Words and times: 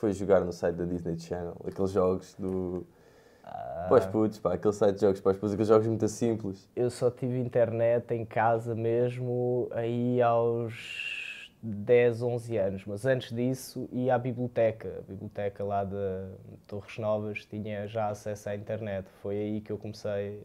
Foi 0.00 0.14
jogar 0.14 0.40
no 0.40 0.50
site 0.50 0.76
da 0.76 0.86
Disney 0.86 1.18
Channel, 1.18 1.54
aqueles 1.68 1.90
jogos 1.90 2.34
do. 2.38 2.86
Para 3.86 3.98
os 3.98 4.06
putos, 4.06 4.38
pá, 4.38 4.54
aquele 4.54 4.72
site 4.72 4.94
de 4.94 5.00
jogos 5.02 5.20
para 5.20 5.32
os 5.32 5.36
putos, 5.36 5.52
aqueles 5.52 5.68
jogos 5.68 5.86
muito 5.86 6.08
simples. 6.08 6.66
Eu 6.74 6.88
só 6.88 7.10
tive 7.10 7.38
internet 7.38 8.14
em 8.14 8.24
casa 8.24 8.74
mesmo 8.74 9.68
aí 9.72 10.22
aos 10.22 11.52
10, 11.62 12.22
11 12.22 12.56
anos, 12.56 12.84
mas 12.86 13.04
antes 13.04 13.30
disso 13.34 13.88
ia 13.92 14.14
à 14.14 14.18
biblioteca. 14.18 14.88
A 15.00 15.02
biblioteca 15.02 15.62
lá 15.64 15.84
de 15.84 15.96
Torres 16.66 16.96
Novas 16.96 17.44
tinha 17.44 17.86
já 17.86 18.08
acesso 18.08 18.48
à 18.48 18.54
internet. 18.56 19.06
Foi 19.20 19.36
aí 19.36 19.60
que 19.60 19.70
eu 19.70 19.76
comecei 19.76 20.42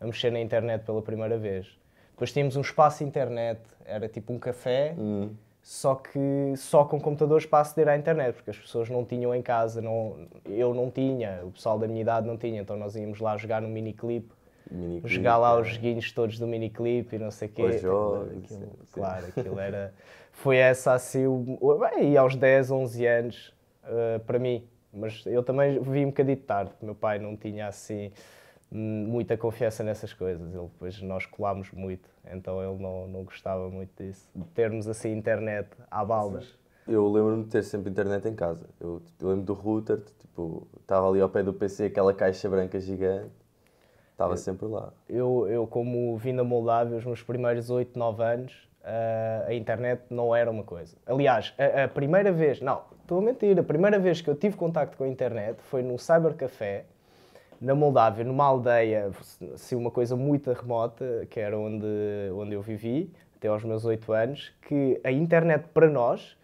a 0.00 0.06
mexer 0.06 0.30
na 0.30 0.40
internet 0.40 0.84
pela 0.84 1.02
primeira 1.02 1.36
vez. 1.36 1.66
Depois 2.12 2.32
tínhamos 2.32 2.56
um 2.56 2.62
espaço 2.62 3.04
internet, 3.04 3.60
era 3.84 4.08
tipo 4.08 4.32
um 4.32 4.38
café, 4.38 4.94
Hum. 4.96 5.34
Só 5.68 5.96
que 5.96 6.54
só 6.56 6.84
com 6.84 7.00
computadores 7.00 7.44
para 7.44 7.58
aceder 7.58 7.88
à 7.88 7.96
internet, 7.96 8.36
porque 8.36 8.50
as 8.50 8.56
pessoas 8.56 8.88
não 8.88 9.04
tinham 9.04 9.34
em 9.34 9.42
casa, 9.42 9.82
não, 9.82 10.28
eu 10.44 10.72
não 10.72 10.92
tinha, 10.92 11.40
o 11.42 11.50
pessoal 11.50 11.76
da 11.76 11.88
minha 11.88 12.00
idade 12.02 12.24
não 12.24 12.36
tinha, 12.36 12.60
então 12.60 12.76
nós 12.76 12.94
íamos 12.94 13.18
lá 13.18 13.36
jogar 13.36 13.60
no 13.60 13.66
miniclip, 13.68 14.30
Miniclip, 14.70 15.08
jogar 15.12 15.38
lá 15.38 15.58
é. 15.58 15.60
os 15.60 15.66
joguinhos 15.66 16.12
todos 16.12 16.38
do 16.38 16.46
miniclip 16.46 17.16
e 17.16 17.18
não 17.18 17.32
sei 17.32 17.48
o 17.48 17.50
quê. 17.50 17.62
Os 17.64 17.80
jogos, 17.80 18.28
Aquilo- 18.44 18.46
sim. 18.84 18.90
claro, 18.92 19.26
aquilo 19.26 19.58
era... 19.58 19.92
Foi 20.30 20.56
essa 20.56 20.92
assim, 20.92 21.26
o- 21.26 21.78
bem, 21.80 22.12
e 22.12 22.16
aos 22.16 22.36
10, 22.36 22.70
11 22.70 23.04
anos, 23.04 23.52
eh, 23.82 24.20
para 24.24 24.38
mim. 24.38 24.64
Mas 24.94 25.26
eu 25.26 25.42
também 25.42 25.80
vi 25.80 26.04
um 26.04 26.10
bocadinho 26.10 26.36
tarde, 26.36 26.70
meu 26.80 26.94
pai 26.94 27.18
não 27.18 27.36
tinha 27.36 27.66
assim 27.66 28.12
muita 28.70 29.36
confiança 29.36 29.82
nessas 29.84 30.12
coisas. 30.12 30.54
Ele, 30.54 30.62
depois 30.62 31.00
nós 31.02 31.26
colámos 31.26 31.70
muito, 31.72 32.08
então 32.30 32.62
ele 32.62 32.82
não, 32.82 33.06
não 33.06 33.24
gostava 33.24 33.68
muito 33.70 33.90
disso, 34.02 34.28
de 34.34 34.44
termos 34.48 34.88
assim 34.88 35.12
internet 35.12 35.68
à 35.90 36.04
balda. 36.04 36.42
Eu 36.86 37.10
lembro-me 37.10 37.44
de 37.44 37.50
ter 37.50 37.64
sempre 37.64 37.90
internet 37.90 38.28
em 38.28 38.34
casa. 38.34 38.68
Eu, 38.80 39.02
eu 39.20 39.28
lembro 39.28 39.44
do 39.44 39.54
router, 39.54 40.00
tipo, 40.20 40.66
estava 40.80 41.08
ali 41.08 41.20
ao 41.20 41.28
pé 41.28 41.42
do 41.42 41.52
PC, 41.52 41.86
aquela 41.86 42.14
caixa 42.14 42.48
branca 42.48 42.78
gigante. 42.78 43.32
Estava 44.12 44.36
sempre 44.36 44.66
lá. 44.66 44.92
Eu, 45.08 45.46
eu, 45.48 45.66
como 45.66 46.16
vim 46.16 46.34
da 46.34 46.44
Moldávia, 46.44 46.96
os 46.96 47.04
meus 47.04 47.22
primeiros 47.22 47.68
8, 47.68 47.98
9 47.98 48.22
anos, 48.22 48.66
ah, 48.82 49.44
a 49.48 49.52
internet 49.54 50.04
não 50.08 50.34
era 50.34 50.50
uma 50.50 50.62
coisa. 50.62 50.96
Aliás, 51.04 51.52
a, 51.58 51.84
a 51.84 51.88
primeira 51.88 52.30
vez, 52.30 52.60
não, 52.60 52.82
estou 53.02 53.18
a 53.18 53.22
mentir, 53.22 53.58
a 53.58 53.62
primeira 53.62 53.98
vez 53.98 54.22
que 54.22 54.30
eu 54.30 54.36
tive 54.36 54.56
contacto 54.56 54.96
com 54.96 55.04
a 55.04 55.08
internet 55.08 55.60
foi 55.62 55.82
no 55.82 55.98
Cybercafé, 55.98 56.84
na 57.60 57.74
Moldávia, 57.74 58.24
numa 58.24 58.44
aldeia, 58.44 59.10
assim, 59.54 59.74
uma 59.74 59.90
coisa 59.90 60.16
muito 60.16 60.52
remota, 60.52 61.26
que 61.30 61.40
era 61.40 61.58
onde, 61.58 61.86
onde 62.34 62.54
eu 62.54 62.62
vivi, 62.62 63.12
até 63.36 63.48
aos 63.48 63.64
meus 63.64 63.84
8 63.84 64.12
anos, 64.12 64.52
que 64.62 65.00
a 65.04 65.10
internet 65.10 65.66
para 65.72 65.88
nós 65.88 66.36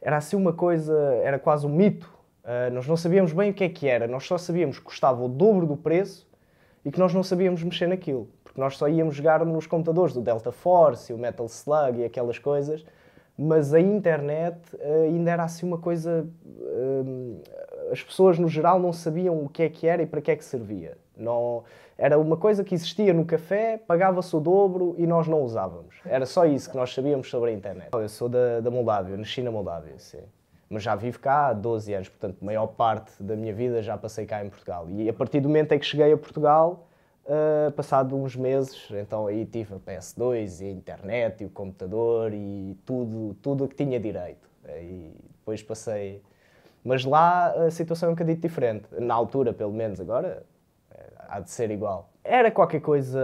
era 0.00 0.16
assim 0.16 0.36
uma 0.36 0.52
coisa, 0.52 0.94
era 1.22 1.38
quase 1.38 1.66
um 1.66 1.70
mito. 1.70 2.10
Ah, 2.44 2.70
nós 2.70 2.86
não 2.86 2.96
sabíamos 2.96 3.32
bem 3.32 3.50
o 3.50 3.54
que 3.54 3.64
é 3.64 3.68
que 3.68 3.86
era, 3.86 4.06
nós 4.06 4.26
só 4.26 4.38
sabíamos 4.38 4.78
que 4.78 4.84
custava 4.84 5.22
o 5.22 5.28
dobro 5.28 5.66
do 5.66 5.76
preço 5.76 6.28
e 6.84 6.90
que 6.90 6.98
nós 6.98 7.12
não 7.12 7.22
sabíamos 7.22 7.62
mexer 7.62 7.86
naquilo. 7.86 8.28
Porque 8.42 8.60
nós 8.60 8.76
só 8.76 8.88
íamos 8.88 9.14
jogar 9.14 9.44
nos 9.44 9.66
computadores 9.66 10.14
do 10.14 10.20
Delta 10.20 10.50
Force, 10.50 11.12
e 11.12 11.14
o 11.14 11.18
Metal 11.18 11.46
Slug 11.46 12.00
e 12.00 12.04
aquelas 12.04 12.38
coisas, 12.38 12.84
mas 13.42 13.72
a 13.72 13.80
internet 13.80 14.58
eh, 14.78 15.04
ainda 15.04 15.30
era 15.30 15.44
assim 15.44 15.64
uma 15.64 15.78
coisa. 15.78 16.28
hum, 16.46 17.40
as 17.90 18.02
pessoas 18.02 18.38
no 18.38 18.46
geral 18.48 18.78
não 18.78 18.92
sabiam 18.92 19.42
o 19.42 19.48
que 19.48 19.62
é 19.62 19.68
que 19.68 19.86
era 19.86 20.02
e 20.02 20.06
para 20.06 20.20
que 20.20 20.30
é 20.30 20.36
que 20.36 20.44
servia. 20.44 20.98
Não, 21.16 21.64
era 21.96 22.18
uma 22.18 22.36
coisa 22.36 22.62
que 22.62 22.74
existia 22.74 23.14
no 23.14 23.24
café, 23.24 23.78
pagava-se 23.78 24.36
o 24.36 24.40
dobro 24.40 24.94
e 24.98 25.06
nós 25.06 25.26
não 25.26 25.42
usávamos. 25.42 25.96
Era 26.04 26.26
só 26.26 26.44
isso 26.44 26.70
que 26.70 26.76
nós 26.76 26.92
sabíamos 26.92 27.30
sobre 27.30 27.50
a 27.50 27.52
internet. 27.54 27.88
Eu 27.92 28.08
sou 28.10 28.28
da, 28.28 28.60
da 28.60 28.70
Moldávia, 28.70 29.16
nasci 29.16 29.42
na 29.42 29.50
Moldávia, 29.50 29.94
sim. 29.98 30.22
Mas 30.68 30.82
já 30.82 30.94
vivo 30.94 31.18
cá 31.18 31.48
há 31.48 31.52
12 31.54 31.94
anos, 31.94 32.08
portanto, 32.10 32.36
a 32.40 32.44
maior 32.44 32.66
parte 32.68 33.22
da 33.22 33.34
minha 33.34 33.54
vida 33.54 33.82
já 33.82 33.96
passei 33.96 34.26
cá 34.26 34.44
em 34.44 34.50
Portugal. 34.50 34.86
E 34.90 35.08
a 35.08 35.12
partir 35.14 35.40
do 35.40 35.48
momento 35.48 35.72
em 35.72 35.78
que 35.78 35.86
cheguei 35.86 36.12
a 36.12 36.16
Portugal, 36.16 36.86
ah, 37.32 37.70
passado 37.76 38.16
uns 38.16 38.34
meses, 38.34 38.88
então 38.90 39.28
aí 39.28 39.46
tive 39.46 39.74
a 39.74 39.78
PS2 39.78 40.62
e 40.62 40.64
a 40.64 40.70
internet 40.72 41.42
e 41.42 41.46
o 41.46 41.48
computador 41.48 42.32
e 42.34 42.76
tudo, 42.84 43.36
tudo 43.40 43.68
que 43.68 43.76
tinha 43.76 44.00
direito. 44.00 44.50
E 44.68 45.14
depois 45.38 45.62
passei. 45.62 46.22
Mas 46.82 47.04
lá 47.04 47.52
a 47.52 47.70
situação 47.70 48.08
é 48.08 48.10
um 48.10 48.14
bocadinho 48.14 48.36
diferente. 48.36 48.86
Na 48.98 49.14
altura, 49.14 49.52
pelo 49.52 49.72
menos, 49.72 50.00
agora 50.00 50.42
eh, 50.90 51.12
há 51.28 51.38
de 51.38 51.50
ser 51.50 51.70
igual. 51.70 52.10
Era 52.24 52.50
qualquer 52.50 52.80
coisa. 52.80 53.20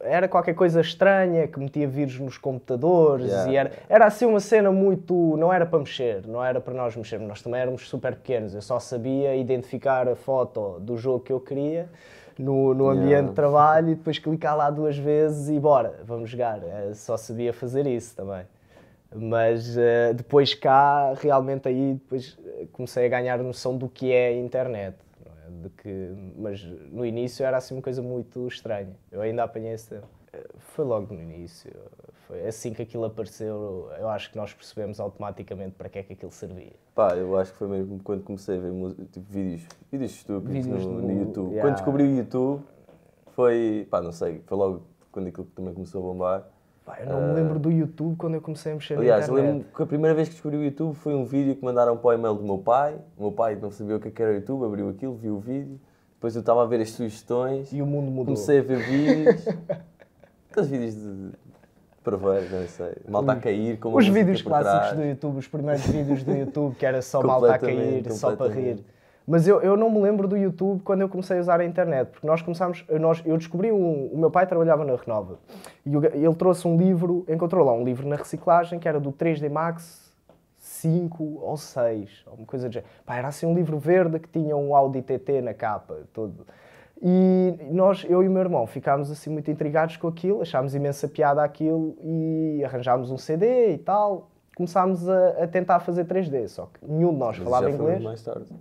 Era 0.00 0.28
qualquer 0.28 0.54
coisa 0.54 0.80
estranha 0.80 1.48
que 1.48 1.58
metia 1.58 1.88
vírus 1.88 2.18
nos 2.20 2.38
computadores 2.38 3.30
Yeah. 3.30 3.50
e 3.52 3.56
era, 3.56 3.72
era 3.88 4.06
assim 4.06 4.26
uma 4.26 4.40
cena 4.40 4.70
muito. 4.70 5.36
Não 5.36 5.52
era 5.52 5.66
para 5.66 5.78
mexer, 5.80 6.26
não 6.26 6.44
era 6.44 6.60
para 6.60 6.72
nós 6.72 6.94
mexermos. 6.94 7.28
Nós 7.28 7.42
também 7.42 7.60
éramos 7.60 7.88
super 7.88 8.14
pequenos. 8.14 8.54
Eu 8.54 8.62
só 8.62 8.78
sabia 8.78 9.34
identificar 9.34 10.08
a 10.08 10.14
foto 10.14 10.78
do 10.80 10.96
jogo 10.96 11.20
que 11.20 11.32
eu 11.32 11.40
queria 11.40 11.88
no, 12.40 12.74
no 12.74 12.88
ambiente 12.88 13.10
Yeah. 13.10 13.28
de 13.28 13.34
trabalho 13.34 13.90
e 13.90 13.94
depois 13.94 14.18
clicar 14.18 14.56
lá 14.56 14.70
duas 14.70 14.96
vezes 14.96 15.48
e 15.48 15.58
bora, 15.60 16.00
vamos 16.04 16.30
jogar. 16.30 16.60
Eh, 16.62 16.92
Só 16.94 17.16
sabia 17.16 17.52
fazer 17.52 17.86
isso 17.86 18.16
também. 18.16 18.44
Mas 19.14 19.76
eh, 19.76 20.12
depois 20.14 20.54
cá, 20.54 21.12
realmente 21.14 21.66
aí 21.68 21.94
depois 21.94 22.38
eh, 22.44 22.66
comecei 22.72 23.06
a 23.06 23.08
ganhar 23.08 23.38
noção 23.38 23.76
do 23.76 23.88
que 23.88 24.12
é 24.12 24.28
a 24.28 24.36
internet. 24.36 24.96
é? 25.26 25.62
De 25.62 25.68
que, 25.70 26.12
mas 26.36 26.62
no 26.92 27.04
início 27.04 27.44
era 27.44 27.56
assim 27.56 27.74
uma 27.74 27.82
coisa 27.82 28.00
muito 28.02 28.46
estranha. 28.46 28.96
Eu 29.10 29.20
ainda 29.20 29.42
apanhei 29.42 29.72
esse 29.72 29.88
tempo. 29.90 30.06
Foi 30.58 30.84
logo 30.84 31.12
no 31.12 31.20
início. 31.20 31.72
Foi 32.30 32.46
assim 32.46 32.72
que 32.72 32.80
aquilo 32.80 33.04
apareceu, 33.06 33.90
eu 33.98 34.08
acho 34.08 34.30
que 34.30 34.36
nós 34.36 34.54
percebemos 34.54 35.00
automaticamente 35.00 35.72
para 35.76 35.88
que 35.88 35.98
é 35.98 36.02
que 36.04 36.12
aquilo 36.12 36.30
servia. 36.30 36.74
Pá, 36.94 37.16
eu 37.16 37.36
acho 37.36 37.50
que 37.50 37.58
foi 37.58 37.66
mesmo 37.66 37.98
quando 38.04 38.22
comecei 38.22 38.56
a 38.56 38.60
ver 38.60 38.72
tipo, 39.10 39.26
vídeos, 39.28 39.62
vídeos 39.90 40.12
estúpidos 40.12 40.52
Vídeos 40.64 40.86
no, 40.86 40.92
no- 40.92 41.02
no 41.02 41.12
YouTube. 41.12 41.48
yeah. 41.50 41.62
Quando 41.62 41.74
descobri 41.74 42.04
o 42.04 42.16
YouTube, 42.16 42.62
foi, 43.32 43.84
pá, 43.90 44.00
não 44.00 44.12
sei, 44.12 44.42
foi 44.46 44.56
logo 44.56 44.82
quando 45.10 45.26
aquilo 45.26 45.46
também 45.56 45.74
começou 45.74 46.00
a 46.00 46.12
bombar. 46.12 46.44
Pá, 46.86 46.98
eu 47.00 47.06
não 47.06 47.20
me 47.20 47.34
lembro 47.34 47.58
do 47.58 47.70
YouTube 47.72 48.14
quando 48.16 48.34
eu 48.34 48.40
comecei 48.40 48.70
a 48.70 48.74
mexer 48.76 48.96
Aliás, 48.96 49.26
na 49.26 49.34
eu 49.34 49.38
internet. 49.38 49.56
lembro 49.62 49.76
que 49.76 49.82
a 49.82 49.86
primeira 49.86 50.14
vez 50.14 50.28
que 50.28 50.34
descobri 50.34 50.56
o 50.56 50.62
YouTube 50.64 50.94
foi 50.94 51.14
um 51.16 51.24
vídeo 51.24 51.56
que 51.56 51.64
mandaram 51.64 51.96
para 51.96 52.10
o 52.10 52.12
e-mail 52.12 52.34
do 52.34 52.44
meu 52.44 52.58
pai. 52.58 52.96
O 53.18 53.22
meu 53.22 53.32
pai 53.32 53.56
não 53.56 53.72
sabia 53.72 53.96
o 53.96 54.00
que 54.00 54.06
é 54.06 54.10
que 54.12 54.22
era 54.22 54.30
o 54.30 54.34
YouTube, 54.36 54.64
abriu 54.64 54.88
aquilo, 54.88 55.14
viu 55.16 55.34
o 55.34 55.40
vídeo. 55.40 55.80
Depois 56.14 56.36
eu 56.36 56.40
estava 56.40 56.62
a 56.62 56.66
ver 56.66 56.80
as 56.80 56.90
sugestões, 56.90 57.72
E 57.72 57.82
o 57.82 57.86
mundo 57.86 58.08
mudou. 58.08 58.26
comecei 58.36 58.60
a 58.60 58.62
ver 58.62 58.78
vídeos. 58.78 59.46
Aqueles 60.50 60.68
vídeos 60.68 60.94
de 60.94 61.32
perveiros, 62.02 62.50
não 62.50 62.66
sei. 62.66 62.92
Malta 63.08 63.32
a 63.32 63.36
cair, 63.36 63.78
com 63.78 63.90
uma 63.90 63.98
Os 63.98 64.08
vídeos 64.08 64.42
clássicos 64.42 64.96
do 64.96 65.04
YouTube, 65.04 65.38
os 65.38 65.48
primeiros 65.48 65.86
vídeos 65.86 66.22
do 66.22 66.32
YouTube, 66.32 66.74
que 66.76 66.86
era 66.86 67.02
só 67.02 67.22
malta 67.22 67.54
a 67.54 67.58
cair, 67.58 68.10
só 68.12 68.34
para 68.34 68.52
rir. 68.52 68.84
Mas 69.26 69.46
eu, 69.46 69.60
eu 69.60 69.76
não 69.76 69.90
me 69.90 70.00
lembro 70.00 70.26
do 70.26 70.36
YouTube 70.36 70.82
quando 70.82 71.02
eu 71.02 71.08
comecei 71.08 71.38
a 71.38 71.40
usar 71.40 71.60
a 71.60 71.64
internet, 71.64 72.10
porque 72.10 72.26
nós 72.26 72.42
começámos, 72.42 72.84
nós, 72.98 73.22
eu 73.24 73.36
descobri, 73.36 73.70
um, 73.70 74.06
o 74.06 74.18
meu 74.18 74.30
pai 74.30 74.46
trabalhava 74.46 74.84
na 74.84 74.96
Renova, 74.96 75.38
e 75.86 75.94
ele 75.94 76.34
trouxe 76.34 76.66
um 76.66 76.76
livro, 76.76 77.24
encontrou 77.28 77.64
lá 77.64 77.72
um 77.72 77.84
livro 77.84 78.08
na 78.08 78.16
reciclagem, 78.16 78.80
que 78.80 78.88
era 78.88 78.98
do 78.98 79.12
3D 79.12 79.48
Max 79.48 80.10
5 80.58 81.40
ou 81.42 81.56
6, 81.56 82.24
ou 82.26 82.34
uma 82.34 82.46
coisa 82.46 82.68
de 82.68 82.74
género. 82.74 82.92
Pá, 83.04 83.16
era 83.16 83.28
assim 83.28 83.46
um 83.46 83.54
livro 83.54 83.78
verde 83.78 84.18
que 84.18 84.28
tinha 84.28 84.56
um 84.56 84.74
Audi 84.74 85.00
TT 85.00 85.40
na 85.42 85.54
capa, 85.54 85.98
todo. 86.12 86.46
E 87.02 87.56
nós, 87.70 88.04
eu 88.08 88.22
e 88.22 88.28
o 88.28 88.30
meu 88.30 88.42
irmão, 88.42 88.66
ficámos 88.66 89.10
assim 89.10 89.30
muito 89.30 89.50
intrigados 89.50 89.96
com 89.96 90.06
aquilo, 90.06 90.42
achámos 90.42 90.74
imensa 90.74 91.08
piada 91.08 91.42
aquilo 91.42 91.96
e 92.02 92.62
arranjámos 92.64 93.10
um 93.10 93.16
CD 93.16 93.72
e 93.72 93.78
tal. 93.78 94.28
Começámos 94.54 95.08
a, 95.08 95.44
a 95.44 95.46
tentar 95.46 95.80
fazer 95.80 96.04
3D, 96.04 96.48
só 96.48 96.66
que 96.66 96.84
nenhum 96.84 97.12
de 97.12 97.18
nós 97.18 97.38
Mas 97.38 97.44
falava 97.44 97.70
já 97.70 97.76
foi 97.76 97.86
inglês. 97.86 98.02
mais 98.02 98.22
tarde. 98.22 98.52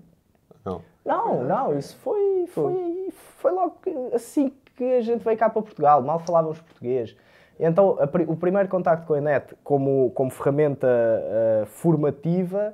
Não. 0.64 0.82
Não, 1.06 1.44
não, 1.44 1.78
isso 1.78 1.98
foi, 1.98 2.46
foi, 2.48 3.10
foi 3.38 3.52
logo 3.52 3.76
assim 4.14 4.54
que 4.76 4.84
a 4.84 5.02
gente 5.02 5.24
veio 5.24 5.38
cá 5.38 5.50
para 5.50 5.62
Portugal, 5.62 6.02
mal 6.02 6.20
falávamos 6.20 6.62
português. 6.62 7.18
Então, 7.60 7.98
a 8.00 8.32
o 8.32 8.38
primeiro 8.38 8.70
contacto 8.70 9.06
com 9.06 9.16
a 9.16 9.20
net 9.20 9.54
como, 9.64 10.12
como 10.12 10.30
ferramenta 10.30 10.88
ah, 10.88 11.66
formativa 11.66 12.74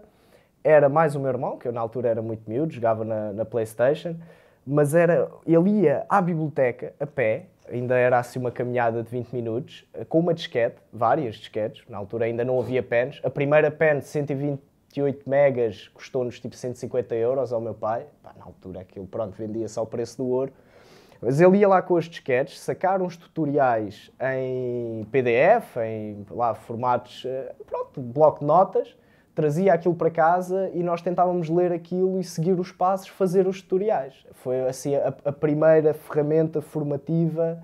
era 0.64 0.90
mais 0.90 1.16
o 1.16 1.20
meu 1.20 1.30
irmão, 1.30 1.58
que 1.58 1.68
eu 1.68 1.72
na 1.72 1.82
altura 1.82 2.10
era 2.10 2.22
muito 2.22 2.48
miúdo, 2.48 2.72
jogava 2.72 3.04
na, 3.04 3.34
na 3.34 3.46
Playstation, 3.46 4.16
mas 4.66 4.96
era, 4.96 5.30
ele 5.46 5.82
ia 5.82 6.06
à 6.10 6.22
biblioteca 6.22 6.94
a 7.00 7.06
pé, 7.06 7.48
ainda 7.70 7.98
era 7.98 8.20
assim 8.20 8.40
uma 8.40 8.52
caminhada 8.52 9.04
de 9.04 9.10
20 9.10 9.32
minutos, 9.32 9.86
com 10.10 10.20
uma 10.20 10.34
disquete, 10.34 10.78
várias 10.92 11.36
disquetes, 11.36 11.84
na 11.90 11.98
altura 11.98 12.26
ainda 12.26 12.44
não 12.44 12.60
havia 12.60 12.84
pens. 12.84 13.20
A 13.24 13.30
primeira 13.30 13.70
pen 13.72 14.00
de 14.00 14.06
120 14.06 14.60
28 14.96 15.30
megas 15.30 15.88
custou-nos 15.90 16.40
tipo 16.40 16.56
150 16.56 17.14
euros 17.16 17.52
ao 17.52 17.60
meu 17.60 17.74
pai. 17.74 18.06
Pá, 18.24 18.34
na 18.38 18.46
altura 18.46 18.82
aquilo, 18.82 19.06
pronto, 19.06 19.36
vendia-se 19.36 19.78
ao 19.78 19.86
preço 19.86 20.18
do 20.18 20.28
ouro. 20.28 20.54
Mas 21.22 21.42
ele 21.42 21.58
ia 21.58 21.68
lá 21.68 21.82
com 21.82 21.96
os 21.96 22.06
disquetes, 22.06 22.60
sacar 22.60 23.02
uns 23.02 23.18
tutoriais 23.18 24.12
em 24.22 25.04
PDF, 25.06 25.78
em 25.78 26.26
lá, 26.30 26.54
formatos, 26.54 27.24
eh, 27.26 27.54
pronto, 27.66 28.02
bloco 28.02 28.40
de 28.40 28.46
notas, 28.46 28.96
trazia 29.36 29.74
aquilo 29.74 29.94
para 29.94 30.10
casa 30.10 30.72
e 30.74 30.82
nós 30.82 31.02
tentávamos 31.02 31.50
ler 31.50 31.72
aquilo 31.72 32.20
e 32.20 32.24
seguir 32.24 32.58
os 32.60 32.72
passos, 32.72 33.10
fazer 33.10 33.46
os 33.48 33.62
tutoriais. 33.62 34.26
Foi 34.32 34.62
assim 34.62 34.96
a, 34.96 35.14
a 35.26 35.32
primeira 35.32 35.94
ferramenta 35.94 36.62
formativa 36.62 37.62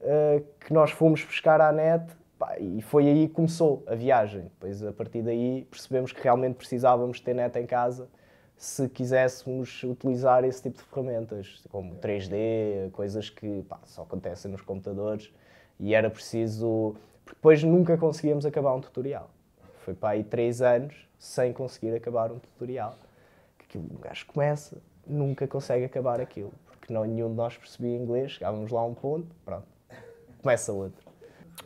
uh, 0.00 0.44
que 0.60 0.72
nós 0.72 0.90
fomos 0.90 1.24
buscar 1.24 1.60
à 1.60 1.72
net 1.72 2.04
pá, 2.38 2.56
e 2.58 2.82
foi 2.82 3.08
aí 3.08 3.26
que 3.26 3.34
começou 3.34 3.82
a 3.86 3.94
viagem. 3.94 4.42
Depois, 4.42 4.82
a 4.84 4.92
partir 4.92 5.22
daí, 5.22 5.66
percebemos 5.70 6.12
que 6.12 6.22
realmente 6.22 6.56
precisávamos 6.56 7.18
ter 7.20 7.34
net 7.34 7.58
em 7.58 7.66
casa 7.66 8.06
se 8.56 8.88
quiséssemos 8.88 9.82
utilizar 9.82 10.44
esse 10.44 10.62
tipo 10.62 10.78
de 10.78 10.84
ferramentas, 10.84 11.64
como 11.70 11.96
3D, 11.96 12.90
coisas 12.92 13.28
que 13.28 13.62
pá, 13.68 13.80
só 13.84 14.02
acontecem 14.02 14.50
nos 14.50 14.60
computadores 14.60 15.32
e 15.78 15.94
era 15.94 16.08
preciso. 16.08 16.94
Porque 17.24 17.36
depois 17.36 17.62
nunca 17.62 17.96
conseguíamos 17.96 18.46
acabar 18.46 18.74
um 18.74 18.80
tutorial. 18.80 19.30
Foi 19.84 19.92
para 19.92 20.10
aí 20.10 20.24
três 20.24 20.62
anos 20.62 20.94
sem 21.18 21.52
conseguir 21.52 21.94
acabar 21.94 22.32
um 22.32 22.38
tutorial. 22.38 22.94
Que 23.58 23.64
aquilo, 23.66 23.84
um 23.94 24.00
gajo 24.00 24.24
começa, 24.26 24.78
nunca 25.06 25.46
consegue 25.46 25.84
acabar 25.84 26.20
aquilo, 26.20 26.52
porque 26.70 26.92
não, 26.92 27.04
nenhum 27.04 27.28
de 27.28 27.36
nós 27.36 27.56
percebia 27.56 27.94
inglês, 27.94 28.32
chegávamos 28.32 28.70
lá 28.70 28.80
a 28.80 28.84
um 28.86 28.94
ponto, 28.94 29.26
pronto, 29.44 29.66
começa 30.42 30.72
outro. 30.72 31.06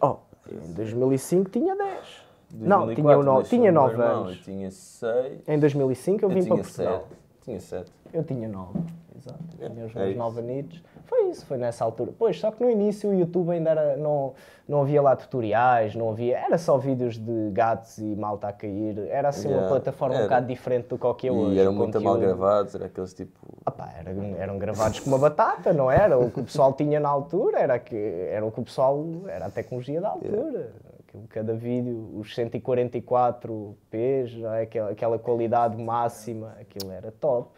Oh, 0.00 0.16
em 0.50 0.72
2005 0.72 1.50
tinha 1.50 1.76
10. 1.76 2.28
Não, 2.54 2.94
tinha, 2.94 3.16
no, 3.18 3.42
tinha 3.42 3.70
9 3.70 4.02
anos. 4.02 4.36
Eu 4.36 4.42
tinha 4.42 4.70
6. 4.70 5.48
Em 5.48 5.58
2005 5.58 6.24
eu 6.24 6.28
vim 6.28 6.44
para 6.44 6.56
Portugal. 6.56 7.00
7. 7.00 7.20
Tinha 7.42 7.60
7. 7.60 7.92
Eu 8.12 8.24
tinha 8.24 8.48
9, 8.48 8.78
exato. 9.16 9.44
Tinha 9.56 9.86
os 9.86 9.94
meus 9.94 10.16
9 10.16 10.40
anitos. 10.40 10.82
Foi 11.08 11.30
isso, 11.30 11.46
foi 11.46 11.56
nessa 11.56 11.84
altura. 11.84 12.12
Pois, 12.18 12.38
só 12.38 12.50
que 12.50 12.62
no 12.62 12.70
início 12.70 13.08
o 13.08 13.14
YouTube 13.14 13.50
ainda 13.50 13.70
era, 13.70 13.96
não, 13.96 14.34
não 14.68 14.82
havia 14.82 15.00
lá 15.00 15.16
tutoriais, 15.16 15.94
não 15.94 16.10
havia. 16.10 16.36
Era 16.38 16.58
só 16.58 16.76
vídeos 16.76 17.16
de 17.16 17.50
gatos 17.50 17.96
e 17.96 18.04
malta 18.14 18.48
a 18.48 18.52
cair. 18.52 18.98
Era 19.08 19.30
assim 19.30 19.48
Yeah, 19.48 19.64
uma 19.64 19.68
plataforma 19.70 20.14
era. 20.16 20.24
um 20.24 20.26
bocado 20.26 20.46
diferente 20.46 20.88
do 20.88 20.98
que 21.14 21.26
é 21.26 21.32
hoje. 21.32 21.56
E 21.56 21.58
eram 21.58 21.72
muito 21.72 21.98
mal 22.00 22.14
conteúdo. 22.14 22.36
gravados, 22.38 22.74
era 22.74 22.86
aqueles 22.86 23.14
tipo. 23.14 23.32
Ah 23.64 23.70
pá, 23.70 23.88
era- 23.98 24.10
eram 24.38 24.58
gravados 24.58 25.00
com 25.00 25.08
uma 25.08 25.18
batata, 25.18 25.72
não 25.72 25.90
era? 25.90 26.18
O 26.18 26.30
que 26.30 26.40
o 26.40 26.44
pessoal 26.44 26.74
tinha 26.74 27.00
na 27.00 27.08
altura 27.08 27.58
era, 27.58 27.78
que, 27.78 27.96
era 27.96 28.44
o 28.44 28.52
que 28.52 28.60
o 28.60 28.64
pessoal. 28.64 29.02
Era 29.28 29.46
a 29.46 29.50
tecnologia 29.50 30.02
da 30.02 30.10
altura. 30.10 30.72
Aquilo, 31.08 31.24
Cada 31.30 31.54
vídeo, 31.54 32.10
os 32.18 32.34
144p's, 32.36 34.36
não 34.38 34.52
é? 34.52 34.62
aquela, 34.62 34.90
aquela 34.90 35.18
qualidade 35.18 35.82
máxima, 35.82 36.54
aquilo 36.60 36.92
era 36.92 37.10
top. 37.12 37.48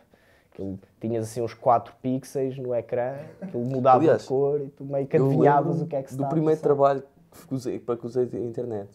Aquilo, 0.52 0.78
tinhas 1.00 1.24
assim 1.24 1.40
uns 1.40 1.54
4 1.54 1.94
pixels 2.02 2.58
no 2.58 2.74
ecrã, 2.74 3.14
aquilo 3.40 3.64
mudava 3.64 3.98
Aliás, 3.98 4.22
de 4.22 4.28
cor 4.28 4.60
e 4.60 4.68
tu 4.68 4.84
meio 4.84 5.06
que 5.06 5.16
adivinhavas 5.16 5.80
o 5.80 5.86
que 5.86 5.96
é 5.96 6.02
que 6.02 6.10
se 6.10 6.16
Do 6.16 6.26
primeiro 6.26 6.60
trabalho 6.60 7.02
que 7.46 7.54
usei, 7.54 7.78
para 7.78 7.96
que 7.96 8.06
usei 8.06 8.28
a 8.32 8.38
internet. 8.38 8.90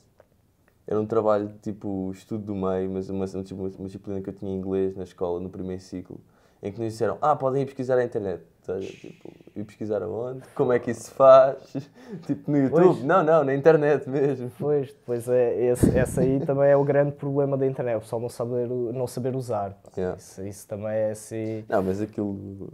Era 0.88 1.00
um 1.00 1.06
trabalho 1.06 1.52
tipo 1.62 2.12
estudo 2.12 2.44
do 2.44 2.56
meio, 2.56 2.90
mas 2.92 3.10
uma, 3.10 3.25
uma, 3.25 3.44
uma 3.80 3.88
disciplina 3.88 4.22
que 4.22 4.30
eu 4.30 4.34
tinha 4.34 4.52
em 4.52 4.56
inglês 4.56 4.96
na 4.96 5.04
escola, 5.04 5.40
no 5.40 5.50
primeiro 5.50 5.81
ciclo, 5.81 6.19
em 6.62 6.72
que 6.72 6.80
nos 6.80 6.92
disseram: 6.92 7.18
Ah, 7.22 7.36
podem 7.36 7.63
ir 7.63 7.66
pesquisar 7.66 7.98
a 7.98 8.04
internet. 8.04 8.44
Seja, 8.66 8.92
Tipo, 8.98 9.30
ir 9.56 9.64
pesquisar 9.64 10.02
aonde? 10.02 10.42
Como 10.56 10.74
é 10.74 10.80
que 10.80 10.90
isso 10.90 11.04
se 11.04 11.12
faz? 11.12 11.58
Tipo, 12.26 12.50
no 12.52 12.58
YouTube? 12.58 12.84
Pois. 12.84 13.04
Não, 13.04 13.24
não, 13.24 13.44
na 13.44 13.54
internet 13.54 14.10
mesmo. 14.10 14.52
Pois, 14.58 14.88
depois 14.88 15.30
é, 15.30 15.66
esse, 15.72 15.96
essa 15.96 16.22
aí 16.22 16.40
também 16.40 16.70
é 16.70 16.76
o 16.76 16.84
grande 16.84 17.12
problema 17.12 17.56
da 17.56 17.68
internet, 17.68 17.98
o 17.98 18.00
pessoal 18.02 18.20
não 18.20 18.30
saber, 18.30 18.68
não 18.68 19.06
saber 19.06 19.36
usar. 19.36 19.78
Yeah. 19.96 20.18
Isso, 20.18 20.44
isso 20.44 20.68
também 20.68 20.94
é 20.94 21.12
assim, 21.12 21.64
Não, 21.70 21.84
mas 21.84 22.02
aquilo. 22.02 22.70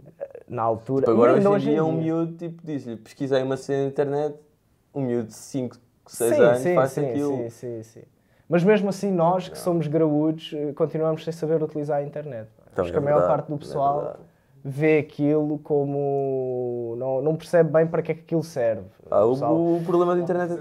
na 0.48 0.62
altura. 0.62 1.02
Tipo, 1.02 1.12
agora 1.12 1.34
ainda 1.34 1.50
hoje 1.50 1.68
em 1.68 1.72
dia 1.74 1.84
um 1.84 1.92
miúdo 1.92 2.36
tipo, 2.36 2.62
diz-lhe: 2.64 2.96
pesquisei 2.96 3.42
uma 3.42 3.58
cena 3.58 3.82
na 3.82 3.88
internet, 3.88 4.36
um 4.94 5.02
miúdo 5.02 5.28
de 5.28 5.34
5, 5.34 5.76
6 6.06 6.34
sim, 6.34 6.42
anos 6.42 6.58
sim, 6.60 6.74
faz 6.74 6.90
sim, 6.92 7.06
aquilo. 7.06 7.36
Sim, 7.36 7.50
sim, 7.50 7.82
sim. 7.82 8.02
Mas 8.48 8.64
mesmo 8.64 8.88
assim, 8.88 9.10
nós 9.10 9.48
que 9.48 9.58
somos 9.58 9.86
graúdos, 9.86 10.52
eh, 10.54 10.72
continuamos 10.72 11.24
sem 11.24 11.32
saber 11.32 11.62
utilizar 11.62 11.98
a 11.98 12.02
internet. 12.02 12.48
Também 12.74 12.90
Acho 12.90 12.92
que 12.92 12.98
a 12.98 13.00
é 13.00 13.04
maior 13.04 13.18
verdade, 13.18 13.36
parte 13.36 13.48
do 13.48 13.54
é 13.54 13.58
pessoal 13.58 14.00
verdade. 14.00 14.31
Vê 14.64 14.98
aquilo 14.98 15.58
como. 15.58 16.94
Não, 16.98 17.20
não 17.22 17.36
percebe 17.36 17.70
bem 17.70 17.86
para 17.86 18.02
que 18.02 18.12
é 18.12 18.14
que 18.14 18.20
aquilo 18.20 18.42
serve. 18.42 18.84
Ah, 19.10 19.24
O 19.24 19.30
o, 19.30 19.32
pessoal- 19.32 19.54
o 19.56 19.82
problema 19.84 20.14
da 20.16 20.20
internet 20.22 20.52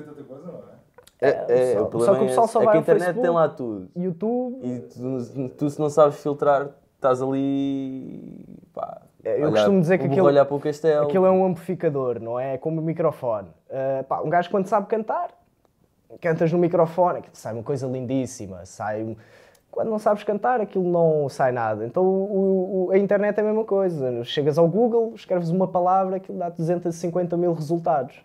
é? 1.21 1.27
é, 1.29 1.45
é, 1.49 1.73
só- 1.73 1.79
o 1.79 1.83
só 1.83 1.85
problema 1.89 2.15
que 2.15 2.21
o 2.21 2.25
é, 2.25 2.27
pessoal 2.27 2.47
só 2.47 2.59
é 2.59 2.61
que 2.61 2.65
vai 2.65 2.73
a 2.75 2.77
ao 2.77 2.81
internet 2.81 3.05
Facebook. 3.05 3.21
tem 3.27 3.35
lá 3.35 3.49
tudo. 3.49 3.89
YouTube. 3.95 4.59
E 4.65 4.79
tu, 4.79 5.49
tu 5.57 5.69
se 5.69 5.79
não 5.79 5.89
sabes 5.89 6.21
filtrar, 6.21 6.69
estás 6.95 7.21
ali. 7.21 8.43
Pá, 8.73 9.01
É, 9.23 9.35
eu 9.35 9.41
olhar- 9.43 9.51
costumo 9.51 9.79
dizer 9.81 9.97
que 9.99 10.05
aquilo- 10.07 10.25
olhar 10.25 10.45
para 10.45 10.55
o 10.55 10.59
castelo. 10.59 11.05
Aquilo 11.05 11.25
é 11.25 11.31
um 11.31 11.45
amplificador, 11.45 12.19
não 12.19 12.39
é? 12.39 12.55
É 12.55 12.57
como 12.57 12.81
o 12.81 12.83
microfone. 12.83 13.49
Uh, 13.69 14.03
pá, 14.05 14.21
um 14.21 14.29
gajo 14.29 14.49
quando 14.49 14.65
sabe 14.65 14.87
cantar, 14.87 15.29
cantas 16.19 16.51
no 16.51 16.57
microfone, 16.57 17.21
sai 17.31 17.53
uma 17.53 17.63
coisa 17.63 17.85
lindíssima, 17.87 18.65
sai 18.65 19.03
um- 19.03 19.15
Quando 19.71 19.89
não 19.89 19.97
sabes 19.99 20.23
cantar, 20.23 20.59
aquilo 20.59 20.83
não 20.89 21.29
sai 21.29 21.51
nada. 21.53 21.85
Então 21.85 22.03
o- 22.03 22.87
o- 22.87 22.91
a 22.91 22.97
internet 22.97 23.37
é 23.37 23.41
a 23.41 23.45
mesma 23.45 23.63
coisa. 23.63 24.23
Chegas 24.25 24.57
ao 24.57 24.67
Google, 24.67 25.13
escreves 25.15 25.49
uma 25.49 25.67
palavra, 25.67 26.17
aquilo 26.17 26.37
dá 26.37 26.49
250 26.49 27.37
mil 27.37 27.53
resultados. 27.53 28.21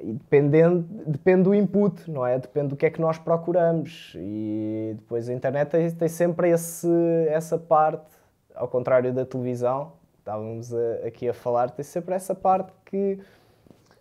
E 0.00 0.12
dependendo, 0.12 0.86
depende 1.06 1.42
do 1.44 1.54
input, 1.54 2.08
não 2.10 2.24
é? 2.26 2.38
Depende 2.38 2.68
do 2.68 2.76
que 2.76 2.86
é 2.86 2.90
que 2.90 3.00
nós 3.00 3.18
procuramos. 3.18 4.14
E 4.16 4.92
depois 4.96 5.28
a 5.28 5.32
internet 5.32 5.70
tem, 5.70 5.90
tem 5.90 6.08
sempre 6.08 6.50
esse, 6.50 6.88
essa 7.28 7.58
parte, 7.58 8.06
ao 8.54 8.68
contrário 8.68 9.12
da 9.12 9.24
televisão, 9.24 9.92
estávamos 10.18 10.72
a- 10.74 11.06
aqui 11.06 11.28
a 11.28 11.34
falar, 11.34 11.70
tem 11.70 11.82
sempre 11.84 12.14
essa 12.14 12.34
parte 12.34 12.70
que 12.84 13.18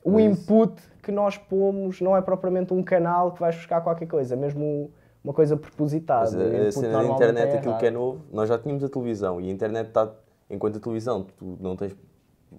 o 0.04 0.12
Mas 0.12 0.24
input 0.24 0.74
que 1.02 1.12
nós 1.12 1.38
pomos 1.38 2.00
não 2.02 2.16
é 2.16 2.22
propriamente 2.22 2.74
um 2.74 2.84
canal 2.84 3.32
que 3.32 3.40
vais 3.40 3.56
buscar 3.56 3.82
qualquer 3.82 4.08
coisa, 4.08 4.36
mesmo 4.36 4.92
uma 5.28 5.34
coisa 5.34 5.58
propositada. 5.58 6.32
Mas 6.32 6.36
a, 6.36 6.48
input 6.48 6.72
cena 6.72 7.04
da 7.04 7.06
internet, 7.10 7.50
é 7.50 7.58
aquilo 7.58 7.78
que 7.78 7.86
é 7.86 7.92
novo, 7.92 8.22
nós 8.32 8.48
já 8.48 8.58
tínhamos 8.58 8.82
a 8.84 8.90
televisão 8.90 9.42
e 9.42 9.50
a 9.50 9.52
internet 9.52 9.88
está. 9.90 10.10
Enquanto 10.50 10.78
a 10.78 10.80
televisão, 10.80 11.24
tu 11.38 11.58
não 11.60 11.76
tens 11.76 11.94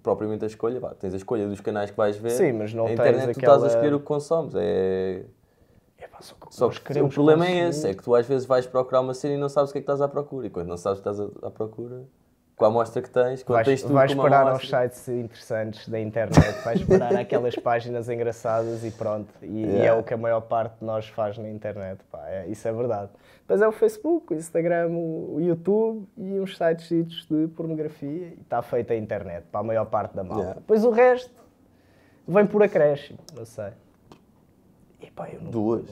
propriamente 0.03 0.43
a 0.43 0.47
escolha, 0.47 0.79
pá, 0.79 0.93
tens 0.93 1.15
a 1.15 1.17
escolha 1.17 1.47
dos 1.47 1.59
canais 1.59 1.89
que 1.89 1.97
vais 1.97 2.15
ver. 2.17 2.29
Sim, 2.29 2.51
mas 2.53 2.71
não 2.71 2.83
a 2.83 2.87
tens 2.89 2.99
internet 2.99 3.33
tu 3.33 3.39
aquela- 3.39 3.55
estás 3.55 3.63
a 3.63 3.75
escolher 3.75 3.95
o 3.95 3.99
que 3.99 4.05
consomes. 4.05 4.53
É... 4.55 5.25
Só 6.19 6.35
que 6.35 6.55
Só 6.55 6.69
que 6.69 7.01
o 7.01 7.09
problema 7.09 7.45
é 7.45 7.47
consumir. 7.47 7.69
esse, 7.69 7.87
é 7.87 7.93
que 7.93 8.03
tu 8.03 8.13
às 8.13 8.27
vezes 8.27 8.45
vais 8.45 8.67
procurar 8.67 9.01
uma 9.01 9.13
cena 9.13 9.33
e 9.35 9.37
não 9.37 9.49
sabes 9.49 9.69
o 9.69 9.73
que 9.73 9.79
é 9.79 9.81
que 9.81 9.83
estás 9.83 10.01
à 10.01 10.07
procura. 10.07 10.45
E 10.47 10.49
quando 10.49 10.67
não 10.67 10.77
sabes 10.77 10.99
o 10.99 11.01
que 11.03 11.09
estás 11.09 11.29
à 11.41 11.49
procura, 11.49 12.03
com 12.59 12.65
a 12.65 12.67
amostra 12.67 13.01
que 13.01 13.09
tens, 13.09 13.41
quando 13.41 13.55
Vais, 13.55 13.67
tens 13.67 13.81
tudo 13.83 13.93
vais 13.93 14.13
com 14.13 14.21
parar 14.21 14.41
aos 14.41 14.49
amostra- 14.59 14.81
sites 14.89 15.07
interessantes 15.07 15.87
da 15.87 15.97
internet, 15.97 16.61
vais 16.65 16.83
parar 16.83 17.15
aquelas 17.15 17.55
páginas 17.55 18.09
engraçadas 18.09 18.83
e 18.83 18.91
pronto. 18.91 19.29
E, 19.41 19.45
e 19.63 19.65
é 19.65 19.79
Yeah. 19.79 20.01
o 20.01 20.03
que 20.03 20.13
a 20.13 20.17
maior 20.17 20.41
parte 20.41 20.77
de 20.79 20.85
nós 20.85 21.07
faz 21.07 21.37
na 21.37 21.49
internet. 21.49 22.01
Pá, 22.11 22.21
é- 22.27 22.47
isso 22.47 22.67
é 22.67 22.71
verdade. 22.73 23.09
Depois 23.39 23.61
é 23.61 23.67
o 23.67 23.71
Facebook, 23.71 24.33
o 24.33 24.35
Instagram, 24.35 24.89
o, 24.89 25.37
YouTube 25.39 26.05
e 26.17 26.37
uns 26.39 26.57
sites 26.57 27.25
de 27.31 27.47
pornografia 27.55 28.27
e 28.37 28.41
está 28.41 28.61
feita 28.61 28.93
a 28.93 28.97
internet 28.97 29.45
para 29.49 29.61
a 29.61 29.63
maior 29.63 29.85
parte 29.85 30.13
da 30.15 30.23
malta. 30.23 30.41
Yeah. 30.41 30.59
Depois 30.59 30.83
o 30.83 30.89
resto 30.91 31.31
vem 32.27 32.45
por 32.45 32.61
acréscimo, 32.61 33.19
não 33.33 33.45
sei. 33.45 33.69
E 35.01 35.09
pá, 35.09 35.29
eu 35.31 35.41
não- 35.41 35.49
Duas. 35.49 35.85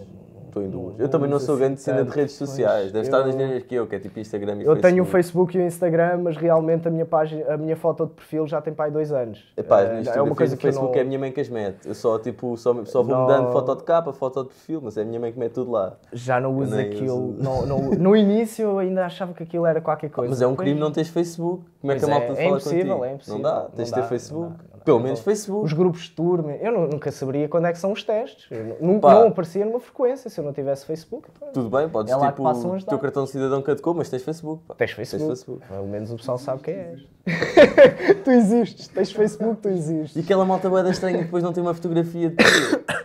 Estou 0.57 0.63
em 0.63 0.69
duas. 0.69 0.97
não 0.97 1.05
Eu 1.05 1.09
também 1.09 1.29
não 1.29 1.39
sou 1.39 1.57
grande 1.57 1.79
cena 1.81 2.03
de 2.03 2.09
redes 2.11 2.35
sociais. 2.35 2.91
Deve 2.91 3.05
estar 3.05 3.19
nas 3.19 3.31
Eu- 3.33 3.37
mesmas 3.37 3.63
que 3.63 3.75
eu, 3.75 3.87
que 3.87 3.95
é 3.95 3.99
tipo 3.99 4.19
Instagram 4.19 4.53
e 4.55 4.59
Eu 4.61 4.73
Facebook. 4.75 4.81
tenho 4.81 5.03
o 5.03 5.05
Facebook 5.05 5.57
e 5.57 5.61
o 5.61 5.63
Instagram, 5.65 6.19
mas 6.23 6.37
realmente 6.37 6.87
a 6.87 6.91
minha, 6.91 7.05
página, 7.05 7.53
a 7.53 7.57
minha 7.57 7.75
foto 7.75 8.05
de 8.05 8.13
perfil 8.13 8.47
já 8.47 8.61
tem 8.61 8.73
aí 8.77 8.91
dois 8.91 9.11
anos. 9.11 9.51
Epá, 9.55 9.81
Eh, 9.81 10.03
é 10.15 10.21
uma 10.21 10.35
coisa 10.35 10.55
que 10.57 10.65
o 10.65 10.67
eu 10.67 10.71
Facebook 10.73 10.93
não- 10.93 10.99
é 10.99 11.01
a 11.01 11.05
minha 11.05 11.19
mãe 11.19 11.31
que 11.31 11.41
as 11.41 11.49
mete. 11.49 11.87
Eu 11.87 11.93
só, 11.95 12.17
tipo, 12.19 12.55
só, 12.57 12.73
só 12.85 13.01
vou 13.03 13.15
Não. 13.15 13.21
mudando 13.23 13.51
foto 13.51 13.75
de 13.75 13.83
capa, 13.83 14.13
foto 14.13 14.43
de 14.43 14.49
perfil, 14.49 14.81
mas 14.83 14.97
é 14.97 15.01
a 15.01 15.05
minha 15.05 15.19
mãe 15.19 15.31
que 15.31 15.39
mete 15.39 15.53
tudo 15.53 15.71
lá. 15.71 15.93
Já 16.13 16.39
não 16.39 16.55
uso 16.57 16.77
aquilo. 16.79 17.35
uso. 17.39 17.67
No, 17.97 18.15
início 18.15 18.63
eu 18.63 18.79
ainda 18.79 19.05
achava 19.05 19.33
que 19.33 19.43
aquilo 19.43 19.65
era 19.65 19.81
qualquer 19.81 20.09
coisa. 20.09 20.29
Mas 20.29 20.41
é 20.41 20.47
um 20.47 20.55
crime 20.55 20.79
não 20.79 20.91
teres 20.91 21.09
Facebook. 21.09 21.63
Como 21.81 21.91
é 21.93 21.95
que 21.97 22.05
a 22.05 22.07
malta 22.07 22.25
é, 22.25 22.27
fala 22.29 22.39
é 22.39 22.47
impossível, 22.47 22.79
contigo? 22.87 23.05
é 23.05 23.13
impossível. 23.13 23.35
Não 23.35 23.41
dá, 23.43 23.59
Não 23.63 23.69
tens 23.71 23.87
de 23.89 23.93
ter 23.93 24.03
Facebook. 24.03 24.55
Não 24.87 24.93
não. 24.95 24.97
Pelo 24.97 24.99
menos 24.99 25.19
Facebook. 25.21 25.65
Os 25.65 25.73
grupos 25.73 26.01
de 26.03 26.11
turma, 26.11 26.51
eu 26.53 26.71
nu- 26.71 26.87
nunca 26.87 27.11
saberia 27.11 27.47
quando 27.47 27.65
é 27.67 27.71
que 27.73 27.79
são 27.79 27.91
os 27.91 28.03
testes. 28.03 28.47
Eu 28.49 28.77
nu- 28.81 28.99
Pá. 28.99 29.13
não 29.13 29.27
aparecia 29.27 29.65
numa 29.65 29.79
frequência 29.79 30.29
se 30.29 30.39
eu 30.39 30.43
não 30.43 30.53
tivesse 30.53 30.85
Facebook. 30.85 31.27
então, 31.35 31.49
Tudo 31.51 31.69
bem, 31.69 31.87
podes 31.89 32.11
É 32.13 32.15
tipo, 32.17 32.43
o 32.47 32.81
teu 32.83 32.99
cartão 32.99 33.23
de 33.25 33.31
cidadão 33.31 33.61
caducou, 33.61 33.93
mas 33.93 34.09
tens 34.09 34.23
Facebook. 34.23 34.63
Pá. 34.67 34.75
Tens 34.75 34.91
Facebook. 34.91 35.27
Tens 35.27 35.39
Facebook. 35.43 35.67
Pelo 35.67 35.87
menos 35.87 36.11
o 36.11 36.15
pessoal 36.17 36.37
sabe 36.37 36.61
quem 36.63 36.73
és. 36.75 37.01
tu 38.23 38.31
existes. 38.31 38.87
Tens 38.87 39.11
Facebook, 39.11 39.61
tu 39.61 39.69
E 39.69 39.73
existes. 39.73 40.23
aquela 40.23 40.45
malta 40.45 40.69
boeda 40.69 40.89
estranha 40.89 41.17
que 41.19 41.23
depois 41.25 41.43
não 41.43 41.51
tem 41.53 41.61
uma 41.61 41.73
fotografia 41.73 42.29
de 42.29 42.35
ti. 42.37 42.43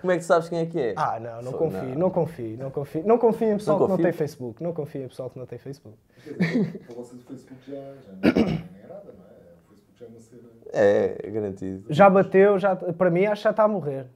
Como 0.00 0.10
é 0.12 0.16
que 0.16 0.22
tu 0.22 0.26
sabes 0.26 0.48
quem 0.48 0.58
é 0.60 0.66
que 0.66 0.78
é? 0.80 0.94
Ah, 0.96 1.18
não, 1.20 1.42
não 1.42 1.52
confio, 1.52 1.82
não. 1.88 1.94
não 1.96 2.10
confio, 2.10 2.56
não 2.58 2.70
confio. 2.70 3.02
Não 3.06 3.18
confio 3.18 3.48
em 3.52 3.56
pessoal 3.56 3.78
Não 3.78 3.86
que 3.86 3.90
não 3.92 3.98
tem 3.98 4.12
Facebook. 4.12 4.62
Não 4.62 4.72
confio 4.72 5.02
em 5.04 5.08
pessoal 5.08 5.30
que 5.30 5.38
não 5.38 5.46
tem 5.46 5.58
Facebook. 5.58 5.96
Quer 6.24 6.32
dizer, 6.34 6.78
para 6.86 6.94
vocês 6.96 7.20
o 7.20 7.24
Facebook 7.24 7.60
já, 7.68 7.74
já 7.76 8.12
não, 8.22 8.30
é- 8.30 8.44
nem 8.44 8.54
é 8.54 8.88
nada, 8.88 9.14
não 9.16 9.24
é? 9.24 9.52
O 9.64 9.70
Facebook 9.70 9.98
já 9.98 10.06
é 10.06 10.08
uma 10.08 10.20
cena. 10.20 10.42
É, 10.72 11.18
é 11.22 11.30
garantido. 11.30 11.84
Já 11.90 12.08
bateu, 12.08 12.58
já, 12.58 12.74
para 12.74 13.10
mim 13.10 13.26
acho 13.26 13.42
que 13.42 13.44
já 13.44 13.50
está 13.50 13.64
a 13.64 13.68
morrer. 13.68 14.06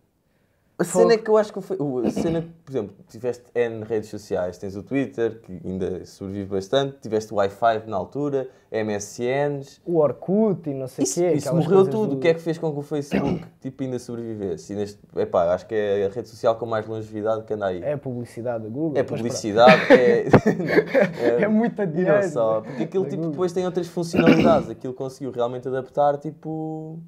A 0.78 0.84
cena 0.84 1.14
é 1.14 1.16
que 1.16 1.30
eu 1.30 1.38
acho 1.38 1.52
que 1.54 1.60
foi. 1.62 1.78
A 2.06 2.10
cena, 2.10 2.42
que, 2.42 2.48
por 2.64 2.70
exemplo, 2.70 2.94
tiveste 3.08 3.44
N 3.54 3.82
redes 3.82 4.10
sociais, 4.10 4.58
tens 4.58 4.76
o 4.76 4.82
Twitter, 4.82 5.40
que 5.40 5.58
ainda 5.64 6.04
sobrevive 6.04 6.50
bastante, 6.50 6.98
tiveste 7.00 7.32
o 7.32 7.36
Wi-Fi 7.36 7.84
na 7.86 7.96
altura, 7.96 8.46
MSNs. 8.70 9.80
O 9.86 9.96
Orkut 9.98 10.68
e 10.68 10.74
não 10.74 10.86
sei 10.86 11.04
o 11.04 11.08
quê. 11.14 11.32
isso 11.32 11.54
morreu 11.54 11.84
tudo. 11.88 12.08
do- 12.08 12.16
O 12.16 12.20
que 12.20 12.28
é 12.28 12.34
que 12.34 12.40
fez 12.40 12.58
com 12.58 12.70
que 12.72 12.78
o 12.78 12.82
Facebook 12.82 13.42
tipo, 13.60 13.82
ainda 13.84 13.98
sobrevivesse? 13.98 14.74
E 14.74 14.76
neste, 14.76 14.98
epá, 15.16 15.54
acho 15.54 15.66
que 15.66 15.74
é 15.74 16.04
a 16.04 16.08
rede 16.10 16.28
social 16.28 16.56
com 16.56 16.66
mais 16.66 16.86
longevidade 16.86 17.44
que 17.44 17.54
anda 17.54 17.66
aí. 17.66 17.82
É 17.82 17.92
a 17.94 17.98
publicidade 17.98 18.64
da 18.64 18.68
Google. 18.68 18.98
É 18.98 19.02
publicidade, 19.02 19.80
é. 19.94 20.24
pronto. 20.28 21.42
É 21.42 21.48
muito 21.48 21.80
E 21.82 21.86
dinheiro. 21.86 22.20
não 22.22 22.30
só, 22.30 22.60
porque 22.60 22.82
aquilo 22.82 23.06
tipo, 23.08 23.28
depois 23.30 23.50
tem 23.52 23.64
outras 23.64 23.86
funcionalidades. 23.88 24.68
Aquilo 24.68 24.92
conseguiu 24.92 25.30
realmente 25.30 25.66
adaptar, 25.68 26.18
tipo. 26.18 26.98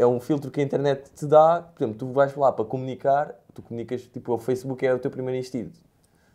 É 0.00 0.06
um 0.06 0.18
filtro 0.18 0.50
que 0.50 0.60
a 0.60 0.64
internet 0.64 1.10
te 1.14 1.26
dá. 1.26 1.62
Por 1.74 1.84
exemplo, 1.84 1.98
tu 1.98 2.12
vais 2.12 2.34
lá 2.34 2.50
para 2.50 2.64
comunicar, 2.64 3.34
tu 3.54 3.60
comunicas, 3.60 4.02
tipo, 4.02 4.32
o 4.32 4.38
Facebook 4.38 4.86
é 4.86 4.94
o 4.94 4.98
teu 4.98 5.10
primeiro 5.10 5.38
instinto. 5.38 5.78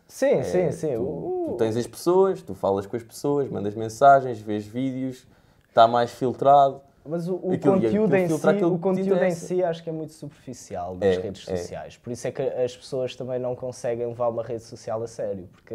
Sim, 0.06 0.42
sim, 0.44 0.70
sim. 0.70 0.94
Tu, 0.94 1.44
tu 1.48 1.54
tens 1.58 1.76
as 1.76 1.86
pessoas, 1.86 2.40
tu 2.42 2.54
falas 2.54 2.86
com 2.86 2.96
as 2.96 3.02
pessoas, 3.02 3.48
mandas 3.50 3.74
mensagens, 3.74 4.38
vês 4.40 4.64
vídeos, 4.64 5.26
está 5.68 5.88
mais 5.88 6.12
filtrado. 6.12 6.80
Mas 7.04 7.28
o, 7.28 7.34
o 7.36 7.52
Aquilo- 7.52 7.74
conteúdo 7.74 8.14
em 8.14 8.28
si, 8.28 8.64
o 8.64 8.78
conteúdo 8.78 9.24
em 9.24 9.30
si 9.30 9.62
acho 9.64 9.82
que 9.82 9.90
é 9.90 9.92
muito 9.92 10.12
superficial 10.12 10.96
das 10.96 11.16
É, 11.16 11.20
redes 11.20 11.48
é. 11.48 11.56
sociais. 11.56 11.96
Por 11.96 12.12
isso 12.12 12.26
é 12.26 12.30
que 12.32 12.42
as 12.42 12.76
pessoas 12.76 13.16
também 13.16 13.38
não 13.38 13.54
conseguem 13.56 14.06
levar 14.06 14.28
uma 14.28 14.42
rede 14.44 14.62
social 14.62 15.02
a 15.02 15.06
sério, 15.08 15.48
porque 15.52 15.74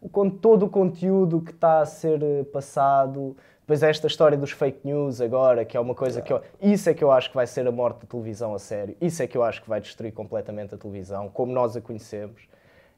o, 0.00 0.30
todo 0.30 0.66
o 0.66 0.68
conteúdo 0.70 1.40
que 1.40 1.52
está 1.52 1.80
a 1.80 1.86
ser 1.86 2.22
eh, 2.22 2.44
passado, 2.44 3.36
depois 3.64 3.82
é 3.82 3.88
esta 3.88 4.06
história 4.06 4.36
dos 4.36 4.50
fake 4.50 4.80
news 4.84 5.22
agora, 5.22 5.64
que 5.64 5.74
é 5.74 5.80
uma 5.80 5.94
coisa 5.94 6.20
que 6.20 6.30
eu, 6.30 6.42
isso 6.60 6.90
é 6.90 6.92
que 6.92 7.02
eu 7.02 7.10
acho 7.10 7.30
que 7.30 7.34
vai 7.34 7.46
ser 7.46 7.66
a 7.66 7.72
morte 7.72 8.02
da 8.02 8.06
televisão 8.06 8.54
a 8.54 8.58
sério. 8.58 8.94
Isso 9.00 9.22
é 9.22 9.26
que 9.26 9.38
eu 9.38 9.42
acho 9.42 9.62
que 9.62 9.68
vai 9.70 9.80
destruir 9.80 10.12
completamente 10.12 10.74
a 10.74 10.78
televisão, 10.78 11.30
como 11.30 11.50
nós 11.50 11.74
a 11.74 11.80
conhecemos. 11.80 12.42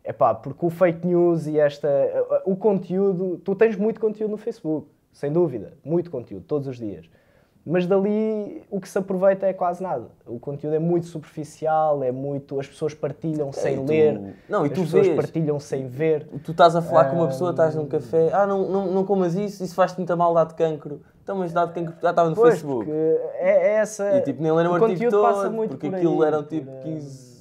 É 0.03 0.13
pá, 0.13 0.35
porque 0.35 0.67
o 0.67 0.69
fake 0.69 1.07
news 1.07 1.47
e 1.47 1.57
esta. 1.57 1.89
O 2.45 2.57
conteúdo. 2.57 3.41
Tu 3.45 3.55
tens 3.55 3.77
muito 3.77 4.01
conteúdo 4.01 4.33
no 4.33 4.37
Facebook, 4.37 4.89
sem 5.13 5.33
dúvida. 5.33 5.75
Muito 5.85 6.11
conteúdo, 6.11 6.45
todos 6.45 6.67
os 6.67 6.79
dias. 6.79 7.09
Mas 7.69 7.85
dali 7.85 8.63
o 8.71 8.81
que 8.81 8.89
se 8.89 8.97
aproveita 8.97 9.45
é 9.45 9.53
quase 9.53 9.83
nada. 9.83 10.07
O 10.25 10.39
conteúdo 10.39 10.75
é 10.75 10.79
muito 10.79 11.07
superficial, 11.07 12.01
é 12.05 12.13
muito. 12.13 12.61
As 12.61 12.69
pessoas 12.69 12.95
partilham 12.95 13.53
sem 13.53 13.75
e 13.75 13.77
tu- 13.79 13.85
ler. 13.91 14.37
Não, 14.49 14.63
e 14.65 14.69
as 14.69 14.73
tu 14.73 14.83
pessoas 14.83 15.07
vês. 15.09 15.17
partilham 15.17 15.59
sem 15.59 15.89
ver. 15.89 16.29
Tu 16.45 16.53
estás 16.53 16.77
a 16.77 16.81
falar 16.83 17.07
com 17.11 17.17
uma 17.17 17.27
pessoa, 17.27 17.51
estás 17.51 17.75
num 17.75 17.87
café, 17.87 18.31
ah, 18.33 18.47
não, 18.47 18.69
não, 18.71 18.87
não 18.93 19.05
comas 19.05 19.35
isso, 19.35 19.65
isso 19.65 19.75
faz-te 19.75 19.97
muita 19.99 20.15
mal, 20.15 20.33
dá-te 20.33 20.55
cancro. 20.55 21.01
Então, 21.25 21.39
mas 21.39 21.53
dá-te 21.53 21.73
cancro, 21.75 21.95
já 22.01 22.11
estava 22.11 22.31
no 22.31 22.37
Pois, 22.37 22.55
Facebook. 22.55 22.89
é, 22.89 23.31
é 23.41 23.73
essa. 23.79 24.17
E 24.17 24.21
tipo, 24.21 24.41
nem 24.41 24.53
leram 24.53 24.71
o 24.71 24.79
o 24.79 24.85
artigo 24.85 25.11
todo, 25.11 25.51
porque 25.69 25.89
por 25.89 25.97
aquilo 25.97 26.23
aí, 26.23 26.29
eram 26.29 26.43
por, 26.45 26.49
tipo 26.51 26.71
eh, 26.71 26.81
15, 26.85 27.37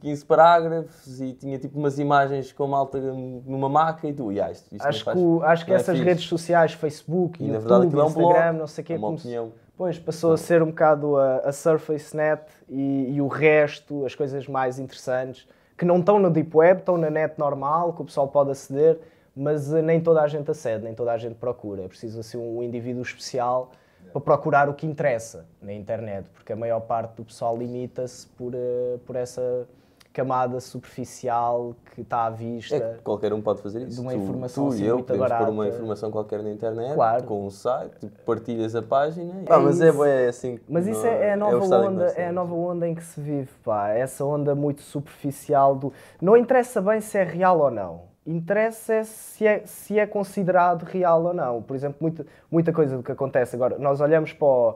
15 0.00 0.24
parágrafos 0.24 1.20
e 1.20 1.34
tinha 1.34 1.58
tipo 1.58 1.78
umas 1.78 1.98
imagens 1.98 2.50
com 2.50 2.66
malta 2.66 2.98
numa 2.98 3.68
maca 3.68 4.08
e 4.08 4.14
tu, 4.14 4.32
e 4.32 4.40
ah, 4.40 4.50
isto, 4.50 4.74
isto 4.74 4.86
Acho 4.86 4.98
que, 5.00 5.04
faz, 5.04 5.18
o- 5.20 5.42
acho 5.42 5.66
que 5.66 5.72
é 5.72 5.74
essas 5.74 5.96
fixe. 5.98 6.08
redes 6.08 6.24
sociais, 6.24 6.72
Facebook, 6.72 7.42
E 7.44 7.46
na 7.46 7.54
YouTube, 7.56 7.68
verdade 7.68 7.86
aquilo 7.88 8.00
é 8.00 8.04
um 8.04 8.08
Instagram, 8.08 8.42
blog, 8.52 8.58
não 8.58 8.66
sei 8.66 8.82
o 8.82 8.86
quê, 8.86 8.92
é 8.94 8.96
uma 8.96 9.06
como 9.08 9.18
se- 9.18 9.24
opinião. 9.26 9.52
Pois, 9.76 9.98
passou 9.98 10.32
a 10.32 10.38
ser 10.38 10.62
um 10.62 10.68
bocado 10.68 11.18
a, 11.18 11.36
a 11.40 11.52
Surface 11.52 12.16
Net 12.16 12.42
e, 12.66 13.12
e 13.14 13.20
o 13.20 13.28
resto, 13.28 14.06
as 14.06 14.14
coisas 14.14 14.48
mais 14.48 14.78
interessantes, 14.78 15.46
que 15.76 15.84
não 15.84 15.98
estão 15.98 16.18
na 16.18 16.30
Deep 16.30 16.56
Web, 16.56 16.80
estão 16.80 16.96
na 16.96 17.10
net 17.10 17.38
normal, 17.38 17.92
que 17.92 18.00
o 18.00 18.04
pessoal 18.06 18.26
pode 18.26 18.50
aceder, 18.50 18.98
mas 19.36 19.70
eh, 19.74 19.82
nem 19.82 20.00
toda 20.00 20.22
a 20.22 20.28
gente 20.28 20.50
acede, 20.50 20.82
nem 20.82 20.94
toda 20.94 21.12
a 21.12 21.18
gente 21.18 21.34
procura. 21.34 21.82
É 21.82 21.88
preciso 21.88 22.20
assim, 22.20 22.38
um 22.38 22.62
indivíduo 22.62 23.02
especial 23.02 23.70
para 24.12 24.20
procurar 24.22 24.66
o 24.66 24.72
que 24.72 24.86
interessa 24.86 25.44
na 25.60 25.74
internet, 25.74 26.26
porque 26.32 26.54
a 26.54 26.56
maior 26.56 26.80
parte 26.80 27.14
do 27.16 27.24
pessoal 27.24 27.54
limita-se 27.54 28.26
por, 28.28 28.54
eh, 28.54 28.96
por 29.04 29.14
essa 29.14 29.68
camada 30.16 30.58
superficial 30.60 31.74
que 31.94 32.00
está 32.00 32.24
à 32.24 32.30
vista. 32.30 32.74
É 32.76 32.80
que 32.94 33.02
qualquer 33.02 33.32
um 33.34 33.42
pode 33.42 33.60
fazer 33.60 33.82
isso. 33.82 33.96
de 33.96 34.00
uma 34.00 34.12
tu, 34.12 34.18
informação 34.18 34.64
tu 34.64 34.72
assim 34.72 34.84
e 34.84 34.86
eu 34.86 34.96
podemos 35.02 35.28
pôr 35.28 35.48
uma 35.48 35.48
barata. 35.64 35.74
informação 35.76 36.10
qualquer 36.10 36.42
na 36.42 36.50
internet, 36.50 36.94
Claro. 36.94 37.24
com 37.24 37.46
um 37.46 37.50
site, 37.50 37.98
tipo, 38.00 38.18
partilhas 38.24 38.74
a 38.74 38.82
página. 38.82 39.32
É 39.42 39.44
Pá, 39.44 39.58
mas 39.58 39.80
é, 39.80 39.88
isso. 39.88 39.96
bué 39.98 40.28
assim. 40.28 40.56
que 40.56 40.62
Mas 40.72 40.86
isso 40.86 41.02
não- 41.04 41.10
é, 41.10 41.26
é 41.28 41.32
a 41.34 41.36
nova 41.36 41.58
que 41.60 41.64
onda, 41.74 42.02
é 42.02 42.06
a 42.06 42.08
estamos. 42.08 42.34
nova 42.34 42.54
onda 42.54 42.88
em 42.88 42.94
que 42.94 43.04
se 43.04 43.20
vive, 43.20 43.50
pá. 43.64 43.90
Essa 43.90 44.24
onda 44.24 44.54
muito 44.54 44.80
superficial 44.82 45.74
do. 45.74 45.92
Não 46.20 46.36
interessa 46.36 46.80
bem 46.80 47.00
se 47.00 47.18
é 47.18 47.22
real 47.24 47.58
ou 47.60 47.70
não. 47.70 48.00
Interessa 48.26 48.94
é 48.94 49.04
se 49.04 49.46
é, 49.46 49.62
se 49.66 49.98
é 49.98 50.06
considerado 50.06 50.82
real 50.82 51.22
ou 51.24 51.32
não. 51.34 51.62
Por 51.62 51.76
exemplo, 51.76 51.98
muita, 52.00 52.26
muita 52.50 52.72
coisa 52.72 52.96
do 52.96 53.02
que 53.02 53.12
acontece 53.12 53.54
agora. 53.54 53.78
Nós 53.78 54.00
olhamos 54.00 54.32
para 54.32 54.46
o. 54.46 54.74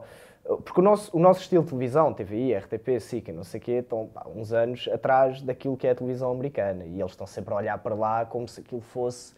Porque 0.57 0.79
o 0.79 0.83
nosso, 0.83 1.15
o 1.15 1.19
nosso 1.19 1.41
estilo 1.41 1.63
de 1.63 1.69
televisão, 1.69 2.13
TVI, 2.13 2.55
RTP, 2.55 2.99
SIC 2.99 3.27
e 3.29 3.31
não 3.31 3.43
sei 3.43 3.59
o 3.59 3.63
quê, 3.63 3.71
estão 3.73 4.07
pá, 4.07 4.25
uns 4.35 4.51
anos 4.51 4.89
atrás 4.91 5.41
daquilo 5.41 5.77
que 5.77 5.87
é 5.87 5.91
a 5.91 5.95
televisão 5.95 6.31
americana. 6.31 6.83
E 6.85 6.99
eles 6.99 7.11
estão 7.11 7.27
sempre 7.27 7.53
a 7.53 7.57
olhar 7.57 7.77
para 7.79 7.95
lá 7.95 8.25
como 8.25 8.47
se 8.47 8.59
aquilo 8.61 8.81
fosse 8.81 9.33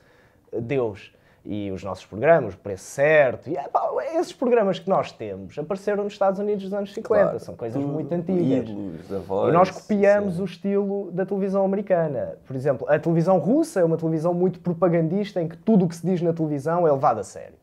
Deus. 0.52 1.14
E 1.46 1.70
os 1.72 1.84
nossos 1.84 2.06
programas, 2.06 2.54
o 2.54 2.58
Preço 2.58 2.86
Certo, 2.86 3.50
e, 3.50 3.56
pá, 3.70 3.90
esses 4.16 4.32
programas 4.32 4.80
que 4.80 4.90
nós 4.90 5.12
temos 5.12 5.60
apareceram 5.60 6.06
nos 6.06 6.14
Estados 6.14 6.40
Unidos 6.40 6.64
dos 6.64 6.74
anos 6.74 6.94
50, 6.94 7.22
Claro, 7.24 7.40
são 7.42 7.54
coisas 7.54 7.84
muito 7.84 8.14
antigas. 8.14 8.70
ídolos, 8.70 9.10
E 9.12 9.16
voz, 9.18 9.54
nós 9.54 9.70
copiamos 9.70 10.36
sim. 10.36 10.42
o 10.42 10.46
estilo 10.46 11.12
da 11.12 11.26
televisão 11.26 11.66
americana. 11.66 12.38
Por 12.48 12.56
exemplo, 12.56 12.88
a 12.90 12.98
televisão 12.98 13.40
russa 13.40 13.82
é 13.82 13.84
uma 13.84 13.98
televisão 13.98 14.34
muito 14.34 14.62
propagandista 14.62 15.42
em 15.42 15.50
que 15.50 15.58
tudo 15.58 15.84
o 15.84 15.90
que 15.90 15.98
se 15.98 16.06
diz 16.08 16.22
na 16.22 16.32
televisão 16.32 16.88
é 16.88 16.92
levado 16.94 17.20
a 17.20 17.24
sério. 17.26 17.56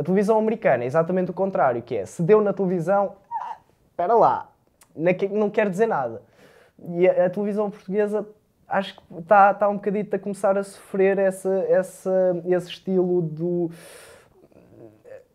A 0.00 0.02
televisão 0.02 0.38
americana 0.38 0.82
é 0.82 0.86
exatamente 0.86 1.30
o 1.30 1.34
contrário, 1.34 1.82
que 1.82 1.94
é, 1.94 2.06
se 2.06 2.22
deu 2.22 2.40
na 2.40 2.54
televisão, 2.54 3.16
ah, 3.42 3.56
espera 3.90 4.14
lá, 4.14 4.50
não 4.96 5.12
que- 5.12 5.28
não 5.28 5.50
quer 5.50 5.68
dizer 5.68 5.86
nada. 5.86 6.22
E 6.94 7.06
a, 7.06 7.26
a 7.26 7.30
televisão 7.30 7.70
portuguesa 7.70 8.26
acho 8.66 8.96
que 8.96 9.02
está 9.18 9.52
tá 9.52 9.68
um 9.68 9.74
bocadito 9.74 10.16
a 10.16 10.18
começar 10.18 10.56
a 10.56 10.64
sofrer 10.64 11.18
essa, 11.18 11.52
essa, 11.68 12.42
esse 12.46 12.68
estilo 12.70 13.20
do 13.20 13.70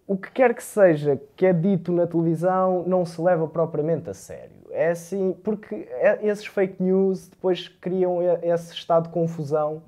o 0.07 0.17
que 0.17 0.31
quer 0.31 0.55
que 0.55 0.63
seja 0.63 1.19
que 1.35 1.45
é 1.45 1.53
dito 1.53 1.91
na 1.91 2.07
televisão 2.07 2.83
não 2.87 3.05
se 3.05 3.21
leva 3.21 3.47
propriamente 3.47 4.09
a 4.09 4.15
sério. 4.15 4.55
É 4.71 4.89
assim, 4.89 5.35
porque 5.43 5.87
é- 5.91 6.19
esses 6.25 6.47
fake 6.47 6.81
news 6.81 7.27
depois 7.27 7.67
criam 7.67 8.17
esse 8.41 8.73
estado 8.73 9.03
de 9.03 9.09
confusão 9.09 9.83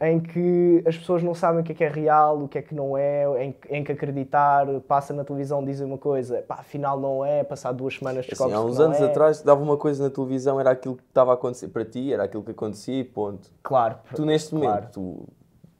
em 0.00 0.18
que 0.18 0.82
as 0.86 0.96
pessoas 0.96 1.22
não 1.22 1.34
sabem 1.34 1.60
o 1.60 1.64
que 1.64 1.72
é 1.72 1.74
que 1.74 1.84
é 1.84 1.88
real, 1.88 2.42
o 2.42 2.48
que 2.48 2.56
é 2.56 2.62
que 2.62 2.74
não 2.74 2.96
é, 2.96 3.44
em, 3.44 3.54
em 3.68 3.84
que 3.84 3.92
acreditar, 3.92 4.66
passa 4.88 5.12
na 5.12 5.24
televisão, 5.24 5.62
dizem 5.62 5.86
uma 5.86 5.98
coisa, 5.98 6.42
pá, 6.48 6.56
afinal 6.60 6.98
não 6.98 7.22
é, 7.24 7.44
passar 7.44 7.72
duas 7.72 7.94
semanas 7.96 8.20
Assim, 8.20 8.30
descobre 8.30 8.54
há 8.54 8.60
uns 8.62 8.72
que 8.72 8.78
não 8.78 8.86
anos 8.86 9.00
é. 9.00 9.04
atrás 9.04 9.42
dava 9.42 9.62
uma 9.62 9.76
coisa 9.76 10.02
na 10.02 10.08
televisão, 10.10 10.58
era 10.58 10.70
aquilo 10.70 10.96
que 10.96 11.02
estava 11.02 11.32
a 11.32 11.34
acontecer 11.34 11.68
para 11.68 11.84
ti, 11.84 12.12
era 12.12 12.24
aquilo 12.24 12.42
que 12.42 12.50
acontecia 12.52 12.98
e 12.98 13.04
ponto. 13.04 13.50
Claro. 13.62 13.96
Tu 14.14 14.24
neste 14.24 14.54
momento, 14.54 14.70
claro. 14.72 14.86
tu, 14.90 15.28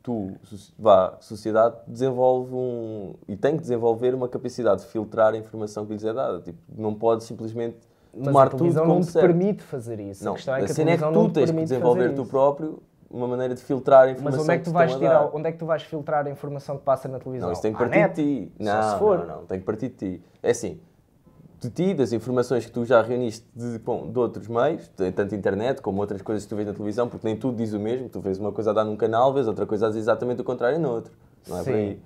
tu, 0.03 0.31
so- 0.45 0.73
vá, 0.79 1.17
sociedade, 1.21 1.77
desenvolve 1.87 2.55
um. 2.55 3.15
e 3.27 3.37
tem 3.37 3.57
que 3.57 3.63
desenvolver 3.63 4.15
uma 4.15 4.29
capacidade 4.29 4.83
de 4.83 4.89
filtrar 4.89 5.33
a 5.33 5.39
informação 5.39 5.87
que 5.87 5.95
lhes 5.95 6.05
é 6.05 6.13
dada. 6.13 6.41
Tipo, 6.41 6.59
não 6.77 6.95
pode 6.95 7.25
simplesmente 7.25 7.79
Mas 8.15 8.27
tomar 8.27 8.43
a 8.49 8.51
tudo 8.51 8.59
televisão 8.59 8.83
como 8.85 8.95
não 8.97 9.01
te 9.01 9.13
certo. 9.13 9.27
permite 9.27 9.63
fazer 9.63 9.99
isso. 9.99 10.23
Não, 10.23 10.33
a 10.33 10.35
questão 10.35 10.55
é 10.55 10.59
a 10.59 10.65
que 10.67 10.71
a 10.73 10.75
cena 10.75 10.91
é 10.91 10.97
que 10.99 11.11
tu 11.11 11.29
te 11.29 11.33
tens 11.33 11.51
que 11.51 11.57
desenvolver 11.63 12.15
tu 12.15 12.27
próprio 12.27 12.83
uma 13.11 13.27
maneira 13.27 13.55
de 13.55 13.61
filtrar 13.63 14.05
a 14.09 14.11
informação 14.13 14.39
Mas 14.39 14.49
onde 14.49 14.55
é 14.55 14.59
que 14.59 14.65
tu 14.65 14.73
vais 14.73 14.95
tirar, 14.97 15.31
onde 15.35 15.49
é 15.49 15.53
que 15.53 15.59
tu 15.59 15.67
vais 15.67 15.83
filtrar 15.83 16.27
a 16.27 16.31
informação 16.31 16.79
que 16.79 16.85
passa 16.85 17.09
na 17.09 17.19
televisão? 17.19 17.49
Não, 17.49 17.53
isso 17.53 17.63
tem 17.63 17.73
que 17.73 17.79
partir 17.79 17.99
net? 17.99 18.15
de 18.15 18.47
ti. 18.47 18.53
Só 18.65 18.65
Não, 18.73 18.83
se 18.83 18.99
for. 18.99 19.19
não, 19.19 19.27
não, 19.27 19.47
tem 19.47 19.59
que 19.59 19.65
partir 19.65 19.89
de 19.89 19.95
ti. 19.97 20.25
É 20.43 20.51
assim, 20.51 20.81
de 21.61 21.71
ti, 21.71 21.93
das 21.93 22.13
informações 22.13 22.65
que 22.65 22.73
tu 22.73 22.85
já 22.85 23.03
reuniste 23.03 23.47
de, 23.55 23.79
bom, 23.81 24.11
de 24.11 24.19
outros 24.19 24.47
meios, 24.49 24.89
de- 24.97 25.11
tanto 25.13 25.35
internet 25.35 25.83
como 25.83 26.01
outras 26.01 26.23
coisas 26.23 26.45
que 26.45 26.49
tu 26.49 26.57
vês 26.57 26.67
na 26.69 26.73
televisão, 26.73 27.09
porque 27.09 27.27
nem 27.27 27.37
tudo 27.37 27.57
diz 27.57 27.73
o 27.73 27.81
mesmo. 27.81 28.09
Tu 28.09 28.21
vês 28.21 28.39
uma 28.39 28.53
coisa 28.53 28.71
a 28.71 28.75
dar 28.75 28.85
num 28.85 28.97
canal, 28.97 29.33
vês 29.35 29.49
outra 29.49 29.67
coisa 29.67 29.87
a 29.87 29.89
dizer 29.89 30.01
exatamente 30.01 30.41
o 30.41 30.45
contrário 30.45 30.79
no 30.79 30.91
outro. 30.91 31.13
Não 31.49 31.59
é 31.59 31.63
por 31.65 31.73
Sim. 31.73 31.75
aí. 31.75 32.01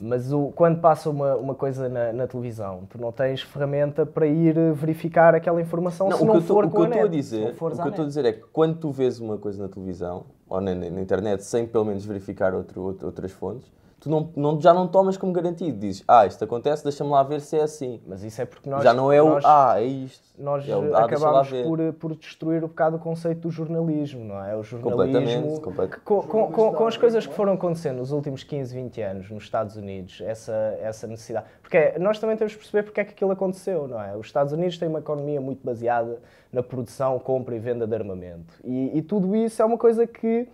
Mas 0.00 0.32
o, 0.32 0.52
quando 0.54 0.80
passa 0.80 1.08
uma, 1.08 1.36
uma 1.36 1.54
coisa 1.54 1.88
na, 1.88 2.12
na 2.12 2.26
televisão, 2.26 2.82
tu 2.90 3.00
não 3.00 3.12
tens 3.12 3.42
ferramenta 3.42 4.04
para 4.04 4.26
ir 4.26 4.56
eh, 4.58 4.72
verificar 4.72 5.34
aquela 5.34 5.60
informação 5.62 6.08
Não, 6.10 6.18
se 6.18 6.24
não 6.24 6.40
for 6.40 6.68
com 6.68 6.82
a 6.82 6.86
estou 6.88 7.02
a 7.02 7.08
net, 7.08 7.22
se 7.22 7.36
o 7.36 7.54
que 7.54 7.62
eu 7.64 7.68
estou 7.90 8.04
a 8.04 8.06
dizer 8.08 8.24
é 8.24 8.32
que 8.32 8.40
quando 8.52 8.76
tu 8.78 8.90
vês 8.90 9.20
uma 9.20 9.38
coisa 9.38 9.62
na 9.62 9.68
televisão 9.68 10.26
ou 10.48 10.60
na, 10.60 10.74
na- 10.74 11.00
internet 11.00 11.42
sem 11.42 11.66
pelo 11.66 11.84
menos 11.84 12.04
verificar 12.04 12.54
outro, 12.54 12.82
outro- 12.82 13.06
outras 13.06 13.32
fontes, 13.32 13.70
tu 14.04 14.10
não, 14.10 14.30
não- 14.36 14.60
já 14.60 14.72
não 14.72 14.86
tomas 14.86 15.16
como 15.16 15.32
garantido. 15.32 15.78
Dizes, 15.78 16.04
ah, 16.06 16.26
isto 16.26 16.44
acontece, 16.44 16.84
deixa-me 16.84 17.10
lá 17.10 17.22
ver 17.22 17.40
se 17.40 17.58
é 17.58 17.62
assim. 17.62 18.00
Mas 18.06 18.22
isso 18.22 18.40
é 18.40 18.44
porque 18.44 18.68
nós, 18.68 18.84
já 18.84 18.92
não 18.92 19.10
é 19.10 19.20
o, 19.22 19.30
nós, 19.30 19.44
ah, 19.46 19.74
é 19.80 19.84
isto. 19.84 20.22
nós 20.38 20.68
é 20.68 20.76
o, 20.76 20.94
ah, 20.94 21.42
ver. 21.42 21.64
por, 21.64 21.92
por 21.94 22.14
destruir 22.16 22.62
um 22.62 22.68
bocado 22.68 22.96
o 22.96 22.98
conceito 22.98 23.40
do 23.40 23.50
jornalismo, 23.50 24.24
não 24.24 24.44
é? 24.44 24.54
O 24.54 24.62
Completamente, 24.62 25.32
jornalismo 25.32 25.60
complet- 25.60 25.96
com, 26.04 26.22
com, 26.22 26.52
com, 26.52 26.72
com 26.74 26.86
as 26.86 26.96
coisas 26.96 27.26
que 27.26 27.32
foram 27.34 27.54
acontecendo 27.54 27.96
nos 27.98 28.12
últimos 28.12 28.44
15, 28.44 28.74
20 28.74 29.00
anos 29.02 29.30
nos 29.30 29.42
Estados 29.44 29.76
Unidos, 29.76 30.20
essa, 30.20 30.52
essa 30.80 31.06
necessidade. 31.06 31.46
Porque 31.62 31.76
é- 31.76 31.98
nós 31.98 32.18
também 32.18 32.36
temos 32.36 32.52
de 32.52 32.58
perceber 32.58 32.82
porque 32.82 33.00
é 33.00 33.04
que 33.04 33.12
aquilo 33.12 33.30
aconteceu, 33.32 33.88
não 33.88 34.00
é? 34.00 34.14
Os 34.16 34.26
Estados 34.26 34.52
Unidos 34.52 34.76
têm 34.78 34.88
uma 34.88 34.98
economia 34.98 35.40
muito 35.40 35.64
baseada 35.64 36.18
na 36.52 36.62
produção, 36.62 37.18
compra 37.18 37.56
e 37.56 37.58
venda 37.58 37.86
de 37.86 37.94
armamento. 37.94 38.54
E, 38.62 38.98
e 38.98 39.02
tudo 39.02 39.34
isso 39.34 39.62
é 39.62 39.64
uma 39.64 39.78
coisa 39.78 40.06
que. 40.06 40.46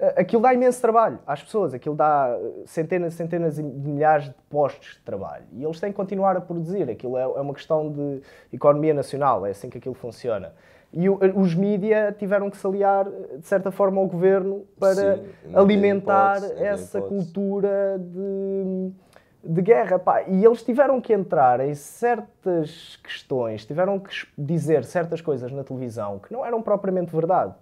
Eh, 0.00 0.14
Aquilo 0.22 0.42
dá 0.42 0.52
imenso 0.54 0.80
trabalho 0.80 1.18
às 1.26 1.42
pessoas, 1.42 1.72
aquilo 1.74 1.94
dá 1.94 2.28
eh, 2.40 2.62
centenas 2.66 3.12
e 3.14 3.16
centenas 3.16 3.54
de 3.56 3.62
milhares 3.62 4.24
de 4.26 4.34
postos 4.48 4.94
de 4.94 5.00
trabalho. 5.02 5.44
E 5.52 5.62
eles 5.62 5.78
têm 5.78 5.90
que 5.90 5.96
continuar 5.96 6.36
a 6.36 6.40
produzir, 6.40 6.90
aquilo 6.90 7.16
é, 7.16 7.22
é 7.22 7.26
uma 7.40 7.54
questão 7.54 7.90
de 7.92 8.20
economia 8.52 8.94
nacional, 8.94 9.44
é 9.46 9.50
assim 9.50 9.68
que 9.70 9.78
aquilo 9.78 9.94
funciona. 9.94 10.52
E 10.92 11.08
o- 11.08 11.20
os 11.36 11.54
mídia 11.54 12.12
tiveram 12.18 12.50
que 12.50 12.56
se 12.56 12.66
aliar, 12.66 13.04
de 13.38 13.46
certa 13.46 13.70
forma, 13.70 14.00
ao 14.00 14.08
governo 14.08 14.64
para 14.78 15.16
Sim, 15.18 15.22
alimentar 15.54 16.38
hipótese, 16.38 16.64
essa 16.64 17.00
cultura 17.00 17.96
de, 17.98 18.90
de 19.44 19.62
guerra. 19.62 20.00
pá. 20.00 20.22
E 20.22 20.44
eles 20.44 20.64
tiveram 20.64 21.00
que 21.00 21.12
entrar 21.12 21.60
em 21.60 21.74
certas 21.76 22.96
questões, 23.04 23.64
tiveram 23.64 24.00
que 24.00 24.10
dizer 24.36 24.84
certas 24.84 25.20
coisas 25.20 25.52
na 25.52 25.62
televisão 25.62 26.18
que 26.18 26.32
não 26.32 26.44
eram 26.44 26.60
propriamente 26.60 27.14
verdade. 27.14 27.54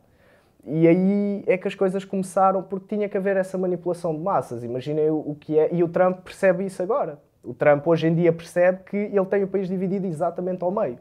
E 0.71 0.87
aí 0.87 1.45
é 1.47 1.57
que 1.57 1.67
as 1.67 1.75
coisas 1.75 2.05
começaram, 2.05 2.63
porque 2.63 2.95
tinha 2.95 3.09
que 3.09 3.17
haver 3.17 3.37
essa 3.37 3.57
manipulação 3.57 4.15
de 4.15 4.21
massas. 4.21 4.63
Imaginem 4.63 5.11
o, 5.11 5.35
que 5.35 5.59
é. 5.59 5.73
E 5.75 5.83
o 5.83 5.89
Trump 5.89 6.21
percebe 6.21 6.65
isso 6.65 6.83
agora. 6.83 7.19
O 7.43 7.55
Trump 7.55 7.87
hoje 7.87 8.07
em 8.07 8.15
dia 8.15 8.33
percebe 8.33 8.83
que 8.85 8.97
ele 8.97 9.25
tem 9.27 9.43
o 9.43 9.49
país 9.49 9.69
dividido 9.69 10.07
exatamente 10.07 10.63
ao 10.63 10.71
meio. 10.71 10.99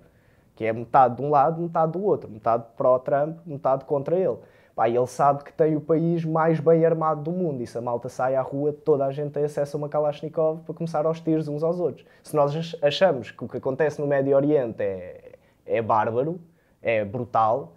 Que 0.56 0.66
é 0.66 0.74
metade 0.74 1.18
de 1.18 1.22
um 1.22 1.30
lado, 1.30 1.62
metade 1.62 1.92
do 1.92 2.04
outro. 2.04 2.30
Metade 2.30 2.64
pró-Trump, 2.78 3.38
metade 3.46 3.84
contra 3.86 4.16
ele. 4.16 4.38
Pá, 4.76 4.88
ele 4.88 5.08
sabe 5.08 5.44
que 5.44 5.52
tem 5.52 5.76
o 5.76 5.82
país 5.82 6.24
mais 6.24 6.60
bem 6.60 6.86
armado 6.86 7.22
do 7.24 7.32
mundo. 7.32 7.62
E 7.62 7.68
se 7.68 7.78
a 7.78 7.82
malta 7.82 8.10
sai 8.10 8.36
à 8.36 8.42
rua, 8.42 8.72
toda 8.72 9.06
a 9.06 9.12
gente 9.12 9.32
tem 9.32 9.44
acesso 9.44 9.76
a 9.76 9.80
uma 9.80 9.90
Kalashnikov 9.90 10.62
para 10.62 10.74
começar 10.76 11.06
aos 11.06 11.20
tiros 11.20 11.48
uns 11.48 11.64
aos 11.64 11.80
outros. 11.80 12.06
Se 12.24 12.36
nós 12.36 12.56
ach- 12.56 12.78
achamos 12.82 13.32
que 13.32 13.44
o 13.44 13.48
que 13.48 13.58
acontece 13.58 14.00
no 14.00 14.08
Médio 14.08 14.36
Oriente 14.36 14.82
é, 14.82 15.32
é 15.66 15.82
bárbaro, 15.82 16.40
é 16.82 17.04
brutal, 17.04 17.74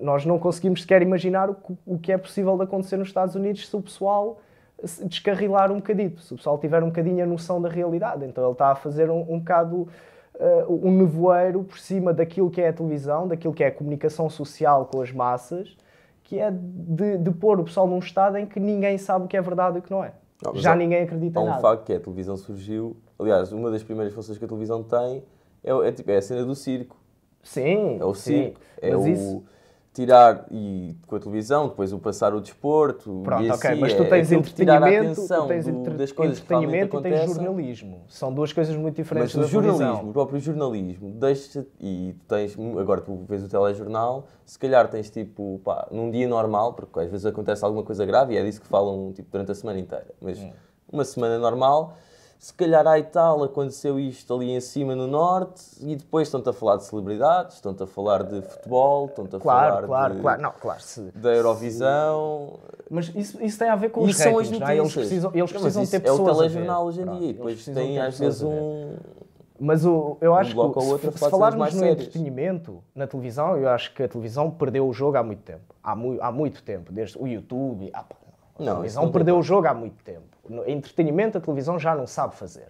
nós 0.00 0.24
não 0.26 0.38
conseguimos 0.38 0.82
sequer 0.82 1.02
imaginar 1.02 1.48
o 1.50 1.54
que, 1.54 1.76
o 1.86 1.98
que 1.98 2.12
é 2.12 2.18
possível 2.18 2.56
de 2.56 2.64
acontecer 2.64 2.96
nos 2.96 3.08
Estados 3.08 3.34
Unidos 3.34 3.68
se 3.68 3.76
o 3.76 3.80
pessoal 3.82 4.38
descarrilar 5.06 5.70
um 5.72 5.76
bocadito, 5.76 6.20
se 6.20 6.32
o 6.34 6.36
pessoal 6.36 6.58
tiver 6.58 6.82
um 6.82 6.86
bocadinho 6.88 7.22
a 7.22 7.26
noção 7.26 7.60
da 7.60 7.68
realidade. 7.68 8.24
Então 8.24 8.44
ele 8.44 8.52
está 8.52 8.68
a 8.72 8.74
fazer 8.74 9.10
um, 9.10 9.20
um 9.32 9.38
bocado 9.38 9.88
eh, 10.38 10.64
um 10.68 10.90
nevoeiro 10.90 11.62
por 11.64 11.78
cima 11.78 12.12
daquilo 12.12 12.50
que 12.50 12.60
é 12.60 12.68
a 12.68 12.72
televisão, 12.72 13.26
daquilo 13.28 13.54
que 13.54 13.62
é 13.64 13.68
a 13.68 13.72
comunicação 13.72 14.28
social 14.28 14.86
com 14.86 15.00
as 15.00 15.10
massas, 15.12 15.76
que 16.22 16.38
é 16.38 16.50
de, 16.50 17.18
de 17.18 17.30
pôr 17.30 17.60
o 17.60 17.64
pessoal 17.64 17.86
num 17.86 17.98
estado 17.98 18.36
em 18.36 18.44
que 18.46 18.58
ninguém 18.60 18.98
sabe 18.98 19.24
o 19.24 19.28
que 19.28 19.36
é 19.36 19.40
verdade 19.42 19.76
e 19.76 19.78
o 19.78 19.82
que 19.82 19.90
não 19.90 20.02
é. 20.04 20.12
Não, 20.44 20.54
Já 20.56 20.72
há- 20.72 20.76
ninguém 20.76 21.02
acredita 21.02 21.38
Há 21.38 21.42
em 21.42 21.46
um 21.46 21.48
nada. 21.50 21.62
facto 21.62 21.84
que 21.84 21.92
é, 21.92 21.96
a 21.96 22.00
televisão 22.00 22.36
surgiu. 22.36 22.96
Aliás, 23.18 23.52
uma 23.52 23.70
das 23.70 23.82
primeiras 23.82 24.12
funções 24.12 24.36
que 24.36 24.44
a 24.44 24.48
televisão 24.48 24.82
tem 24.82 25.22
é, 25.62 25.70
é, 25.70 25.92
tipo, 25.92 26.10
é 26.10 26.16
a 26.16 26.22
cena 26.22 26.44
do 26.44 26.54
circo. 26.54 26.96
Sim, 27.44 27.98
É 28.00 28.04
o 28.04 28.14
sim. 28.14 28.32
circo. 28.32 28.60
É 28.82 28.90
Mas 28.90 29.04
o 29.04 29.08
isso- 29.08 29.42
tirar 29.92 30.46
e 30.50 30.96
com 31.06 31.14
a 31.14 31.20
televisão, 31.20 31.68
depois 31.68 31.92
o 31.92 32.00
passar 32.00 32.34
o 32.34 32.40
desporto. 32.40 33.20
Pronto, 33.22 33.44
ok, 33.44 33.70
assim, 33.70 33.80
mas 33.80 33.94
tu 33.94 34.02
é 34.02 34.06
tens 34.06 34.28
de 34.28 34.42
tirar 34.42 34.82
a 34.82 34.90
entretenimento, 34.92 35.20
tu 35.28 35.46
tens 35.46 35.64
do- 35.66 35.70
entre- 35.70 35.94
das 35.94 36.10
coisas 36.10 36.38
entretenimento 36.40 36.98
e 36.98 37.02
tens 37.02 37.26
jornalismo. 37.26 38.02
São 38.08 38.32
duas 38.34 38.52
coisas 38.52 38.74
muito 38.74 38.96
diferentes 38.96 39.36
Mas 39.36 39.46
o 39.46 39.48
televisão. 39.48 39.78
jornalismo, 39.78 40.10
o 40.10 40.12
próprio 40.12 40.40
jornalismo, 40.40 41.10
deixa 41.12 41.64
e 41.80 42.16
tu 42.18 42.24
tens, 42.26 42.56
agora 42.76 43.02
tu 43.02 43.24
vês 43.28 43.44
o 43.44 43.48
telejornal, 43.48 44.26
se 44.44 44.58
calhar 44.58 44.88
tens 44.90 45.10
tipo, 45.10 45.60
pá, 45.62 45.86
num 45.92 46.10
dia 46.10 46.26
normal, 46.26 46.72
porque 46.72 46.98
às 46.98 47.08
vezes 47.08 47.24
acontece 47.24 47.64
alguma 47.64 47.84
coisa 47.84 48.04
grave 48.04 48.34
e 48.34 48.36
é 48.36 48.42
disso 48.42 48.60
que 48.60 48.66
falam 48.66 49.12
tipo, 49.12 49.28
durante 49.30 49.52
a 49.52 49.54
semana 49.54 49.78
inteira, 49.78 50.08
mas 50.20 50.40
Hum. 50.40 50.50
uma 50.92 51.04
semana 51.04 51.38
normal, 51.38 51.96
se 52.38 52.52
calhar 52.52 52.86
há 52.86 52.98
e 52.98 53.02
tal, 53.04 53.42
aconteceu 53.42 53.98
isto 53.98 54.34
ali 54.34 54.50
em 54.50 54.60
cima 54.60 54.94
no 54.94 55.06
norte 55.06 55.62
e 55.80 55.96
depois 55.96 56.28
estão-te 56.28 56.48
a 56.48 56.52
falar 56.52 56.76
de 56.76 56.84
celebridades, 56.84 57.54
estão-te 57.56 57.82
a 57.82 57.86
falar 57.86 58.22
de 58.22 58.42
futebol, 58.42 59.06
estão-te 59.06 59.36
a 59.36 59.40
Claro, 59.40 59.70
falar 59.74 59.86
claro, 59.86 60.14
de, 60.14 60.20
claro. 60.20 60.42
Não, 60.42 60.52
claro, 60.52 60.80
se... 60.82 61.00
da 61.14 61.34
Eurovisão. 61.34 62.58
Mas 62.90 63.10
isso, 63.14 63.42
isso 63.42 63.58
tem 63.58 63.68
a 63.68 63.76
ver 63.76 63.90
com 63.90 64.02
os 64.02 64.10
Isso 64.10 64.22
ratings, 64.24 64.58
não 64.58 64.68
é? 64.68 64.76
Eles 64.76 64.92
precisam, 64.94 65.30
eles 65.34 65.52
Não, 65.52 65.60
precisam 65.60 65.82
isso 65.82 65.90
ter 65.90 65.96
É 65.96 66.00
pessoas 66.00 66.20
o 66.20 66.30
a 66.30 66.32
ver. 66.32 66.36
telejornal 66.50 66.84
hoje 66.86 67.00
em 67.00 67.06
dia, 67.18 67.30
e 67.30 67.32
depois 67.32 67.64
tem 67.64 67.98
às 67.98 68.18
vezes 68.18 68.42
um... 68.42 68.96
Mas 69.58 69.86
o, 69.86 70.16
eu 70.20 70.34
acho 70.34 70.52
bloco 70.52 70.80
que 70.80 70.84
ou 70.84 70.92
outro 70.92 71.12
se, 71.12 71.18
se 71.18 71.30
falarmos 71.30 71.72
no 71.72 71.78
sérias. 71.78 72.00
entretenimento 72.00 72.82
na 72.94 73.06
televisão, 73.06 73.56
eu 73.56 73.68
acho 73.68 73.94
que 73.94 74.02
a 74.02 74.08
televisão 74.08 74.50
perdeu 74.50 74.86
o 74.86 74.92
jogo 74.92 75.16
há 75.16 75.22
muito 75.22 75.42
tempo. 75.42 75.74
Há, 75.82 75.94
mu 75.94 76.18
há 76.20 76.32
muito 76.32 76.60
tempo, 76.62 76.92
desde 76.92 77.16
o 77.16 77.26
YouTube. 77.26 77.88
Pá, 77.92 78.04
não. 78.58 78.72
A 78.72 78.74
televisão 78.76 79.04
não 79.04 79.12
perdeu 79.12 79.38
o 79.38 79.42
jogo 79.42 79.66
há 79.68 79.74
muito 79.74 80.02
tempo. 80.04 80.36
No 80.48 80.68
entretenimento, 80.68 81.38
a 81.38 81.40
televisão 81.40 81.78
já 81.78 81.94
não 81.94 82.06
sabe 82.06 82.34
fazer. 82.34 82.68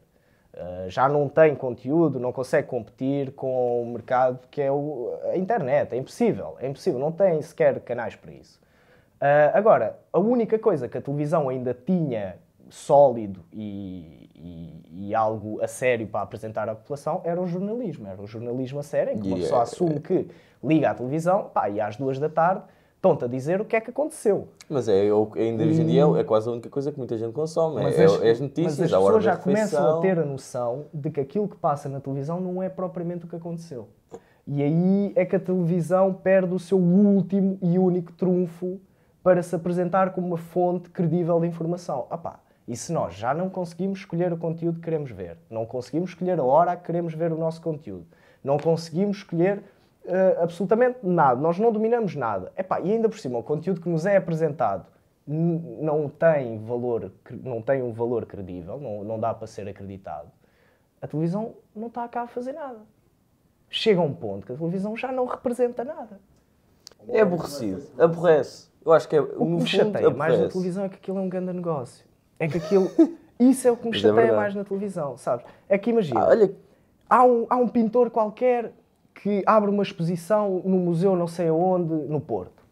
Uh, 0.55 0.89
já 0.89 1.09
não 1.09 1.29
tem 1.29 1.55
conteúdo, 1.57 2.21
não 2.21 2.33
consegue 2.33 2.69
competir 2.69 3.33
com 3.33 3.83
o 3.83 3.87
mercado 3.87 4.39
que 4.51 4.63
é 4.63 4.71
o- 4.71 5.13
a 5.33 5.37
internet. 5.37 5.93
É 5.93 5.97
impossível, 5.97 6.57
é 6.61 6.69
impossível. 6.69 7.01
Não 7.01 7.11
tem 7.11 7.43
sequer 7.43 7.81
canais 7.81 8.15
para 8.15 8.31
isso. 8.33 8.61
Uh, 9.17 9.51
agora, 9.53 9.99
a 10.13 10.19
única 10.21 10.57
coisa 10.59 10.89
que 10.89 10.97
a 10.97 11.01
televisão 11.01 11.49
ainda 11.49 11.75
tinha 11.75 12.37
sólido 12.71 13.45
e, 13.53 14.31
e- 14.37 15.09
e 15.09 15.15
algo 15.15 15.61
a 15.63 15.67
sério 15.67 16.07
para 16.07 16.21
apresentar 16.23 16.69
à 16.69 16.75
população 16.75 17.21
era 17.25 17.41
o 17.41 17.47
jornalismo. 17.49 18.07
Era 18.07 18.23
o 18.23 18.27
jornalismo 18.27 18.79
a 18.79 18.83
sério, 18.85 19.13
em 19.15 19.19
que 19.21 19.27
uma 19.27 19.39
E 19.39 19.41
pessoa 19.41 19.61
é- 19.61 19.63
assume 19.63 19.99
que 20.01 20.29
liga 20.63 20.91
à 20.91 20.95
televisão 20.95 21.51
pá, 21.53 21.69
e 21.69 21.81
às 21.81 21.97
duas 21.97 22.19
da 22.21 22.29
tarde 22.29 22.63
estão-te 23.05 23.25
a 23.25 23.29
dizer 23.29 23.61
o 23.61 23.65
que 23.67 23.77
é 23.77 23.81
que 23.83 23.91
aconteceu. 23.91 24.49
Mas 24.69 24.89
é, 24.89 25.13
o- 25.13 25.31
ainda 25.37 25.63
hoje 25.63 25.83
em 25.83 25.87
dia 25.87 26.03
é, 26.05 26.21
é 26.21 26.25
quase 26.25 26.49
a 26.49 26.53
única 26.53 26.71
coisa 26.71 26.91
que 26.91 26.97
muita 26.97 27.19
gente 27.19 27.33
consome. 27.35 27.83
Mas 27.83 27.99
é, 27.99 28.05
as, 28.07 28.23
é 28.23 28.31
as 28.31 28.41
notícias, 28.41 28.79
mas 28.79 28.93
as 28.93 28.99
pessoas 28.99 29.25
já 29.25 29.37
começam 29.37 29.99
a 29.99 30.01
ter 30.01 30.19
a 30.19 30.25
noção 30.25 30.85
de 30.93 31.11
que 31.11 31.21
aquilo 31.21 31.47
que 31.47 31.57
passa 31.57 31.89
na 31.89 32.01
televisão 32.01 32.41
não 32.41 32.63
é 32.63 32.69
propriamente 32.71 33.27
o 33.27 33.29
que 33.29 33.37
aconteceu. 33.37 33.89
E 34.47 34.63
aí 34.63 35.13
é 35.17 35.25
que 35.27 35.37
a 35.37 35.41
televisão 35.41 36.13
perde 36.15 36.55
o 36.55 36.59
seu 36.59 36.79
último 36.79 37.59
e 37.63 37.79
único 37.79 38.13
trunfo 38.13 38.79
para 39.23 39.43
se 39.43 39.55
apresentar 39.55 40.13
como 40.13 40.27
uma 40.29 40.37
fonte 40.39 40.89
credível 40.91 41.39
de 41.41 41.47
informação. 41.47 42.07
Ah 42.11 42.17
pá, 42.19 42.41
e 42.67 42.75
se 42.77 42.91
nós 42.93 43.15
já 43.15 43.35
não 43.35 43.49
conseguimos 43.51 43.99
escolher 44.01 44.33
o 44.33 44.37
conteúdo 44.39 44.77
que 44.77 44.85
queremos 44.85 45.11
ver, 45.11 45.37
não 45.51 45.67
conseguimos 45.67 46.11
escolher 46.11 46.39
a 46.39 46.43
hora 46.45 46.73
a 46.73 46.77
que 46.77 46.85
queremos 46.85 47.15
ver 47.15 47.33
o 47.33 47.37
nosso 47.39 47.61
conteúdo, 47.61 48.07
não 48.43 48.59
conseguimos 48.59 49.19
escolher 49.19 49.63
eh, 50.07 50.39
absolutamente 50.41 50.99
nada, 51.03 51.41
nós 51.41 51.59
não 51.59 51.73
dominamos 51.73 52.15
nada. 52.15 52.53
Epá, 52.57 52.81
e 52.81 52.93
ainda 52.93 53.09
por 53.09 53.19
cima, 53.19 53.39
o 53.39 53.43
conteúdo 53.43 53.81
que 53.81 53.89
nos 53.89 54.07
é 54.07 54.17
apresentado 54.17 54.87
não 55.27 56.09
tem 56.09 56.59
valor, 56.65 57.11
não 57.43 57.63
tem 57.63 57.83
um 57.83 57.93
valor 57.93 58.27
credível, 58.27 58.79
não, 58.79 59.03
não 59.05 59.19
dá 59.19 59.33
para 59.33 59.47
ser 59.47 59.67
acreditado. 59.69 60.31
A 61.01 61.07
televisão 61.07 61.55
não 61.75 61.89
está 61.89 62.07
cá 62.09 62.23
a 62.23 62.27
fazer 62.27 62.53
nada. 62.53 62.81
Chega 63.71 64.01
a 64.01 64.05
um 64.05 64.13
ponto 64.15 64.47
que 64.47 64.53
a 64.53 64.57
televisão 64.57 64.97
já 64.97 65.11
não 65.11 65.25
representa 65.27 65.83
nada. 65.85 66.21
É 67.09 67.21
aborrecido, 67.21 67.83
aborrece. 67.99 68.69
Eu 68.85 68.93
acho 68.93 69.09
que 69.09 69.17
é, 69.17 69.21
O 69.21 69.27
que 69.39 69.45
me 69.45 69.67
chateia 69.67 70.11
mais 70.11 70.33
na 70.33 70.37
aborrece. 70.37 70.53
televisão 70.53 70.85
é 70.85 70.89
que 70.89 70.97
aquilo 70.97 71.19
é 71.19 71.21
um 71.23 71.29
grande 71.29 71.53
negócio. 71.53 72.05
É 72.39 72.47
que 72.49 72.59
aquilo. 72.59 72.91
Isso 73.41 73.67
é 73.67 73.73
o 73.73 73.77
que 73.77 73.89
me 73.89 73.97
é 73.97 73.99
chateia 73.99 74.15
verdade. 74.15 74.37
mais 74.37 74.55
na 74.55 74.65
televisão, 74.65 75.17
sabes? 75.17 75.45
É 75.69 75.77
que 75.77 75.91
imagina. 75.91 76.21
Ah, 76.21 76.29
olha, 76.29 76.55
Há 77.09 77.23
um, 77.25 77.47
há 77.51 77.57
um 77.57 77.69
pintor 77.69 78.11
qualquer 78.11 78.73
que 79.15 79.43
abre 79.47 79.71
uma 79.71 79.83
exposição 79.83 80.61
no 80.65 80.77
museu 80.79 81.17
não 81.17 81.27
sei 81.27 81.49
aonde, 81.49 81.93
no 81.95 82.21
Porto. 82.21 82.63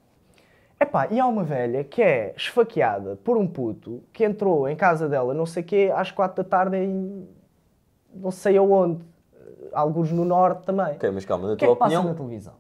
Epá, 0.81 1.07
e 1.11 1.21
há 1.21 1.27
uma 1.27 1.45
velha 1.45 1.85
que 1.85 2.03
é 2.03 2.35
esfaqueada 2.37 3.17
por 3.23 3.37
um 3.37 3.47
puto 3.47 4.03
que 4.13 4.25
entrou 4.25 4.69
em 4.69 4.75
casa 4.75 5.09
dela, 5.09 5.33
não 5.33 5.47
sei 5.47 5.63
quê, 5.63 5.93
às 5.95 6.11
quatro 6.11 6.43
da 6.43 6.49
tarde 6.49 6.77
em 6.77 7.29
não 8.15 8.31
sei 8.31 8.57
aonde, 8.59 9.03
alguns 9.73 10.11
no 10.13 10.25
norte 10.25 10.65
também. 10.65 10.97
ok, 10.97 11.11
mas 11.13 11.25
calma, 11.25 11.47
na 11.49 11.55
o 11.55 11.57
que 11.57 11.65
é 11.65 11.69
tua 11.69 11.77
que 11.77 11.79
passa 11.79 11.95
opinião, 11.95 12.05
na 12.13 12.15
televisão? 12.15 12.55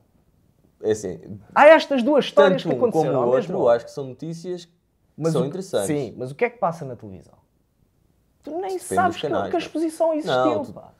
é 0.82 0.92
assim, 0.92 1.20
Há 1.54 1.66
estas 1.66 2.02
duas 2.02 2.24
histórias 2.26 2.62
tanto 2.62 2.68
que 2.68 2.74
um 2.74 2.78
como 2.78 2.88
aconteceram 2.88 3.20
o 3.20 3.24
outro, 3.26 3.34
mesmo 3.52 3.68
acho 3.68 3.84
que 3.86 3.90
são 3.90 4.04
notícias 4.06 4.64
que 4.64 4.72
Mas 5.16 5.32
são 5.32 5.42
o- 5.42 5.46
interessantes. 5.46 5.86
Sim, 5.88 6.14
mas 6.16 6.30
o 6.30 6.34
que 6.34 6.44
é 6.44 6.50
que 6.50 6.58
passa 6.58 6.84
na 6.84 6.94
televisão? 6.96 7.34
Tu 8.42 8.50
nem 8.52 8.60
Depende 8.78 8.82
sabes 8.84 9.16
que, 9.16 9.22
canais, 9.22 9.50
que 9.50 9.56
a 9.56 9.58
pá. 9.58 9.64
exposição 9.66 10.14
existiu, 10.14 10.42
Não, 10.54 10.64
tu- 10.64 10.72
pá. 10.72 10.92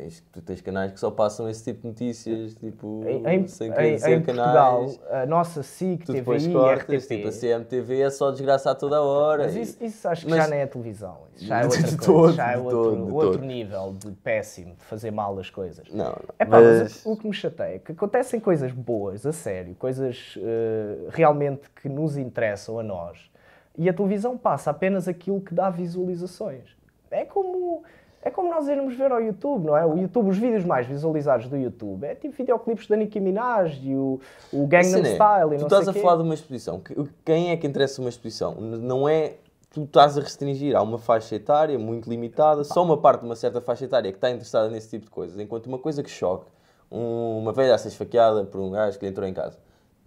Tu 0.00 0.04
tens, 0.04 0.24
tu 0.32 0.40
tens 0.42 0.60
canais 0.62 0.92
que 0.92 0.98
só 1.00 1.10
passam 1.10 1.46
esse 1.48 1.62
tipo 1.62 1.82
de 1.82 1.88
notícias, 1.88 2.54
tipo, 2.54 3.04
Em, 3.06 3.26
em, 3.26 3.46
sem 3.46 3.70
querer 3.70 3.88
em- 3.92 3.94
dizer 3.96 4.10
em 4.12 4.22
Portugal, 4.22 4.78
canais. 4.86 5.00
a 5.10 5.26
nossa 5.26 5.62
SIC, 5.62 6.06
Tu 6.06 6.12
depois 6.14 6.42
TVI, 6.42 6.52
cortas, 6.54 7.04
RTP... 7.04 7.08
tipo, 7.16 7.28
a 7.28 7.32
CMTV 7.32 8.00
é 8.00 8.10
só 8.10 8.30
desgraçar 8.30 8.74
toda 8.76 8.96
a 8.96 9.02
hora. 9.02 9.44
Mas 9.44 9.56
isso, 9.56 9.84
isso 9.84 10.08
acho 10.08 10.24
que 10.24 10.30
Mas- 10.30 10.42
já 10.44 10.48
nem 10.48 10.60
é 10.60 10.66
televisão. 10.66 11.18
Isso 11.36 11.44
já 11.44 11.60
é 11.60 11.64
outra 11.64 11.80
coisa. 11.82 11.96
todo, 11.98 12.32
já 12.32 12.52
é 12.52 12.56
outro, 12.56 12.70
todo, 12.70 13.14
outro 13.14 13.32
todo. 13.32 13.44
nível 13.46 13.94
de 13.98 14.10
péssimo, 14.12 14.74
de 14.74 14.84
fazer 14.84 15.10
mal 15.10 15.38
as 15.38 15.50
coisas. 15.50 15.86
Não, 15.92 16.06
não. 16.06 16.16
É 16.38 16.44
pá, 16.46 16.60
mas 16.60 16.82
mas... 16.82 17.06
o, 17.06 17.16
que 17.16 17.26
me 17.26 17.34
chateia 17.34 17.74
é 17.74 17.78
que 17.78 17.92
acontecem 17.92 18.40
coisas 18.40 18.72
boas, 18.72 19.26
a 19.26 19.32
sério, 19.32 19.74
coisas 19.74 20.38
eh, 20.40 21.08
realmente 21.10 21.68
que 21.82 21.88
nos 21.88 22.16
interessam 22.16 22.78
a 22.78 22.82
nós, 22.82 23.30
e 23.76 23.88
a 23.88 23.92
televisão 23.92 24.36
passa 24.38 24.70
apenas 24.70 25.06
aquilo 25.06 25.40
que 25.42 25.52
dá 25.54 25.68
visualizações. 25.68 26.74
É 27.10 27.24
como, 27.24 27.82
é 28.22 28.30
como 28.30 28.50
nós 28.50 28.68
irmos 28.68 28.94
ver 28.94 29.10
ao 29.12 29.20
YouTube, 29.20 29.66
não 29.66 29.76
é? 29.76 29.84
O 29.86 29.96
YouTube, 29.96 30.28
os 30.28 30.36
vídeos 30.38 30.64
mais 30.64 30.86
visualizados 30.86 31.48
do 31.48 31.56
YouTube 31.56 32.04
é 32.04 32.14
tipo 32.14 32.34
videoclipes 32.36 32.86
da 32.86 32.96
Nicki 32.96 33.18
Minaj 33.20 33.80
e 33.82 33.94
o, 33.94 34.20
o 34.52 34.66
Gangnam 34.66 35.02
né? 35.02 35.14
Style 35.14 35.54
e 35.54 35.56
tu 35.56 35.60
não 35.60 35.66
estás 35.66 35.84
sei 35.84 35.90
a 35.90 35.94
quê. 35.94 36.00
falar 36.00 36.16
de 36.16 36.22
uma 36.22 36.34
exposição. 36.34 36.80
Que- 36.80 36.94
Quem 37.24 37.50
é 37.50 37.56
que 37.56 37.66
interessa 37.66 38.00
uma 38.00 38.10
exposição? 38.10 38.54
Não 38.60 39.08
é. 39.08 39.34
Tu 39.72 39.84
estás 39.84 40.18
a 40.18 40.20
restringir. 40.20 40.74
Há 40.76 40.82
uma 40.82 40.98
faixa 40.98 41.34
etária 41.36 41.78
muito 41.78 42.10
limitada, 42.10 42.64
só 42.64 42.82
uma 42.82 42.96
parte 42.98 43.20
de 43.20 43.26
uma 43.26 43.36
certa 43.36 43.60
faixa 43.60 43.84
etária 43.84 44.10
que 44.10 44.18
está 44.18 44.28
interessada 44.28 44.68
nesse 44.68 44.90
tipo 44.90 45.04
de 45.04 45.10
coisas. 45.10 45.38
Enquanto 45.38 45.66
uma 45.66 45.78
coisa 45.78 46.02
que 46.02 46.10
choque, 46.10 46.46
um- 46.90 47.38
uma 47.38 47.52
velha 47.52 47.74
a 47.74 47.78
ser 47.78 47.88
esfaqueada 47.88 48.44
por 48.44 48.60
um 48.60 48.70
gajo 48.72 48.98
que 48.98 49.04
lhe 49.04 49.10
entrou 49.12 49.26
em 49.28 49.32
casa, 49.32 49.56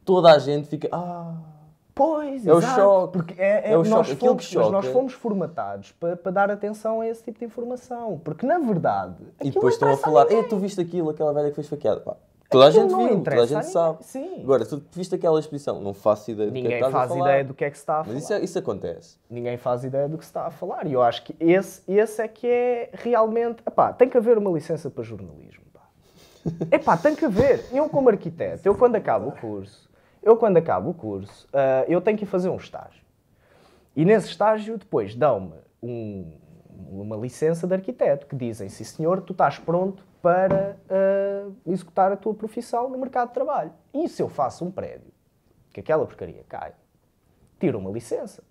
toda 0.04 0.32
a 0.34 0.38
gente 0.38 0.68
fica. 0.68 0.90
Ah, 0.92 1.34
Pois, 1.96 2.46
É 2.48 2.54
o 2.54 2.58
exato, 2.58 2.76
choque. 2.82 3.14
Porque 3.14 3.42
é, 3.42 3.70
é- 3.70 3.72
É 3.74 3.78
o 3.78 3.84
nós, 3.84 4.08
choque. 4.08 4.20
Fomos, 4.20 4.48
que 4.48 4.56
mas 4.58 4.66
choca- 4.66 4.72
nós 4.72 4.86
fomos 4.88 5.14
formatados 5.14 5.92
para, 5.94 6.16
para 6.16 6.32
dar 6.32 6.50
atenção 6.52 7.02
a 7.02 7.08
esse 7.08 7.24
tipo 7.24 7.40
de 7.40 7.46
informação. 7.46 8.20
Porque, 8.24 8.46
na 8.46 8.58
verdade, 8.58 9.18
e 9.42 9.52
depois 9.52 9.76
estão 9.76 9.92
a 9.94 9.98
falar: 9.98 10.24
ninguém. 10.24 10.40
Ei, 10.40 10.44
tu 10.48 10.58
viste 10.58 10.82
aquilo, 10.82 11.10
aquela 11.12 11.32
velha 11.34 11.50
que 11.50 11.56
foi 11.56 11.64
esfaqueada. 11.64 12.00
Pá, 12.02 12.16
Toda 12.50 12.68
a 12.68 12.72
gente 12.72 12.90
viu, 12.94 12.98
toda 13.24 13.36
a 13.42 13.46
gente 13.48 13.56
ninguém. 13.58 13.72
sabe. 13.72 13.98
Sim. 14.06 14.42
Agora, 14.44 14.64
tu 14.66 14.84
viste 14.92 15.16
aquela 15.16 15.40
exposição, 15.40 15.82
não 15.82 15.92
faço 15.94 16.30
ideia 16.30 16.50
do 16.50 16.54
que 16.54 16.60
é 16.60 16.62
que 16.62 16.68
Ninguém 16.68 16.78
estás 16.80 16.94
a 16.94 16.98
faz 16.98 17.10
falar. 17.10 17.30
ideia 17.30 17.44
do 17.44 17.54
que 17.56 17.66
é 17.66 17.70
que 17.72 17.78
se 17.78 17.82
está 17.82 17.94
a 18.00 18.04
falar. 18.04 18.14
Mas 18.14 18.24
isso, 18.24 18.34
é- 18.34 18.40
isso 18.42 18.60
acontece. 18.60 19.18
Ninguém 19.30 19.58
faz 19.58 19.84
ideia 19.84 20.08
do 20.08 20.18
que 20.20 20.24
se 20.24 20.30
está 20.30 20.46
a 20.46 20.52
falar. 20.52 20.86
E 20.86 20.94
eu 20.94 21.02
acho 21.02 21.24
que 21.24 21.36
esse, 21.40 21.82
esse 21.88 22.22
é 22.22 22.28
que 22.28 22.46
é 22.48 22.90
realmente. 22.94 23.58
Epá, 23.66 23.92
tem 23.94 24.08
que 24.08 24.18
haver 24.18 24.38
uma 24.38 24.52
licença 24.52 24.88
para 24.92 25.04
jornalismo. 25.04 25.64
Pá. 25.74 25.82
Epá, 26.72 26.96
tem 26.98 27.16
que 27.16 27.26
haver. 27.26 27.66
Eu, 27.72 27.90
como 27.90 28.10
arquiteto, 28.10 28.68
eu 28.68 28.76
quando 28.76 28.96
acabo 28.98 29.30
o 29.30 29.32
curso, 29.32 29.90
eu 30.24 30.38
quando 30.38 30.58
acabo 30.58 30.90
o 30.90 30.94
curso, 30.94 31.48
ah, 31.54 31.86
eu 31.88 32.02
tenho 32.02 32.18
que 32.18 32.24
ir 32.24 32.28
fazer 32.28 32.50
um 32.50 32.56
estágio. 32.56 33.04
E 33.96 34.04
nesse 34.06 34.30
estágio, 34.30 34.78
depois 34.78 35.14
dão-me 35.16 35.54
um- 35.82 36.40
uma 36.90 37.16
licença 37.16 37.68
de 37.68 37.74
arquiteto 37.76 38.26
que 38.26 38.36
dizem: 38.36 38.70
sim, 38.70 38.84
senhor, 38.84 39.22
tu 39.22 39.34
estás 39.34 39.60
pronto 39.60 40.04
para 40.22 40.78
ah, 40.90 41.50
executar 41.68 42.12
a 42.12 42.18
tua 42.18 42.34
profissão 42.34 42.90
no 42.90 42.98
mercado 42.98 43.28
de 43.28 43.34
trabalho. 43.36 43.72
E 43.94 44.08
se 44.08 44.22
eu 44.24 44.30
faço 44.30 44.66
um 44.66 44.72
prédio, 44.72 45.12
que 45.72 45.80
aquela 45.80 46.06
porcaria 46.06 46.44
cai, 46.48 46.74
tiro 47.60 47.78
uma 47.78 47.92
licença 47.92 48.44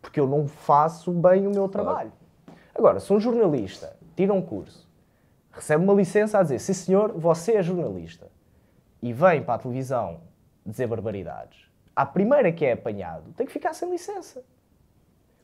porque 0.00 0.20
eu 0.20 0.26
não 0.26 0.46
faço 0.46 1.12
bem 1.12 1.46
o 1.46 1.50
meu 1.50 1.68
trabalho. 1.68 2.12
Agora, 2.74 3.00
se 3.00 3.12
um 3.12 3.18
jornalista 3.18 3.96
tira 4.14 4.32
um 4.32 4.40
curso, 4.40 4.88
recebe 5.50 5.82
uma 5.82 5.92
licença 5.92 6.38
a 6.38 6.42
dizer, 6.42 6.60
sim 6.60 6.72
senhor, 6.72 7.12
você 7.12 7.56
é 7.56 7.62
jornalista, 7.62 8.28
e 9.02 9.12
vem 9.12 9.42
para 9.42 9.54
a 9.54 9.58
televisão 9.58 10.20
dizer 10.70 10.86
barbaridades, 10.86 11.58
a 11.96 12.04
primeira 12.06 12.52
que 12.52 12.64
é 12.64 12.72
apanhado 12.72 13.32
tem 13.36 13.46
que 13.46 13.52
ficar 13.52 13.72
sem 13.74 13.90
licença. 13.90 14.42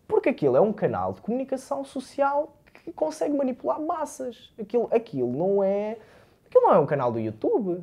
Porque 0.06 0.28
aquilo 0.28 0.56
é 0.56 0.60
um 0.60 0.72
canal 0.72 1.12
de 1.14 1.20
comunicação 1.22 1.84
social 1.84 2.56
que 2.84 2.92
consegue 2.92 3.34
manipular 3.34 3.80
massas. 3.80 4.52
Aquilo, 4.60 4.88
aquilo 4.92 5.32
não 5.32 5.64
é. 5.64 5.96
Aquilo 6.46 6.64
não 6.66 6.74
é 6.74 6.78
um 6.78 6.86
canal 6.86 7.10
do 7.10 7.18
YouTube. 7.18 7.82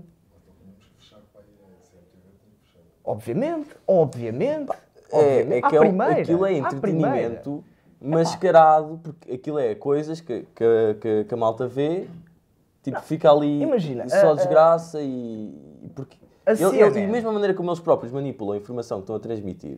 Obviamente, 3.03 3.69
obviamente. 3.87 4.71
É, 5.11 5.17
obviamente. 5.17 5.63
é 5.63 5.65
À 5.65 5.69
que 5.69 5.75
é, 5.75 5.79
primeira, 5.79 6.21
aquilo 6.21 6.45
é 6.45 6.49
à 6.49 6.53
entretenimento 6.57 7.63
mascarado, 7.99 8.99
porque 9.03 9.31
aquilo 9.33 9.59
é 9.59 9.75
coisas 9.75 10.21
que, 10.21 10.43
que, 10.55 10.65
que- 11.01 11.23
que 11.25 11.33
a 11.33 11.37
malta 11.37 11.67
vê, 11.67 12.07
tipo, 12.83 12.99
fica 13.01 13.29
ali 13.31 13.61
imagina, 13.61 14.07
só 14.07 14.31
a- 14.31 14.35
desgraça 14.35 15.01
e. 15.01 15.07
e 15.83 15.89
porque, 15.95 16.17
A 16.45 16.51
ele- 16.51 16.63
ele- 16.63 16.71
CNN. 16.93 16.99
e 17.03 17.07
mesmo 17.07 17.29
a 17.29 17.33
maneira 17.33 17.53
como 17.53 17.69
eles 17.69 17.79
próprios 17.79 18.11
manipulam 18.11 18.53
a 18.55 18.57
informação 18.57 18.97
que 18.99 19.03
estão 19.03 19.15
a 19.15 19.19
transmitir. 19.19 19.77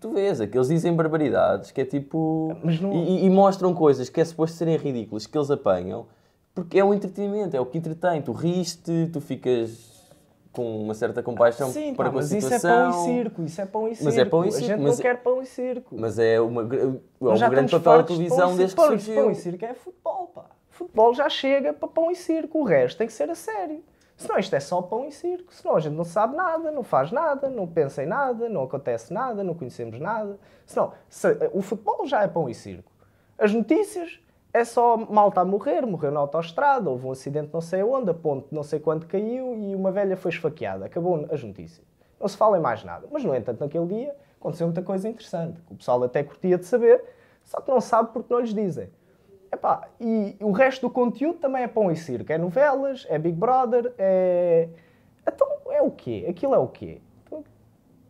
Tu 0.00 0.10
vês, 0.12 0.40
é 0.40 0.46
que 0.46 0.56
eles 0.58 0.68
dizem 0.68 0.92
barbaridades, 0.94 1.70
que 1.70 1.80
é 1.80 1.84
tipo. 1.84 2.52
Não- 2.80 2.92
e, 2.92 3.24
e 3.24 3.30
mostram 3.30 3.72
coisas 3.72 4.08
que 4.08 4.20
é 4.20 4.24
suposto 4.24 4.56
serem 4.56 4.76
ridículas, 4.76 5.26
que 5.26 5.38
eles 5.38 5.50
apanham, 5.50 6.06
porque 6.54 6.78
é 6.78 6.84
um 6.84 6.92
entretenimento, 6.92 7.56
é 7.56 7.60
o 7.60 7.66
que 7.66 7.78
entretém. 7.78 8.20
Tu 8.20 8.32
riste, 8.32 9.08
tu 9.12 9.20
ficas 9.20 9.96
com 10.52 10.82
uma 10.82 10.94
certa 10.94 11.22
compaixão 11.22 11.70
Sim, 11.70 11.94
para 11.94 12.06
pá, 12.06 12.10
com 12.10 12.18
a 12.18 12.20
mas 12.22 12.32
isso 12.32 12.40
situação. 12.48 12.70
é 12.70 12.90
pão 12.90 12.90
e 12.90 13.04
circo, 13.04 13.42
isso 13.44 13.60
é 13.60 13.66
pão 13.66 13.86
e 13.88 13.90
circo. 13.94 14.04
Mas 14.04 14.18
é 14.18 14.24
pão 14.24 14.44
e 14.44 14.48
A 14.48 14.50
circo, 14.50 14.66
gente 14.66 14.80
mas- 14.80 14.96
não 14.96 15.02
quer 15.02 15.22
pão 15.22 15.42
e 15.42 15.46
circo. 15.46 15.96
Mas 15.96 16.18
é, 16.18 16.40
uma, 16.40 16.62
é 16.62 16.64
um 16.66 17.50
grande 17.50 17.70
papel 17.78 17.98
da 17.98 18.02
televisão 18.02 18.56
desde 18.56 18.74
que 18.74 18.82
surgiu. 18.82 19.14
Pão 19.14 19.30
e 19.30 19.34
circo 19.36 19.64
é 19.64 19.74
futebol, 19.74 20.32
pá. 20.34 20.46
Futebol 20.70 21.14
já 21.14 21.28
chega 21.28 21.72
para 21.72 21.86
pão 21.88 22.10
e 22.10 22.16
circo, 22.16 22.58
o 22.58 22.64
resto 22.64 22.98
tem 22.98 23.06
que 23.06 23.12
ser 23.12 23.30
a 23.30 23.34
sério. 23.36 23.80
Senão 24.18 24.38
isto 24.38 24.54
é 24.56 24.60
só 24.60 24.82
pão 24.82 25.06
e 25.06 25.12
circo. 25.12 25.54
Senão 25.54 25.76
a 25.76 25.80
gente 25.80 25.94
não 25.94 26.04
sabe 26.04 26.36
nada, 26.36 26.70
não 26.72 26.82
faz 26.82 27.12
nada, 27.12 27.48
não 27.48 27.66
pensa 27.68 28.02
em 28.02 28.06
nada, 28.06 28.48
não 28.48 28.64
acontece 28.64 29.12
nada, 29.12 29.44
não 29.44 29.54
conhecemos 29.54 29.98
nada. 30.00 30.36
Senão, 30.66 30.92
se- 31.08 31.38
o 31.52 31.62
futebol 31.62 32.04
já 32.04 32.22
é 32.24 32.28
pão 32.28 32.48
e 32.50 32.54
circo. 32.54 32.90
As 33.38 33.54
notícias 33.54 34.20
é 34.52 34.64
só 34.64 34.96
malta 34.96 35.40
a 35.40 35.44
morrer, 35.44 35.86
morreu 35.86 36.10
na 36.10 36.18
autoestrada, 36.18 36.90
houve 36.90 37.06
um 37.06 37.12
acidente 37.12 37.50
não 37.52 37.60
sei 37.60 37.82
onde, 37.84 38.10
a 38.10 38.14
ponte 38.14 38.48
não 38.50 38.64
sei 38.64 38.80
quando 38.80 39.06
caiu 39.06 39.54
e 39.56 39.72
uma 39.74 39.92
velha 39.92 40.16
foi 40.16 40.32
esfaqueada. 40.32 40.86
Acabou 40.86 41.24
as 41.30 41.42
notícias. 41.44 41.86
Não 42.18 42.26
se 42.26 42.36
fala 42.36 42.58
em 42.58 42.60
mais 42.60 42.82
nada. 42.82 43.06
Mas, 43.12 43.22
no 43.22 43.32
entanto, 43.34 43.60
naquele 43.60 43.86
dia 43.86 44.16
aconteceu 44.40 44.66
muita 44.66 44.82
coisa 44.82 45.08
interessante, 45.08 45.60
que 45.60 45.72
o 45.72 45.76
pessoal 45.76 46.02
até 46.02 46.24
curtia 46.24 46.58
de 46.58 46.64
saber, 46.66 47.04
só 47.44 47.60
que 47.60 47.70
não 47.70 47.80
sabe 47.80 48.10
porque 48.12 48.34
não 48.34 48.40
lhes 48.40 48.52
dizem. 48.52 48.90
Epá, 49.58 49.88
e 50.00 50.36
o 50.40 50.52
resto 50.52 50.82
do 50.82 50.90
conteúdo 50.90 51.40
também 51.40 51.64
é 51.64 51.66
pão 51.66 51.90
e 51.90 51.96
circo. 51.96 52.32
É 52.32 52.38
novelas, 52.38 53.04
é 53.10 53.18
Big 53.18 53.36
Brother, 53.36 53.92
é... 53.98 54.68
Então, 55.26 55.48
é 55.70 55.82
o 55.82 55.90
quê? 55.90 56.26
Aquilo 56.30 56.54
é 56.54 56.58
o 56.58 56.68
quê? 56.68 57.00
Então, 57.26 57.42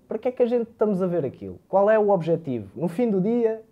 para 0.06 0.18
que 0.18 0.28
é 0.28 0.30
que 0.30 0.42
a 0.42 0.46
gente 0.46 0.68
estamos 0.70 1.02
a 1.02 1.06
ver 1.06 1.24
aquilo? 1.24 1.58
Qual 1.66 1.90
é 1.90 1.98
o 1.98 2.10
objetivo? 2.10 2.70
No 2.78 2.86
fim 2.86 3.10
do 3.10 3.18
dia, 3.18 3.62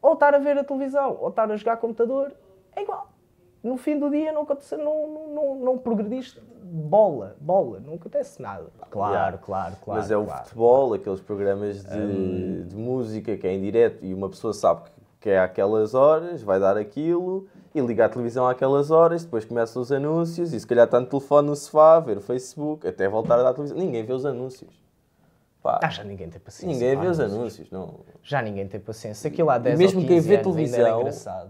ou 0.00 0.12
estar 0.12 0.32
a 0.32 0.38
ver 0.38 0.56
a 0.58 0.62
televisão, 0.62 1.18
ou 1.20 1.28
estar 1.28 1.50
a 1.50 1.56
jogar 1.56 1.76
computador, 1.78 2.32
é 2.76 2.82
igual. 2.82 3.08
No 3.64 3.76
fim 3.76 3.98
do 3.98 4.08
dia 4.08 4.30
não, 4.30 4.42
acontece, 4.42 4.76
não, 4.76 5.08
não, 5.08 5.28
não, 5.28 5.54
não 5.56 5.78
progrediste 5.78 6.40
bola, 6.62 7.36
bola, 7.40 7.80
não 7.80 7.94
acontece 7.94 8.40
nada. 8.40 8.68
Claro, 8.90 9.12
Yeah. 9.12 9.38
claro, 9.38 9.76
claro. 9.84 10.00
Mas 10.00 10.10
é 10.10 10.16
o 10.16 10.24
claro. 10.24 10.44
futebol, 10.44 10.94
aqueles 10.94 11.20
programas 11.20 11.82
de, 11.82 12.62
de 12.62 12.76
música 12.76 13.36
que 13.36 13.46
é 13.46 13.52
em 13.52 13.60
direto 13.60 14.04
e 14.04 14.14
uma 14.14 14.28
pessoa 14.28 14.52
sabe 14.52 14.84
que, 14.84 14.99
que 15.20 15.28
é 15.30 15.38
àquelas 15.38 15.94
horas, 15.94 16.42
vai 16.42 16.58
dar 16.58 16.76
aquilo 16.76 17.46
e 17.74 17.80
liga 17.80 18.06
a 18.06 18.08
televisão 18.08 18.48
àquelas 18.48 18.90
horas, 18.90 19.22
depois 19.22 19.44
começam 19.44 19.80
os 19.82 19.92
anúncios 19.92 20.52
e 20.52 20.58
se 20.58 20.66
calhar 20.66 20.86
está 20.86 20.98
no 20.98 21.06
telefone 21.06 21.48
no 21.48 21.54
sofá, 21.56 22.00
ver 22.00 22.16
o 22.16 22.20
Facebook, 22.20 22.86
até 22.88 23.08
voltar 23.08 23.38
a 23.38 23.42
dar 23.42 23.50
a 23.50 23.54
televisão. 23.54 23.78
Ninguém 23.78 24.02
vê 24.04 24.12
os 24.12 24.24
anúncios. 24.24 24.80
Pá, 25.62 25.78
Ah, 25.82 25.90
já 25.90 26.02
ninguém 26.02 26.26
tem 26.30 26.40
paciência. 26.40 26.72
ninguém 26.72 26.98
vê 26.98 27.06
os 27.06 27.20
anúncios. 27.20 27.70
não. 27.70 28.00
Já 28.22 28.40
ninguém 28.40 28.66
tem 28.66 28.80
paciência. 28.80 29.28
Aquilo 29.28 29.50
há 29.50 29.56
E 29.56 29.60
10 29.60 29.78
mesmo 29.78 30.00
quem 30.00 30.08
15 30.08 30.28
vê 30.28 30.38
televisão, 30.38 31.04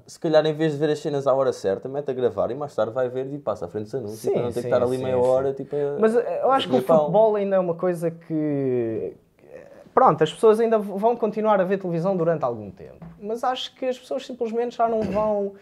se 0.05 0.19
calhar 0.19 0.45
em 0.45 0.53
vez 0.53 0.73
de 0.73 0.79
ver 0.79 0.91
as 0.91 0.99
cenas 0.99 1.29
à 1.29 1.33
hora 1.33 1.53
certa, 1.53 1.89
mete 1.89 2.11
a 2.11 2.13
gravar 2.13 2.51
e 2.51 2.57
mais 2.57 2.75
tarde 2.75 2.93
vai 2.93 3.09
ver 3.09 3.33
e 3.33 3.39
passa 3.39 3.67
à 3.67 3.69
frente 3.69 3.85
dos 3.85 3.95
anúncios 3.95 4.19
Sim, 4.19 4.33
para 4.33 4.43
não 4.43 4.49
ter 4.49 4.55
sim, 4.55 4.61
que 4.63 4.67
estar 4.75 4.83
ali 4.85 4.97
sim, 4.97 5.05
meia 5.05 5.15
sim. 5.15 5.23
hora. 5.29 5.53
Tipo, 5.55 5.77
Mas 6.01 6.17
eh, 6.17 6.41
eu 6.43 6.51
acho 6.51 6.69
que 6.69 6.75
o 6.77 6.83
futebol 6.83 7.37
ainda 7.37 7.55
é 7.55 7.59
uma 7.61 7.75
coisa 7.77 8.11
que. 8.11 9.15
Pronto, 9.95 10.23
as 10.23 10.33
pessoas 10.33 10.61
ainda 10.61 10.79
vão 10.79 11.17
continuar 11.17 11.61
a 11.61 11.65
ver 11.65 11.79
televisão 11.79 12.17
durante 12.17 12.45
algum 12.45 12.71
tempo. 12.71 13.05
Mas 13.21 13.43
acho 13.45 13.75
que 13.75 13.87
as 13.87 13.99
pessoas 13.99 14.25
simplesmente 14.25 14.77
já 14.77 14.89
não 14.89 15.03
vão 15.03 15.55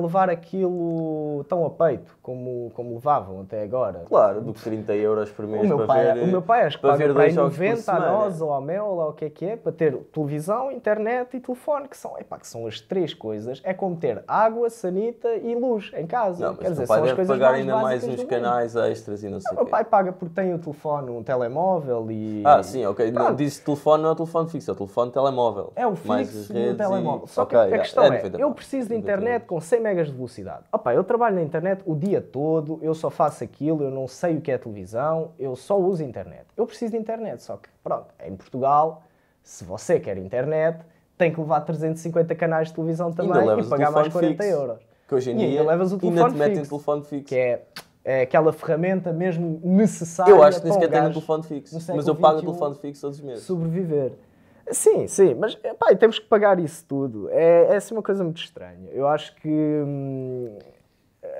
levar 0.00 0.28
aquilo 0.30 1.44
tão 1.48 1.64
a 1.64 1.70
peito 1.70 2.16
como, 2.22 2.70
como 2.74 2.94
levavam 2.94 3.40
até 3.40 3.62
agora. 3.62 4.02
Claro, 4.06 4.40
do 4.40 4.52
que 4.52 4.60
30 4.62 4.94
euros 4.94 5.30
por 5.30 5.46
mês 5.46 5.62
O 5.64 5.66
meu, 5.68 5.76
para 5.78 5.86
pai, 5.86 6.12
ver. 6.12 6.22
o 6.24 6.26
meu 6.26 6.42
pai 6.42 6.62
acho 6.64 6.76
que 6.76 6.82
para 6.82 6.92
paga 6.92 7.12
para 7.12 7.22
aí 7.24 7.32
dois 7.32 7.34
jogos 7.34 7.56
por 7.56 7.64
90 7.64 7.92
a 7.92 8.00
nós 8.12 8.40
ou 8.40 8.52
a 8.52 8.60
Mel 8.60 8.84
ou 8.86 9.08
o 9.08 9.12
que 9.12 9.24
é 9.24 9.30
que 9.30 9.44
é, 9.46 9.56
para 9.56 9.72
ter 9.72 9.96
televisão, 10.12 10.70
internet 10.70 11.36
e 11.36 11.40
telefone, 11.40 11.88
que 11.88 11.96
são, 11.96 12.18
epá, 12.18 12.38
que 12.38 12.46
são 12.46 12.66
as 12.66 12.80
três 12.80 13.14
coisas. 13.14 13.60
É 13.64 13.72
como 13.74 13.96
ter 13.96 14.22
água, 14.26 14.68
sanita 14.70 15.28
e 15.36 15.54
luz 15.54 15.90
em 15.96 16.06
casa. 16.06 16.44
Não, 16.46 16.52
mas 16.52 16.60
Quer 16.60 16.70
dizer, 16.70 16.84
o 16.84 16.86
pai 16.88 16.98
são 16.98 17.06
as 17.06 17.12
coisas 17.12 17.34
pagar 17.38 17.50
mais 17.50 17.60
ainda 17.62 17.76
mais 17.82 18.04
uns 18.08 18.24
canais 18.24 18.76
extras 18.76 19.22
e 19.24 19.28
não 19.28 19.40
sei 19.40 19.50
O 19.52 19.54
o 19.54 19.64
meu 19.64 19.66
pai 19.70 19.84
paga 19.84 20.12
porque 20.12 20.34
tem 20.34 20.52
o 20.54 20.58
telefone, 20.58 21.10
um 21.10 21.22
telemóvel 21.22 22.10
e. 22.10 22.42
Ah, 22.44 22.62
sim, 22.62 22.84
ok. 22.86 23.10
Não, 23.10 23.24
Pronto. 23.26 23.36
disse 23.38 23.62
telefone, 23.62 24.02
não 24.02 24.10
é 24.10 24.12
o 24.12 24.16
telefone 24.16 24.48
fixo, 24.50 24.70
é 24.70 24.74
o 24.74 24.76
telefone 24.76 25.10
telemóvel. 25.12 25.72
É 25.76 25.86
o 25.86 25.94
Mais 26.04 26.28
fixo 26.28 26.42
as 26.42 26.48
do 26.48 26.54
redes 26.54 26.76
telemóvel. 26.76 27.24
e- 27.26 27.28
Só 27.30 27.44
que 27.44 27.56
Ok, 27.56 27.72
a 27.72 27.76
é, 27.76 27.78
questão 27.78 28.04
é 28.04 28.06
é, 28.08 28.10
90 28.22 28.38
eu 28.40 28.50
preciso 28.52 28.88
de 28.88 28.94
90 28.96 29.12
internet 29.12 29.46
com 29.46 29.60
100 29.62 29.80
megas 29.80 30.06
de 30.08 30.14
velocidade. 30.14 30.64
Opa, 30.72 30.92
eu 30.94 31.04
trabalho 31.04 31.36
na 31.36 31.42
internet 31.42 31.82
o 31.86 31.94
dia 31.94 32.20
todo, 32.20 32.78
eu 32.82 32.94
só 32.94 33.10
faço 33.10 33.42
aquilo, 33.42 33.84
eu 33.84 33.90
não 33.90 34.06
sei 34.06 34.36
o 34.36 34.40
que 34.40 34.50
é 34.50 34.58
televisão, 34.58 35.32
eu 35.38 35.56
só 35.56 35.78
uso 35.78 36.02
internet. 36.02 36.44
Eu 36.56 36.66
preciso 36.66 36.92
de 36.92 36.98
internet, 36.98 37.42
só 37.42 37.56
que, 37.56 37.68
pronto, 37.82 38.06
em 38.24 38.34
Portugal, 38.36 39.02
se 39.42 39.64
você 39.64 39.98
quer 39.98 40.18
internet, 40.18 40.84
tem 41.16 41.32
que 41.32 41.40
levar 41.40 41.60
350 41.60 42.34
canais 42.34 42.68
de 42.68 42.74
televisão 42.74 43.12
também 43.12 43.32
Ainda 43.40 43.60
e 43.60 43.68
pagar 43.68 43.90
mais 43.90 44.08
telefone 44.08 44.34
40 44.34 44.42
fixo, 44.42 44.58
euros. 44.58 44.78
Que 45.08 45.14
hoje 45.14 45.30
em 45.30 45.36
E 45.36 45.42
ainda 45.42 45.52
dia 45.52 45.62
levas 45.62 45.92
o 45.92 45.94
ainda 45.94 46.06
telefone 46.06 46.32
te 46.32 46.38
metem 46.38 46.56
fixo, 46.56 46.70
telefone 46.70 47.04
fixo. 47.04 47.24
Que 47.24 47.36
é, 47.36 47.62
é 48.04 48.22
aquela 48.22 48.52
ferramenta 48.52 49.12
mesmo 49.12 49.60
necessária 49.62 50.30
Eu 50.30 50.42
acho 50.42 50.60
que 50.60 50.64
nem 50.64 50.74
sequer 50.74 50.90
tenho 50.90 51.04
um 51.04 51.12
telefone 51.12 51.42
fixo. 51.44 51.78
Mas 51.94 52.06
eu 52.06 52.16
pago 52.16 52.38
o 52.38 52.42
telefone 52.42 52.74
fixo 52.76 53.02
todos 53.02 53.18
os 53.18 53.24
meses. 53.24 53.44
sobreviver. 53.44 54.12
Sim, 54.72 55.06
sim, 55.06 55.34
mas 55.34 55.54
pá, 55.78 55.94
temos 55.94 56.18
que 56.18 56.26
pagar 56.26 56.58
isso 56.58 56.84
tudo. 56.86 57.28
É, 57.30 57.74
é 57.74 57.76
assim 57.76 57.94
uma 57.94 58.02
coisa 58.02 58.24
muito 58.24 58.38
estranha. 58.42 58.88
Eu 58.92 59.06
acho 59.06 59.34
que 59.36 59.48
hum, 59.48 60.58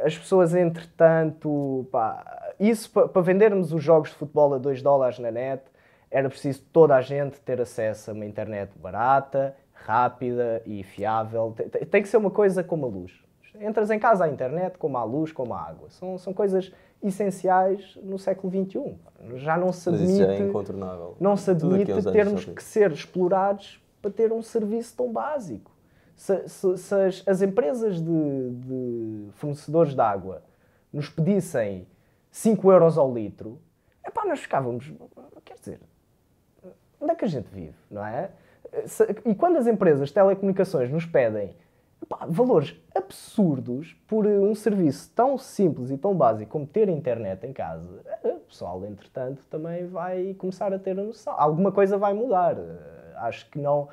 as 0.04 0.16
pessoas, 0.18 0.54
entretanto, 0.54 1.86
pá, 1.90 2.54
isso 2.60 2.90
pa- 2.90 3.08
para 3.08 3.22
vendermos 3.22 3.72
os 3.72 3.82
jogos 3.82 4.10
de 4.10 4.16
futebol 4.16 4.54
a 4.54 4.58
2 4.58 4.82
dólares 4.82 5.18
na 5.18 5.30
net, 5.30 5.62
era 6.10 6.28
preciso 6.28 6.62
toda 6.72 6.96
a 6.96 7.00
gente 7.02 7.40
ter 7.40 7.60
acesso 7.60 8.10
a 8.10 8.14
uma 8.14 8.26
internet 8.26 8.70
barata, 8.78 9.56
rápida 9.72 10.62
e 10.66 10.82
fiável. 10.84 11.54
Tem, 11.56 11.68
tem 11.86 12.02
que 12.02 12.08
ser 12.08 12.18
uma 12.18 12.30
coisa 12.30 12.62
como 12.64 12.86
a 12.86 12.88
luz. 12.88 13.12
Entras 13.60 13.90
em 13.90 13.98
casa 13.98 14.24
à 14.24 14.28
internet 14.28 14.78
como 14.78 14.96
a 14.96 15.04
luz, 15.04 15.30
como 15.32 15.52
a 15.54 15.60
água. 15.60 15.90
São, 15.90 16.16
são 16.18 16.32
coisas 16.32 16.72
essenciais 17.02 17.98
no 18.02 18.18
século 18.18 18.50
XXI. 18.52 18.94
Já 19.36 19.56
não 19.58 19.72
se 19.72 19.90
Mas 19.90 20.00
admite 20.00 20.22
isso 20.22 20.30
é 20.30 20.38
incontornável. 20.38 21.16
não 21.20 21.36
se 21.36 21.50
aqui 21.50 21.64
admite 21.66 22.02
termos 22.12 22.44
que 22.44 22.62
ser 22.62 22.90
explorados 22.92 23.82
para 24.00 24.10
ter 24.10 24.32
um 24.32 24.42
serviço 24.42 24.96
tão 24.96 25.12
básico. 25.12 25.70
Se, 26.16 26.48
se- 26.48 26.78
se 26.78 26.94
as, 26.94 27.22
as 27.26 27.42
empresas 27.42 28.00
de, 28.00 28.50
de 28.50 29.28
fornecedores 29.32 29.94
de 29.94 30.00
água 30.00 30.42
nos 30.92 31.08
pedissem 31.08 31.86
5 32.30 32.70
euros 32.72 32.96
ao 32.96 33.12
litro, 33.12 33.58
epá, 34.06 34.24
nós 34.24 34.40
ficávamos. 34.40 34.92
Quer 35.44 35.54
dizer, 35.58 35.80
onde 37.00 37.12
é 37.12 37.14
que 37.14 37.24
a 37.24 37.28
gente 37.28 37.48
vive, 37.48 37.74
não 37.90 38.04
é? 38.04 38.30
Se- 38.86 39.08
E 39.24 39.34
quando 39.34 39.56
as 39.56 39.66
empresas 39.66 40.08
de 40.08 40.14
telecomunicações 40.14 40.90
nos 40.90 41.04
pedem 41.04 41.54
pá, 42.08 42.26
valores 42.28 42.74
absurdos 42.94 43.94
por 44.06 44.26
eh, 44.26 44.38
um 44.38 44.54
serviço 44.54 45.10
tão 45.14 45.36
simples 45.38 45.90
e 45.90 45.96
tão 45.96 46.14
básico 46.14 46.50
como 46.50 46.66
ter 46.66 46.88
internet 46.88 47.46
em 47.46 47.52
casa. 47.52 48.00
Eh, 48.24 48.28
O 48.34 48.40
pessoal, 48.54 48.84
entretanto, 48.84 49.42
também 49.50 49.86
vai 49.86 50.34
começar 50.34 50.72
a 50.72 50.78
ter 50.78 50.92
a 50.98 51.02
noção. 51.02 51.34
Alguma 51.36 51.72
coisa 51.72 51.96
vai 51.98 52.12
mudar. 52.12 52.56
Eh, 52.58 53.12
Acho 53.16 53.48
que 53.50 53.58
não. 53.58 53.88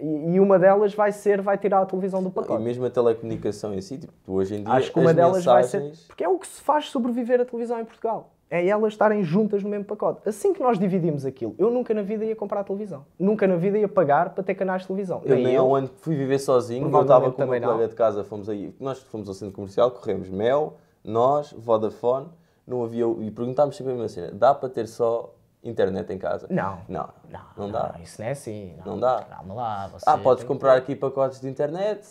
E 0.00 0.32
e 0.34 0.40
uma 0.40 0.58
delas 0.58 0.92
vai 0.94 1.12
ser, 1.12 1.40
vai 1.40 1.56
tirar 1.56 1.80
a 1.82 1.86
televisão 1.86 2.20
do 2.22 2.28
E 2.28 2.32
pacote. 2.32 2.62
mesmo 2.62 2.84
a 2.84 2.90
telecomunicação 2.90 3.72
em 3.72 3.80
si, 3.80 3.98
tipo, 3.98 4.12
hoje 4.26 4.56
em 4.56 4.64
dia 4.64 4.72
Acho 4.72 4.92
que 4.92 4.98
uma 4.98 5.10
as 5.10 5.16
delas 5.16 5.44
vai 5.44 5.62
ser. 5.62 5.78
mensagens- 5.78 6.06
Porque 6.08 6.24
é 6.24 6.28
o 6.28 6.38
que 6.38 6.46
se 6.48 6.60
faz 6.60 6.86
sobreviver 6.90 7.40
a 7.40 7.44
televisão 7.44 7.78
em 7.80 7.84
Portugal. 7.84 8.30
É 8.50 8.66
elas 8.66 8.94
estarem 8.94 9.22
juntas 9.22 9.62
no 9.62 9.68
mesmo 9.68 9.84
pacote. 9.84 10.26
Assim 10.26 10.52
que 10.54 10.62
nós 10.62 10.78
dividimos 10.78 11.26
aquilo, 11.26 11.54
eu 11.58 11.70
nunca 11.70 11.92
na 11.92 12.02
vida 12.02 12.24
ia 12.24 12.34
comprar 12.34 12.64
televisão. 12.64 13.04
Nunca 13.18 13.46
na 13.46 13.56
vida 13.56 13.78
ia 13.78 13.88
pagar 13.88 14.30
para 14.30 14.42
ter 14.42 14.54
canais 14.54 14.82
de 14.82 14.88
televisão. 14.88 15.20
Eu 15.24 15.36
nem 15.36 15.56
há 15.56 15.62
um 15.62 15.74
ano 15.74 15.88
que 15.88 16.00
fui 16.00 16.16
viver 16.16 16.38
sozinho, 16.38 16.90
eu 16.90 17.02
estava 17.02 17.30
com 17.30 17.42
uma 17.44 17.60
não. 17.60 17.68
colega 17.68 17.88
de 17.88 17.94
casa, 17.94 18.24
fomos 18.24 18.48
aí, 18.48 18.74
nós 18.80 19.00
fomos 19.02 19.28
ao 19.28 19.34
centro 19.34 19.54
comercial, 19.54 19.90
corremos 19.90 20.30
Mel, 20.30 20.76
nós, 21.04 21.52
Vodafone, 21.52 22.28
não 22.66 22.82
havia, 22.82 23.04
e 23.20 23.30
perguntámos 23.30 23.76
sempre 23.76 23.92
a 23.92 23.96
mesma 23.96 24.08
cena, 24.08 24.30
dá 24.32 24.54
para 24.54 24.68
ter 24.68 24.86
só 24.86 25.34
internet 25.62 26.10
em 26.12 26.18
casa? 26.18 26.46
Não. 26.48 26.78
Não, 26.88 27.08
Não, 27.30 27.40
não, 27.56 27.70
dá. 27.70 27.96
Isso 28.02 28.20
não 28.20 28.28
é 28.28 28.30
assim. 28.30 28.74
Não 28.86 28.98
dá. 28.98 29.22
Calma 29.28 29.54
lá, 29.54 29.88
você 29.88 30.04
Ah, 30.08 30.16
podes 30.16 30.44
comprar 30.44 30.76
aqui 30.76 30.94
pacotes 30.94 31.40
de 31.40 31.48
internet, 31.48 32.06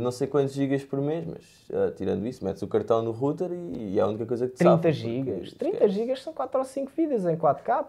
não 0.00 0.10
sei 0.10 0.26
quantos 0.26 0.52
gigas 0.54 0.84
por 0.84 1.00
mês, 1.00 1.24
mas 1.26 1.42
eh, 1.70 1.90
tirando 1.96 2.26
isso, 2.26 2.44
metes 2.44 2.60
o 2.62 2.66
cartão 2.66 3.02
no 3.02 3.10
router 3.12 3.50
e, 3.52 3.94
e 3.94 3.98
é 3.98 4.02
a 4.02 4.06
única 4.06 4.26
coisa 4.26 4.46
que 4.46 4.54
te 4.54 4.58
30 4.58 4.70
safa, 4.70 4.82
porque 4.82 4.92
gigas. 4.92 5.52
30 5.54 5.76
esquece. 5.76 5.94
gigas 5.94 6.22
são 6.22 6.32
4 6.32 6.58
ou 6.58 6.64
5 6.64 6.92
vídeos 6.96 7.24
em 7.26 7.36
4K. 7.36 7.84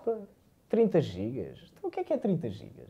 30 0.69 1.01
gigas. 1.01 1.59
Então 1.77 1.89
o 1.89 1.91
que 1.91 1.99
é 1.99 2.03
que 2.03 2.13
é 2.13 2.17
30 2.17 2.49
gigas? 2.49 2.87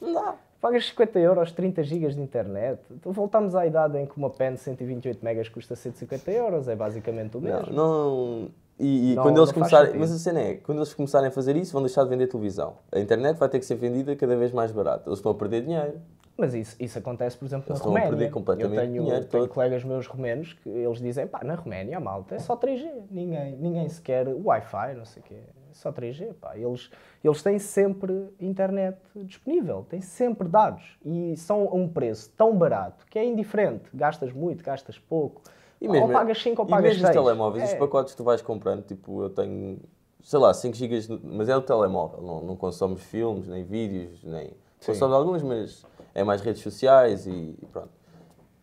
Não 0.00 0.12
dá. 0.12 0.34
Pagas 0.60 0.86
50 0.88 1.18
euros 1.20 1.52
30 1.52 1.82
gigas 1.82 2.14
de 2.14 2.20
internet. 2.20 2.80
Então 2.90 3.12
voltamos 3.12 3.54
à 3.54 3.66
idade 3.66 3.96
em 3.98 4.06
que 4.06 4.16
uma 4.16 4.28
pen 4.30 4.54
de 4.54 4.60
128 4.60 5.24
megas 5.24 5.48
custa 5.48 5.74
150 5.76 6.30
euros. 6.30 6.68
É 6.68 6.74
basicamente 6.76 7.36
o 7.36 7.40
mesmo. 7.40 7.72
Não, 7.72 8.40
não- 8.42 8.48
e, 8.78 9.12
e 9.12 9.14
Não- 9.16 9.22
quando 9.24 9.38
eles 9.38 9.50
começarem, 9.50 9.98
mas 9.98 10.12
a 10.12 10.18
cena 10.18 10.40
é, 10.40 10.54
quando 10.54 10.78
eles 10.78 10.94
começarem 10.94 11.28
a 11.28 11.30
fazer 11.32 11.56
isso, 11.56 11.72
vão 11.72 11.82
deixar 11.82 12.04
de 12.04 12.10
vender 12.10 12.28
televisão. 12.28 12.76
A 12.92 13.00
internet 13.00 13.36
vai 13.36 13.48
ter 13.48 13.58
que 13.58 13.66
ser 13.66 13.74
vendida 13.74 14.14
cada 14.14 14.36
vez 14.36 14.52
mais 14.52 14.70
barato. 14.70 15.08
Eles 15.10 15.24
a 15.24 15.34
perder 15.34 15.62
dinheiro. 15.62 15.94
Mas 16.38 16.54
isso, 16.54 16.76
isso 16.78 16.96
acontece, 16.96 17.36
por 17.36 17.46
exemplo, 17.46 17.66
Eles 17.68 17.80
na 17.80 17.86
Roménia. 17.88 18.08
perder 18.10 18.30
completamente 18.30 18.76
eu 18.76 18.80
tenho, 18.80 19.02
dinheiro 19.02 19.24
tenho 19.26 19.42
todo. 19.44 19.52
colegas 19.54 19.82
meus 19.82 20.06
romenos 20.06 20.52
que 20.52 20.68
eles 20.68 20.98
dizem, 21.00 21.26
pá, 21.26 21.42
na 21.42 21.56
Roménia, 21.56 21.96
a 21.96 22.00
malta, 22.00 22.36
é 22.36 22.38
só 22.38 22.56
3G. 22.56 22.88
Ninguém, 23.10 23.56
ninguém 23.56 23.88
sequer, 23.88 24.28
Wi-Fi, 24.28 24.94
não 24.94 25.04
sei 25.04 25.20
o 25.20 25.24
quê, 25.26 25.34
é 25.34 25.74
só 25.74 25.90
3G, 25.90 26.32
pá. 26.34 26.56
Eles, 26.56 26.90
eles 27.24 27.42
têm 27.42 27.58
sempre 27.58 28.28
internet 28.40 28.96
disponível, 29.16 29.84
têm 29.90 30.00
sempre 30.00 30.46
dados. 30.46 30.96
E 31.04 31.36
são 31.36 31.64
a 31.68 31.74
um 31.74 31.88
preço 31.88 32.30
tão 32.36 32.56
barato 32.56 33.04
que 33.10 33.18
é 33.18 33.24
indiferente. 33.24 33.90
Gastas 33.92 34.32
muito, 34.32 34.62
gastas 34.62 34.96
pouco. 34.96 35.42
E 35.80 35.88
mesmo, 35.88 36.06
ou 36.06 36.12
pagas 36.12 36.40
5 36.40 36.62
ou 36.62 36.68
e 36.68 36.70
pagas 36.70 36.84
mesmo 36.92 37.06
6. 37.06 37.16
os 37.16 37.24
telemóveis, 37.24 37.64
os 37.64 37.70
É. 37.72 37.76
pacotes 37.78 38.12
que 38.12 38.16
tu 38.16 38.22
vais 38.24 38.40
comprando, 38.42 38.82
tipo, 38.84 39.22
eu 39.22 39.30
tenho, 39.30 39.80
sei 40.22 40.38
lá, 40.38 40.54
5 40.54 40.76
GB, 40.76 41.20
mas 41.24 41.48
é 41.48 41.56
o 41.56 41.62
telemóvel, 41.62 42.22
não, 42.22 42.40
não 42.42 42.56
consomes 42.56 43.02
filmes, 43.02 43.48
nem 43.48 43.64
vídeos, 43.64 44.22
nem... 44.22 44.52
Consomes 44.86 45.14
alguns, 45.16 45.42
mas 45.42 45.84
é 46.20 46.24
mais 46.24 46.40
redes 46.40 46.62
sociais 46.62 47.26
e, 47.26 47.30
e 47.62 47.66
pronto. 47.72 47.90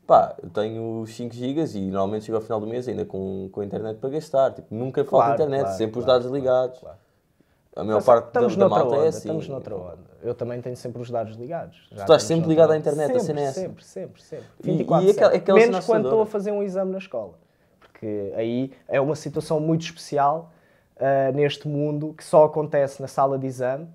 Pá, 0.05 0.35
eu 0.41 0.49
tenho 0.51 1.01
os 1.01 1.15
5 1.15 1.33
GB 1.33 1.61
e 1.75 1.81
normalmente 1.89 2.25
chego 2.25 2.37
ao 2.37 2.41
final 2.43 2.59
do 2.59 2.67
mês 2.67 2.87
ainda 2.87 3.03
com, 3.05 3.49
com 3.51 3.61
a 3.61 3.65
internet 3.65 3.97
para 3.97 4.09
gastar. 4.11 4.51
Tipo, 4.53 4.73
nunca 4.75 5.03
falta 5.03 5.25
Claro, 5.25 5.33
internet, 5.33 5.61
claro, 5.63 5.77
sempre 5.77 5.99
os 5.99 6.05
claro, 6.05 6.19
dados 6.23 6.35
ligados. 6.37 6.81
A 7.75 7.83
maior 7.83 7.97
Mas 7.97 8.05
parte 8.05 8.23
da, 8.25 8.27
estamos 8.29 8.55
da 8.55 8.59
noutra 8.65 8.79
malta 8.83 8.95
onda, 8.97 9.05
é 9.05 9.09
assim. 9.09 9.17
Estamos 9.19 9.47
noutra 9.49 9.75
onda. 9.75 9.97
Eu 10.21 10.33
também 10.35 10.61
tenho 10.61 10.77
sempre 10.77 11.01
os 11.01 11.09
dados 11.09 11.35
ligados. 11.35 11.87
Já 11.91 12.03
estás 12.03 12.21
estamos 12.21 12.23
sempre 12.43 12.49
ligado 12.49 12.71
à 12.71 12.77
internet, 12.77 13.15
a 13.15 13.19
sempre, 13.19 13.41
é 13.41 13.45
essa. 13.45 13.59
Sempre, 13.61 13.83
sempre, 13.83 14.21
sempre. 14.23 14.45
E- 14.63 14.69
e 14.69 14.71
24 14.77 15.09
aquela- 15.09 15.33
aquela 15.33 15.59
Menos 15.59 15.85
quando 15.85 16.05
estou 16.05 16.21
a 16.21 16.25
fazer 16.25 16.51
um 16.51 16.61
exame 16.63 16.91
na 16.91 16.99
escola. 16.99 17.33
Porque 17.79 18.31
aí 18.35 18.71
é 18.87 19.01
uma 19.01 19.15
situação 19.15 19.59
muito 19.59 19.81
especial 19.81 20.51
ah, 20.97 21.31
neste 21.33 21.67
mundo 21.67 22.13
que 22.13 22.23
só 22.23 22.45
acontece 22.45 23.01
na 23.01 23.07
sala 23.07 23.37
de 23.37 23.47
exame, 23.47 23.87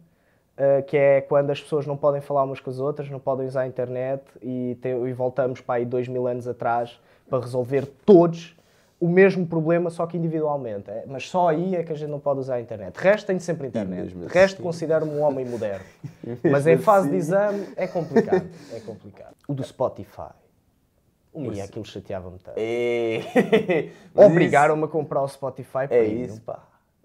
ah, 0.61 0.83
que 0.83 0.97
é 0.97 1.21
quando 1.23 1.51
as 1.51 1.61
pessoas 1.61 1.87
não 1.87 1.97
podem 1.97 2.21
falar 2.21 2.45
umas 2.45 2.61
com 2.61 2.69
as 2.71 2.79
outras, 2.79 3.09
não 3.11 3.19
podem 3.19 3.47
usar 3.47 3.63
a 3.63 3.67
internet 3.67 4.23
e, 4.43 4.77
te- 4.83 4.89
e 4.89 5.13
voltamos 5.13 5.61
para 5.61 5.77
aí 5.77 5.85
dois 5.87 6.07
mil 6.07 6.27
anos 6.27 6.47
atrás 6.47 7.01
para 7.29 7.41
resolver 7.41 7.87
todos 8.05 8.55
o 9.01 9.09
mesmo 9.09 9.47
problema, 9.47 9.89
só 9.89 10.07
que 10.07 10.19
individualmente. 10.19 10.91
é. 10.91 11.05
Mas 11.07 11.27
só 11.31 11.49
aí 11.49 11.75
é 11.75 11.83
que 11.83 11.91
a 11.91 11.97
gente 11.97 12.11
não 12.11 12.21
pode 12.21 12.41
usar 12.41 12.57
a 12.57 12.61
internet. 12.61 12.93
De 12.95 13.01
resto, 13.03 13.27
tenho 13.29 13.41
sempre 13.41 13.67
internet. 13.67 14.15
De 14.15 14.27
resto, 14.27 14.57
assim- 14.57 14.63
considero-me 14.63 15.13
um 15.13 15.23
homem 15.23 15.47
moderno. 15.47 15.85
Mas 16.45 16.67
em 16.67 16.77
fase 16.77 17.09
de 17.09 17.17
assim- 17.17 17.19
exame 17.27 17.67
é 17.77 17.87
complicado. 17.87 18.47
É 18.75 18.81
complicado. 18.81 19.35
O 19.49 19.55
do 19.55 19.65
Spotify. 19.65 20.29
E 21.35 21.61
aquilo 21.63 21.85
chateava-me 21.87 22.39
tanto. 22.41 22.57
É... 22.59 23.21
Obrigaram-me 24.15 24.85
a 24.85 24.89
comprar 24.89 25.23
o 25.23 25.29
Spotify 25.29 25.85
isso- 25.85 25.95
É 25.95 26.05
isso, 26.05 26.41
pá. 26.43 26.59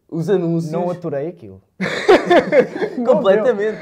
Os 0.10 0.30
anúncios... 0.30 0.72
Não 0.72 0.90
aturei 0.90 1.28
aquilo. 1.28 1.62
Completamente. 3.06 3.80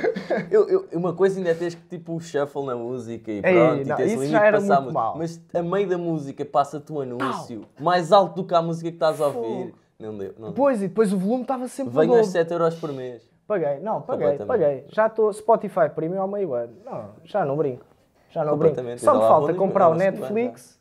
Eu, 0.49 0.67
eu- 0.69 0.88
uma 0.93 1.13
coisa 1.13 1.38
ainda 1.38 1.49
é 1.51 1.53
teres 1.53 1.75
que 1.75 1.81
tipo 1.88 2.15
o 2.15 2.19
shuffle 2.19 2.65
na 2.65 2.75
música 2.75 3.31
e 3.31 3.41
pronto, 3.41 3.81
e 3.81 3.86
não, 3.86 3.95
tens 3.97 4.05
isso 4.07 4.15
limite 4.15 4.31
já 4.31 4.45
era 4.45 4.59
muito 4.59 4.91
mau. 4.93 5.17
Mas 5.17 5.41
a 5.53 5.62
meio 5.62 5.88
da 5.88 5.97
música 5.97 6.45
passa-te 6.45 6.91
um 6.91 7.01
anúncio 7.01 7.65
mais 7.79 8.12
alto 8.12 8.36
do 8.41 8.47
que 8.47 8.53
a 8.53 8.62
música 8.62 8.89
que 8.89 8.95
estás 8.95 9.19
a 9.21 9.27
ouvir. 9.27 9.73
Não 9.99 10.17
deu. 10.17 10.33
Não 10.38 10.43
deu. 10.45 10.49
Depois, 10.49 10.81
e 10.81 10.88
depois 10.88 11.13
o 11.13 11.17
volume 11.17 11.43
estava 11.43 11.67
sempre 11.67 11.93
Venho 11.93 12.12
aos 12.13 12.27
dobro. 12.27 12.31
7 12.31 12.51
euros 12.51 12.75
por 12.75 12.91
mês. 12.91 13.21
Paguei, 13.47 13.79
não, 13.79 14.01
paguei, 14.01 14.38
paguei. 14.38 14.86
Já 14.89 15.07
estou 15.07 15.31
Spotify 15.31 15.89
Premium 15.93 16.21
há 16.23 16.27
meio 16.27 16.53
ano. 16.53 16.73
Não, 16.86 17.09
já 17.25 17.45
não 17.45 17.55
brinco. 17.57 17.86
Já 18.29 18.43
não 18.43 18.57
brinco. 18.57 18.75
Só 18.97 19.13
me 19.13 19.19
falta 19.19 19.53
comprar 19.53 19.89
o 19.89 19.95
Netflix 19.95 20.79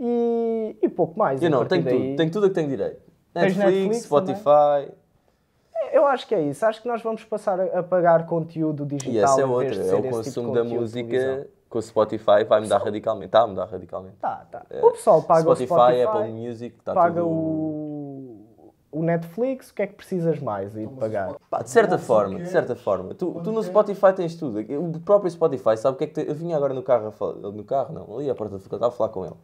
e, 0.00 0.76
e 0.80 0.88
pouco 0.88 1.18
mais. 1.18 1.42
Eu 1.42 1.50
não, 1.50 1.64
tenho 1.66 1.82
daí- 1.82 1.98
tudo. 2.06 2.16
Tenho 2.16 2.30
tudo 2.30 2.46
a 2.46 2.48
que 2.48 2.54
tenho 2.54 2.68
direito. 2.68 3.03
Netflix, 3.34 3.56
Netflix 3.56 4.02
Spotify. 4.04 4.92
Eu 5.92 6.06
acho 6.06 6.26
que 6.26 6.34
é 6.34 6.42
isso. 6.42 6.64
Acho 6.64 6.82
que 6.82 6.88
nós 6.88 7.02
vamos 7.02 7.24
passar 7.24 7.60
a, 7.60 7.82
pagar 7.82 8.26
conteúdo 8.26 8.84
digital 8.86 9.12
E 9.12 9.18
essa 9.18 9.40
é 9.40 9.44
outra. 9.44 9.74
É 9.74 9.94
o 9.94 10.02
tipo 10.02 10.16
consumo 10.16 10.52
da 10.52 10.62
de 10.62 10.68
televisão. 10.68 10.80
música 10.80 11.48
com 11.68 11.78
o 11.78 11.82
Spotify 11.82 12.44
vai 12.48 12.60
mudar 12.60 12.78
radicalmente. 12.78 13.26
Está 13.26 13.40
a 13.40 13.46
mudar 13.46 13.66
radicalmente. 13.66 14.16
Tá, 14.20 14.46
tá. 14.50 14.64
O 14.82 14.92
pessoal 14.92 15.22
paga 15.22 15.42
Spotify, 15.42 15.72
o 15.72 15.76
Spotify, 15.76 16.02
Apple 16.02 16.32
Music, 16.32 16.76
está 16.78 16.94
paga 16.94 17.20
tudo... 17.20 17.28
o, 17.28 18.46
o 18.92 19.02
Netflix, 19.02 19.70
o 19.70 19.74
que 19.74 19.82
é 19.82 19.86
que 19.88 19.94
precisas 19.94 20.38
mais 20.38 20.76
aí 20.76 20.86
de 20.86 20.94
pagar? 20.94 21.34
Pá, 21.50 21.62
de 21.62 21.70
certa 21.70 21.96
Quando 21.96 22.06
forma, 22.06 22.38
de 22.38 22.48
certa 22.48 22.76
forma. 22.76 23.14
Tu, 23.14 23.40
tu 23.42 23.50
no. 23.50 23.62
Spotify 23.62 24.12
tens 24.14 24.36
tudo. 24.36 24.60
O 24.60 25.00
próprio 25.00 25.30
Spotify, 25.30 25.76
sabe 25.76 25.96
o 25.96 25.98
que 25.98 26.04
é 26.04 26.06
que 26.06 26.14
te... 26.14 26.28
Eu 26.28 26.34
vinha 26.34 26.56
agora 26.56 26.72
no 26.72 26.82
carro, 26.82 27.08
a 27.08 27.12
falar... 27.12 27.34
no 27.34 27.64
carro 27.64 27.92
não, 27.92 28.18
ali 28.18 28.30
à 28.30 28.34
porta 28.34 28.56
do 28.56 28.62
eu 28.62 28.64
estava 28.64 28.88
a 28.88 28.90
falar 28.90 29.10
com 29.10 29.24
ele. 29.24 29.34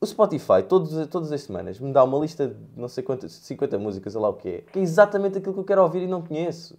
O 0.00 0.04
Spotify, 0.06 0.62
todos, 0.68 1.06
todas 1.08 1.32
as 1.32 1.42
semanas, 1.42 1.78
me 1.80 1.92
dá 1.92 2.04
uma 2.04 2.18
lista 2.18 2.48
de 2.48 2.54
não 2.76 2.86
sei 2.88 3.02
quantas, 3.02 3.32
50 3.32 3.78
músicas, 3.78 4.12
sei 4.12 4.20
lá 4.20 4.28
o 4.28 4.34
que 4.34 4.48
é, 4.48 4.60
que 4.72 4.78
é 4.78 4.82
exatamente 4.82 5.38
aquilo 5.38 5.54
que 5.54 5.60
eu 5.60 5.64
quero 5.64 5.82
ouvir 5.82 6.02
e 6.02 6.06
não 6.06 6.20
conheço. 6.22 6.76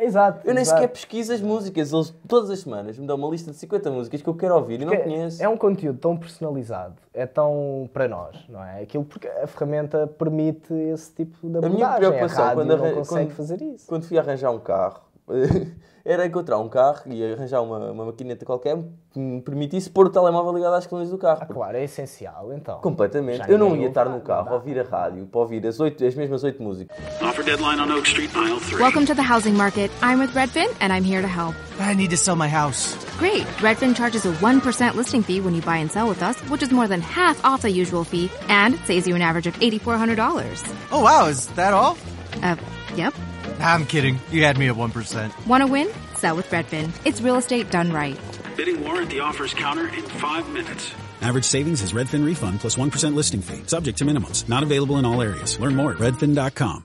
Exato. 0.00 0.46
Eu 0.46 0.54
nem 0.54 0.62
exato. 0.62 0.80
sequer 0.80 0.92
pesquiso 0.92 1.32
as 1.32 1.40
músicas, 1.40 1.92
eles 1.92 2.14
todas 2.28 2.50
as 2.50 2.60
semanas 2.60 2.96
me 2.96 3.04
dão 3.04 3.16
uma 3.16 3.28
lista 3.30 3.50
de 3.50 3.56
50 3.56 3.90
músicas 3.90 4.22
que 4.22 4.28
eu 4.28 4.34
quero 4.34 4.54
ouvir 4.54 4.80
e 4.80 4.84
não 4.84 4.92
Porque 4.92 5.02
conheço. 5.10 5.42
É 5.42 5.48
um 5.48 5.56
conteúdo 5.56 5.98
tão 5.98 6.16
personalizado, 6.16 6.94
é 7.12 7.26
tão 7.26 7.90
para 7.92 8.06
nós, 8.06 8.36
não 8.48 8.62
é? 8.62 8.82
Aquilo 8.82 9.04
porque 9.04 9.26
a 9.26 9.46
ferramenta 9.48 10.06
permite 10.06 10.72
esse 10.72 11.10
tipo 11.14 11.36
de 11.48 11.58
A 11.58 11.68
minha 11.68 11.86
abordagem. 11.88 11.98
preocupação 11.98 12.44
a 12.48 12.54
quando, 12.54 12.68
não 12.68 12.78
consegue 12.94 13.06
quando- 13.26 13.30
fazer 13.36 13.62
isso. 13.62 13.86
quando 13.88 14.04
fui 14.04 14.18
arranjar 14.18 14.52
um 14.52 14.60
carro 14.60 15.00
era 16.08 16.24
encontrar 16.24 16.58
um 16.58 16.68
carro 16.70 17.02
e 17.06 17.22
arranjar 17.32 17.60
uma, 17.60 17.90
uma 17.90 18.06
maquineta 18.06 18.44
qualquer 18.46 18.78
que 19.10 19.18
me 19.18 19.42
permitisse 19.42 19.90
pôr 19.90 20.06
o 20.06 20.10
telemóvel 20.10 20.54
ligado 20.54 20.74
às 20.74 20.86
coluna 20.86 21.08
do 21.08 21.18
carro. 21.18 21.40
Ah, 21.42 21.46
claro, 21.46 21.76
é 21.76 21.84
essencial, 21.84 22.50
então. 22.54 22.80
Completamente. 22.80 23.38
Já 23.38 23.48
Eu 23.48 23.58
não 23.58 23.76
ia 23.76 23.88
estar 23.88 24.06
no 24.06 24.20
carro 24.22 24.48
a 24.48 24.54
ouvir 24.54 24.80
a 24.80 24.84
rádio 24.84 25.26
para 25.26 25.40
ouvir 25.40 25.66
as, 25.66 25.78
oito, 25.80 26.02
as 26.04 26.14
mesmas 26.14 26.42
oito 26.44 26.62
músicas. 26.62 26.96
Offer 27.20 27.44
deadline 27.44 27.78
on 27.78 27.92
Oak 27.92 28.08
Street, 28.08 28.30
aisle 28.34 28.58
3. 28.58 28.80
Welcome 28.80 29.04
to 29.06 29.14
the 29.14 29.22
housing 29.22 29.54
market. 29.54 29.90
I'm 30.00 30.18
with 30.18 30.34
Redfin, 30.34 30.74
and 30.80 30.92
I'm 30.92 31.04
here 31.04 31.20
to 31.20 31.28
help. 31.28 31.54
I 31.78 31.94
need 31.94 32.10
to 32.10 32.16
sell 32.16 32.36
my 32.36 32.48
house. 32.48 32.96
Great. 33.18 33.44
Redfin 33.60 33.94
charges 33.94 34.24
a 34.24 34.32
1% 34.32 34.94
listing 34.94 35.22
fee 35.22 35.42
when 35.42 35.54
you 35.54 35.60
buy 35.60 35.76
and 35.76 35.92
sell 35.92 36.08
with 36.08 36.22
us, 36.22 36.40
which 36.48 36.62
is 36.62 36.70
more 36.70 36.88
than 36.88 37.02
half 37.02 37.44
off 37.44 37.62
the 37.62 37.70
usual 37.70 38.04
fee 38.04 38.30
and 38.48 38.76
saves 38.86 39.06
you 39.06 39.14
an 39.14 39.20
average 39.20 39.46
of 39.46 39.54
$8,400. 39.60 40.72
Oh 40.90 41.02
wow, 41.02 41.26
is 41.26 41.48
that 41.48 41.74
all? 41.74 41.98
Uh, 42.42 42.56
yep. 42.96 43.12
I'm 43.60 43.86
kidding. 43.86 44.18
You 44.30 44.44
had 44.44 44.58
me 44.58 44.68
at 44.68 44.76
1%. 44.76 45.46
Want 45.46 45.62
to 45.62 45.66
win? 45.66 45.88
Sell 46.14 46.36
with 46.36 46.48
Redfin. 46.50 46.90
It's 47.04 47.20
real 47.20 47.36
estate 47.36 47.70
done 47.70 47.92
right. 47.92 48.18
Bidding 48.56 48.82
war 48.82 49.00
at 49.00 49.08
the 49.10 49.20
offers 49.20 49.54
counter 49.54 49.88
in 49.88 50.02
five 50.02 50.48
minutes. 50.50 50.92
Average 51.20 51.44
savings 51.44 51.82
is 51.82 51.92
Redfin 51.92 52.24
refund 52.24 52.60
plus 52.60 52.78
1 52.78 52.90
listing 53.14 53.42
fee, 53.42 53.62
subject 53.66 53.98
to 53.98 54.04
minimums. 54.04 54.48
Not 54.48 54.62
available 54.62 54.98
in 54.98 55.04
all 55.04 55.20
areas. 55.20 55.58
Learn 55.60 55.74
more 55.76 55.92
at 55.92 55.98
redfin.com. 55.98 56.84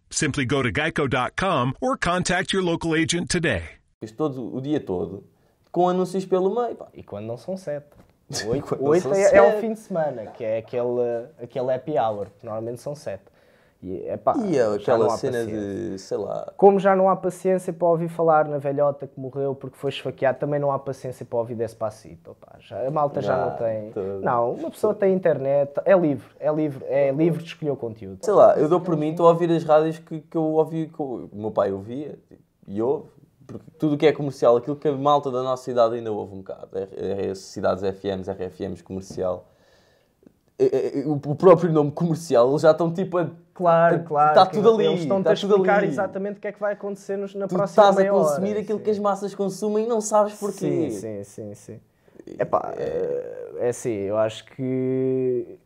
Simply 0.11 0.45
go 0.45 0.61
to 0.61 0.71
geico.com 0.71 1.73
or 1.81 1.97
contact 1.97 2.53
your 2.53 2.63
local 2.63 2.93
agent 2.93 3.29
today. 3.29 3.63
todo, 4.15 4.55
o 4.55 4.61
dia 4.61 4.79
todo, 4.79 5.23
com 5.71 5.87
anúncios 5.87 6.25
pelo 6.25 6.53
meio. 6.53 6.75
Pá. 6.75 6.87
E 6.93 7.01
quando 7.01 7.25
não 7.25 7.37
são 7.37 7.55
sete. 7.57 7.87
Oito, 8.47 8.77
oito 8.81 9.03
são 9.03 9.13
é, 9.13 9.35
é 9.35 9.41
o 9.41 9.51
sete. 9.51 9.61
fim 9.61 9.73
de 9.73 9.79
semana, 9.79 10.25
que 10.27 10.43
é 10.43 10.59
aquele, 10.59 11.27
aquele 11.41 11.73
happy 11.73 11.97
hour, 11.97 12.27
que 12.39 12.45
normalmente 12.45 12.79
são 12.79 12.95
sete. 12.95 13.23
E, 13.83 14.07
epá, 14.09 14.35
E 14.45 14.57
é 14.57 14.75
aquela 14.75 15.09
cena 15.09 15.43
de, 15.43 15.97
sei 15.97 16.17
lá, 16.17 16.53
Como 16.55 16.79
já 16.79 16.95
não 16.95 17.09
há 17.09 17.15
paciência 17.15 17.73
para 17.73 17.87
ouvir 17.87 18.09
falar 18.09 18.47
na 18.47 18.59
velhota 18.59 19.07
que 19.07 19.19
morreu 19.19 19.55
porque 19.55 19.75
foi 19.75 19.89
esfaqueado, 19.89 20.37
também 20.37 20.59
não 20.59 20.71
há 20.71 20.77
paciência 20.77 21.25
para 21.25 21.39
ouvir 21.39 21.55
Despacito. 21.55 22.35
Pá. 22.39 22.57
Já, 22.59 22.85
a 22.87 22.91
malta 22.91 23.21
já 23.21 23.35
não 23.35 23.49
Não, 23.49 23.57
tem. 23.57 23.91
todo. 23.91 24.21
Não, 24.21 24.53
uma 24.53 24.69
pessoa 24.69 24.93
tem 24.93 25.13
internet, 25.13 25.73
é 25.83 25.97
livre, 25.97 26.27
é 26.39 26.51
livre, 26.53 26.85
é 26.87 27.11
livre 27.11 27.41
de 27.41 27.49
escolher 27.49 27.71
o 27.71 27.75
conteúdo. 27.75 28.19
sei 28.23 28.33
lá, 28.33 28.55
eu 28.55 28.69
dou 28.69 28.79
por 28.79 28.95
mim, 28.95 29.09
estou 29.11 29.25
a 29.25 29.29
ouvir 29.31 29.49
as 29.51 29.63
rádios 29.63 29.97
que, 29.97 30.21
que 30.21 30.37
eu 30.37 30.43
ouvi, 30.43 30.87
que 30.87 31.01
o 31.01 31.27
meu 31.33 31.49
pai 31.49 31.71
ouvia 31.71 32.19
e 32.67 32.79
ouve, 32.81 33.09
porque 33.47 33.65
tudo 33.79 33.95
o 33.95 33.97
que 33.97 34.05
é 34.05 34.13
comercial, 34.13 34.57
aquilo 34.57 34.75
que 34.75 34.87
a 34.87 34.91
malta 34.93 35.31
da 35.31 35.41
nossa 35.41 35.63
cidade 35.63 35.95
ainda 35.95 36.11
ouve 36.11 36.35
um 36.35 36.37
bocado, 36.37 36.69
é, 36.77 37.29
é 37.29 37.35
cidades 37.35 37.83
FMs, 37.83 38.29
RFMs 38.31 38.83
comercial. 38.83 39.47
É- 40.59 40.99
é- 40.99 41.05
o 41.05 41.13
o 41.13 41.35
próprio 41.35 41.71
nome 41.71 41.91
comercial, 41.91 42.49
eles 42.49 42.61
já 42.61 42.71
estão 42.71 42.91
tipo 42.93 43.17
a. 43.17 43.29
Claro, 43.53 44.03
claro. 44.03 44.29
Está 44.29 44.45
tudo 44.45 44.73
ali. 44.73 44.85
Eles 44.85 45.01
estão-te 45.01 45.19
está 45.21 45.31
a 45.31 45.33
explicar 45.33 45.77
ali. 45.79 45.87
exatamente 45.87 46.37
o 46.37 46.41
que 46.41 46.47
é 46.47 46.51
que 46.51 46.59
vai 46.59 46.73
acontecer 46.73 47.17
nos, 47.17 47.35
na 47.35 47.47
Tu 47.47 47.55
próxima 47.55 47.83
estás 47.83 47.97
a 47.97 47.99
meia 47.99 48.13
hora, 48.13 48.27
consumir 48.27 48.57
aquilo 48.57 48.79
sim. 48.79 48.83
que 48.83 48.89
as 48.89 48.99
massas 48.99 49.35
consumem 49.35 49.85
e 49.85 49.87
não 49.87 50.01
sabes 50.01 50.33
porquê. 50.33 50.89
Sim, 50.89 50.89
sim, 50.89 51.23
sim, 51.23 51.55
sim. 51.55 51.79
Epá, 52.39 52.73
é... 52.77 53.51
é 53.59 53.69
assim, 53.69 53.91
eu 53.91 54.17
acho 54.17 54.45
que 54.45 55.59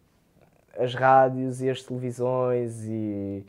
as 0.77 0.93
rádios 0.93 1.61
e 1.61 1.69
as 1.69 1.81
televisões 1.83 2.85
e 2.85 3.45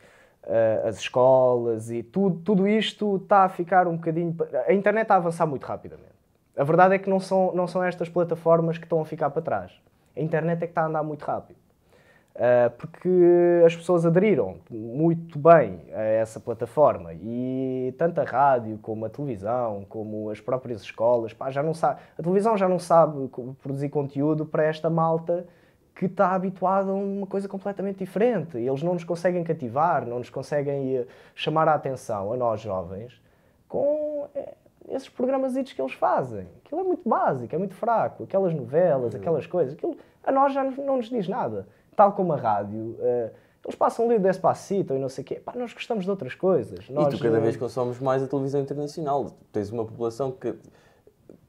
eh, 0.47 0.83
as 0.85 0.99
escolas 0.99 1.91
e 1.91 2.03
tudo, 2.03 2.41
tudo 2.45 2.69
isto 2.69 3.17
está 3.17 3.45
a 3.45 3.49
ficar 3.49 3.89
um 3.89 3.97
bocadinho... 3.97 4.37
A 4.67 4.73
internet 4.73 5.03
está 5.03 5.15
a 5.15 5.17
avançar 5.19 5.45
muito 5.47 5.65
rapidamente. 5.65 6.15
A 6.57 6.63
verdade 6.63 6.95
é 6.95 6.99
que 6.99 7.11
não 7.11 7.19
são, 7.19 7.53
não 7.53 7.67
são 7.67 7.83
estas 7.83 8.09
plataformas 8.09 8.79
que 8.79 8.85
estão 8.85 9.01
a 9.01 9.05
ficar 9.05 9.31
para 9.31 9.43
trás. 9.43 9.73
A 10.17 10.21
internet 10.21 10.63
é 10.63 10.67
que 10.67 10.71
está 10.71 10.83
a 10.83 10.87
andar 10.87 11.03
muito 11.03 11.25
rápido. 11.25 11.59
Uh, 12.35 12.71
porque 12.77 13.09
as 13.65 13.75
pessoas 13.75 14.05
aderiram 14.05 14.57
muito 14.71 15.39
bem 15.39 15.81
a 15.95 16.03
essa 16.03 16.39
plataforma 16.39 17.15
e 17.15 17.95
tanto 17.97 18.21
a 18.21 18.25
rádio 18.25 18.79
como 18.83 19.07
a 19.07 19.09
televisão, 19.09 19.87
como 19.89 20.29
as 20.29 20.39
próprias 20.39 20.83
escolas, 20.83 21.33
pá, 21.33 21.51
já 21.51 21.63
não 21.63 21.73
sabe, 21.73 22.01
a 22.19 22.23
televisão 22.23 22.55
já 22.55 22.69
não 22.69 22.79
sabe 22.79 23.31
produzir 23.63 23.89
conteúdo 23.89 24.45
para 24.45 24.65
esta 24.65 24.91
malta 24.91 25.47
que 25.97 26.05
está 26.05 26.33
habituada 26.33 26.91
a 26.91 26.95
uma 26.95 27.27
coisa 27.27 27.49
completamente 27.49 28.01
diferente. 28.01 28.59
Eles 28.59 28.83
não 28.83 28.93
nos 28.93 29.03
conseguem 29.03 29.43
cativar, 29.43 30.07
não 30.07 30.19
nos 30.19 30.29
conseguem 30.29 30.99
eh, 30.99 31.07
chamar 31.35 31.67
a 31.69 31.75
atenção, 31.75 32.35
a 32.35 32.37
nós 32.37 32.61
jovens, 32.61 33.19
com 33.67 34.29
eh, 34.35 34.53
esses 34.89 35.09
programas 35.09 35.55
que 35.55 35.81
eles 35.81 35.93
fazem. 35.93 36.47
Aquilo 36.65 36.81
é 36.81 36.85
muito 36.85 37.09
básico, 37.09 37.55
é 37.55 37.59
muito 37.59 37.75
fraco. 37.75 38.25
Aquelas 38.25 38.55
novelas, 38.55 39.15
aquelas 39.15 39.47
coisas, 39.47 39.75
aquilo 39.75 39.97
a 40.23 40.33
nós 40.33 40.53
já 40.53 40.65
não 40.65 40.97
nos 40.97 41.09
diz 41.09 41.29
nada. 41.29 41.67
Tal 41.95 42.13
como 42.13 42.33
a 42.33 42.37
rádio, 42.37 42.97
eh, 43.01 43.31
eles 43.65 43.75
passam 43.75 44.05
ali 44.05 44.17
o 44.17 44.21
Despacito 44.21 44.95
e 44.95 44.99
não 44.99 45.09
sei 45.09 45.23
o 45.23 45.27
quê. 45.27 45.37
Pá, 45.37 45.53
nós 45.57 45.73
gostamos 45.73 46.05
de 46.05 46.11
outras 46.11 46.35
coisas. 46.35 46.87
E 46.89 46.93
Nós, 46.93 47.15
tu 47.15 47.21
cada 47.21 47.39
eh, 47.39 47.41
vez 47.41 47.57
consomes 47.57 47.99
mais 47.99 48.23
a 48.23 48.27
televisão 48.27 48.61
internacional. 48.61 49.33
Tens 49.53 49.71
uma 49.71 49.85
população 49.85 50.31
que 50.31 50.55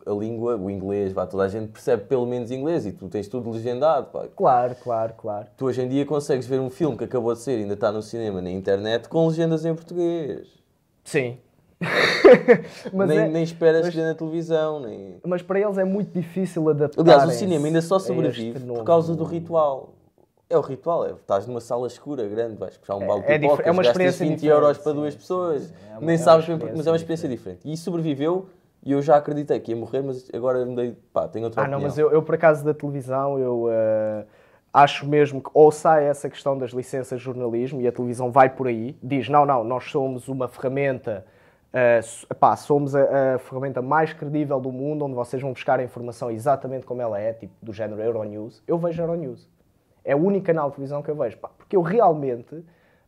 a 0.06 0.12
língua, 0.12 0.56
o 0.56 0.70
inglês, 0.70 1.12
vá, 1.12 1.28
toda 1.28 1.44
a 1.44 1.48
gente 1.50 1.70
percebe 1.70 2.06
pelo 2.06 2.26
menos 2.26 2.50
inglês 2.50 2.86
e 2.86 2.92
tu 2.92 3.10
tens 3.10 3.28
tudo 3.28 3.50
legendado. 3.50 4.08
Pá. 4.08 4.28
Claro, 4.36 4.76
claro, 4.76 5.14
claro. 5.18 5.48
Tu 5.58 5.66
hoje 5.66 5.82
em 5.82 5.90
dia 5.90 6.06
consegues 6.06 6.48
ver 6.48 6.60
um 6.60 6.70
filme 6.70 6.98
que 6.98 7.04
acabou 7.04 7.34
de 7.34 7.40
ser, 7.40 7.60
ainda 7.60 7.74
está 7.74 7.92
no 7.92 8.02
cinema, 8.02 8.42
na 8.42 8.50
internet, 8.50 9.10
com 9.10 9.28
legendas 9.28 9.66
em 9.66 9.76
português. 9.76 10.48
Sim. 11.04 11.40
Nem, 12.92 13.18
é- 13.18 13.28
nem 13.28 13.44
esperas 13.44 13.86
mas- 13.86 13.94
ver 13.96 14.04
na 14.04 14.16
televisão. 14.16 14.80
Nem... 14.80 15.18
Mas 15.26 15.42
para 15.42 15.60
eles 15.60 15.78
é 15.78 15.84
muito 15.84 16.12
difícil 16.12 16.68
adaptar. 16.70 17.02
Aliás, 17.02 17.24
o 17.26 17.32
cinema 17.32 17.66
ainda 17.68 17.82
só 17.82 18.00
sobrevive 18.00 18.60
por 18.60 18.84
causa 18.84 19.16
do 19.16 19.24
ritual. 19.24 19.94
É 20.50 20.58
o 20.58 20.62
ritual, 20.62 21.06
é, 21.06 21.12
estás 21.12 21.46
numa 21.46 21.60
sala 21.60 21.88
escura 21.88 22.26
grande, 22.26 22.56
vais 22.56 22.78
puxar 22.78 22.96
um 22.96 23.06
balde 23.06 23.26
de 23.26 23.34
é 23.34 23.38
pipocas, 23.38 23.66
é 23.68 23.70
uma 23.70 23.84
gastas 23.84 23.88
experiência 23.92 24.26
20 24.26 24.36
diferente, 24.36 24.56
euros 24.56 24.78
para 24.78 24.92
sim, 24.94 24.98
duas 24.98 25.14
sim, 25.14 25.20
pessoas, 25.20 25.64
sim. 25.64 25.74
É 25.74 25.92
uma- 25.92 26.00
nem 26.00 26.10
é 26.10 26.18
uma 26.18 26.24
sabes 26.24 26.46
bem, 26.48 26.58
porque- 26.58 26.74
mas 26.78 26.88
é 26.88 26.90
uma 26.90 26.96
experiência 26.96 27.28
diferente. 27.30 27.60
E 27.70 27.76
sobreviveu 27.76 28.48
e 28.82 28.94
eu 28.94 29.02
já 29.02 29.18
acreditei 29.18 29.60
que 29.60 29.72
ia 29.72 29.76
morrer, 29.78 30.02
mas 30.04 30.30
agora 30.34 30.66
mudei, 30.66 30.96
pá, 31.12 31.28
tenho 31.28 31.44
outra 31.44 31.64
Ah, 31.64 31.68
não, 31.68 31.80
opinião. 31.80 31.90
mas 31.90 31.98
eu, 32.00 32.10
eu, 32.14 32.24
por 32.24 32.34
acaso 32.36 32.64
da 32.64 32.74
televisão, 32.74 33.38
eu 33.38 33.68
eh, 33.70 34.26
acho 34.74 35.06
mesmo 35.06 35.42
que 35.42 35.50
ou 35.54 35.70
sai 35.70 36.06
essa 36.06 36.30
questão 36.30 36.58
das 36.58 36.72
licenças 36.72 37.20
de 37.20 37.26
jornalismo 37.26 37.82
e 37.82 37.88
a 37.88 37.92
televisão 37.92 38.32
vai 38.32 38.50
por 38.50 38.68
aí, 38.68 38.96
diz, 39.04 39.28
não, 39.28 39.46
não, 39.46 39.66
nós 39.66 39.92
somos 39.92 40.30
uma 40.30 40.48
ferramenta, 40.48 41.26
eh, 41.78 41.98
s- 42.00 42.26
epá, 42.30 42.56
somos 42.56 42.96
a, 42.96 43.36
a 43.36 43.38
ferramenta 43.40 43.82
mais 43.82 44.12
credível 44.14 44.60
do 44.60 44.72
mundo, 44.72 45.06
onde 45.06 45.14
vocês 45.14 45.42
vão 45.42 45.52
buscar 45.54 45.80
a 45.80 45.84
informação 45.84 46.32
exatamente 46.32 46.86
como 46.86 47.02
ela 47.02 47.20
é, 47.20 47.34
tipo 47.34 47.54
do 47.62 47.72
género 47.72 48.02
Euronews. 48.02 48.64
Eu 48.68 48.78
vejo 48.80 49.02
Euronews. 49.02 49.48
É 50.04 50.16
o 50.16 50.20
único 50.20 50.46
canal 50.46 50.70
de 50.70 50.76
televisão 50.76 51.04
que 51.04 51.12
eu 51.12 51.16
vejo. 51.16 51.38
Pá, 51.38 51.50
porque 51.58 51.76
eu 51.76 51.82
realmente 51.82 52.64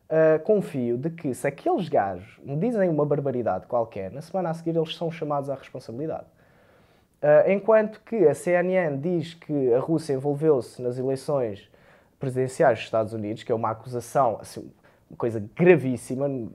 eh, 0.08 0.38
confio 0.38 0.96
de 0.96 1.10
que 1.10 1.34
se 1.34 1.46
aqueles 1.46 1.88
gajos 1.88 2.38
me 2.44 2.56
dizem 2.56 2.88
uma 2.88 3.04
barbaridade 3.04 3.66
qualquer, 3.66 4.10
na 4.12 4.20
semana 4.20 4.50
a 4.50 4.54
seguir 4.54 4.76
eles 4.76 4.94
são 4.96 5.10
chamados 5.10 5.50
à 5.50 5.54
responsabilidade. 5.54 6.26
Uh, 7.22 7.50
enquanto 7.50 8.00
que 8.00 8.26
a 8.26 8.34
CNN 8.34 8.96
diz 8.96 9.34
que 9.34 9.74
a 9.74 9.78
Rússia 9.78 10.14
envolveu-se 10.14 10.80
nas 10.80 10.96
eleições 10.96 11.70
presidenciais 12.18 12.78
dos 12.78 12.86
Estados 12.86 13.12
Unidos, 13.12 13.42
que 13.42 13.52
é 13.52 13.54
uma 13.54 13.70
acusação, 13.70 14.38
assim, 14.40 14.72
coisa 15.16 15.42
gravíssima 15.56 16.28
no, 16.28 16.50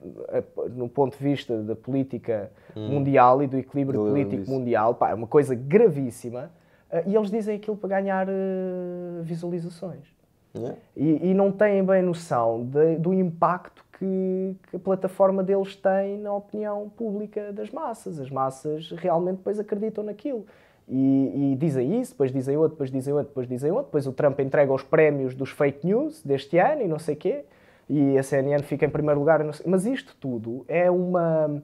ponto 0.89 1.17
de 1.17 1.23
vista 1.23 1.61
da 1.61 1.75
política 1.75 2.51
mundial 2.75 3.43
e 3.43 3.47
do 3.47 3.57
equilíbrio 3.57 4.01
Eu 4.01 4.11
político 4.11 4.49
mundial, 4.49 4.95
pá, 4.95 5.11
é 5.11 5.13
uma 5.13 5.27
coisa 5.27 5.53
gravíssima, 5.55 6.51
uh, 6.91 7.03
e 7.05 7.15
eles 7.15 7.29
dizem 7.29 7.55
aquilo 7.55 7.77
para 7.77 7.89
ganhar 7.89 8.27
uh, 8.27 9.23
visualizações. 9.23 10.13
Yeah. 10.57 10.77
E, 10.95 11.31
e 11.31 11.33
não 11.33 11.51
têm 11.51 11.83
bem 11.83 12.01
noção 12.01 12.63
de- 12.65 12.95
do 12.95 13.13
impacto 13.13 13.83
que, 13.99 14.55
que 14.69 14.75
a 14.77 14.79
plataforma 14.79 15.43
deles 15.43 15.75
tem 15.75 16.17
na 16.17 16.33
opinião 16.33 16.89
pública 16.95 17.51
das 17.51 17.69
massas. 17.71 18.19
As 18.19 18.29
massas 18.29 18.91
realmente 18.91 19.37
depois 19.37 19.59
acreditam 19.59 20.03
naquilo. 20.03 20.45
E, 20.87 21.51
e 21.51 21.55
dizem 21.57 21.99
isso, 21.99 22.11
depois 22.11 22.31
dizem 22.31 22.55
outro, 22.55 22.71
depois 22.71 22.91
dizem 22.91 23.13
outro, 23.13 23.29
depois 23.29 23.47
dizem 23.47 23.71
outro. 23.71 23.87
Depois 23.87 24.07
o 24.07 24.13
Trump 24.13 24.39
entrega 24.39 24.71
os 24.71 24.83
prémios 24.83 25.35
dos 25.35 25.49
fake 25.49 25.85
news 25.85 26.21
deste 26.23 26.57
ano 26.57 26.83
e 26.83 26.87
não 26.87 26.99
sei 26.99 27.15
o 27.15 27.17
quê. 27.17 27.45
E 27.89 28.17
a 28.17 28.23
CNN 28.23 28.63
fica 28.63 28.85
em 28.85 28.89
primeiro 28.89 29.19
lugar. 29.19 29.41
e 29.41 29.49
Mas 29.65 29.85
isto 29.85 30.15
tudo 30.19 30.65
é 30.67 30.89
uma... 30.89 31.61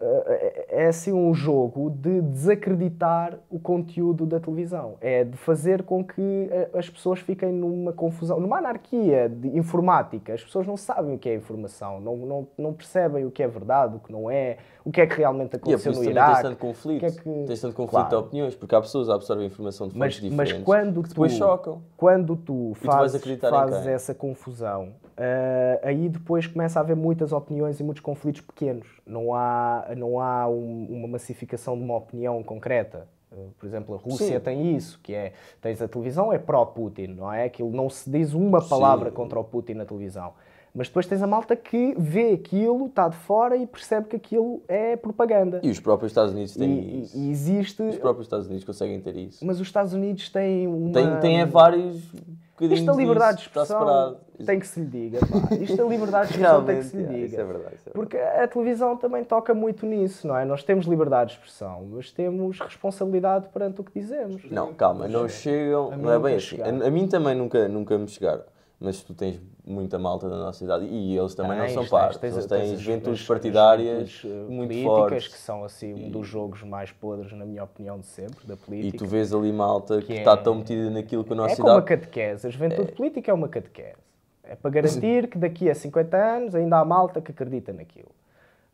é 0.00 0.58
é 0.70 0.86
assim 0.86 1.12
um 1.12 1.34
jogo 1.34 1.90
de 1.90 2.20
desacreditar 2.20 3.38
o 3.50 3.58
conteúdo 3.58 4.24
da 4.26 4.38
televisão. 4.38 4.94
É 5.00 5.24
de 5.24 5.36
fazer 5.36 5.82
com 5.82 6.04
que 6.04 6.48
eh, 6.52 6.68
as 6.74 6.88
pessoas 6.88 7.18
fiquem 7.18 7.50
numa 7.52 7.92
confusão, 7.92 8.38
numa 8.38 8.58
anarquia 8.58 9.28
de 9.28 9.48
informática. 9.58 10.32
As 10.34 10.44
pessoas 10.44 10.66
não 10.68 10.76
sabem 10.76 11.14
o 11.16 11.18
que 11.18 11.28
é 11.28 11.34
informação, 11.34 12.00
não, 12.00 12.16
não, 12.16 12.46
não 12.56 12.72
percebem 12.72 13.24
o 13.24 13.30
que 13.30 13.42
é 13.42 13.48
verdade, 13.48 13.96
o 13.96 13.98
que 13.98 14.12
não 14.12 14.30
é, 14.30 14.58
o 14.84 14.92
que 14.92 15.00
é 15.00 15.06
que 15.06 15.16
realmente 15.16 15.54
E 15.54 15.56
é 15.56 15.56
aconteceu 15.56 15.90
isso 15.92 16.00
no 16.00 16.06
também 16.06 16.14
tens 16.22 16.28
Iraque. 16.30 16.42
tanto 16.42 16.56
conflito. 16.58 17.00
que 17.00 17.06
é 17.06 17.10
que- 17.10 17.44
Tens 17.46 17.60
tanto 17.60 17.74
conflito 17.74 17.90
Claro. 17.90 18.08
de 18.08 18.14
opiniões, 18.14 18.54
porque 18.54 18.74
há 18.76 18.80
pessoas 18.80 19.06
que 19.08 19.12
absorvem 19.12 19.46
informação 19.46 19.88
de 19.88 19.98
Mas, 19.98 20.14
fontes 20.16 20.30
mas 20.32 20.46
diferentes. 20.48 20.64
quando 20.64 21.02
que 21.02 21.08
tu, 21.08 21.12
depois 21.14 21.32
chocam. 21.32 21.82
quando 21.96 22.36
tu 22.36 22.72
tu 22.78 22.86
fazes, 22.86 23.26
em 23.26 23.36
fazes 23.38 23.86
essa 23.86 24.14
confusão, 24.14 24.90
ah, 25.18 25.80
aí 25.82 26.08
depois 26.08 26.46
começa 26.46 26.78
a 26.78 26.82
haver 26.82 26.96
muitas 26.96 27.32
opiniões 27.32 27.80
e 27.80 27.82
muitos 27.84 28.00
conflitos 28.02 28.40
pequenos. 28.40 28.86
Não 29.06 29.34
há, 29.34 29.88
não 29.96 30.20
há 30.20 30.48
um- 30.48 30.86
uma 30.90 31.08
massificação 31.08 31.76
de 31.76 31.82
uma 31.82 31.96
opinião 31.96 32.42
concreta. 32.42 33.08
Ah, 33.32 33.36
Por 33.58 33.66
exemplo, 33.66 33.94
a 33.94 33.98
Rússia 33.98 34.38
Sim. 34.38 34.40
tem 34.40 34.76
isso, 34.76 34.98
que 35.02 35.12
é, 35.14 35.32
tens 35.60 35.82
a 35.82 35.88
televisão 35.88 36.32
é 36.32 36.38
pró-Putin, 36.38 37.08
não 37.08 37.32
é? 37.32 37.44
Aquilo 37.44 37.70
não 37.70 37.90
se 37.90 38.08
diz 38.08 38.32
uma 38.32 38.66
palavra 38.66 39.10
Sim. 39.10 39.16
contra 39.16 39.38
o 39.38 39.44
Putin 39.44 39.74
na 39.74 39.84
televisão. 39.84 40.32
Mas 40.74 40.86
depois 40.86 41.06
tens 41.06 41.22
a 41.22 41.26
malta 41.26 41.56
que 41.56 41.94
vê 41.98 42.32
aquilo, 42.32 42.86
está 42.86 43.08
de 43.08 43.16
fora 43.16 43.56
e 43.56 43.66
percebe 43.66 44.06
que 44.06 44.14
aquilo 44.16 44.62
é 44.68 44.96
propaganda. 44.96 45.60
E 45.64 45.70
os 45.70 45.80
próprios 45.80 46.12
Estados 46.12 46.32
Unidos 46.32 46.54
têm 46.54 46.70
E- 46.70 47.00
isso. 47.00 47.18
e- 47.18 47.26
e 47.26 47.30
existe... 47.30 47.82
Os 47.82 47.96
próprios 47.98 48.26
Estados 48.26 48.46
Unidos 48.46 48.64
conseguem 48.64 49.00
ter 49.00 49.16
isso. 49.16 49.44
Mas 49.44 49.58
os 49.60 49.66
Estados 49.66 49.92
Unidos 49.94 50.28
têm 50.30 50.66
uma... 50.68 50.92
Tem, 50.92 51.20
tem 51.20 51.40
é 51.40 51.46
vários 51.46 52.12
Isto 52.60 52.90
a 52.90 52.94
liberdade 52.94 53.38
de 53.38 53.42
expressão 53.44 54.16
tem 54.44 54.58
que 54.60 54.66
se 54.66 54.80
lhe 54.80 54.86
diga. 54.86 55.18
Pá. 55.20 55.54
Isto 55.56 55.82
a 55.82 55.88
liberdade 55.88 56.28
de 56.28 56.34
expressão 56.34 56.64
tem 56.64 56.78
que 56.78 56.84
se 56.84 56.96
lhe 56.96 57.04
é, 57.04 57.06
diga. 57.06 57.26
isso 57.26 57.40
é 57.40 57.44
verdade, 57.44 57.74
isso 57.74 57.88
é 57.88 57.92
verdade. 57.92 57.92
Porque 57.92 58.16
a 58.16 58.48
televisão 58.48 58.96
também 58.96 59.24
toca 59.24 59.54
muito 59.54 59.86
nisso, 59.86 60.26
não 60.26 60.36
é? 60.36 60.44
Nós 60.44 60.62
temos 60.62 60.86
liberdade 60.86 61.32
de 61.32 61.36
expressão, 61.38 61.86
mas 61.90 62.10
temos 62.10 62.60
responsabilidade 62.60 63.48
perante 63.48 63.80
o 63.80 63.84
que 63.84 63.98
dizemos. 63.98 64.42
Não, 64.50 64.72
calma, 64.74 65.08
não 65.08 65.28
chegam, 65.28 65.92
A 65.92 65.96
mim 65.96 66.02
não 66.02 66.12
é 66.12 66.18
bem 66.18 66.36
assim. 66.36 66.60
A, 66.60 66.68
a 66.68 66.90
mim 66.90 67.06
também 67.06 67.34
nunca, 67.34 67.68
nunca 67.68 67.96
me 67.98 68.08
chegaram. 68.08 68.42
Mas 68.80 69.02
tu 69.02 69.12
tens 69.12 69.40
muita 69.66 69.98
malta 69.98 70.28
da 70.28 70.36
nossa 70.36 70.62
idade 70.64 70.84
e 70.86 71.16
eles 71.18 71.34
também 71.34 71.56
não 71.58 71.64
Tens, 71.64 71.72
são 71.74 71.82
tens, 71.82 71.90
parvos. 71.90 72.16
tens- 72.18 72.32
Eles 72.34 72.46
têm 72.46 72.76
juventudes 72.76 73.20
as- 73.20 73.26
partidárias 73.26 74.02
as 74.02 74.24
uh, 74.24 74.28
muito 74.48 74.68
políticas, 74.68 74.84
fortes. 74.84 75.28
que 75.28 75.38
são 75.38 75.64
assim 75.64 75.94
um 75.94 76.10
dos 76.10 76.26
jogos 76.28 76.62
mais 76.62 76.92
podres, 76.92 77.32
na 77.32 77.44
minha 77.44 77.64
opinião, 77.64 77.98
de 77.98 78.06
sempre, 78.06 78.46
da 78.46 78.54
E 78.54 78.56
política. 78.56 78.98
tu 78.98 79.06
vês 79.06 79.34
ali 79.34 79.52
malta 79.52 80.00
que, 80.00 80.12
está 80.12 80.32
é- 80.32 80.36
tão 80.36 80.54
metida 80.54 80.88
naquilo 80.90 81.24
que 81.24 81.32
a 81.32 81.36
nossa 81.36 81.54
É 81.54 81.56
como 81.56 81.68
a 81.68 81.72
idade. 81.74 81.86
catequese. 81.86 82.46
A 82.46 82.50
juventude 82.50 82.92
política 82.92 83.30
é 83.30 83.34
uma 83.34 83.48
catequese. 83.48 83.96
É 84.44 84.54
para 84.54 84.70
garantir 84.70 85.28
que 85.28 85.36
daqui 85.36 85.68
a 85.68 85.74
50 85.74 86.16
anos 86.16 86.54
ainda 86.54 86.78
há 86.78 86.84
malta 86.84 87.20
que 87.20 87.32
acredita 87.32 87.72
naquilo. 87.72 88.08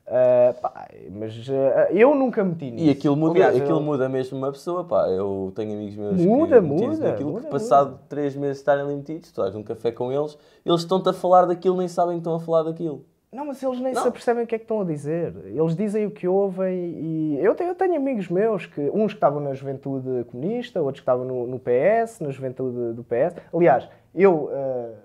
Ah, 0.07 0.55
pá, 0.61 0.87
mas 1.13 1.35
ah, 1.49 1.89
eu 1.91 2.15
nunca 2.15 2.45
meti 2.45 2.71
nisso. 2.71 2.85
E 2.85 2.91
aquilo 2.91 3.17
muda, 3.17 3.33
Aliás, 3.33 3.57
aquilo 3.57 3.79
eu- 3.79 3.83
muda 3.83 4.09
mesmo 4.09 4.37
uma 4.37 4.53
pessoa, 4.53 4.85
pá. 4.85 5.09
Eu 5.09 5.51
tenho 5.55 5.73
amigos 5.73 5.97
meus 5.97 6.21
Muda, 6.21 6.57
que 6.61 6.67
muda, 6.67 7.09
naquilo 7.11 7.31
muda, 7.31 7.47
que 7.47 7.51
passado 7.51 7.99
três 8.09 8.37
meses 8.37 8.57
de 8.57 8.61
estarem 8.63 8.85
ali 8.85 8.95
metidos, 8.97 9.31
tu 9.31 9.41
estás 9.41 9.55
num 9.55 9.63
café 9.63 9.91
com 9.91 10.13
eles, 10.13 10.37
eles 10.65 10.81
estão-te 10.83 11.09
a 11.09 11.13
falar 11.13 11.47
daquilo, 11.47 11.79
nem 11.79 11.89
sabem 11.89 12.17
que 12.17 12.21
estão 12.21 12.35
a 12.35 12.41
falar 12.41 12.65
daquilo. 12.65 13.05
Não, 13.33 13.47
mas 13.47 13.61
eles 13.63 13.81
nem 13.81 13.93
Não. 13.93 14.03
se 14.03 14.07
apercebem 14.09 14.45
o 14.45 14.47
que 14.47 14.55
é 14.55 14.59
que 14.59 14.65
estão 14.65 14.83
a 14.83 14.85
dizer. 14.85 15.35
Eles 15.47 15.75
dizem 15.75 16.07
o 16.07 16.11
que 16.13 16.29
ouvem 16.29 16.73
e... 16.73 17.39
Eu 17.41 17.53
tenho, 17.57 17.71
eu 17.71 17.75
tenho 17.75 17.97
amigos 17.97 18.29
meus, 18.29 18.65
que 18.67 18.81
uns 18.95 19.13
que 19.13 19.17
estavam 19.17 19.41
na 19.41 19.53
juventude 19.55 20.25
comunista, 20.31 20.81
outros 20.81 21.01
que 21.01 21.03
estavam 21.03 21.25
no, 21.25 21.45
no 21.45 21.59
PS, 21.59 22.21
na 22.21 22.31
juventude 22.31 22.93
do 22.93 23.03
PS. 23.03 23.35
Aliás, 23.53 23.89
eu... 24.15 24.51
ah, 24.53 25.04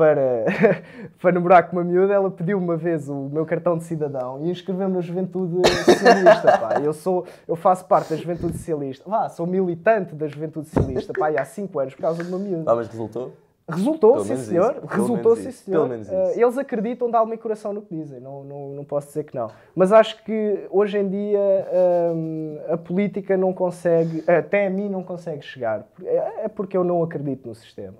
para, 0.00 0.46
para 1.20 1.32
namorar 1.32 1.68
com 1.68 1.76
uma 1.76 1.84
miúda, 1.84 2.14
ela 2.14 2.30
pediu 2.30 2.56
uma 2.56 2.74
vez 2.74 3.06
o 3.06 3.28
meu 3.28 3.44
cartão 3.44 3.76
de 3.76 3.84
cidadão 3.84 4.40
e 4.40 4.50
inscreveu-me 4.50 4.94
na 4.94 5.02
Juventude 5.02 5.60
Socialista. 5.84 6.58
Pá. 6.58 6.80
Eu, 6.82 6.94
sou, 6.94 7.26
eu 7.46 7.54
faço 7.54 7.84
parte 7.84 8.08
da 8.08 8.16
Juventude 8.16 8.56
Socialista. 8.56 9.04
Vá, 9.06 9.28
sou 9.28 9.46
militante 9.46 10.14
da 10.14 10.26
Juventude 10.26 10.70
Socialista 10.70 11.12
pá, 11.12 11.28
há 11.28 11.44
5 11.44 11.78
anos 11.78 11.94
por 11.94 12.00
causa 12.00 12.24
de 12.24 12.30
uma 12.30 12.38
miúda. 12.38 12.72
Ah, 12.72 12.74
mas 12.74 12.88
resultou? 12.88 13.32
Resultou, 13.68 14.12
Pelo 14.14 14.24
sim 14.24 14.36
senhor. 14.36 14.76
isso. 14.78 14.86
Resultou, 14.86 15.36
sim 15.36 15.48
isso. 15.50 15.64
senhor. 15.64 15.80
Pelo 15.80 15.88
menos 15.90 16.06
isso. 16.06 16.40
eles 16.40 16.56
acreditam 16.56 17.10
de 17.10 17.16
alma 17.16 17.34
e 17.34 17.38
coração 17.38 17.74
no 17.74 17.82
que 17.82 17.94
dizem, 17.94 18.20
não, 18.20 18.42
não, 18.42 18.68
não 18.70 18.84
posso 18.84 19.08
dizer 19.08 19.24
que 19.24 19.34
não. 19.36 19.48
Mas 19.76 19.92
acho 19.92 20.24
que 20.24 20.66
hoje 20.70 20.98
em 20.98 21.08
dia 21.08 21.68
hum, 22.14 22.58
a 22.70 22.78
política 22.78 23.36
não 23.36 23.52
consegue, 23.52 24.24
até 24.26 24.66
a 24.66 24.70
mim 24.70 24.88
não 24.88 25.04
consegue 25.04 25.42
chegar. 25.42 25.86
É 26.02 26.44
é 26.44 26.48
porque 26.48 26.74
eu 26.74 26.82
não 26.82 27.02
acredito 27.02 27.46
no 27.46 27.54
sistema. 27.54 27.98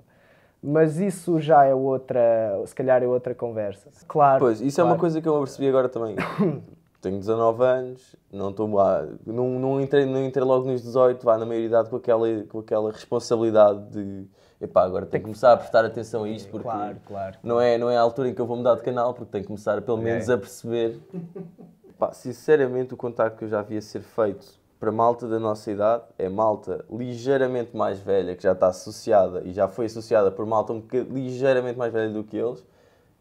Mas 0.63 0.99
isso 0.99 1.41
já 1.41 1.65
é 1.65 1.75
outra, 1.75 2.63
se 2.67 2.75
calhar 2.75 3.03
é 3.03 3.07
outra 3.07 3.35
conversa. 3.35 3.91
Claro. 4.07 4.41
Pois, 4.41 4.61
isso 4.61 4.81
é 4.81 4.85
uma 4.85 4.91
claro. 4.91 5.01
coisa 5.01 5.21
que 5.21 5.29
eu 5.29 5.33
me 5.33 5.39
apercebi 5.39 5.69
agora 5.69 5.89
também. 5.89 6.17
Tenho 7.01 7.19
19 7.19 7.65
anos, 7.65 8.15
não 8.31 8.51
estou 8.51 8.71
lá, 8.75 9.07
não, 9.25 9.59
não, 9.59 9.81
entrei, 9.81 10.05
não 10.05 10.23
entrei 10.23 10.45
logo 10.45 10.67
nos 10.67 10.83
18, 10.83 11.25
vá 11.25 11.39
na 11.39 11.47
maioridade 11.47 11.89
com 11.89 11.97
aquela, 11.97 12.27
com 12.45 12.59
aquela 12.59 12.93
responsabilidade 12.93 13.89
de 13.89 14.27
epá, 14.61 14.85
agora 14.85 15.07
tenho 15.07 15.23
que 15.23 15.25
começar 15.25 15.55
a 15.55 15.57
prestar 15.57 15.83
atenção 15.87 16.25
a 16.25 16.29
isto 16.29 16.51
porque 16.51 16.69
Claro, 16.69 16.99
claro. 17.07 17.39
não 17.43 17.59
é, 17.59 17.79
não 17.79 17.89
é 17.89 17.97
a 17.97 18.03
altura 18.03 18.29
em 18.29 18.35
que 18.35 18.41
eu 18.41 18.47
vou 18.47 18.55
mudar 18.55 18.75
de 18.75 18.83
canal, 18.83 19.15
porque 19.15 19.33
tenho 19.33 19.45
que 19.45 19.49
começar 19.49 19.81
pelo 19.81 19.97
menos 19.97 20.29
a 20.29 20.37
perceber. 20.37 21.01
Pá, 21.99 22.13
sinceramente, 22.13 22.93
o 22.93 22.99
contacto 22.99 23.39
que 23.39 23.45
eu 23.45 23.49
já 23.49 23.63
via 23.63 23.81
ser 23.81 24.01
feito 24.01 24.60
para 24.81 24.91
malta 24.91 25.29
da 25.29 25.39
nossa 25.39 25.71
idade 25.71 26.05
é 26.19 26.27
malta 26.27 26.85
ligeiramente 26.91 27.77
mais 27.77 27.99
velha, 28.01 28.35
que 28.35 28.43
já 28.43 28.53
está 28.53 28.69
associada 28.69 29.43
e 29.45 29.53
já 29.53 29.69
foi 29.69 29.85
associada 29.85 30.31
por 30.31 30.47
malta 30.47 30.73
um 30.73 30.81
bocadinho 30.81 31.15
ligeiramente 31.15 31.79
mais 31.79 31.93
velha 31.93 32.11
do 32.11 32.25
que 32.25 32.39
eles, 32.39 32.67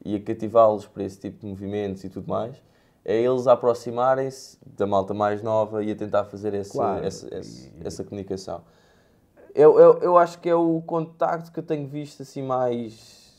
e 0.03 0.15
a 0.15 0.19
cativá-los 0.21 0.87
para 0.87 1.03
esse 1.03 1.19
tipo 1.19 1.41
de 1.41 1.47
movimentos 1.47 2.01
e 2.05 2.09
tudo 2.09 2.29
mais, 2.29 2.63
é 3.03 3.21
eles 3.21 3.45
aproximarem-se 3.45 4.57
da 4.65 4.87
malta 4.87 5.13
mais 5.13 5.43
nova 5.43 5.83
e 5.83 5.91
a 5.91 5.95
tentar 5.95 6.23
fazer 6.23 6.53
esse, 6.53 6.71
Claro. 6.71 7.03
essa, 7.05 7.27
essa, 7.35 7.69
essa 7.83 8.03
comunicação. 8.05 8.61
Eu, 9.53 9.77
eu, 9.77 9.97
eu 9.99 10.17
acho 10.17 10.39
que 10.39 10.47
é 10.47 10.55
o 10.55 10.81
contacto 10.85 11.51
que 11.51 11.59
eu 11.59 11.63
tenho 11.63 11.85
visto 11.87 12.21
assim 12.21 12.41
mais, 12.41 13.33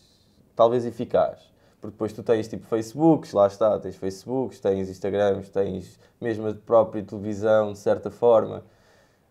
talvez, 0.55 0.85
eficaz. 0.85 1.49
Porque 1.81 1.93
depois 1.95 2.12
tu 2.12 2.22
tens 2.22 2.47
tipo 2.49 2.66
Facebooks, 2.66 3.33
lá 3.33 3.47
está, 3.47 3.78
tens 3.81 3.97
Facebooks, 3.97 4.61
tens 4.61 4.89
Instagrams, 4.89 5.49
tens 5.49 5.99
mesmo 6.20 6.47
a 6.49 6.55
própria 6.55 7.03
televisão, 7.03 7.72
de 7.72 7.78
certa 7.78 8.11
forma, 8.11 8.62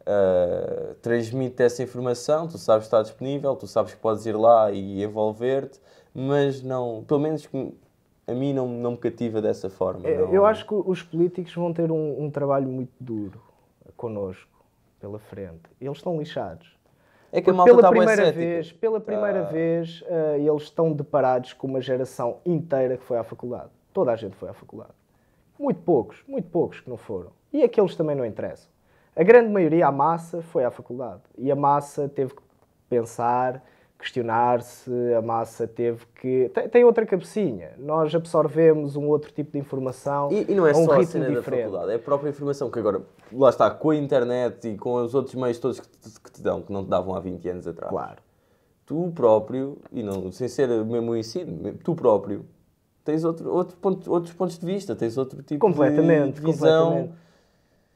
uh, 0.01 0.95
transmite 0.95 1.61
essa 1.61 1.83
informação, 1.83 2.47
tu 2.47 2.57
sabes 2.57 2.87
que 2.87 2.87
está 2.87 3.01
disponível, 3.03 3.55
tu 3.55 3.67
sabes 3.67 3.93
que 3.93 3.99
podes 3.99 4.25
ir 4.25 4.35
lá 4.35 4.71
e 4.71 5.03
envolver-te, 5.03 5.79
mas 6.13 6.61
não, 6.63 7.03
pelo 7.07 7.19
menos 7.19 7.47
a 8.27 8.33
mim 8.33 8.53
não, 8.53 8.67
não 8.67 8.91
me 8.91 8.97
cativa 8.97 9.41
dessa 9.41 9.69
forma. 9.69 10.07
Eu- 10.07 10.27
não- 10.27 10.33
Eu 10.33 10.45
acho 10.45 10.65
que 10.65 10.73
os 10.73 11.03
políticos 11.03 11.53
vão 11.53 11.71
ter 11.73 11.91
um, 11.91 12.23
um 12.23 12.31
trabalho 12.31 12.67
muito 12.67 12.91
duro 12.99 13.39
connosco 13.95 14.49
pela 14.99 15.19
frente. 15.19 15.69
Eles 15.79 15.97
estão 15.97 16.17
lixados. 16.17 16.78
É 17.31 17.41
que 17.41 17.49
a 17.49 17.53
malta 17.53 17.71
pela 17.71 17.81
está 17.81 17.91
bué 17.91 18.05
primeira 18.05 18.31
vez, 18.31 18.71
pela 18.71 18.99
primeira 18.99 19.43
Tá. 19.43 19.49
vez, 19.49 20.03
eh, 20.07 20.37
eles 20.39 20.63
estão 20.63 20.91
deparados 20.91 21.53
com 21.53 21.67
uma 21.67 21.79
geração 21.81 22.37
inteira 22.45 22.97
que 22.97 23.03
foi 23.03 23.17
à 23.17 23.23
faculdade. 23.23 23.69
Toda 23.93 24.11
a 24.11 24.15
gente 24.15 24.35
foi 24.35 24.49
à 24.49 24.53
faculdade. 24.53 24.91
Muito 25.57 25.81
poucos, 25.81 26.23
muito 26.27 26.49
poucos 26.49 26.79
que 26.79 26.89
não 26.89 26.97
foram. 26.97 27.31
E 27.53 27.63
aqueles 27.63 27.95
também 27.95 28.15
não 28.15 28.25
interessam. 28.25 28.69
A 29.15 29.23
grande 29.23 29.49
maioria, 29.49 29.87
a 29.87 29.91
massa, 29.91 30.41
foi 30.41 30.63
à 30.63 30.71
faculdade. 30.71 31.21
E 31.37 31.51
a 31.51 31.55
massa 31.55 32.07
teve 32.07 32.33
que 32.33 32.41
pensar, 32.89 33.63
questionar-se, 33.99 34.89
a 35.13 35.21
massa 35.21 35.67
teve 35.67 36.05
que. 36.15 36.49
Tem, 36.53 36.69
tem 36.69 36.83
outra 36.85 37.05
cabecinha. 37.05 37.71
Nós 37.77 38.15
absorvemos 38.15 38.95
um 38.95 39.07
outro 39.07 39.31
tipo 39.31 39.51
de 39.51 39.59
informação 39.59 40.31
E, 40.31 40.51
e 40.51 40.55
não 40.55 40.65
é 40.65 40.71
a 40.71 40.77
um 40.77 40.85
só 40.85 40.99
a 40.99 41.03
cena 41.03 41.25
da 41.29 41.35
diferente. 41.39 41.63
faculdade, 41.65 41.91
é 41.91 41.95
a 41.95 41.99
própria 41.99 42.29
informação 42.29 42.71
que 42.71 42.79
agora, 42.79 43.01
lá 43.31 43.49
está, 43.49 43.69
com 43.69 43.89
a 43.91 43.95
internet 43.95 44.67
e 44.69 44.77
com 44.77 44.93
os 44.95 45.13
outros 45.13 45.35
meios 45.35 45.59
todos 45.59 45.79
que 45.81 45.87
te, 45.87 46.19
que 46.21 46.31
te 46.31 46.41
dão, 46.41 46.61
que 46.61 46.71
não 46.71 46.83
te 46.83 46.89
davam 46.89 47.13
há 47.13 47.19
20 47.19 47.49
anos 47.49 47.67
atrás. 47.67 47.91
Claro. 47.91 48.17
Tu 48.85 49.11
próprio, 49.13 49.77
e 49.91 50.01
não, 50.01 50.31
sem 50.31 50.47
ser 50.47 50.67
mesmo 50.83 51.11
o 51.11 51.15
ensino, 51.17 51.73
tu 51.83 51.93
próprio, 51.93 52.43
tens 53.03 53.23
outro, 53.23 53.51
outro 53.53 53.77
ponto, 53.77 54.11
outros 54.11 54.33
pontos 54.33 54.57
de 54.57 54.65
vista, 54.65 54.95
tens 54.95 55.15
outro 55.17 55.43
tipo 55.43 55.59
Completamente, 55.59 56.39
de 56.39 56.41
visão. 56.41 56.85
completamente. 56.85 57.28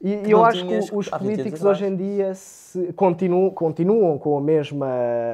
E 0.06 0.18
que 0.18 0.34
eu 0.34 0.44
acho 0.44 0.66
que 0.66 0.74
os 0.94 1.10
há 1.10 1.16
20 1.16 1.24
anos 1.24 1.36
políticos 1.36 1.64
hoje 1.64 1.86
em 1.86 1.96
dia 1.96 2.34
se- 2.34 2.92
continuam, 2.92 3.48
continuam 3.48 4.18
com 4.18 4.36
a 4.36 4.40
mesma 4.40 4.86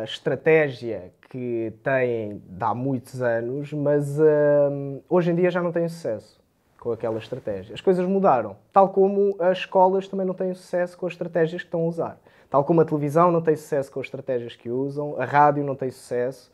estratégia 0.05 1.11
que 1.29 1.73
têm 1.83 2.41
de 2.49 2.63
há 2.65 2.73
muitos 2.73 3.21
anos, 3.21 3.73
mas 3.73 4.17
hum, 4.21 5.01
hoje 5.09 5.33
em 5.33 5.35
dia 5.35 5.51
já 5.51 5.61
não 5.61 5.73
têm 5.73 5.89
sucesso 5.89 6.41
com 6.79 6.93
aquela 6.93 7.19
estratégia. 7.19 7.75
As 7.75 7.81
coisas 7.81 8.07
mudaram, 8.07 8.57
tal 8.73 8.91
como 8.91 9.35
as 9.41 9.59
escolas 9.59 10.07
também 10.07 10.25
não 10.25 10.35
têm 10.35 10.55
sucesso 10.55 10.97
com 10.97 11.05
as 11.07 11.15
estratégias 11.15 11.63
que 11.63 11.67
estão 11.67 11.81
a 11.81 11.87
usar. 11.87 12.21
Tal 12.49 12.63
como 12.63 12.81
a 12.81 12.85
televisão 12.85 13.33
não 13.33 13.43
tem 13.43 13.57
sucesso 13.57 13.91
com 13.91 13.99
as 13.99 14.07
estratégias 14.07 14.55
que 14.55 14.71
usam, 14.71 15.21
a 15.21 15.25
rádio 15.25 15.65
não 15.65 15.75
tem 15.75 15.91
sucesso, 15.91 16.49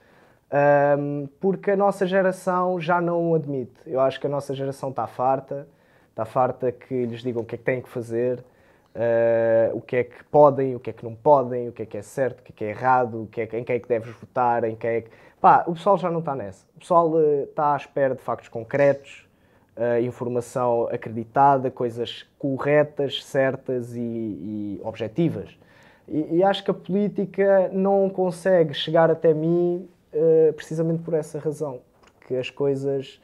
hum, 0.99 1.29
porque 1.39 1.73
a 1.73 1.77
nossa 1.77 2.07
geração 2.07 2.81
já 2.81 2.99
não 2.99 3.31
o 3.31 3.35
admite. 3.35 3.79
Eu 3.87 4.01
acho 4.01 4.19
que 4.19 4.27
a 4.27 4.31
nossa 4.31 4.55
geração 4.55 4.89
está 4.89 5.07
farta, 5.07 5.69
está 6.17 6.25
farta 6.25 6.73
que 6.73 7.05
lhes 7.05 7.23
digam 7.23 7.43
o 7.43 7.45
que 7.45 7.57
é 7.57 7.59
que 7.59 7.65
têm 7.65 7.83
que 7.83 7.91
fazer, 7.91 8.43
eh, 8.95 9.71
o 9.75 9.83
que 9.83 9.97
é 9.97 10.05
que 10.05 10.25
podem, 10.25 10.75
o 10.75 10.81
que 10.81 10.89
é 10.89 10.93
que 10.95 11.05
não 11.05 11.15
podem, 11.15 11.69
o 11.69 11.73
que 11.73 11.83
é 11.83 11.87
que 11.87 11.99
é 11.99 12.01
certo, 12.01 12.41
o 12.41 12.43
que 12.43 12.53
é 12.53 12.55
que 12.57 12.65
é 12.65 12.69
errado, 12.71 13.25
o 13.25 13.27
que 13.27 13.43
é 13.43 13.47
que, 13.47 13.55
em 13.59 13.63
quem 13.63 13.77
é 13.77 13.79
que 13.79 13.87
deves 13.87 14.09
votar, 14.17 14.65
em 14.65 14.75
quem 14.75 14.91
é 14.91 15.01
que... 15.03 15.11
Pá, 15.39 15.65
o 15.67 15.75
pessoal 15.75 15.99
já 15.99 16.11
não 16.11 16.21
está 16.21 16.35
nessa. 16.35 16.65
O 16.75 16.79
pessoal 16.79 17.21
eh, 17.21 17.43
está 17.43 17.75
à 17.75 17.77
espera 17.77 18.15
de 18.15 18.23
factos 18.23 18.49
concretos, 18.49 19.29
eh, 19.77 20.01
informação 20.01 20.89
acreditada, 20.91 21.71
coisas 21.71 22.27
corretas, 22.39 23.23
certas 23.23 23.95
e, 23.95 24.01
e 24.01 24.81
objetivas. 24.83 25.51
E, 26.09 26.37
e 26.37 26.43
acho 26.43 26.65
que 26.65 26.71
a 26.71 26.75
política 26.75 27.69
não 27.75 28.09
consegue 28.09 28.73
chegar 28.73 29.11
até 29.11 29.35
mim 29.35 29.87
precisamente 30.55 31.03
por 31.03 31.13
essa 31.13 31.39
razão. 31.39 31.81
Porque 32.19 32.37
as 32.37 32.49
coisas, 32.49 33.21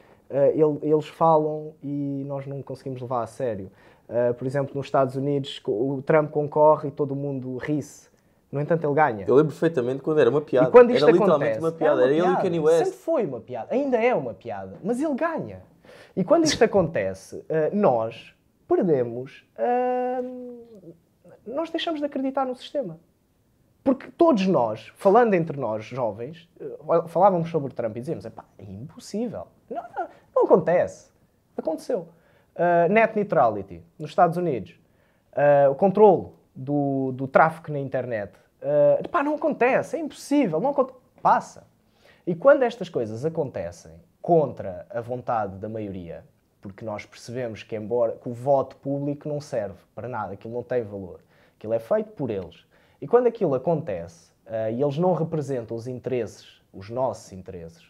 eles 0.81 1.07
falam 1.07 1.73
e 1.81 2.23
nós 2.27 2.45
não 2.47 2.61
conseguimos 2.61 3.01
levar 3.01 3.23
a 3.23 3.27
sério. 3.27 3.71
Eh, 4.09 4.33
por 4.33 4.45
exemplo, 4.45 4.73
nos 4.75 4.85
Estados 4.87 5.15
Unidos, 5.15 5.61
o 5.65 6.01
Trump 6.01 6.29
concorre 6.31 6.89
e 6.89 6.91
todo 6.91 7.15
mundo 7.15 7.57
ri-se. 7.57 8.09
No 8.51 8.61
entanto, 8.61 8.85
ele 8.85 8.93
ganha. 8.93 9.25
Eu 9.27 9.35
lembro 9.35 9.51
perfeitamente 9.51 10.01
quando 10.03 10.19
era 10.19 10.29
uma 10.29 10.41
piada. 10.41 10.67
E 10.67 10.71
quando 10.71 10.91
isto 10.91 11.03
era 11.03 11.11
literalmente 11.11 11.57
acontece, 11.57 11.59
uma 11.65 11.71
piada. 11.71 12.01
é 12.01 12.03
Era 12.03 12.11
ele 12.13 12.19
e 12.19 12.21
o 12.21 12.25
piada. 12.25 12.41
Kanye 12.43 12.59
West. 12.59 12.83
Sempre 12.85 12.99
foi 12.99 13.25
uma 13.25 13.39
piada. 13.39 13.73
Ainda 13.73 13.97
é 13.97 14.13
uma 14.13 14.33
piada. 14.33 14.77
Mas 14.83 15.01
ele 15.01 15.15
ganha. 15.15 15.63
E 16.15 16.23
quando 16.23 16.43
isto 16.45 16.63
acontece, 16.63 17.43
eh, 17.49 17.71
nós 17.73 18.35
perdemos. 18.67 19.43
eh, 19.57 20.21
nós 21.47 21.69
deixamos 21.71 21.99
de 21.99 22.05
acreditar 22.05 22.45
no 22.45 22.55
sistema. 22.55 22.99
Porque 23.83 24.07
todos 24.17 24.47
nós, 24.47 24.93
falando 24.95 25.33
entre 25.33 25.59
nós, 25.59 25.83
jovens, 25.83 26.47
eh, 26.59 26.67
falávamos 27.07 27.49
sobre 27.49 27.71
o 27.71 27.73
Trump 27.73 27.97
e 27.97 27.99
dizíamos: 27.99 28.23
"Epá, 28.23 28.45
é 28.57 28.63
impossível. 28.63 29.47
Não, 29.69 29.81
não, 29.97 30.07
não 30.35 30.45
acontece. 30.45 31.11
Aconteceu. 31.57 32.07
Uh, 32.55 32.91
net 32.91 33.15
neutrality, 33.15 33.83
nos 33.97 34.09
Estados 34.11 34.37
Unidos. 34.37 34.79
Uh, 35.31 35.71
o 35.71 35.75
controle 35.75 36.27
do, 36.55 37.11
do 37.13 37.27
tráfico 37.27 37.71
na 37.71 37.79
internet. 37.79 38.33
Uh, 38.61 39.03
epá, 39.03 39.23
não 39.23 39.35
acontece, 39.35 39.95
é 39.95 39.99
impossível. 39.99 40.59
Não 40.59 40.69
aconte- 40.71 40.93
Passa. 41.21 41.65
E 42.27 42.35
quando 42.35 42.63
estas 42.63 42.89
coisas 42.89 43.25
acontecem 43.25 43.93
contra 44.21 44.85
a 44.89 45.01
vontade 45.01 45.57
da 45.57 45.69
maioria, 45.69 46.23
porque 46.61 46.83
nós 46.85 47.05
percebemos 47.05 47.63
que, 47.63 47.75
embora 47.75 48.13
que 48.13 48.29
o 48.29 48.33
voto 48.33 48.75
público 48.77 49.27
não 49.27 49.41
serve 49.41 49.79
para 49.93 50.07
nada, 50.07 50.33
aquilo 50.33 50.53
não 50.53 50.63
tem 50.63 50.81
valor, 50.83 51.19
aquilo 51.57 51.73
é 51.73 51.79
feito 51.79 52.11
por 52.11 52.29
eles. 52.29 52.65
E 53.01 53.07
quando 53.07 53.27
aquilo 53.27 53.53
acontece, 53.53 54.31
ah, 54.45 54.69
e 54.69 54.81
eles 54.81 54.97
não 54.97 55.13
representam 55.13 55.75
os 55.75 55.87
interesses, 55.87 56.61
os 56.73 56.89
nossos 56.89 57.33
interesses, 57.33 57.83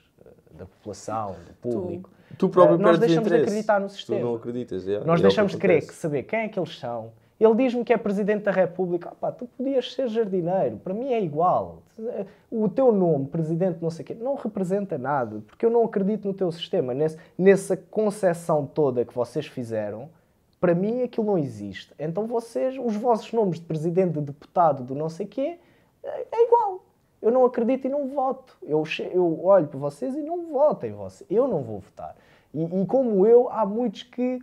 da 0.52 0.66
população, 0.66 1.36
do 1.48 1.54
público, 1.54 2.10
Tu 2.10 2.23
próprio 2.50 2.76
ah, 2.76 2.78
nós 2.78 3.00
deixamos 3.00 3.30
de 3.30 3.36
acreditar 3.36 3.80
no 3.80 3.88
Tu 3.88 3.94
sistema. 3.94 4.20
não 4.20 4.36
acreditas, 4.36 4.88
é, 4.88 4.94
é 4.94 5.04
Nós 5.04 5.18
que 5.18 5.22
deixamos 5.24 5.52
de 5.52 5.58
querer 5.58 5.86
que 5.86 5.94
saber 5.94 6.24
quem 6.24 6.40
é 6.40 6.48
que 6.48 6.60
eles 6.60 6.78
são. 6.78 7.12
Ele 7.40 7.56
diz-me 7.56 7.84
que 7.84 7.92
é 7.92 7.98
Presidente 7.98 8.44
da 8.44 8.52
República. 8.52 9.10
Ah, 9.10 9.16
pá, 9.16 9.32
tu 9.32 9.46
podias 9.58 9.94
ser 9.94 10.08
jardineiro. 10.08 10.78
Para 10.78 10.94
mim 10.94 11.12
é 11.12 11.22
igual. 11.22 11.84
O 12.50 12.70
teu 12.70 12.92
nome, 12.92 13.26
Presidente 13.28 13.80
não 13.82 13.90
sei 13.90 14.04
o 14.04 14.06
quê, 14.06 14.14
não 14.14 14.36
representa 14.36 14.98
nada. 14.98 15.42
Porque 15.48 15.66
eu 15.66 15.70
não 15.70 15.84
acredito 15.84 16.28
no 16.28 16.34
teu 16.34 16.52
sistema. 16.52 16.94
Nesse, 16.94 17.18
nessa 17.38 17.76
concepção 17.76 18.66
toda 18.66 19.04
que 19.04 19.14
vocês 19.14 19.46
fizeram, 19.48 20.10
para 20.60 20.74
mim 20.74 21.02
aquilo 21.04 21.26
não 21.28 21.38
existe. 21.38 21.94
Então 22.00 22.26
vocês, 22.26 22.78
os 22.82 22.96
vossos 22.96 23.34
nomes 23.34 23.60
de 23.60 23.66
Presidente, 23.66 24.14
de 24.14 24.22
Deputado, 24.22 24.84
do 24.84 24.96
não 24.96 25.10
sei 25.10 25.26
o 25.26 25.30
quê, 25.30 25.58
é 26.04 26.26
é 26.32 26.46
igual. 26.48 26.84
Eu 27.24 27.32
não 27.32 27.46
acredito 27.46 27.86
e 27.86 27.90
não 27.90 28.08
voto. 28.10 28.58
Eu, 28.62 28.84
eu 29.12 29.46
olho 29.46 29.68
para 29.68 29.80
vocês 29.80 30.14
e 30.16 30.22
não 30.22 30.52
voto 30.52 30.86
em 30.86 30.92
vocês. 30.92 31.26
Eu 31.32 31.48
não 31.48 31.64
vou 31.64 31.80
votar. 31.80 32.16
E, 32.54 32.64
e 32.64 32.86
como 32.86 33.26
eu, 33.26 33.50
há 33.50 33.66
muitos 33.66 34.04
que 34.04 34.40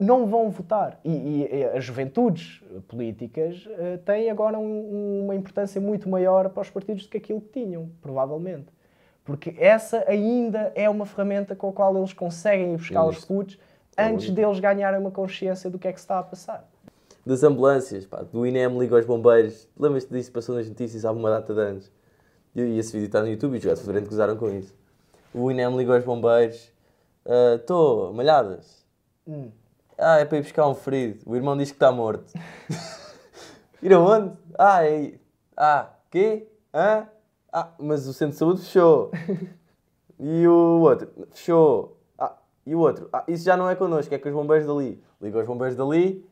não 0.00 0.26
vão 0.26 0.50
votar. 0.50 0.98
E, 1.04 1.42
e- 1.44 1.64
as 1.76 1.84
juventudes 1.84 2.62
políticas 2.88 3.68
eh, 3.78 3.98
têm 4.04 4.30
agora 4.30 4.58
um- 4.58 5.22
uma 5.24 5.34
importância 5.34 5.80
muito 5.80 6.08
maior 6.08 6.48
para 6.50 6.60
os 6.62 6.70
partidos 6.70 7.04
do 7.04 7.10
que 7.10 7.16
aquilo 7.18 7.40
que 7.40 7.48
tinham, 7.62 7.90
provavelmente. 8.02 8.66
Porque 9.24 9.54
essa 9.58 10.04
ainda 10.08 10.72
é 10.74 10.88
uma 10.88 11.04
ferramenta 11.06 11.54
com 11.54 11.68
a 11.68 11.72
qual 11.72 11.96
eles 11.96 12.12
conseguem 12.14 12.72
ir 12.72 12.76
buscar 12.78 13.04
os 13.04 13.24
putos 13.24 13.58
antes 13.96 14.30
deles 14.30 14.58
ganharem 14.60 14.98
uma 15.00 15.10
consciência 15.10 15.68
do 15.68 15.78
que 15.78 15.86
é 15.88 15.92
que 15.92 16.00
se 16.00 16.04
está 16.04 16.18
a 16.18 16.22
passar. 16.22 16.66
Das 17.26 17.42
ambulâncias, 17.42 18.06
pá, 18.06 18.22
do 18.22 18.46
INEM 18.46 18.78
liga 18.78 18.96
aos 18.96 19.04
bombeiros. 19.04 19.68
Lembras-te 19.78 20.10
disso? 20.10 20.32
Passou 20.32 20.54
nas 20.54 20.66
notícias 20.68 21.04
há 21.04 21.12
uma 21.12 21.28
data 21.28 21.52
de 21.52 21.60
anos. 21.60 21.90
E 22.66 22.78
esse 22.78 22.92
vídeo 22.92 23.06
está 23.06 23.20
no 23.20 23.28
YouTube 23.28 23.54
e 23.54 23.58
os 23.58 23.64
gajos 23.64 23.84
de 23.84 24.00
gozaram 24.00 24.36
com 24.36 24.50
isso. 24.50 24.74
O 25.32 25.50
INEM 25.50 25.76
liga 25.76 25.94
aos 25.94 26.04
bombeiros. 26.04 26.72
Estou, 27.56 28.12
malhadas. 28.12 28.84
Hum. 29.26 29.50
Ah, 29.96 30.18
é 30.18 30.24
para 30.24 30.38
ir 30.38 30.42
buscar 30.42 30.68
um 30.68 30.74
ferido. 30.74 31.20
O 31.26 31.36
irmão 31.36 31.56
diz 31.56 31.70
que 31.70 31.76
está 31.76 31.92
morto. 31.92 32.32
Ir 33.82 33.92
aonde? 33.92 34.36
Ah, 34.58 34.84
é... 34.84 35.14
Ah, 35.56 35.90
quê? 36.10 36.48
Hã? 36.74 37.06
Ah, 37.52 37.68
mas 37.78 38.06
o 38.06 38.12
centro 38.12 38.32
de 38.32 38.38
saúde 38.38 38.60
fechou. 38.62 39.10
E 40.20 40.48
o 40.48 40.80
outro? 40.80 41.08
Fechou. 41.30 41.96
Ah, 42.18 42.34
e 42.66 42.74
o 42.74 42.80
outro? 42.80 43.08
Ah, 43.12 43.22
isso 43.28 43.44
já 43.44 43.56
não 43.56 43.70
é 43.70 43.76
connosco, 43.76 44.12
é 44.12 44.18
com 44.18 44.28
os 44.28 44.34
bombeiros 44.34 44.66
dali. 44.66 45.00
Liga 45.22 45.38
aos 45.38 45.46
bombeiros 45.46 45.76
dali. 45.76 46.28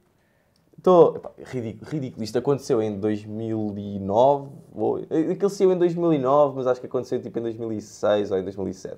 Estou... 0.78 1.20
Ridículo, 1.44 1.90
ridículo. 1.90 2.24
Isto 2.24 2.38
aconteceu 2.38 2.82
em 2.82 2.98
2009. 2.98 4.50
Ou... 4.74 4.96
Aquilo 5.32 5.50
saiu 5.50 5.72
em 5.72 5.78
2009, 5.78 6.56
mas 6.56 6.66
acho 6.66 6.80
que 6.80 6.86
aconteceu 6.86 7.20
tipo 7.20 7.38
em 7.38 7.42
2006 7.42 8.30
ou 8.30 8.38
em 8.38 8.42
2007. 8.44 8.96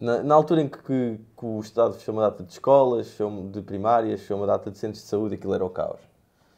Na, 0.00 0.22
na 0.22 0.34
altura 0.34 0.62
em 0.62 0.68
que, 0.68 0.78
que- 0.82 1.20
que 1.38 1.46
o 1.46 1.60
Estado 1.60 1.94
fechou 1.94 2.14
uma 2.14 2.22
data 2.22 2.42
de 2.42 2.52
escolas, 2.52 3.08
fechou 3.08 3.48
de 3.48 3.62
primárias, 3.62 4.20
fechou 4.20 4.36
uma 4.36 4.46
data 4.46 4.70
de 4.70 4.78
centros 4.78 5.02
de 5.02 5.08
saúde, 5.08 5.34
aquilo 5.36 5.54
era 5.54 5.64
o 5.64 5.70
caos. 5.70 6.00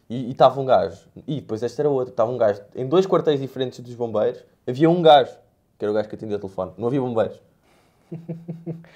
E 0.09 0.31
estava 0.31 0.61
um 0.61 0.65
gajo, 0.65 1.09
e 1.27 1.41
depois 1.41 1.63
este 1.63 1.81
era 1.81 1.91
outro, 1.91 2.11
estava 2.13 2.31
um 2.31 2.39
gajo 2.39 2.63
em 2.77 2.89
dois 2.89 3.07
quartéis 3.07 3.41
diferentes 3.41 3.81
dos 3.81 3.95
bombeiros, 3.95 4.45
havia 4.67 4.89
um 4.89 5.03
gajo, 5.03 5.33
que 5.77 5.85
era 5.85 5.91
o 5.91 5.95
gajo 5.95 6.09
que 6.09 6.15
atendia 6.15 6.37
o 6.37 6.41
telefone, 6.41 6.73
não 6.79 6.87
havia 6.87 7.01
bombeiros. 7.01 7.41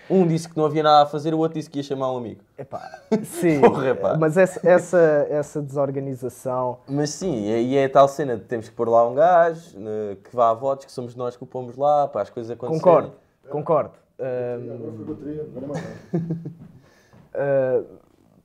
Um 0.08 0.26
disse 0.26 0.48
que 0.48 0.56
não 0.56 0.64
havia 0.64 0.82
nada 0.82 1.02
a 1.02 1.06
fazer, 1.06 1.34
o 1.34 1.38
outro 1.38 1.58
disse 1.58 1.68
que 1.68 1.78
ia 1.78 1.82
chamar 1.82 2.12
um 2.12 2.18
amigo. 2.18 2.42
Epá, 2.56 3.00
sim, 3.24 3.60
Porra, 3.62 3.94
pá. 3.94 4.16
mas 4.16 4.36
essa, 4.36 4.60
essa, 4.68 5.26
essa 5.30 5.62
desorganização 5.62 6.78
Mas 6.88 7.10
sim, 7.10 7.46
e 7.46 7.70
e 7.70 7.76
é 7.76 7.84
a 7.84 7.90
tal 7.90 8.08
cena 8.08 8.36
de 8.36 8.44
temos 8.44 8.68
que 8.68 8.74
pôr 8.74 8.88
lá 8.88 9.08
um 9.08 9.14
gajo 9.14 9.78
né, 9.78 10.16
que 10.22 10.34
vá 10.34 10.50
a 10.50 10.54
votos, 10.54 10.86
que 10.86 10.92
somos 10.92 11.14
nós 11.14 11.36
que 11.36 11.42
o 11.42 11.46
pomos 11.46 11.76
lá, 11.76 12.08
para 12.08 12.22
as 12.22 12.30
coisas 12.30 12.50
acontecerem. 12.50 12.82
Concordo, 12.82 13.12
concordo. 13.48 13.92
Agora 14.18 14.92
foi 14.92 15.04
bateria, 15.14 15.42
agora 15.42 15.66
mais 15.66 15.84
ah, 17.34 17.82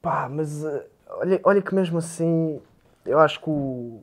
pá, 0.02 0.30
mas 0.30 0.66
ah, 0.66 0.84
olha, 1.10 1.40
olha 1.44 1.62
que 1.62 1.76
mesmo 1.76 1.98
assim, 1.98 2.62
eu 3.06 3.20
acho 3.20 3.40
que 3.42 3.50
o, 3.50 4.02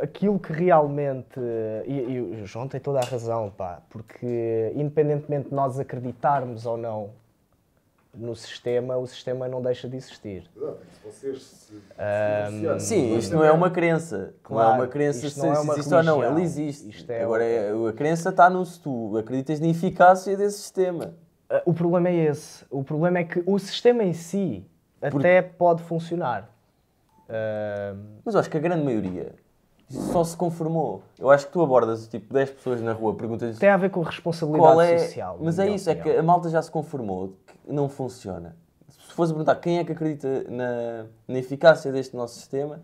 aquilo 0.00 0.38
que 0.38 0.52
realmente. 0.52 1.38
E, 1.86 1.92
e 2.12 2.20
o 2.42 2.46
João 2.46 2.66
tem 2.68 2.80
toda 2.80 2.98
a 3.00 3.04
razão, 3.04 3.50
pá, 3.50 3.82
porque 3.90 4.72
independentemente 4.74 5.48
de 5.48 5.54
nós 5.54 5.78
acreditarmos 5.78 6.66
ou 6.66 6.76
não 6.76 7.10
no 8.12 8.34
sistema, 8.34 8.96
o 8.96 9.06
sistema 9.06 9.46
não 9.46 9.62
deixa 9.62 9.88
de 9.88 9.96
existir. 9.96 10.50
Exato, 10.56 10.78
se 10.92 11.04
vocês 11.04 11.42
se 11.42 11.74
Ahm, 11.96 12.50
divorciarem 12.50 12.78
Sim, 12.80 13.08
do 13.12 13.18
isto 13.18 13.34
não 13.34 13.44
é 13.44 13.52
uma 13.52 13.70
crença. 13.70 14.16
não 14.18 14.24
é 14.26 14.34
Claro, 14.42 14.74
uma 14.74 14.86
crença 14.88 15.26
isto 15.26 15.38
se, 15.38 15.46
não 15.46 15.52
é 15.52 15.56
se 15.56 15.62
uma 15.62 15.74
existe 15.74 15.94
ou 15.94 16.02
não. 16.02 16.24
Ele 16.24 16.42
existe. 16.42 16.88
Isto 16.88 17.10
é 17.10 17.22
Agora, 17.22 17.44
o- 17.44 17.86
é- 17.86 17.90
a 17.90 17.92
crença 17.92 18.30
está 18.30 18.50
no 18.50 18.64
se 18.66 18.80
tu 18.80 19.16
acreditas 19.16 19.60
na 19.60 19.68
eficácia 19.68 20.36
desse 20.36 20.58
sistema. 20.58 21.14
Ah, 21.48 21.62
O 21.64 21.72
problema 21.72 22.08
é 22.08 22.14
esse. 22.14 22.64
O 22.70 22.82
problema 22.82 23.18
é 23.20 23.24
que 23.24 23.42
o 23.46 23.58
sistema 23.58 24.02
em 24.02 24.12
si 24.12 24.66
até 25.00 25.40
pode 25.40 25.82
funcionar. 25.84 26.50
Mas 28.24 28.34
eu 28.34 28.40
acho 28.40 28.50
que 28.50 28.56
a 28.56 28.60
grande 28.60 28.82
maioria 28.84 29.34
só 29.90 30.22
se 30.22 30.36
conformou. 30.36 31.02
Eu 31.18 31.30
acho 31.30 31.46
que 31.46 31.52
tu 31.52 31.60
abordas 31.62 32.06
tipo 32.06 32.32
10 32.32 32.50
pessoas 32.50 32.80
na 32.80 32.92
rua, 32.92 33.14
perguntas 33.14 33.58
tem 33.58 33.68
a 33.68 33.76
ver 33.76 33.90
com 33.90 34.00
responsabilidade 34.02 34.80
é. 34.82 34.98
social. 34.98 35.36
Mas 35.40 35.58
é 35.58 35.68
isso, 35.68 35.90
é 35.90 35.94
que 35.94 36.00
opinião. 36.02 36.20
a 36.20 36.22
malta 36.22 36.48
já 36.48 36.62
se 36.62 36.70
conformou 36.70 37.34
que 37.46 37.72
não 37.72 37.88
funciona. 37.88 38.56
Se 38.88 39.12
fosse 39.14 39.32
perguntar 39.32 39.56
quem 39.56 39.78
é 39.78 39.84
que 39.84 39.92
acredita 39.92 40.44
na, 40.48 41.06
na 41.26 41.38
eficácia 41.38 41.90
deste 41.90 42.14
nosso 42.16 42.36
sistema, 42.36 42.80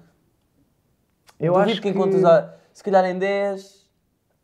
Eu 1.38 1.52
duvido 1.52 1.70
acho 1.72 1.80
que 1.82 1.92
que- 1.92 1.96
encontres, 1.96 2.24
a- 2.24 2.54
se 2.72 2.82
calhar 2.82 3.04
em 3.04 3.18
10, 3.18 3.88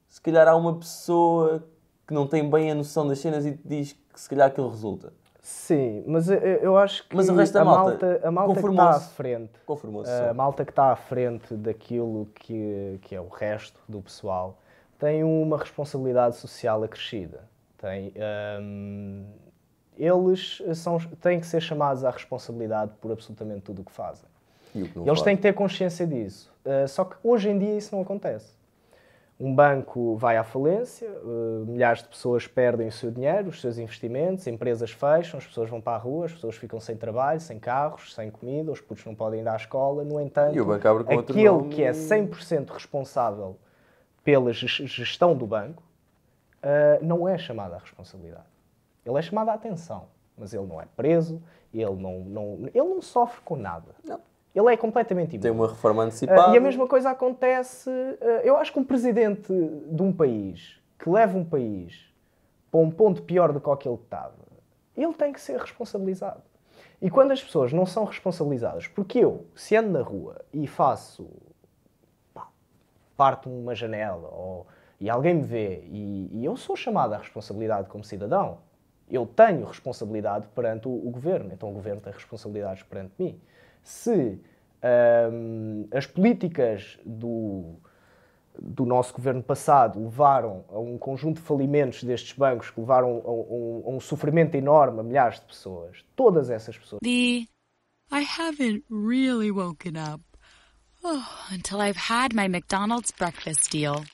se 0.08 0.20
calhar 0.20 0.46
há 0.46 0.54
uma 0.54 0.76
pessoa 0.78 1.64
que 2.06 2.14
não 2.14 2.26
tem 2.26 2.48
bem 2.48 2.70
a 2.70 2.74
noção 2.74 3.06
das 3.08 3.18
cenas 3.18 3.44
e 3.44 3.52
te 3.52 3.66
diz 3.66 3.92
que 3.92 4.20
se 4.20 4.28
calhar 4.28 4.46
aquilo 4.48 4.68
resulta. 4.68 5.12
Sim, 5.43 6.05
mas 6.07 6.30
eu, 6.30 6.38
eu 6.38 6.76
acho 6.76 7.07
que 7.09 7.16
Mas 7.16 7.28
o 7.28 7.34
resto 7.34 7.55
da 7.55 7.62
a 7.62 7.64
malta 7.64 8.07
malta, 8.07 8.28
a 8.28 8.30
malta 8.30 8.62
que 8.62 8.68
está 8.68 8.90
à 8.90 9.01
frente, 9.01 9.51
a 10.30 10.34
malta 10.34 10.64
que 10.64 10.70
está 10.70 10.93
à 10.93 10.97
frente 10.97 11.55
daquilo 11.57 12.28
que, 12.32 13.01
que 13.03 13.16
é 13.16 13.20
o 13.20 13.26
resto 13.26 13.80
do 13.88 14.01
pessoal, 14.01 14.57
tem 15.01 15.24
uma 15.24 15.59
responsabilidade 15.59 16.36
social 16.36 16.84
acrescida. 16.84 17.40
Tem, 17.76 18.14
hum, 18.62 19.26
eles 19.99 20.62
são, 20.76 20.99
têm 21.20 21.40
que 21.40 21.47
ser 21.47 21.61
chamados 21.61 22.05
à 22.05 22.11
responsabilidade 22.11 22.93
por 23.01 23.11
absolutamente 23.11 23.62
tudo 23.62 23.82
o 23.82 23.84
que 23.84 23.90
fazem. 23.90 24.28
E 24.72 24.82
o 24.82 24.88
que 24.88 24.97
não 24.97 25.05
Eles 25.05 25.18
faz. 25.18 25.22
têm 25.22 25.36
que 25.36 25.43
ter 25.43 25.55
consciência 25.55 26.07
disso. 26.07 26.53
Uh, 26.64 26.86
só 26.86 27.05
que 27.05 27.16
hoje 27.22 27.51
em 27.51 27.59
dia 27.59 27.76
isso 27.76 27.93
não 27.93 28.03
acontece. 28.03 28.53
Um 29.43 29.53
banco 29.53 30.14
vai 30.14 30.36
à 30.36 30.45
falência, 30.45 31.11
uh, 31.11 31.64
milhares 31.66 32.01
de 32.01 32.09
pessoas 32.09 32.47
perdem 32.47 32.86
o 32.86 32.93
seu 32.93 33.11
dinheiro, 33.11 33.49
os 33.49 33.61
seus 33.61 33.76
investimentos, 33.76 34.47
empresas 34.47 34.93
fecham, 34.93 35.38
as 35.38 35.45
pessoas 35.45 35.68
vão 35.68 35.80
para 35.80 35.97
a 35.97 35.99
rua, 35.99 36.26
as 36.26 36.32
pessoas 36.32 36.55
ficam 36.55 36.78
sem 36.78 36.97
trabalho, 36.97 37.40
sem 37.40 37.59
carros, 37.59 38.14
sem 38.14 38.30
comida, 38.30 38.70
os 38.70 38.80
putos 38.80 39.05
não 39.05 39.16
podem 39.16 39.40
ir 39.40 39.49
à 39.49 39.57
escola. 39.57 40.05
No 40.05 40.20
entanto, 40.20 40.55
aquele 41.22 41.38
nome 41.59 41.74
que 41.74 41.82
é 41.82 41.90
e- 41.90 41.93
100% 41.93 42.70
responsável 42.70 43.59
pela 44.22 44.53
ges- 44.53 44.88
gestão 44.88 45.34
do 45.36 45.45
banco 45.45 45.82
uh, 46.62 47.05
não 47.05 47.28
é 47.28 47.36
chamado 47.36 47.74
à 47.74 47.78
responsabilidade. 47.78 48.47
Ele 49.05 49.18
é 49.18 49.22
chamado 49.22 49.49
à 49.49 49.55
atenção, 49.55 50.05
mas 50.38 50.55
ele 50.55 50.66
não 50.68 50.80
é 50.80 50.86
preso, 50.97 51.43
ele 51.74 51.97
não, 51.97 52.20
não, 52.20 52.59
ele 52.72 52.88
não 52.88 53.03
sofre 53.03 53.40
com 53.45 53.57
nada. 53.57 53.93
Não. 54.05 54.20
Ele 54.55 54.72
é 54.72 54.76
completamente 54.76 55.30
imune. 55.30 55.42
Tem 55.42 55.50
uma 55.50 55.68
reforma 55.68 56.05
antecipada. 56.05 56.50
Ah, 56.50 56.55
e 56.55 56.59
a 56.59 56.61
mesma 56.61 56.86
coisa 56.86 57.11
acontece. 57.11 57.90
ah, 58.20 58.40
eu 58.44 58.57
acho 58.57 58.72
que 58.72 58.78
um 58.78 58.84
presidente 58.84 59.53
de 59.53 60.03
um 60.03 60.12
país 60.12 60.80
que 60.98 61.09
leva 61.09 61.36
um 61.36 61.44
país 61.44 62.12
para 62.70 62.80
um 62.80 62.90
ponto 62.90 63.22
pior 63.22 63.53
do 63.53 63.61
que 63.61 63.70
aquele 63.70 63.96
que 63.96 64.05
estava, 64.05 64.34
ele 64.96 65.12
tem 65.14 65.32
que 65.32 65.40
ser 65.40 65.59
responsabilizado. 65.59 66.42
E 67.00 67.11
quando 67.11 67.32
as 67.32 67.42
pessoas 67.42 67.72
não 67.72 67.84
são 67.84 68.05
responsabilizadas, 68.05 68.86
porque 68.86 69.18
eu, 69.18 69.46
se 69.55 69.74
ando 69.74 69.90
na 69.90 70.03
rua 70.03 70.40
e 70.53 70.66
faço. 70.66 71.28
pá, 72.32 72.48
parto 73.16 73.50
uma 73.50 73.74
janela 73.74 74.28
ou, 74.28 74.66
e 75.00 75.11
alguém 75.11 75.34
me 75.34 75.42
vê 75.42 75.82
e, 75.86 76.28
e 76.32 76.44
eu 76.44 76.57
sou 76.57 76.76
chamado 76.76 77.14
à 77.14 77.18
responsabilidade 77.18 77.88
como 77.88 78.05
cidadão, 78.05 78.59
eu 79.11 79.26
tenho 79.26 79.66
responsabilidade 79.66 80.46
perante 80.55 80.86
o, 80.86 80.92
o 80.92 81.11
governo, 81.11 81.53
então 81.53 81.70
o 81.70 81.72
governo 81.72 82.00
tem 82.00 82.12
responsabilidades 82.12 82.82
perante 82.84 83.12
mim. 83.18 83.40
Se 83.83 84.39
ahm, 84.83 85.87
as 85.93 86.07
políticas 86.07 86.99
do, 87.05 87.76
do 88.61 88.85
nosso 88.85 89.14
governo 89.14 89.43
passado 89.43 90.01
levaram 90.01 90.64
a 90.68 90.78
um 90.78 90.99
conjunto 90.99 91.41
de 91.41 91.47
falimentos 91.47 92.03
destes 92.03 92.37
bancos 92.37 92.70
que 92.70 92.80
levaram 92.80 93.22
a 93.24 93.30
um, 93.30 93.83
a 93.87 93.91
um 93.91 94.01
sofrimento 94.01 94.57
enorme 94.57 95.01
a 95.01 95.03
milhares 95.03 95.41
de 95.41 95.47
pessoas, 95.47 96.05
todas 96.16 96.51
essas 96.51 96.76
pessoas. 96.76 97.01
The 97.03 97.47
I 98.11 98.20
haven't 98.20 98.85
really 98.91 99.51
woken 99.51 99.97
up. 99.97 100.20
Oh, 101.05 101.26
until 101.51 101.80
I've 101.80 101.97
had 101.97 102.35
my 102.35 102.47
McDonald's 102.47 103.11
breakfast 103.11 103.70
deal. 103.70 104.05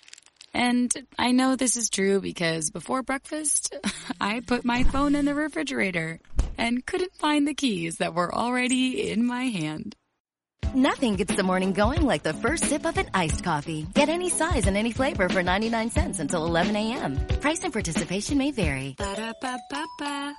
And 0.54 0.90
I 1.18 1.32
know 1.32 1.56
this 1.56 1.76
is 1.76 1.90
true 1.90 2.20
because 2.20 2.70
before 2.70 3.02
breakfast, 3.02 3.74
I 4.20 4.40
put 4.40 4.64
my 4.64 4.84
phone 4.84 5.14
in 5.14 5.26
the 5.26 5.34
refrigerator 5.34 6.20
and 6.58 6.84
couldn't 6.84 7.14
find 7.14 7.46
the 7.46 7.54
keys 7.54 7.98
that 7.98 8.14
were 8.14 8.34
already 8.34 9.10
in 9.10 9.24
my 9.24 9.44
hand. 9.44 9.94
Nothing 10.74 11.16
gets 11.16 11.34
the 11.34 11.42
morning 11.42 11.72
going 11.72 12.02
like 12.02 12.22
the 12.22 12.34
first 12.34 12.64
sip 12.64 12.84
of 12.84 12.98
an 12.98 13.08
iced 13.14 13.42
coffee. 13.42 13.86
Get 13.94 14.10
any 14.10 14.28
size 14.28 14.66
and 14.66 14.76
any 14.76 14.92
flavor 14.92 15.30
for 15.30 15.42
99 15.42 15.90
cents 15.90 16.18
until 16.18 16.44
11 16.44 16.76
a.m. 16.76 17.16
Price 17.40 17.64
and 17.64 17.72
participation 17.72 18.36
may 18.36 18.50
vary. 18.50 18.94
Ba-da-ba-ba-ba. 18.98 20.34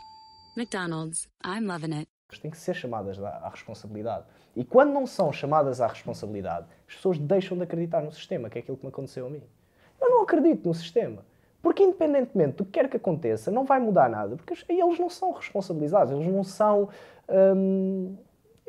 McDonald's. 0.55 1.27
I'm 1.43 1.65
loving 1.65 1.93
it. 1.93 2.07
têm 2.41 2.51
que 2.51 2.57
ser 2.57 2.75
chamadas 2.75 3.17
à 3.23 3.29
à 3.43 3.49
responsabilidade. 3.49 4.25
E 4.55 4.63
quando 4.63 4.93
não 4.93 5.07
são 5.07 5.31
chamadas 5.31 5.81
à 5.81 5.87
responsabilidade, 5.87 6.67
as 6.87 6.95
pessoas 6.95 7.17
deixam 7.17 7.57
de 7.57 7.63
acreditar 7.63 8.03
no 8.03 8.11
sistema, 8.11 8.49
que 8.49 8.59
é 8.59 8.61
aquilo 8.61 8.77
que 8.77 8.83
me 8.83 8.89
aconteceu 8.89 9.25
a 9.25 9.29
mim. 9.29 9.43
Eu 9.99 10.09
não 10.09 10.21
acredito 10.21 10.67
no 10.67 10.73
sistema. 10.73 11.25
Porque 11.61 11.83
independentemente 11.83 12.57
do 12.57 12.65
que 12.65 12.71
quer 12.71 12.89
que 12.89 12.97
aconteça, 12.97 13.51
não 13.51 13.65
vai 13.65 13.79
mudar 13.79 14.09
nada. 14.09 14.35
Porque 14.35 14.53
eles- 14.69 14.99
não 14.99 15.09
são 15.09 15.31
responsabilizados, 15.31 16.13
eles 16.13 16.27
não 16.31 16.43
são. 16.43 16.89
hum, 17.55 18.15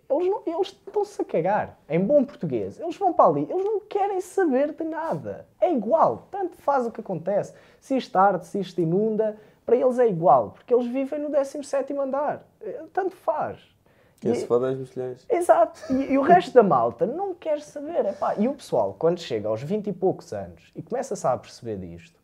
eles, 0.08 0.26
não- 0.28 0.42
eles 0.44 0.66
estão-se 0.68 1.22
a 1.22 1.24
cagar. 1.24 1.78
Em 1.88 2.00
bom 2.00 2.24
português. 2.24 2.78
Eles 2.80 2.96
vão 2.96 3.12
para 3.12 3.26
ali, 3.26 3.46
eles 3.48 3.64
não 3.64 3.80
querem 3.80 4.20
saber 4.20 4.72
de 4.74 4.82
nada. 4.84 5.46
É 5.60 5.72
igual. 5.72 6.26
Tanto 6.30 6.56
faz 6.56 6.84
o 6.86 6.90
que 6.90 7.00
acontece. 7.00 7.54
Se 7.80 7.96
isto 7.96 8.16
arde, 8.16 8.44
se 8.46 8.58
isto 8.58 8.80
inunda, 8.80 9.36
para 9.64 9.76
eles 9.76 9.98
é 10.00 10.08
igual. 10.08 10.50
Porque 10.50 10.74
eles 10.74 10.86
vivem 10.86 11.20
no 11.20 11.30
17 11.30 11.96
andar. 11.96 12.44
Eh, 12.60 12.82
Tanto 12.92 13.14
faz. 13.14 13.60
E- 14.22 14.34
se 14.34 14.46
foda 14.46 14.66
é 14.68 14.72
as 14.72 14.78
mexilhões. 14.78 15.24
Exato. 15.30 15.80
E, 15.92 16.12
e 16.12 16.18
o 16.18 16.22
resto 16.22 16.52
da 16.52 16.62
malta 16.64 17.06
não 17.06 17.32
quer 17.32 17.60
saber. 17.60 18.04
Epá, 18.04 18.34
e 18.36 18.48
o 18.48 18.52
pessoal, 18.54 18.94
quando 18.98 19.20
chega 19.20 19.48
aos 19.48 19.62
20 19.62 19.86
e 19.86 19.92
poucos 19.92 20.32
anos 20.34 20.70
e 20.74 20.82
começa-se 20.82 21.26
a 21.26 21.36
perceber 21.38 21.78
disto, 21.78 22.19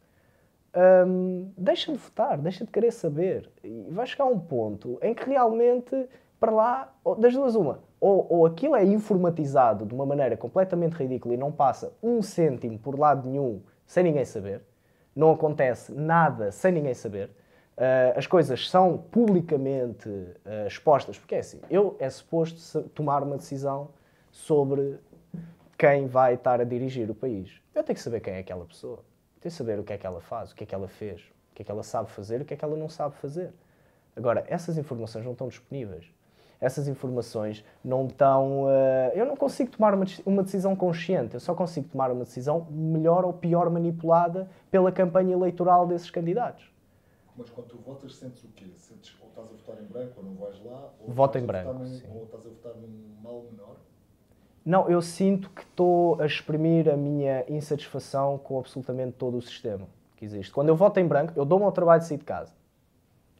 hum, 1.06 1.50
deixa 1.56 1.92
de 1.92 1.98
votar, 1.98 2.38
deixa 2.38 2.64
de 2.64 2.70
querer 2.70 2.92
saber. 2.92 3.50
E 3.64 3.86
vai 3.90 4.06
chegar 4.06 4.24
a 4.24 4.28
um 4.28 4.38
ponto 4.38 4.98
em 5.02 5.14
que 5.14 5.28
realmente, 5.28 6.08
para 6.38 6.52
lá, 6.52 6.94
das 7.18 7.34
duas 7.34 7.54
uma, 7.54 7.80
ou, 8.00 8.26
ou 8.28 8.46
aquilo 8.46 8.76
é 8.76 8.84
informatizado 8.84 9.86
de 9.86 9.94
uma 9.94 10.06
maneira 10.06 10.36
completamente 10.36 10.92
ridícula 10.92 11.34
e 11.34 11.36
não 11.36 11.50
passa 11.50 11.92
um 12.02 12.20
cêntimo 12.22 12.78
por 12.78 12.98
lado 12.98 13.28
nenhum 13.28 13.62
sem 13.86 14.04
ninguém 14.04 14.24
saber, 14.24 14.62
não 15.14 15.32
acontece 15.32 15.92
nada 15.92 16.50
sem 16.50 16.72
ninguém 16.72 16.94
saber, 16.94 17.30
ah, 17.76 18.14
as 18.16 18.26
coisas 18.26 18.68
são 18.68 18.98
publicamente 18.98 20.08
ah, 20.44 20.66
expostas, 20.66 21.18
porque 21.18 21.34
é 21.34 21.38
assim, 21.38 21.60
eu 21.70 21.96
é 21.98 22.08
suposto 22.10 22.82
tomar 22.90 23.22
uma 23.22 23.36
decisão 23.36 23.90
sobre 24.30 24.98
quem 25.78 26.06
vai 26.06 26.34
estar 26.34 26.60
a 26.60 26.64
dirigir 26.64 27.10
o 27.10 27.14
país. 27.14 27.60
Eu 27.74 27.82
tenho 27.84 27.96
que 27.96 28.02
saber 28.02 28.20
quem 28.20 28.34
é 28.34 28.38
aquela 28.38 28.64
pessoa. 28.64 29.04
Que 29.46 29.50
saber 29.50 29.78
o 29.78 29.84
que 29.84 29.92
é 29.92 29.96
que 29.96 30.04
ela 30.04 30.20
faz, 30.20 30.50
o 30.50 30.56
que 30.56 30.64
é 30.64 30.66
que 30.66 30.74
ela 30.74 30.88
fez, 30.88 31.20
o 31.52 31.54
que 31.54 31.62
é 31.62 31.64
que 31.64 31.70
ela 31.70 31.84
sabe 31.84 32.10
fazer, 32.10 32.40
o 32.40 32.44
que 32.44 32.52
é 32.52 32.56
que 32.56 32.64
ela 32.64 32.76
não 32.76 32.88
sabe 32.88 33.14
fazer. 33.14 33.52
Agora, 34.16 34.44
essas 34.48 34.76
informações 34.76 35.24
não 35.24 35.30
estão 35.30 35.46
disponíveis. 35.46 36.04
Essas 36.60 36.88
informações 36.88 37.64
não 37.84 38.08
estão. 38.08 38.64
eh, 38.68 39.12
eu 39.14 39.24
não 39.24 39.36
consigo 39.36 39.70
tomar 39.70 39.94
uma, 39.94 40.04
uma 40.24 40.42
decisão 40.42 40.74
consciente. 40.74 41.34
Eu 41.34 41.38
só 41.38 41.54
consigo 41.54 41.86
tomar 41.86 42.10
uma 42.10 42.24
decisão 42.24 42.66
melhor 42.68 43.24
ou 43.24 43.32
pior 43.32 43.70
manipulada 43.70 44.50
pela 44.68 44.90
campanha 44.90 45.34
eleitoral 45.34 45.86
desses 45.86 46.10
candidatos. 46.10 46.68
Mas 47.36 47.48
quando 47.48 47.68
tu 47.68 47.78
votas, 47.78 48.16
sentes 48.16 48.42
o 48.42 48.48
quê? 48.48 48.66
Sentes 48.76 49.14
ou 49.22 49.28
estás 49.28 49.48
a 49.48 49.52
votar 49.52 49.80
em 49.80 49.86
branco 49.86 50.14
ou 50.16 50.24
não 50.24 50.34
vais 50.34 50.60
lá? 50.64 50.90
Ou 50.98 51.12
Voto 51.12 51.38
em 51.38 51.46
branco, 51.46 51.86
sim. 51.86 52.02
Ou 52.12 52.24
estás 52.24 52.46
a 52.46 52.48
votar 52.48 52.74
num 52.74 53.14
mal 53.22 53.44
menor? 53.48 53.76
Não, 54.66 54.90
eu 54.90 55.00
sinto 55.00 55.48
que 55.50 55.62
estou 55.62 56.20
a 56.20 56.26
exprimir 56.26 56.88
a 56.88 56.96
minha 56.96 57.44
insatisfação 57.48 58.36
com 58.36 58.58
absolutamente 58.58 59.12
todo 59.12 59.36
o 59.36 59.40
sistema 59.40 59.86
que 60.16 60.24
existe. 60.24 60.52
Quando 60.52 60.68
eu 60.70 60.74
voto 60.74 60.98
em 60.98 61.06
branco, 61.06 61.32
eu 61.36 61.44
dou-me 61.44 61.64
ao 61.64 61.70
trabalho 61.70 62.00
de 62.00 62.08
sair 62.08 62.18
de 62.18 62.24
casa. 62.24 62.52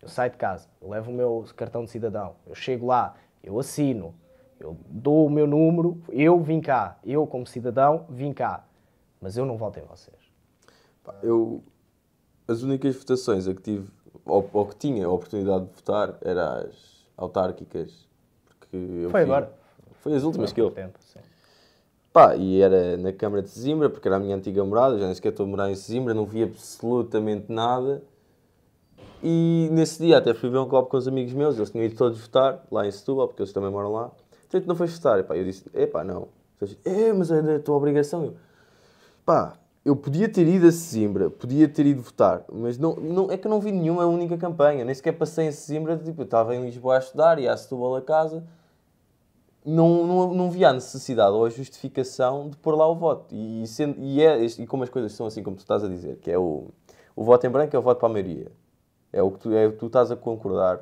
Eu 0.01 0.09
saio 0.09 0.31
de 0.31 0.37
casa, 0.37 0.69
eu 0.81 0.89
levo 0.89 1.11
o 1.11 1.15
meu 1.15 1.45
cartão 1.57 1.85
de 1.85 1.91
cidadão, 1.91 2.37
eu 2.47 2.55
chego 2.55 2.87
lá, 2.87 3.17
eu 3.43 3.59
assino, 3.59 4.15
eu 4.61 4.77
dou 4.89 5.27
o 5.27 5.31
meu 5.31 5.49
número, 5.49 6.01
eu 6.11 6.41
vim 6.41 6.61
cá, 6.61 6.97
eu 7.05 7.27
como 7.27 7.45
cidadão 7.45 8.07
vim 8.09 8.33
cá, 8.33 8.65
mas 9.21 9.37
eu 9.37 9.45
não 9.45 9.57
voto 9.57 9.81
em 9.81 9.85
vocês. 9.85 10.17
Eu, 11.25 11.61
as 12.47 12.63
únicas 12.63 12.95
votações 12.95 13.49
a 13.49 13.55
que 13.55 13.63
tive, 13.63 13.91
ou, 14.25 14.49
ou 14.53 14.67
que 14.67 14.77
tinha 14.77 15.07
a 15.07 15.11
oportunidade 15.11 15.65
de 15.65 15.73
votar, 15.73 16.17
eram 16.21 16.59
as 16.59 17.05
autárquicas. 17.17 18.07
Porque 18.49 19.09
Foi 19.11 19.11
fui- 19.11 19.23
agora. 19.23 19.53
Foi 20.07 20.15
as 20.15 20.23
últimas 20.23 20.53
que 20.53 20.61
eu. 20.61 20.71
Tempo, 20.71 20.97
sim. 21.01 21.19
Pá, 22.13 22.37
e 22.37 22.63
era 22.63 22.97
na 22.97 23.13
Câmara 23.13 23.43
de 23.43 23.51
Sesimbra, 23.51 23.91
porque 23.91 24.07
era 24.07 24.19
a 24.19 24.21
minha 24.21 24.37
antiga 24.37 24.65
morada, 24.65 24.97
já 24.97 25.05
nem 25.05 25.13
sequer 25.17 25.31
estou 25.31 25.45
a 25.45 25.49
morar 25.49 25.69
em 25.69 25.75
Sesimbra, 25.75 26.15
não 26.15 26.25
vi 26.25 26.45
absolutamente 26.45 27.51
nada. 27.51 28.05
E 29.21 29.69
nesse 29.73 30.01
dia 30.01 30.19
até 30.19 30.33
fui 30.33 30.49
ver 30.49 30.59
um 30.59 30.69
copo 30.69 30.89
com 30.89 30.97
os 30.97 31.09
amigos 31.09 31.33
meus, 31.33 31.57
eles 31.57 31.71
tinham 31.71 31.85
ido 31.85 31.97
todos 31.97 32.21
votar, 32.21 32.65
lá 32.71 32.87
em 32.87 32.91
Setúbal, 32.93 33.27
porque 33.27 33.43
eles 33.43 33.53
também 33.53 33.69
moram 33.69 33.93
lá. 33.93 34.13
Então 34.47 34.63
não 34.65 34.77
foste 34.77 34.95
votar? 34.95 35.19
Epá, 35.19 35.37
eu 35.37 35.45
disse, 35.45 35.65
epá, 35.75 36.05
não. 36.05 36.29
Eles 36.61 36.79
é, 36.85 37.13
mas 37.13 37.33
é 37.33 37.43
da 37.43 37.59
tua 37.59 37.75
obrigação. 37.75 38.27
Eu, 38.27 38.37
pá, 39.25 39.55
eu 39.85 39.97
podia 39.97 40.29
ter 40.29 40.47
ido 40.47 40.69
a 40.69 40.71
Sesimbra, 40.71 41.31
podia 41.31 41.69
ter 41.69 41.85
ido 41.85 42.01
votar, 42.01 42.45
mas 42.53 42.79
não, 42.79 42.95
não, 42.95 43.29
é 43.29 43.37
que 43.37 43.49
eu 43.49 43.51
não 43.51 43.61
vi 43.61 43.73
nenhuma 43.73 44.07
única 44.07 44.39
campanha, 44.39 44.85
nem 44.85 44.95
sequer 44.95 45.19
passei 45.19 45.49
em 45.49 45.53
Sesimbra, 45.53 45.97
tipo, 45.97 46.21
eu 46.21 46.27
estava 46.27 46.55
em 46.55 46.65
Lisboa 46.65 46.95
a 46.95 46.99
estudar, 47.01 47.41
ia 47.41 47.53
a 47.53 47.57
Setúbal 47.57 47.97
a 47.97 48.03
casa, 48.03 48.45
não, 49.67 50.07
não, 50.07 50.35
não 50.35 50.51
via 50.51 50.69
a 50.69 50.73
necessidade 50.73 51.33
ou 51.33 51.45
a 51.45 51.51
justificação 51.51 52.49
de 52.49 52.57
pôr 52.57 52.77
lá 52.77 52.87
o 52.87 52.95
voto. 52.95 53.35
E, 53.35 53.67
sendo, 53.67 53.99
e, 53.99 54.23
é, 54.23 54.45
e 54.45 54.67
como 54.67 54.85
as 54.85 54.89
coisas 54.89 55.13
são 55.13 55.27
assim, 55.27 55.43
como 55.43 55.57
tu 55.57 55.61
estás 55.61 55.83
a 55.83 55.89
dizer, 55.89 56.17
que 56.19 56.31
é 56.31 56.39
o, 56.39 56.69
o 57.17 57.25
voto 57.25 57.45
em 57.47 57.51
branco 57.51 57.75
é 57.75 57.79
o 57.79 57.83
voto 57.83 57.99
para 57.99 58.09
a 58.09 58.13
maioria. 58.13 58.53
É 59.13 59.21
o 59.23 59.31
que 59.33 59.39
tu, 59.41 59.53
é 59.53 59.67
o 59.67 59.73
que 59.73 59.79
tu 59.79 59.87
estás 59.87 60.11
a 60.13 60.17
concordar. 60.17 60.81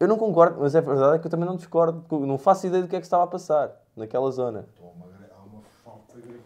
Eu 0.00 0.08
não 0.08 0.16
concordo, 0.16 0.60
mas 0.60 0.74
é 0.74 0.80
verdade 0.80 1.16
é 1.16 1.18
que 1.18 1.26
eu 1.26 1.30
também 1.30 1.46
não 1.46 1.54
discordo, 1.56 2.04
não 2.26 2.38
faço 2.38 2.66
ideia 2.66 2.82
do 2.82 2.88
que 2.88 2.96
é 2.96 2.98
que 2.98 3.06
estava 3.06 3.24
a 3.24 3.26
passar 3.26 3.70
naquela 3.94 4.30
zona. 4.30 4.66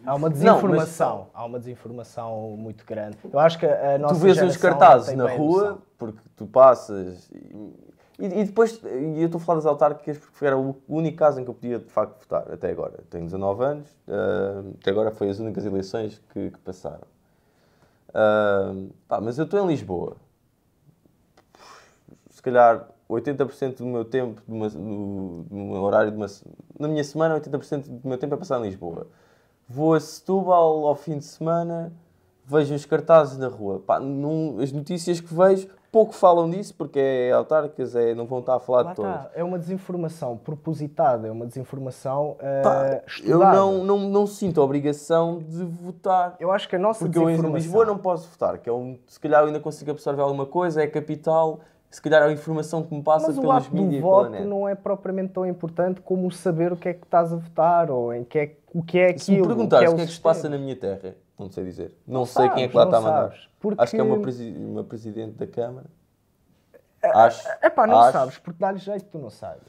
Há 0.05 0.15
uma 0.15 0.29
Não, 0.29 0.29
mas- 0.29 0.39
desinformação, 0.39 1.27
há 1.33 1.45
uma 1.45 1.59
desinformação 1.59 2.55
muito 2.57 2.85
grande. 2.85 3.17
Eu 3.31 3.39
acho 3.39 3.57
que 3.59 3.65
a 3.65 3.97
nossa 3.97 4.13
tu 4.13 4.19
vês 4.19 4.41
uns 4.41 4.55
cartazes 4.55 5.13
na 5.15 5.29
rua, 5.35 5.79
porque 5.97 6.19
tu 6.35 6.45
passas. 6.45 7.29
E, 7.31 7.86
e- 8.25 8.43
depois, 8.45 8.81
e 8.83 9.21
eu 9.21 9.25
estou 9.27 9.39
a 9.39 9.43
falar 9.43 9.57
das 9.57 9.65
autárquicas 9.65 10.17
porque 10.17 10.45
era 10.45 10.57
o 10.57 10.75
único 10.87 11.17
caso 11.17 11.39
em 11.39 11.43
que 11.43 11.49
eu 11.49 11.53
podia 11.53 11.79
de 11.79 11.89
facto 11.91 12.19
votar 12.19 12.51
até 12.51 12.69
agora. 12.71 12.99
Tenho 13.09 13.25
19 13.25 13.63
anos, 13.63 13.87
ah, 14.07 14.63
até 14.81 14.91
agora 14.91 15.11
foi 15.11 15.29
as 15.29 15.39
únicas 15.39 15.65
eleições 15.65 16.21
que, 16.33 16.51
que 16.51 16.57
passaram. 16.59 17.07
Ah, 18.13 18.73
pá, 19.07 19.21
mas 19.21 19.37
eu 19.37 19.45
estou 19.45 19.59
em 19.63 19.67
Lisboa. 19.67 20.17
Se 22.29 22.41
calhar 22.41 22.87
80% 23.09 23.77
do 23.77 23.85
meu 23.85 24.05
tempo, 24.05 24.41
de 24.47 24.51
uma- 24.53 24.69
no, 24.69 25.45
no 25.49 25.81
horário, 25.81 26.11
de 26.11 26.17
uma, 26.17 26.27
na 26.79 26.87
minha 26.87 27.03
semana, 27.03 27.35
80% 27.35 27.87
do 27.89 28.07
meu 28.07 28.17
tempo 28.17 28.33
é 28.35 28.37
passar 28.37 28.59
em 28.59 28.63
Lisboa. 28.63 29.07
Vou 29.67 29.93
a 29.93 29.99
Setúbal 29.99 30.85
ao 30.87 30.95
fim 30.95 31.17
de 31.17 31.25
semana, 31.25 31.91
vejo 32.45 32.73
os 32.73 32.85
cartazes 32.85 33.37
na 33.37 33.47
rua. 33.47 33.79
Pá, 33.79 33.99
as 34.61 34.71
notícias 34.71 35.19
que 35.19 35.33
vejo 35.33 35.67
pouco 35.91 36.13
falam 36.13 36.49
disso, 36.49 36.73
porque 36.75 36.99
é 36.99 37.31
autárquicas, 37.31 37.95
é, 37.95 38.13
não 38.13 38.25
vão 38.25 38.39
estar 38.39 38.55
a 38.55 38.59
falar 38.59 38.83
Lá 38.83 38.89
de 38.89 38.95
todas. 38.95 39.15
está, 39.15 39.31
é 39.33 39.43
uma 39.43 39.57
desinformação 39.57 40.37
propositada, 40.37 41.27
é 41.27 41.31
uma 41.31 41.45
desinformação 41.45 42.35
eh, 42.39 42.61
Pá, 42.61 43.01
eu 43.23 43.39
não, 43.39 43.83
não, 43.83 43.99
não 43.99 44.27
sinto 44.27 44.61
a 44.61 44.63
obrigação 44.63 45.39
de 45.39 45.63
votar. 45.63 46.35
Eu 46.39 46.51
acho 46.51 46.67
que 46.67 46.75
a 46.75 46.79
nossa 46.79 47.05
Porque 47.05 47.17
eu 47.17 47.23
em 47.23 47.27
desinformação... 47.27 47.57
Lisboa 47.57 47.85
não 47.85 47.97
posso 47.97 48.29
votar, 48.29 48.57
que 48.57 48.69
é 48.69 48.73
um, 48.73 48.97
se 49.07 49.19
calhar 49.19 49.41
eu 49.41 49.47
ainda 49.47 49.59
consigo 49.59 49.91
absorver 49.91 50.21
alguma 50.21 50.45
coisa, 50.45 50.81
é 50.81 50.85
a 50.85 50.91
capital, 50.91 51.59
se 51.89 52.01
calhar 52.01 52.21
a 52.21 52.31
informação 52.31 52.83
que 52.83 52.93
me 52.93 53.01
passa 53.01 53.27
Mas 53.27 53.37
o 53.37 53.41
do 53.41 53.75
mídias 53.75 54.01
pela 54.01 54.23
voto 54.23 54.43
não 54.43 54.67
é 54.67 54.75
propriamente 54.75 55.33
tão 55.33 55.45
importante 55.45 56.01
como 56.01 56.29
saber 56.31 56.73
o 56.73 56.77
que 56.77 56.89
é 56.89 56.93
que 56.93 57.05
estás 57.05 57.31
a 57.31 57.37
votar 57.37 57.89
ou 57.89 58.13
em 58.13 58.23
que 58.23 58.37
é, 58.37 58.55
o 58.73 58.83
que 58.83 58.99
é 58.99 59.05
aquilo. 59.05 59.19
Se 59.19 59.31
me 59.31 59.47
perguntares 59.47 59.89
o 59.91 59.95
que 59.95 60.01
é 60.01 60.03
que 60.03 60.09
se 60.09 60.15
sistema. 60.15 60.33
passa 60.33 60.49
na 60.49 60.57
minha 60.57 60.75
terra, 60.75 61.15
não 61.37 61.51
sei 61.51 61.63
dizer. 61.65 61.93
Não, 62.05 62.19
Não 62.21 62.25
sei 62.25 62.49
quem 62.49 62.63
é 62.63 62.67
que 62.67 62.75
lá 62.75 62.83
sabes, 62.83 62.97
está 62.97 62.97
a 62.97 63.01
não 63.11 63.17
mandar. 63.17 63.29
sabes, 63.31 63.49
porque- 63.59 63.81
Acho 63.83 63.91
que 63.91 63.99
é 63.99 64.03
uma, 64.03 64.19
presi- 64.19 64.51
uma 64.57 64.83
presidente 64.83 65.33
da 65.33 65.47
Câmara. 65.47 65.85
Acho. 67.03 67.47
É 67.61 67.69
pá, 67.69 67.85
não 67.87 67.99
acho. 67.99 68.11
sabes, 68.13 68.37
porque 68.39 68.59
dá-lhe 68.59 68.79
jeito 68.79 69.05
que 69.05 69.11
tu 69.11 69.19
não 69.19 69.29
saibas. 69.29 69.67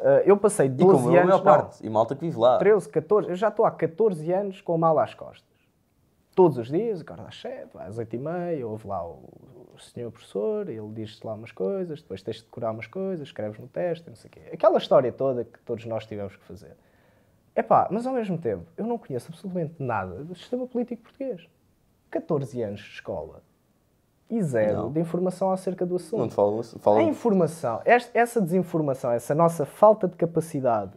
Ah, 0.00 0.22
eu 0.24 0.36
passei 0.36 0.66
E 0.66 0.70
12 0.70 0.92
como 1.02 1.10
eu, 1.14 1.18
a 1.18 1.22
anos... 1.22 1.26
maior 1.26 1.38
não, 1.38 1.44
parte. 1.44 1.86
E 1.86 1.90
malta 1.90 2.14
que 2.14 2.20
vive 2.22 2.38
lá. 2.38 2.58
13, 2.58 2.88
14, 2.88 3.28
eu 3.30 3.36
já 3.36 3.48
estou 3.48 3.64
há 3.66 3.70
14 3.70 4.32
anos 4.32 4.60
com 4.60 4.74
o 4.74 4.78
mal 4.78 4.98
às 4.98 5.14
costas. 5.14 5.44
Todos 6.34 6.58
os 6.58 6.68
dias, 6.68 7.00
acordo 7.00 7.22
às 7.26 7.40
7, 7.40 7.68
vai 7.74 7.86
às 7.88 7.96
8 7.96 8.14
e 8.14 8.18
meia, 8.18 8.66
ouve 8.66 8.86
lá 8.86 9.02
o, 9.06 9.22
o 9.74 9.78
senhor 9.80 10.10
professor, 10.10 10.68
ele 10.68 10.88
diz-te 10.92 11.26
lá 11.26 11.32
umas 11.32 11.50
coisas, 11.52 12.02
depois 12.02 12.22
tens 12.22 12.36
de 12.38 12.42
decorar 12.44 12.72
umas 12.72 12.86
coisas, 12.86 13.26
escreves 13.28 13.58
no 13.58 13.66
teste, 13.68 14.06
não 14.08 14.16
sei 14.16 14.28
o 14.28 14.32
quê. 14.32 14.40
Aquela 14.52 14.76
história 14.76 15.10
toda 15.12 15.44
que 15.44 15.58
todos 15.60 15.84
nós 15.86 16.04
tivemos 16.04 16.36
que 16.36 16.44
fazer. 16.44 16.76
Epá, 17.56 17.88
mas 17.90 18.06
ao 18.06 18.12
mesmo 18.12 18.36
tempo, 18.36 18.64
eu 18.76 18.86
não 18.86 18.98
conheço 18.98 19.28
absolutamente 19.30 19.74
nada 19.78 20.22
do 20.22 20.34
sistema 20.34 20.66
político 20.66 21.02
português. 21.02 21.48
14 22.10 22.62
anos 22.62 22.80
de 22.80 22.86
escola 22.90 23.42
e 24.28 24.42
zero 24.42 24.76
Não. 24.82 24.92
de 24.92 25.00
informação 25.00 25.50
acerca 25.50 25.86
do 25.86 25.96
assunto. 25.96 26.18
Não 26.20 26.28
te 26.28 26.34
falam. 26.34 26.62
falam 26.62 26.98
A 27.00 27.02
informação, 27.04 27.80
esta- 27.84 28.10
essa 28.18 28.40
desinformação, 28.40 29.10
essa 29.10 29.34
nossa 29.34 29.64
falta 29.64 30.06
de 30.06 30.16
capacidade 30.16 30.92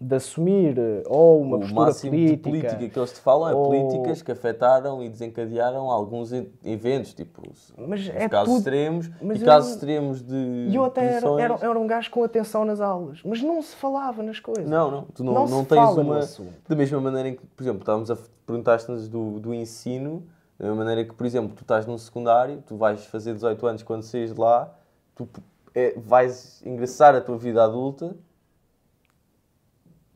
de 0.00 0.14
assumir 0.14 0.78
eh, 0.78 1.02
ou 1.06 1.40
uma 1.42 1.56
o 1.56 1.60
postura 1.60 1.84
máximo 1.86 2.10
política, 2.12 2.36
de 2.36 2.42
política 2.42 2.88
que 2.88 2.98
eles 2.98 3.12
te 3.12 3.18
falam 3.20 3.48
é 3.48 3.54
ou- 3.54 3.64
políticas 3.66 4.22
que 4.22 4.30
afetaram 4.30 5.02
e 5.02 5.08
desencadearam 5.08 5.90
alguns 5.90 6.30
eventos, 6.64 7.12
tipo 7.12 7.42
Mas 7.76 8.08
é 8.08 8.28
casos 8.28 8.46
tudo- 8.48 8.58
extremos 8.58 9.10
mas 9.20 9.38
e 9.38 9.42
eu 9.42 9.46
casos 9.46 9.68
não- 9.70 9.74
extremos 9.76 10.22
de 10.22 10.34
E 10.70 10.74
eu 10.76 10.84
até 10.84 11.04
era, 11.14 11.28
era, 11.40 11.54
era 11.60 11.78
um 11.78 11.86
gajo 11.86 12.10
com 12.12 12.22
atenção 12.22 12.64
nas 12.64 12.80
aulas, 12.80 13.20
mas 13.24 13.42
não 13.42 13.60
se 13.60 13.74
falava 13.74 14.22
nas 14.22 14.38
coisas. 14.38 14.68
Não, 14.70 14.88
não, 14.90 15.02
tu 15.14 15.24
não, 15.24 15.34
Não 15.34 15.46
não, 15.48 15.64
tens 15.64 15.96
uma. 15.96 16.20
Da 16.68 16.76
mesma 16.76 17.00
maneira 17.00 17.28
em 17.30 17.34
que, 17.34 17.44
por 17.44 17.62
exemplo, 17.64 17.80
estávamos 17.80 18.10
a 18.10 18.16
perguntaste-nos 18.46 19.08
do, 19.08 19.40
do 19.40 19.52
ensino, 19.52 20.22
da 20.58 20.66
mesma 20.66 20.84
maneira 20.84 21.04
que, 21.04 21.14
por 21.14 21.26
exemplo, 21.26 21.54
tu 21.56 21.62
estás 21.62 21.86
no 21.86 21.98
secundário, 21.98 22.62
tu 22.66 22.76
vais 22.76 23.04
fazer 23.06 23.34
18 23.34 23.66
anos 23.66 23.82
quando 23.82 24.02
saís 24.04 24.32
de 24.32 24.40
lá, 24.40 24.72
tu 25.16 25.28
é, 25.74 25.94
vais 25.98 26.62
ingressar 26.64 27.14
a 27.14 27.20
tua 27.20 27.36
vida 27.36 27.62
adulta, 27.64 28.16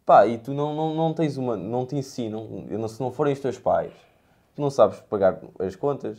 pá, 0.06 0.26
e 0.26 0.38
tu 0.38 0.52
não, 0.52 0.74
não, 0.74 0.94
não 0.94 1.12
tens 1.14 1.36
uma. 1.36 1.56
não 1.56 1.86
te 1.86 1.96
ensinam, 1.96 2.46
não- 2.68 2.88
se 2.88 3.00
não 3.00 3.10
forem 3.12 3.32
os 3.32 3.40
teus 3.40 3.58
pais, 3.58 3.92
tu 4.54 4.60
não 4.62 4.70
sabes 4.70 5.00
pagar 5.02 5.38
as 5.58 5.76
contas, 5.76 6.18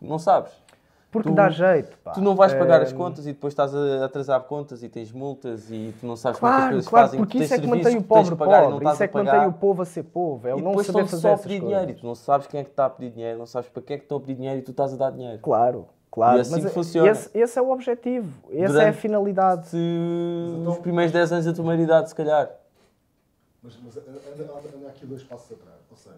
não 0.00 0.18
sabes. 0.18 0.52
Porque 1.10 1.28
Tu- 1.28 1.34
dá 1.34 1.50
jeito, 1.50 1.94
pá. 1.98 2.12
Tu 2.12 2.22
não 2.22 2.34
vais 2.34 2.54
pagar 2.54 2.80
as 2.80 2.90
Ehm, 2.90 2.96
contas 2.96 3.26
e 3.26 3.34
depois 3.34 3.52
estás 3.52 3.74
a 3.74 4.06
atrasar 4.06 4.40
contas 4.44 4.82
e 4.82 4.88
tens 4.88 5.12
multas 5.12 5.70
e 5.70 5.94
tu 6.00 6.06
não 6.06 6.16
sabes 6.16 6.40
como 6.40 6.50
é 6.50 6.54
que 6.54 6.56
as 6.56 6.60
Claro, 6.62 6.72
coisas 6.72 6.88
claro, 6.88 7.06
fazem. 7.06 7.20
porque 7.20 7.38
isso 7.38 7.52
é 7.52 7.58
que 7.58 7.66
mantém 7.66 7.96
o 7.98 8.02
pobre 8.02 8.34
pagar 8.34 8.62
não 8.62 8.70
pobre, 8.78 8.88
isso 8.88 9.02
é 9.02 9.04
a 9.04 9.08
que 9.08 9.12
pagar. 9.12 9.34
mantém 9.34 9.48
o 9.50 9.52
povo 9.52 9.82
a 9.82 9.84
ser 9.84 10.04
povo, 10.04 10.48
é 10.48 10.54
o 10.54 10.58
e 10.58 10.62
não 10.62 10.70
depois 10.70 10.86
saber 10.86 11.04
fazer 11.06 11.20
só 11.20 11.34
a 11.34 11.36
pedir 11.38 11.60
dinheiro 11.60 11.90
e 11.90 11.94
tu 11.94 12.06
não 12.06 12.14
sabes 12.14 12.46
quem 12.46 12.60
é 12.60 12.64
que 12.64 12.70
está 12.70 12.86
a 12.86 12.90
pedir 12.90 13.10
dinheiro, 13.10 13.38
não 13.38 13.44
sabes 13.44 13.68
para 13.68 13.82
quem 13.82 13.94
é 13.94 13.98
que 13.98 14.04
estão 14.06 14.16
a 14.16 14.20
pedir 14.22 14.36
dinheiro 14.36 14.58
e 14.58 14.62
tu 14.62 14.70
estás 14.70 14.94
a 14.94 14.96
dar 14.96 15.10
dinheiro. 15.10 15.38
Claro, 15.42 15.86
claro. 16.10 16.38
E 16.38 16.40
assim 16.40 16.52
mas 16.52 16.64
que 16.64 16.70
funciona. 16.70 17.10
Esse, 17.10 17.30
esse 17.38 17.58
é 17.58 17.62
o 17.62 17.70
objetivo, 17.70 18.32
essa 18.48 18.56
é 18.56 18.64
a 18.64 18.68
Durante- 18.68 18.94
finalidade. 18.96 19.66
Se 19.66 19.76
os 20.66 20.78
primeiros 20.78 21.12
10 21.12 21.30
anos 21.30 21.44
da 21.44 21.52
tua 21.52 21.64
maioridade, 21.66 22.08
se 22.08 22.14
calhar. 22.14 22.50
Mas, 23.62 23.78
mas 23.84 23.96
anda, 23.96 24.10
anda- 24.10 24.76
anda 24.76 24.88
aqui 24.88 25.06
dois 25.06 25.22
passos 25.22 25.52
atrás. 25.52 25.78
Ou 25.90 25.96
seja, 25.96 26.16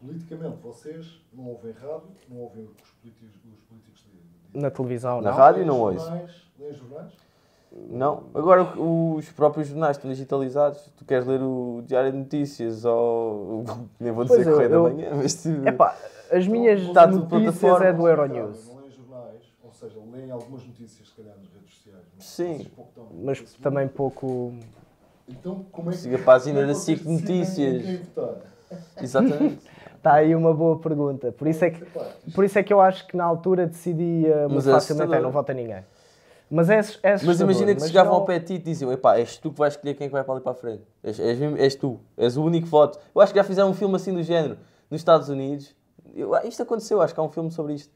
politicamente 0.00 0.56
vocês 0.62 1.20
não 1.32 1.46
ouvem 1.48 1.72
rádio, 1.72 2.02
não 2.28 2.38
ouvem 2.40 2.64
os 2.64 2.90
políticos, 3.00 3.30
os 3.52 3.60
políticos 3.68 4.02
de, 4.04 4.52
de- 4.52 4.60
Na 4.60 4.70
televisão, 4.70 5.20
Na 5.20 5.30
não? 5.30 5.36
rádio 5.38 5.64
não 5.66 5.80
ouço. 5.80 6.00
jornais, 6.06 6.42
Nem 6.58 6.72
jornais? 6.74 7.12
Não. 7.70 8.24
Agora, 8.34 8.62
os 8.80 9.28
próprios 9.30 9.68
jornais 9.68 9.96
estão 9.98 10.10
digitalizados. 10.10 10.90
Tu 10.96 11.04
queres 11.04 11.26
ler 11.26 11.42
o 11.42 11.82
Diário 11.86 12.10
de 12.12 12.16
Notícias 12.18 12.84
ou. 12.86 13.62
Nem 14.00 14.10
vou 14.10 14.24
dizer 14.24 14.46
eu- 14.46 14.52
Correio 14.52 14.72
eu- 14.72 14.82
da 14.84 14.90
Manhã, 14.90 15.10
mas. 15.14 15.44
Epá, 15.46 15.96
as 16.32 16.46
minhas 16.48 16.80
Está 16.80 17.06
notícias 17.06 17.28
plataforma. 17.58 17.86
é 17.86 17.92
do 17.92 18.08
Euronews. 18.08 18.68
Não 18.68 18.76
leem 18.80 18.90
jornais, 18.90 19.42
ou 19.62 19.72
seja, 19.72 19.98
leem 20.12 20.30
algumas 20.30 20.66
notícias, 20.66 21.08
se 21.08 21.14
calhar, 21.14 21.36
nas 21.36 21.46
redes 21.52 21.74
sociais. 21.74 22.04
mas 22.16 22.24
Sim. 22.24 22.70
Mas 23.22 23.42
também 23.56 23.86
pouco. 23.86 24.54
Então, 25.28 25.66
como 25.70 25.90
é 25.90 25.92
que. 25.92 25.98
Siga 25.98 26.16
a 26.16 26.22
página 26.22 26.60
é 26.60 26.66
da 26.66 26.74
SIC 26.74 27.04
decidem 27.04 27.12
em 27.12 27.20
Notícias. 27.38 28.00
votar? 28.14 28.34
Exatamente. 29.02 29.58
Está 29.96 30.14
aí 30.14 30.34
uma 30.34 30.54
boa 30.54 30.78
pergunta. 30.78 31.32
Por 31.32 31.48
isso 31.48 31.64
é 31.64 31.70
que, 31.70 31.84
por 32.34 32.44
isso 32.44 32.58
é 32.58 32.62
que 32.62 32.72
eu 32.72 32.80
acho 32.80 33.06
que 33.06 33.16
na 33.16 33.24
altura 33.24 33.66
decidi 33.66 34.24
uh, 34.26 34.42
muito 34.42 34.54
Mas 34.54 34.68
é 34.68 34.72
facilmente 34.72 35.14
é, 35.14 35.20
não 35.20 35.30
voto 35.30 35.50
a 35.50 35.54
ninguém. 35.54 35.84
Mas 36.50 36.70
é, 36.70 36.78
é 37.02 37.16
Mas 37.24 37.40
imagina 37.40 37.74
que 37.74 37.80
mas 37.80 37.88
chegavam 37.90 38.12
não- 38.12 38.20
ao 38.20 38.24
pé 38.24 38.38
de 38.38 38.46
ti 38.46 38.54
e 38.54 38.58
diziam: 38.58 38.90
epá, 38.92 39.18
és 39.18 39.36
tu 39.36 39.50
que 39.52 39.58
vais 39.58 39.74
escolher 39.74 39.94
quem 39.94 40.06
é 40.06 40.08
que 40.08 40.12
vai 40.12 40.24
para 40.24 40.34
ali 40.34 40.42
para 40.42 40.52
a 40.52 40.54
frente. 40.54 40.82
És, 41.02 41.18
és, 41.20 41.38
és 41.58 41.74
tu, 41.74 41.98
és 42.16 42.36
o 42.36 42.44
único 42.44 42.66
voto. 42.68 42.98
Eu 43.14 43.20
acho 43.20 43.32
que 43.32 43.38
já 43.38 43.44
fizeram 43.44 43.70
um 43.70 43.74
filme 43.74 43.96
assim 43.96 44.14
do 44.14 44.22
género 44.22 44.56
nos 44.90 45.00
Estados 45.00 45.28
Unidos. 45.28 45.74
Eu- 46.14 46.32
isto 46.44 46.62
aconteceu, 46.62 47.02
acho 47.02 47.12
que 47.12 47.20
há 47.20 47.22
um 47.22 47.28
filme 47.28 47.50
sobre 47.50 47.74
isto. 47.74 47.92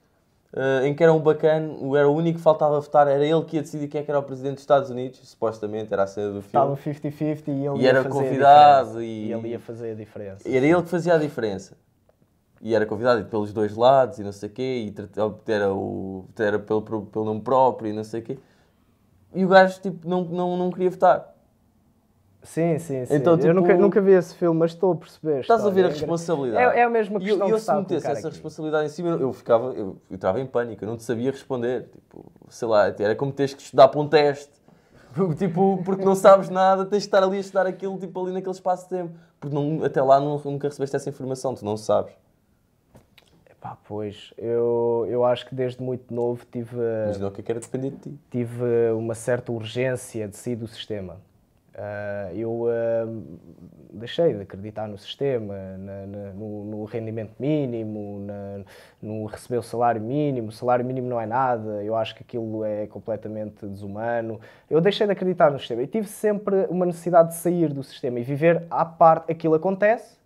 Eh, 0.54 0.86
em 0.86 0.94
que 0.94 1.02
era 1.02 1.12
um 1.12 1.20
bacana, 1.20 1.74
era 1.98 2.08
o 2.08 2.14
único 2.14 2.38
que 2.38 2.42
faltava 2.42 2.78
votar, 2.80 3.06
era 3.08 3.24
ele 3.24 3.42
que 3.44 3.56
ia 3.56 3.62
decidir 3.62 3.88
quem 3.88 4.00
é 4.00 4.04
que 4.04 4.10
era 4.10 4.20
o 4.20 4.22
presidente 4.22 4.54
dos 4.54 4.62
Estados 4.62 4.90
Unidos, 4.90 5.20
supostamente, 5.24 5.92
era 5.92 6.02
a 6.02 6.06
cena 6.06 6.30
do 6.32 6.42
filme. 6.42 6.46
Estava 6.46 6.76
50-50 6.76 7.48
e 7.48 7.66
ele 7.66 7.78
E 7.78 7.82
ia 7.82 7.88
era 7.88 8.02
fazer 8.02 8.14
convidado 8.14 8.98
a 8.98 9.04
e- 9.04 9.26
e 9.26 9.32
ele 9.32 9.48
ia 9.48 9.58
fazer 9.58 9.92
a 9.92 9.94
diferença. 9.94 10.48
Era 10.48 10.66
ele 10.66 10.82
que 10.82 10.88
fazia 10.88 11.14
a 11.14 11.18
diferença. 11.18 11.76
E 12.60 12.74
era 12.74 12.86
convidado 12.86 13.24
pelos 13.24 13.52
dois 13.52 13.74
lados 13.76 14.18
e 14.18 14.22
não 14.22 14.30
sei 14.30 14.48
o 14.48 14.52
quê, 14.52 14.86
e 14.86 15.52
era, 15.52 15.74
o, 15.74 16.26
era 16.38 16.58
pelo, 16.60 16.82
pelo 16.82 17.24
nome 17.24 17.40
próprio 17.40 17.90
e 17.90 17.92
não 17.92 18.04
sei 18.04 18.20
o 18.20 18.22
quê. 18.22 18.38
E 19.34 19.44
o 19.44 19.48
gajo 19.48 19.80
tipo, 19.80 20.08
não, 20.08 20.22
não, 20.24 20.56
não 20.56 20.70
queria 20.70 20.90
votar. 20.90 21.31
Sim, 22.42 22.76
sim, 22.78 23.06
sim. 23.06 23.14
Então, 23.14 23.34
eu 23.34 23.38
tipo, 23.40 23.54
nunca, 23.54 23.76
nunca 23.76 24.00
vi 24.00 24.12
esse 24.12 24.34
filme, 24.34 24.58
mas 24.58 24.72
estou 24.72 24.92
a 24.92 24.96
perceber. 24.96 25.40
Estás 25.40 25.64
a 25.64 25.70
ver 25.70 25.84
a 25.84 25.88
é 25.88 25.90
responsabilidade. 25.90 26.76
É, 26.76 26.80
é 26.80 26.82
a 26.82 26.90
mesma 26.90 27.20
E 27.20 27.28
eu, 27.28 27.36
questão 27.36 27.48
eu 27.48 27.54
que 27.54 27.60
se 27.60 27.72
metesse 27.72 28.06
essa 28.06 28.28
aqui. 28.28 28.36
responsabilidade 28.36 28.86
em 28.86 28.88
cima, 28.88 29.10
eu, 29.10 29.20
eu 29.20 29.32
ficava, 29.32 29.66
eu, 29.66 29.76
eu 29.76 30.00
entrava 30.10 30.40
em 30.40 30.46
pânico, 30.46 30.84
eu 30.84 30.88
não 30.88 30.96
te 30.96 31.04
sabia 31.04 31.30
responder. 31.30 31.88
Tipo, 31.92 32.32
sei 32.48 32.66
lá, 32.66 32.86
era 32.88 33.14
como 33.14 33.32
teres 33.32 33.54
que 33.54 33.62
estudar 33.62 33.88
para 33.88 34.00
um 34.00 34.08
teste. 34.08 34.50
tipo, 35.38 35.82
porque 35.84 36.04
não 36.04 36.16
sabes 36.16 36.48
nada, 36.48 36.84
tens 36.84 37.02
de 37.02 37.08
estar 37.08 37.22
ali 37.22 37.36
a 37.36 37.40
estudar 37.40 37.66
aquilo 37.66 37.96
tipo, 37.98 38.20
ali 38.20 38.32
naquele 38.32 38.54
espaço 38.54 38.84
de 38.84 38.90
tempo. 38.90 39.14
Porque 39.38 39.54
não, 39.54 39.84
até 39.84 40.02
lá 40.02 40.18
não- 40.18 40.40
nunca 40.44 40.68
recebeste 40.68 40.96
essa 40.96 41.08
informação, 41.08 41.54
tu 41.54 41.64
não 41.64 41.76
sabes. 41.76 42.12
Pá, 43.60 43.78
pois, 43.86 44.34
eu, 44.36 45.06
eu 45.08 45.24
acho 45.24 45.46
que 45.46 45.54
desde 45.54 45.80
muito 45.80 46.12
novo 46.12 46.44
tive, 46.50 46.76
Imagina 47.04 47.28
o 47.28 47.30
que 47.30 47.40
é 47.40 47.44
que 47.44 47.52
era 47.52 47.60
depender 47.60 47.90
de 47.90 47.96
ti. 47.98 48.18
tive 48.28 48.90
uma 48.96 49.14
certa 49.14 49.52
urgência 49.52 50.26
de 50.26 50.36
sair 50.36 50.56
do 50.56 50.66
sistema. 50.66 51.20
Ah, 51.74 52.30
eu 52.34 52.66
ah, 52.68 53.06
deixei 53.92 54.34
de 54.34 54.42
acreditar 54.42 54.86
no 54.88 54.98
sistema, 54.98 55.54
na- 55.78 56.06
na- 56.06 56.32
no, 56.32 56.64
no 56.64 56.84
rendimento 56.84 57.32
mínimo, 57.38 58.20
na- 58.26 58.60
no 59.00 59.24
receber 59.26 59.58
o 59.58 59.62
salário 59.62 60.00
mínimo. 60.00 60.48
O 60.48 60.52
salário 60.52 60.84
mínimo 60.84 61.08
não 61.08 61.20
é 61.20 61.26
nada, 61.26 61.82
eu 61.82 61.96
acho 61.96 62.14
que 62.14 62.22
aquilo 62.22 62.64
é 62.64 62.86
completamente 62.86 63.66
desumano. 63.66 64.40
Eu 64.70 64.80
deixei 64.80 65.06
de 65.06 65.12
acreditar 65.12 65.50
no 65.50 65.58
sistema 65.58 65.82
e 65.82 65.86
tive 65.86 66.08
sempre 66.08 66.66
uma 66.68 66.84
necessidade 66.86 67.30
de 67.30 67.34
sair 67.36 67.72
do 67.72 67.82
sistema 67.82 68.18
e 68.20 68.22
viver 68.22 68.64
à 68.70 68.84
parte. 68.84 69.32
Aquilo 69.32 69.54
acontece, 69.54 70.16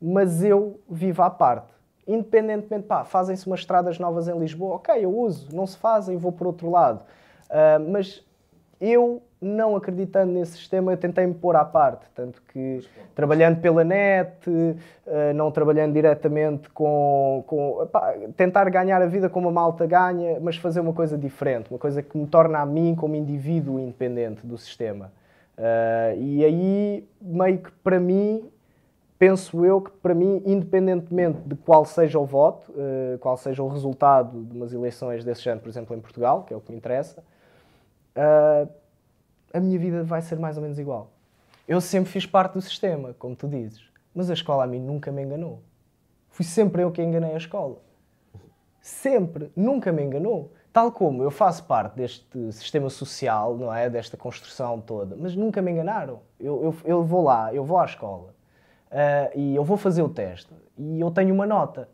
mas 0.00 0.42
eu 0.44 0.78
vivo 0.88 1.22
à 1.22 1.30
parte. 1.30 1.74
Independentemente, 2.06 2.86
pá, 2.86 3.04
fazem-se 3.04 3.46
umas 3.46 3.60
estradas 3.60 3.98
novas 3.98 4.28
em 4.28 4.38
Lisboa, 4.38 4.76
ok, 4.76 4.94
eu 5.04 5.10
uso, 5.18 5.48
não 5.54 5.66
se 5.66 5.76
fazem, 5.76 6.16
vou 6.16 6.30
por 6.32 6.46
outro 6.46 6.70
lado. 6.70 7.00
Ah, 7.50 7.78
mas 7.78 8.24
eu, 8.80 9.22
não 9.40 9.76
acreditando 9.76 10.32
nesse 10.32 10.52
sistema, 10.52 10.92
eu 10.92 10.96
tentei 10.96 11.26
me 11.26 11.34
pôr 11.34 11.56
à 11.56 11.64
parte. 11.64 12.06
Tanto 12.14 12.40
que, 12.48 12.86
trabalhando 13.14 13.60
pela 13.60 13.84
net, 13.84 14.48
ah, 15.06 15.32
não 15.34 15.50
trabalhando 15.50 15.92
diretamente 15.92 16.68
com. 16.70 17.44
com 17.46 17.86
pá, 17.92 18.14
tentar 18.36 18.68
ganhar 18.70 19.00
a 19.02 19.06
vida 19.06 19.28
como 19.28 19.48
a 19.48 19.52
malta 19.52 19.86
ganha, 19.86 20.38
mas 20.40 20.56
fazer 20.56 20.80
uma 20.80 20.92
coisa 20.92 21.18
diferente, 21.18 21.70
uma 21.70 21.78
coisa 21.78 22.02
que 22.02 22.16
me 22.16 22.26
torna 22.26 22.60
a 22.60 22.66
mim 22.66 22.94
como 22.94 23.14
indivíduo 23.14 23.78
independente 23.78 24.46
do 24.46 24.56
sistema. 24.56 25.12
Ah, 25.58 26.14
e 26.16 26.44
aí, 26.44 27.08
meio 27.20 27.58
que 27.58 27.70
para 27.82 28.00
mim, 28.00 28.50
penso 29.18 29.64
eu 29.64 29.80
que 29.80 29.90
para 29.90 30.14
mim, 30.14 30.42
independentemente 30.44 31.40
de 31.44 31.54
qual 31.56 31.84
seja 31.84 32.18
o 32.18 32.24
voto, 32.24 32.72
eh, 32.76 33.16
qual 33.20 33.36
seja 33.36 33.62
o 33.62 33.68
resultado 33.68 34.42
de 34.42 34.56
umas 34.56 34.72
eleições 34.72 35.24
desse 35.24 35.42
género, 35.42 35.62
por 35.62 35.68
exemplo, 35.68 35.96
em 35.96 36.00
Portugal, 36.00 36.44
que 36.44 36.52
é 36.52 36.56
o 36.56 36.60
que 36.60 36.70
me 36.70 36.76
interessa, 36.76 37.24
a 39.56 39.60
minha 39.60 39.78
vida 39.78 40.04
vai 40.04 40.20
ser 40.20 40.38
mais 40.38 40.56
ou 40.56 40.62
menos 40.62 40.78
igual. 40.78 41.10
Eu 41.66 41.80
sempre 41.80 42.10
fiz 42.10 42.26
parte 42.26 42.52
do 42.52 42.60
sistema, 42.60 43.14
como 43.18 43.34
tu 43.34 43.48
dizes, 43.48 43.82
mas 44.14 44.30
a 44.30 44.34
escola 44.34 44.64
a 44.64 44.66
mim 44.66 44.80
nunca 44.80 45.10
me 45.10 45.22
enganou. 45.22 45.62
Fui 46.28 46.44
sempre 46.44 46.82
eu 46.82 46.92
que 46.92 47.02
enganei 47.02 47.32
a 47.32 47.38
escola. 47.38 47.78
Sempre, 48.80 49.50
nunca 49.56 49.90
me 49.90 50.02
enganou. 50.02 50.52
Tal 50.72 50.92
como 50.92 51.22
eu 51.22 51.30
faço 51.30 51.64
parte 51.64 51.96
deste 51.96 52.52
sistema 52.52 52.90
social, 52.90 53.56
não 53.56 53.72
é? 53.72 53.88
Desta 53.88 54.16
construção 54.16 54.78
toda, 54.80 55.16
mas 55.16 55.34
nunca 55.34 55.62
me 55.62 55.72
enganaram. 55.72 56.20
Eu, 56.38 56.62
eu, 56.62 56.76
eu 56.84 57.02
vou 57.02 57.24
lá, 57.24 57.52
eu 57.54 57.64
vou 57.64 57.78
à 57.78 57.86
escola 57.86 58.34
ah, 58.90 59.30
e 59.34 59.56
eu 59.56 59.64
vou 59.64 59.78
fazer 59.78 60.02
o 60.02 60.08
teste 60.08 60.52
e 60.76 61.00
eu 61.00 61.10
tenho 61.10 61.34
uma 61.34 61.46
nota. 61.46 61.88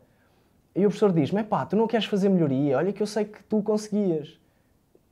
E 0.75 0.85
o 0.85 0.89
professor 0.89 1.13
diz-me: 1.13 1.43
pá, 1.43 1.65
tu 1.65 1.77
não 1.77 1.87
queres 1.87 2.05
fazer 2.05 2.27
melhoria? 2.27 2.77
Olha 2.77 2.91
que 2.91 3.01
eu 3.01 3.07
sei 3.07 3.23
que 3.23 3.41
tu 3.43 3.63
conseguias. 3.63 4.37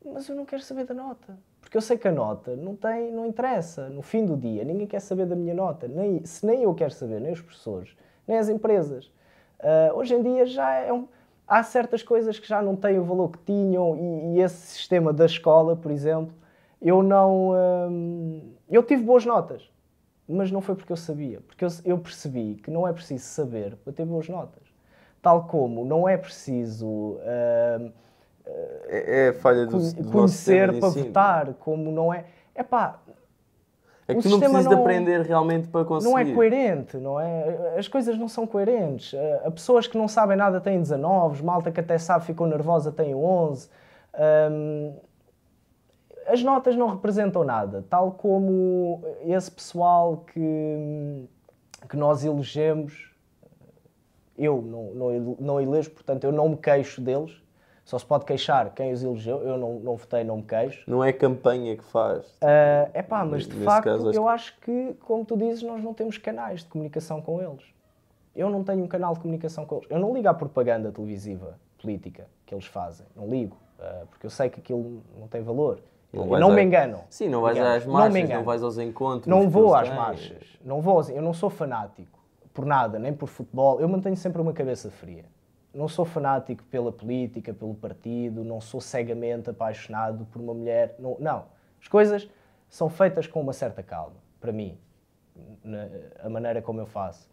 Mas 0.04 0.28
eu 0.28 0.36
não 0.36 0.46
quero 0.46 0.62
saber 0.62 0.86
da 0.86 0.94
nota. 0.94 1.38
Porque 1.62 1.78
eu 1.78 1.82
sei 1.82 1.98
que 1.98 2.08
a 2.08 2.12
nota 2.12 2.56
não, 2.56 2.76
tem, 2.76 3.12
não 3.12 3.26
interessa. 3.26 3.88
No 3.88 4.02
fim 4.02 4.26
do 4.26 4.36
dia, 4.36 4.66
ninguém 4.66 4.86
quer 4.86 5.00
saber 5.00 5.26
da 5.26 5.36
minha 5.36 5.54
nota. 5.54 5.88
Nem, 5.88 6.26
se 6.26 6.46
nem 6.46 6.64
eu 6.64 6.74
quero 6.74 6.92
saber, 6.92 7.22
nem 7.22 7.32
os 7.32 7.40
professores, 7.42 7.96
nem 8.28 8.38
as 8.38 8.50
empresas. 8.50 9.10
Ah, 9.62 9.92
hoje 9.94 10.16
em 10.16 10.22
dia 10.22 10.46
já 10.46 10.74
é 10.76 10.92
um, 10.92 11.08
há 11.48 11.64
certas 11.64 12.04
coisas 12.04 12.40
que 12.40 12.48
já 12.48 12.62
não 12.62 12.76
têm 12.76 13.00
o 13.00 13.04
valor 13.04 13.30
que 13.30 13.40
tinham 13.40 13.96
e, 13.96 14.36
e 14.36 14.42
esse 14.42 14.58
sistema 14.68 15.14
da 15.14 15.26
escola, 15.26 15.76
por 15.76 15.92
exemplo, 15.92 16.34
eu 16.82 17.04
não... 17.04 17.52
hum, 17.90 18.54
eu 18.70 18.84
tive 18.84 19.04
boas 19.04 19.26
notas, 19.26 19.70
mas 20.28 20.52
não 20.52 20.62
foi 20.62 20.76
porque 20.76 20.92
eu 20.92 20.98
sabia. 20.98 21.42
Porque 21.42 21.64
eu, 21.64 21.70
eu 21.86 21.98
percebi 22.00 22.56
que 22.56 22.72
não 22.72 22.88
é 22.88 22.94
preciso 22.94 23.24
saber 23.26 23.76
para 23.78 23.94
ter 23.94 24.06
boas 24.06 24.28
notas. 24.28 24.64
Tal 25.22 25.48
como 25.48 25.86
não 25.86 26.10
é 26.10 26.18
preciso... 26.18 27.20
hum, 27.80 27.92
É, 28.88 29.26
é 29.26 29.30
a 29.30 29.34
falha 29.34 29.66
do, 29.66 29.94
do 29.94 30.12
conhecer 30.12 30.80
para 30.80 30.90
votar, 30.90 31.54
como 31.56 31.92
não 31.92 32.14
é. 32.14 32.26
É 32.54 32.64
pá, 32.64 33.00
É 34.08 34.14
que 34.14 34.22
tu 34.22 34.30
não 34.30 34.40
precisas 34.40 34.68
de 34.68 34.74
aprender 34.74 35.22
realmente 35.22 35.68
para 35.70 35.86
conseguir. 35.86 36.12
não 36.12 36.20
é 36.20 36.34
coerente, 36.34 36.98
não 36.98 37.20
é? 37.20 37.78
As 37.78 37.88
coisas 37.88 38.18
não 38.18 38.28
são 38.28 38.46
coerentes. 38.46 39.14
Eh, 39.14 39.42
Há 39.46 39.52
pessoas 39.52 39.88
que 39.88 39.98
não 39.98 40.08
sabem 40.08 40.36
nada 40.36 40.60
têm 40.60 40.80
19, 40.80 41.44
malta 41.44 41.72
que 41.72 41.80
até 41.80 41.98
sabe 41.98 42.26
ficou 42.26 42.46
nervosa 42.48 42.92
tem 42.92 43.16
11. 43.16 43.70
Hum, 44.52 44.94
as 46.28 46.44
notas 46.44 46.76
não 46.76 46.88
representam 46.88 47.44
nada, 47.44 47.84
tal 47.90 48.12
como 48.12 49.02
esse 49.26 49.50
pessoal 49.52 50.18
que, 50.18 51.28
que 51.90 51.98
nós 51.98 52.24
elegemos. 52.24 53.10
Eu 54.38 54.62
não, 54.62 54.94
não, 54.94 55.38
não 55.40 55.62
elejo, 55.62 55.92
portanto, 55.92 56.24
eu 56.24 56.32
não 56.32 56.50
me 56.50 56.58
queixo 56.58 57.02
deles. 57.02 57.41
Só 57.92 58.00
se 58.00 58.06
pode 58.06 58.24
queixar 58.24 58.74
quem 58.74 58.94
os 58.94 59.04
elegeu. 59.04 59.42
Eu 59.42 59.58
não, 59.58 59.74
não 59.82 59.98
votei, 59.98 60.24
não 60.24 60.38
me 60.38 60.44
queixo. 60.44 60.90
Não 60.90 61.04
é 61.04 61.10
a 61.10 61.14
campanha 61.14 61.76
que 61.76 61.84
faz. 61.84 62.26
É 62.40 62.90
uh, 63.02 63.04
pá, 63.04 63.26
mas 63.26 63.46
de 63.46 63.54
facto, 63.66 63.84
caso, 63.84 64.08
acho 64.08 64.18
eu 64.18 64.30
acho 64.30 64.58
que, 64.62 64.96
como 65.02 65.26
tu 65.26 65.36
dizes, 65.36 65.62
nós 65.62 65.84
não 65.84 65.94
temos 65.94 66.18
canais 66.18 66.62
de 66.62 66.68
comunicação 66.68 67.22
com 67.22 67.42
eles. 67.42 67.66
Eu 68.34 68.50
não 68.50 68.64
tenho 68.64 68.82
um 68.82 68.88
canal 68.88 69.14
de 69.14 69.20
comunicação 69.20 69.66
com 69.66 69.80
eles. 69.80 69.88
Eu 69.90 70.00
não 70.00 70.14
ligo 70.14 70.30
à 70.30 70.34
propaganda 70.34 70.90
televisiva 70.90 71.60
política 71.82 72.28
que 72.46 72.56
eles 72.56 72.66
fazem. 72.66 73.06
Não 73.14 73.28
ligo. 73.28 73.58
uh, 73.78 74.08
porque 74.08 74.26
eu 74.26 74.30
sei 74.30 74.50
que 74.50 74.62
aquilo 74.62 75.04
não 75.20 75.28
tem 75.28 75.42
valor. 75.42 75.80
Não 76.14 76.26
não 76.28 76.52
a- 76.52 76.54
me 76.54 76.64
enganam. 76.64 77.02
Sim, 77.10 77.28
não 77.28 77.42
vais 77.42 77.58
às 77.58 77.86
marchas, 77.86 78.14
não, 78.14 78.22
engano. 78.22 78.44
vais 78.46 78.64
aos 78.64 78.78
encontros. 78.78 79.28
Não 79.28 79.50
vou 79.50 79.76
às 79.76 79.90
têm. 79.90 79.98
marchas. 79.98 80.58
Não 80.64 80.80
vou, 80.80 81.02
eu 81.10 81.22
não 81.22 81.34
sou 81.34 81.50
fanático 81.50 82.18
por 82.54 82.66
nada, 82.66 82.98
nem 82.98 83.12
por 83.12 83.28
futebol. 83.28 83.82
Eu 83.82 83.90
mantenho 83.90 84.16
sempre 84.16 84.42
uma 84.42 84.54
cabeça 84.54 84.90
fria. 84.90 85.26
Não 85.74 85.88
sou 85.88 86.04
fanático 86.04 86.64
pela 86.66 86.92
política, 86.92 87.54
pelo 87.54 87.74
partido, 87.74 88.44
não 88.44 88.60
sou 88.60 88.82
cegamente 88.82 89.50
apaixonado 89.50 90.26
por 90.26 90.42
uma 90.42 90.54
mulher. 90.54 90.96
Não, 91.00 91.16
não. 91.20 91.46
As 91.82 91.88
coisas 91.88 92.30
são 92.70 92.90
feitas 92.90 93.26
com 93.28 93.40
uma 93.42 93.54
certa 93.54 93.82
calma, 93.82 94.16
para 94.40 94.52
mim, 94.52 94.78
na- 95.64 95.88
a 96.24 96.30
maneira 96.30 96.62
como 96.62 96.80
eu 96.82 96.86
faço. 96.86 97.30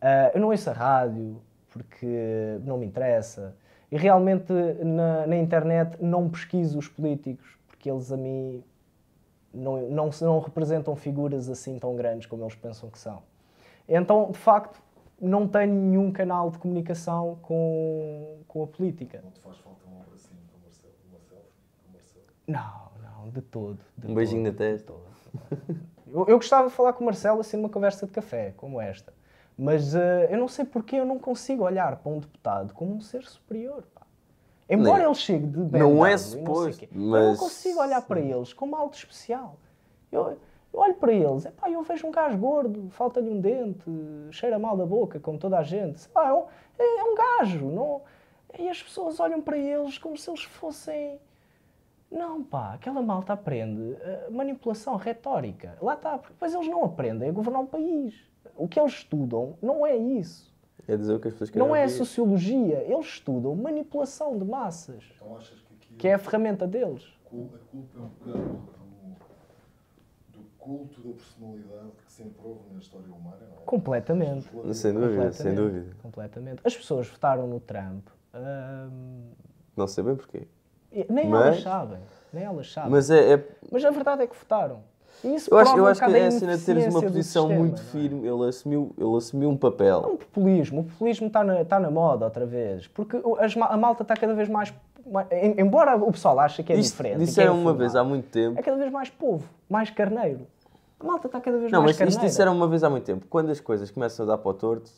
Ah, 0.00 0.30
eu 0.34 0.40
não 0.40 0.48
ouço 0.48 0.68
a 0.70 0.72
rádio 0.72 1.40
porque 1.70 2.58
não 2.64 2.78
me 2.78 2.86
interessa. 2.86 3.56
E 3.90 3.96
realmente 3.96 4.52
na, 4.84 5.26
na 5.26 5.36
internet 5.36 5.96
não 6.00 6.28
pesquiso 6.28 6.78
os 6.78 6.88
políticos 6.88 7.56
porque 7.66 7.90
eles 7.90 8.12
a 8.12 8.16
mim 8.16 8.62
não, 9.52 9.88
não, 9.88 10.10
não 10.20 10.38
representam 10.40 10.94
figuras 10.94 11.48
assim 11.48 11.78
tão 11.78 11.96
grandes 11.96 12.26
como 12.26 12.42
eles 12.42 12.54
pensam 12.54 12.90
que 12.90 12.98
são. 12.98 13.22
Então, 13.88 14.30
de 14.30 14.38
facto, 14.38 14.80
não 15.20 15.46
tenho 15.48 15.72
nenhum 15.74 16.12
canal 16.12 16.50
de 16.50 16.58
comunicação 16.58 17.38
com, 17.42 18.38
com 18.46 18.62
a 18.62 18.66
política. 18.66 19.20
Não 19.22 19.30
te 19.30 19.40
faz 19.40 19.56
falta 19.58 19.80
um 19.88 20.00
abracinho 20.00 20.38
com 20.50 20.58
o 20.58 20.62
Marcelo, 20.62 20.92
uma 21.10 21.20
selfie 21.20 21.48
com 21.82 21.90
o 21.90 21.92
Marcelo. 21.92 22.24
Não, 22.46 23.22
não, 23.24 23.30
de 23.30 23.40
todo. 23.42 23.78
de 23.96 24.06
Um 24.10 24.14
beijinho 24.14 24.44
todo, 24.44 24.52
na 24.52 24.58
testa. 24.58 24.92
de 24.92 24.98
todo. 25.56 25.80
Eu, 26.10 26.26
eu 26.28 26.36
gostava 26.38 26.68
de 26.68 26.74
falar 26.74 26.92
com 26.94 27.02
o 27.02 27.04
Marcelo 27.04 27.40
assim 27.40 27.56
numa 27.56 27.68
conversa 27.68 28.06
de 28.06 28.12
café, 28.12 28.52
como 28.56 28.80
esta. 28.80 29.12
Mas 29.58 29.94
eh, 29.94 30.28
eu 30.30 30.38
não 30.38 30.46
sei 30.48 30.64
porque 30.64 30.96
eu 30.96 31.04
não 31.04 31.18
consigo 31.18 31.64
olhar 31.64 31.96
para 31.96 32.10
um 32.12 32.18
deputado 32.20 32.72
como 32.72 32.94
um 32.94 33.00
ser 33.00 33.24
superior. 33.24 33.82
pá. 33.94 34.02
Embora 34.70 34.98
Não. 35.02 35.06
ele 35.10 35.14
chegue 35.16 35.46
de 35.46 35.58
BMW 35.64 35.78
Não 35.94 36.06
é 36.06 36.16
suposto, 36.16 36.78
quê, 36.80 36.88
Eu 36.92 36.98
não 37.00 37.08
mas- 37.10 37.38
consigo 37.40 37.80
olhar 37.80 38.00
para 38.02 38.20
eles 38.20 38.52
como 38.52 38.76
algo 38.76 38.90
de 38.92 38.98
especial. 38.98 39.56
Eu, 40.12 40.38
eu 40.72 40.80
olho 40.80 40.94
para 40.94 41.12
eles, 41.12 41.44
epá, 41.46 41.70
eu 41.70 41.82
vejo 41.82 42.06
um 42.06 42.10
gajo 42.10 42.36
gordo, 42.38 42.88
falta-lhe 42.90 43.28
um 43.30 43.40
dente, 43.40 43.90
cheira 44.30 44.58
mal 44.58 44.76
da 44.76 44.84
boca, 44.86 45.18
como 45.18 45.38
toda 45.38 45.58
a 45.58 45.62
gente. 45.62 46.00
Sei 46.00 46.10
lá, 46.14 46.28
é, 46.28 46.32
um, 46.32 46.44
é- 46.78 47.00
é 47.00 47.04
um 47.04 47.14
gajo. 47.14 47.66
Não... 47.70 48.02
E 48.58 48.68
as 48.68 48.82
pessoas 48.82 49.20
olham 49.20 49.40
para 49.42 49.56
eles 49.58 49.98
como 49.98 50.16
se 50.16 50.28
eles 50.30 50.42
fossem... 50.42 51.20
Não, 52.10 52.42
pá, 52.42 52.72
aquela 52.74 53.02
malta 53.02 53.34
aprende 53.34 53.94
eh, 54.00 54.28
manipulação 54.30 54.96
retórica. 54.96 55.76
Lá 55.82 55.92
está, 55.92 56.16
porque 56.16 56.32
depois 56.32 56.54
eles 56.54 56.66
não 56.66 56.82
aprendem 56.84 57.28
a 57.28 57.32
governar 57.32 57.60
um 57.60 57.66
país. 57.66 58.14
O 58.56 58.66
que 58.66 58.80
eles 58.80 58.92
estudam 58.94 59.58
não 59.60 59.86
é 59.86 59.94
isso. 59.94 60.48
É 60.86 60.96
dizer 60.96 61.12
o 61.12 61.20
que 61.20 61.28
as 61.28 61.34
pessoas 61.34 61.50
querem 61.50 61.68
Não 61.68 61.76
é 61.76 61.82
ouvir. 61.82 61.92
sociologia. 61.94 62.82
Eles 62.88 63.04
estudam 63.04 63.54
manipulação 63.54 64.38
de 64.38 64.44
massas, 64.46 65.04
Então 65.16 65.36
achas 65.36 65.60
que 65.60 65.74
aqui 65.74 65.94
que 65.96 66.08
é 66.08 66.14
a 66.14 66.18
ferramenta 66.18 66.66
deles. 66.66 67.04
a 67.26 67.28
culpa 67.28 67.58
é 67.58 67.76
um 67.76 67.80
bocado 67.82 68.10
do, 68.24 68.32
do 68.32 68.77
culto 70.68 71.00
da 71.00 71.14
personalidade 71.14 71.90
que 72.04 72.12
sempre 72.12 72.36
houve 72.44 72.60
na 72.74 72.78
história 72.78 73.06
humana, 73.08 73.38
não 73.40 73.56
é? 73.62 73.64
Completamente. 73.64 74.50
Sem 74.74 74.92
dúvida, 74.92 75.32
sem 75.32 75.46
Completamente. 75.46 75.56
dúvida. 75.56 75.96
Completamente. 76.02 76.60
As 76.62 76.76
pessoas 76.76 77.08
votaram 77.08 77.46
no 77.46 77.58
Trump. 77.58 78.06
hum, 78.34 79.30
Não 79.74 79.86
sei 79.86 80.04
bem 80.04 80.14
porquê. 80.16 80.46
nem 81.08 81.26
Mas- 81.28 81.46
elas 81.46 81.62
sabem. 81.62 81.98
Nem 82.32 82.44
elas 82.44 82.70
sabem. 82.70 82.90
Mas 82.90 83.10
é, 83.10 83.32
é- 83.34 83.48
Mas 83.72 83.82
a 83.84 83.90
verdade 83.90 84.22
é 84.22 84.26
que 84.26 84.36
votaram. 84.36 84.80
E 85.24 85.34
isso 85.34 85.52
eu 85.52 85.58
acho, 85.58 85.76
eu 85.76 85.84
um 85.84 85.86
acho 85.86 86.04
que 86.04 86.12
é 86.14 86.26
a 86.26 86.30
cena 86.30 86.56
de 86.56 86.64
teres 86.64 86.94
uma 86.94 87.02
posição 87.02 87.44
sistema, 87.48 87.64
muito 87.66 87.80
é? 87.80 87.84
firme. 87.86 88.28
Ele 88.28 88.48
assumiu, 88.48 88.94
ele 88.96 89.16
assumiu 89.16 89.48
um 89.50 89.56
papel. 89.56 90.02
É 90.04 90.06
um 90.06 90.16
populismo. 90.16 90.80
O 90.82 90.84
populismo 90.84 91.26
está 91.28 91.42
na, 91.42 91.62
está 91.62 91.80
na 91.80 91.90
moda 91.90 92.26
outra 92.26 92.44
vez. 92.46 92.86
Porque 92.88 93.16
as 93.40 93.56
a 93.56 93.76
malta 93.76 94.02
está 94.02 94.14
cada 94.14 94.34
vez 94.34 94.48
mais. 94.48 94.72
mais- 95.10 95.26
em- 95.32 95.58
embora 95.60 95.96
o 95.96 96.12
pessoal 96.12 96.38
ache 96.38 96.62
que 96.62 96.72
é 96.72 96.76
Isto 96.76 96.90
diferente. 96.92 97.16
que 97.16 97.22
é 97.22 97.24
disseram 97.24 97.58
uma 97.58 97.72
vez 97.72 97.96
há 97.96 98.04
muito 98.04 98.28
tempo. 98.30 98.58
É 98.58 98.62
cada 98.62 98.76
vez 98.76 98.92
mais 98.92 99.08
povo, 99.08 99.48
mais 99.68 99.88
carneiro. 99.90 100.46
A 101.00 101.04
malta 101.06 101.26
está 101.28 101.40
cada 101.40 101.58
vez 101.58 101.70
Não, 101.70 101.80
mais 101.80 101.92
mas 101.92 101.98
carneiro. 101.98 102.18
isto 102.18 102.26
disseram 102.28 102.52
uma 102.54 102.66
vez 102.66 102.82
há 102.82 102.90
muito 102.90 103.04
tempo. 103.04 103.26
Quando 103.28 103.50
as 103.50 103.60
coisas 103.60 103.90
começam 103.90 104.24
a 104.24 104.28
dar 104.28 104.38
para 104.38 104.50
o 104.50 104.54
torto, 104.54 104.90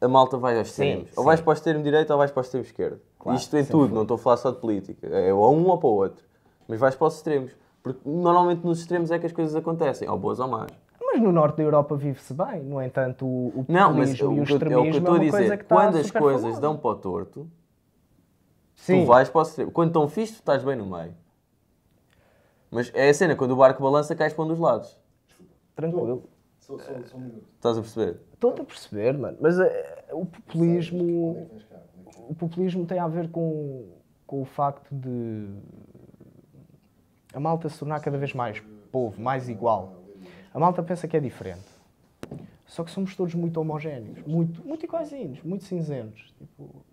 a 0.00 0.06
malta 0.08 0.36
vai 0.36 0.56
aos 0.58 0.68
extremos. 0.68 1.10
Ou 1.16 1.22
sim. 1.22 1.26
vais 1.26 1.40
para 1.40 1.50
o 1.50 1.52
extremo 1.52 1.82
direito 1.82 2.10
ou 2.10 2.18
vais 2.18 2.30
para 2.30 2.40
o 2.40 2.42
extremo 2.42 2.64
esquerdo. 2.64 3.00
Claro, 3.18 3.38
isto 3.38 3.56
é 3.56 3.60
sempre 3.60 3.72
tudo, 3.72 3.86
foi. 3.88 3.94
não 3.94 4.02
estou 4.02 4.14
a 4.14 4.18
falar 4.18 4.36
só 4.36 4.50
de 4.50 4.58
política. 4.58 5.06
É 5.08 5.32
ou 5.32 5.44
a 5.44 5.50
um 5.50 5.66
ou 5.68 5.78
para 5.78 5.88
o 5.88 5.92
outro. 5.92 6.24
Mas 6.68 6.78
vais 6.78 6.94
para 6.94 7.06
os 7.08 7.16
extremos. 7.16 7.52
Porque 7.82 8.00
normalmente 8.08 8.64
nos 8.64 8.80
extremos 8.80 9.10
é 9.10 9.18
que 9.18 9.26
as 9.26 9.32
coisas 9.32 9.54
acontecem, 9.56 10.08
ou 10.08 10.16
boas 10.18 10.38
ou 10.40 10.48
más. 10.48 10.70
Mas 11.02 11.20
no 11.20 11.30
norte 11.32 11.56
da 11.58 11.62
Europa 11.64 11.94
vive-se 11.96 12.32
bem. 12.32 12.62
No 12.62 12.80
entanto, 12.80 13.26
o, 13.26 13.48
o 13.60 13.64
Não, 13.68 13.92
mas 13.92 14.10
o 14.10 14.12
o 14.12 14.16
que 14.16 14.22
eu- 14.22 14.28
é 14.30 14.30
o 14.30 14.34
que 14.34 14.38
eu 14.38 14.54
extremismo 14.56 14.84
é 14.84 14.88
estou 14.90 15.08
a 15.08 15.10
uma 15.18 15.18
coisa 15.30 15.42
dizer. 15.42 15.64
Quando 15.64 15.96
as 15.98 16.10
coisas 16.10 16.40
famosa. 16.42 16.60
dão 16.60 16.76
para 16.76 16.90
o 16.90 16.94
torto, 16.94 17.50
Sim. 18.74 19.00
tu 19.02 19.06
vais 19.06 19.28
para 19.28 19.38
o 19.38 19.42
extremo. 19.42 19.70
Quando 19.70 19.88
estão 19.88 20.08
fixe, 20.08 20.32
tu 20.34 20.38
estás 20.38 20.62
bem 20.64 20.76
no 20.76 20.86
meio. 20.86 21.14
Mas 22.74 22.90
é 22.92 23.08
a 23.08 23.14
cena, 23.14 23.36
quando 23.36 23.52
o 23.52 23.56
barco 23.56 23.80
balança, 23.80 24.16
cais 24.16 24.32
para 24.32 24.44
um 24.44 24.48
dos 24.48 24.58
lados. 24.58 24.98
Tranquilo. 25.76 26.24
Só, 26.58 26.76
só, 26.76 26.92
só 27.06 27.16
um 27.16 27.20
minuto. 27.20 27.46
Estás 27.54 27.78
a 27.78 27.80
perceber? 27.80 28.20
Estou-te 28.32 28.60
a 28.62 28.64
perceber, 28.64 29.16
mano. 29.16 29.38
Mas 29.40 29.60
eh, 29.60 30.08
o 30.10 30.26
populismo. 30.26 31.48
É 31.70 31.74
é 31.74 31.80
O 32.28 32.34
populismo 32.34 32.84
tem 32.84 32.98
a 32.98 33.06
ver 33.06 33.30
com, 33.30 33.92
com 34.26 34.42
o 34.42 34.44
facto 34.44 34.92
de 34.92 35.46
a 37.32 37.38
malta 37.38 37.68
se 37.68 37.78
tornar 37.78 38.00
cada 38.00 38.18
vez 38.18 38.34
mais 38.34 38.60
povo, 38.90 39.22
mais 39.22 39.48
igual. 39.48 39.92
A 40.52 40.58
malta 40.58 40.82
pensa 40.82 41.06
que 41.06 41.16
é 41.16 41.20
diferente. 41.20 41.68
Só 42.66 42.82
que 42.82 42.90
somos 42.90 43.14
todos 43.14 43.34
muito 43.34 43.60
homogéneos, 43.60 44.26
muito, 44.26 44.66
muito 44.66 44.84
iguaizinhos, 44.84 45.40
muito 45.44 45.62
cinzentos. 45.62 46.34
Tipo, 46.38 46.84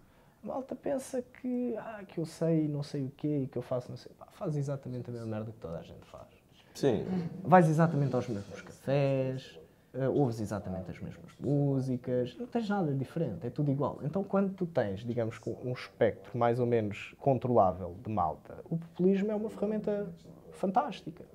a 0.44 0.48
malta 0.48 0.76
pensa 0.76 1.22
que, 1.22 1.76
ah, 1.78 2.04
que 2.08 2.20
eu 2.20 2.26
sei 2.26 2.68
não 2.68 2.84
sei 2.84 3.06
o 3.06 3.12
quê, 3.12 3.48
que 3.52 3.58
eu 3.58 3.62
faço 3.62 3.90
não 3.90 3.98
sei. 3.98 4.12
Pá, 4.18 4.28
faz 4.32 4.56
exatamente 4.56 5.10
a 5.10 5.14
mesma 5.14 5.28
merda 5.28 5.52
que 5.52 5.58
toda 5.60 5.78
a 5.78 5.84
gente 5.84 6.06
faz. 6.06 6.28
Sim. 6.74 7.06
Vais 7.44 7.68
exatamente 7.68 8.16
aos 8.16 8.28
mesmos 8.28 8.62
cafés, 8.62 9.60
eh, 9.94 10.08
ouves 10.08 10.40
exatamente 10.40 10.90
as 10.90 11.00
mesmas 11.00 11.32
músicas, 11.40 12.36
não 12.38 12.48
tens 12.48 12.70
nada 12.70 12.94
diferente, 12.94 13.46
é 13.46 13.50
tudo 13.50 13.70
igual. 13.72 14.00
Então, 14.04 14.24
quando 14.24 14.54
tu 14.54 14.66
tens, 14.66 15.02
digamos, 15.02 15.40
um 15.64 15.74
espectro 15.74 16.38
mais 16.38 16.60
ou 16.60 16.66
menos 16.66 17.14
controlável 17.20 17.96
de 18.02 18.10
malta, 18.10 18.60
o 18.70 18.78
populismo 18.78 19.32
é 19.32 19.36
uma 19.36 19.50
ferramenta 19.50 20.08
fantástica 20.52 21.26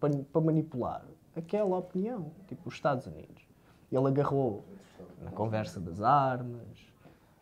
para, 0.00 0.10
para 0.32 0.40
manipular 0.40 1.04
aquela 1.36 1.76
opinião, 1.76 2.32
tipo 2.48 2.68
os 2.68 2.74
Estados 2.74 3.06
Unidos. 3.06 3.46
Ele 3.92 4.06
agarrou 4.08 4.64
na 5.22 5.30
conversa 5.30 5.78
das 5.78 6.00
armas, 6.00 6.85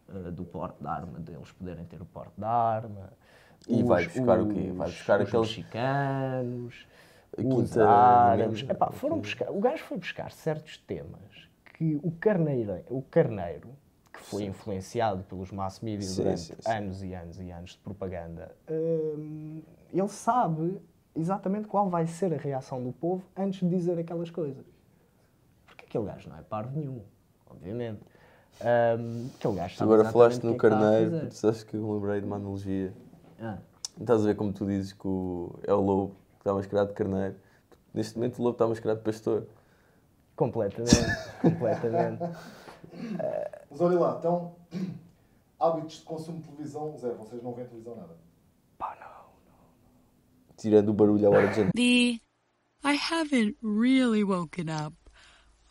eh, 0.09 0.31
do 0.31 0.45
porte 0.45 0.83
da 0.83 0.93
arma, 0.93 1.19
deles 1.21 1.51
poderem 1.53 1.85
ter 1.85 2.01
o 2.01 2.07
porte 2.07 2.33
da 2.39 2.49
arma. 2.51 3.13
E 3.69 3.83
vai 3.83 4.05
buscar 4.05 4.41
o 4.41 4.47
quê? 4.49 4.73
Vai 4.77 4.89
buscar 4.91 5.21
os 5.21 5.29
aqueles- 5.29 5.49
mexicanos, 5.49 6.87
A 7.37 7.41
os 7.41 7.55
quinta 7.55 7.85
árabes. 7.89 8.61
mesmo. 8.63 8.71
Epá, 8.73 8.91
foram 8.93 9.19
buscar, 9.21 9.51
o 9.51 9.61
gajo 9.61 9.83
foi 9.85 9.99
buscar 9.99 10.31
certos 10.31 10.77
temas 10.79 11.49
que 11.77 11.99
o 12.03 12.11
carneiro, 12.13 12.81
o 12.89 13.03
carneiro 13.03 13.71
que 14.13 14.21
foi 14.21 14.45
influenciado 14.45 15.25
pelos 15.25 15.51
mass 15.51 15.81
media 15.81 16.07
Sim, 16.07 16.23
durante 16.23 16.39
sim, 16.55 16.55
sim. 16.61 16.71
anos 16.71 17.03
e 17.03 17.15
anos 17.15 17.41
e 17.41 17.51
anos 17.51 17.71
de 17.73 17.79
propaganda, 17.79 18.55
hum, 18.71 19.63
ele 19.93 20.09
sabe 20.09 20.81
exatamente 21.17 21.67
qual 21.67 21.89
vai 21.89 22.07
ser 22.07 22.33
a 22.33 22.37
reação 22.37 22.83
do 22.83 22.93
povo 22.93 23.25
antes 23.37 23.61
de 23.61 23.69
dizer 23.69 23.99
aquelas 23.99 24.31
coisas. 24.31 24.65
Porque 25.67 25.85
aquele 25.87 26.05
gajo 26.05 26.29
não 26.29 26.39
é 26.39 26.43
parvo 26.43 26.79
nenhum, 26.79 27.03
obviamente. 27.47 28.01
Sabe 28.59 29.83
agora 29.83 30.11
falaste 30.11 30.39
o 30.39 30.41
que 30.41 30.47
no 30.47 30.55
é 30.55 30.59
que 30.59 30.67
a 30.67 30.71
carneiro, 30.71 31.33
sabes 31.33 31.63
que 31.65 31.77
eu 31.77 31.83
me 31.83 31.93
lembrei 31.95 32.21
de 32.21 32.27
uma 32.27 32.37
analogia. 32.37 32.95
Ah, 33.41 33.59
Estás 33.99 34.23
a 34.23 34.25
ver 34.27 34.35
como 34.37 34.53
tu 34.53 34.67
dizes 34.67 34.93
que 34.93 35.07
o, 35.07 35.59
é 35.63 35.73
o 35.73 35.81
lobo 35.81 36.15
que 36.35 36.41
está 36.41 36.53
mascarado 36.55 36.89
de 36.89 36.95
carneiro. 36.95 37.37
Neste 37.93 38.17
momento 38.17 38.39
o 38.39 38.43
lobo 38.43 38.55
está 38.55 38.67
mascarado 38.67 38.99
de 39.01 39.05
pastor. 39.05 39.47
completamente, 40.35 40.97
completamente. 41.41 42.23
Mas 43.71 43.81
olha 43.81 43.99
lá, 43.99 44.17
então, 44.19 44.57
hábitos 45.61 45.99
de 45.99 46.03
consumo 46.03 46.39
de 46.39 46.45
televisão, 46.49 46.97
zero. 46.99 47.15
Vocês 47.17 47.43
não 47.43 47.53
veem 47.55 47.67
televisão 47.69 47.97
nada. 47.97 48.17
Pá, 48.79 48.97
não. 49.01 49.25
Tirando 50.57 50.89
o 50.89 50.93
barulho 50.95 51.27
à 51.27 51.31
hora 51.31 51.49
de 51.49 51.55
jantar. 51.57 51.73
The 51.73 52.21
I 52.87 52.97
haven't 52.97 53.57
really 53.63 54.25
woken 54.25 54.67
up. 54.71 54.95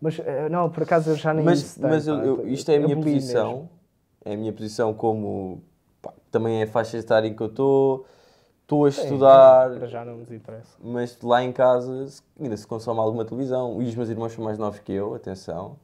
Mas, 0.00 0.18
eh, 0.18 0.48
não, 0.48 0.70
por 0.70 0.82
acaso 0.82 1.10
eu 1.10 1.16
já 1.16 1.32
nem 1.34 1.44
Mas, 1.44 1.60
isso 1.60 1.78
mas 1.78 2.06
eu, 2.06 2.16
eu- 2.22 2.48
isto 2.48 2.70
é 2.70 2.76
a 2.76 2.80
minha 2.80 2.96
posição. 2.96 3.64
mesmo. 3.64 3.70
É 4.24 4.34
a 4.34 4.36
minha 4.36 4.52
posição 4.52 4.92
como 4.94 5.62
pá, 6.02 6.12
também 6.30 6.60
é 6.60 6.64
a 6.64 6.66
faixa 6.66 6.98
etária 6.98 7.28
em 7.28 7.34
que 7.36 7.42
eu 7.42 7.46
estou. 7.48 8.06
Estou 8.62 8.86
a 8.86 8.88
Sim, 8.88 8.98
estudar, 9.00 9.70
Para 9.78 9.86
já 9.86 10.04
não 10.04 10.16
nos 10.18 10.30
interessa. 10.32 10.76
mas 10.82 11.18
lá 11.22 11.42
em 11.42 11.52
casa 11.52 12.06
ainda 12.40 12.56
se 12.56 12.66
consome 12.66 13.00
alguma 13.00 13.24
televisão. 13.24 13.80
E 13.82 13.88
os 13.88 13.94
meus 13.94 14.08
irmãos 14.08 14.32
são 14.32 14.44
mais 14.44 14.58
novos 14.58 14.80
que 14.80 14.92
eu, 14.92 15.14
atenção. 15.14 15.76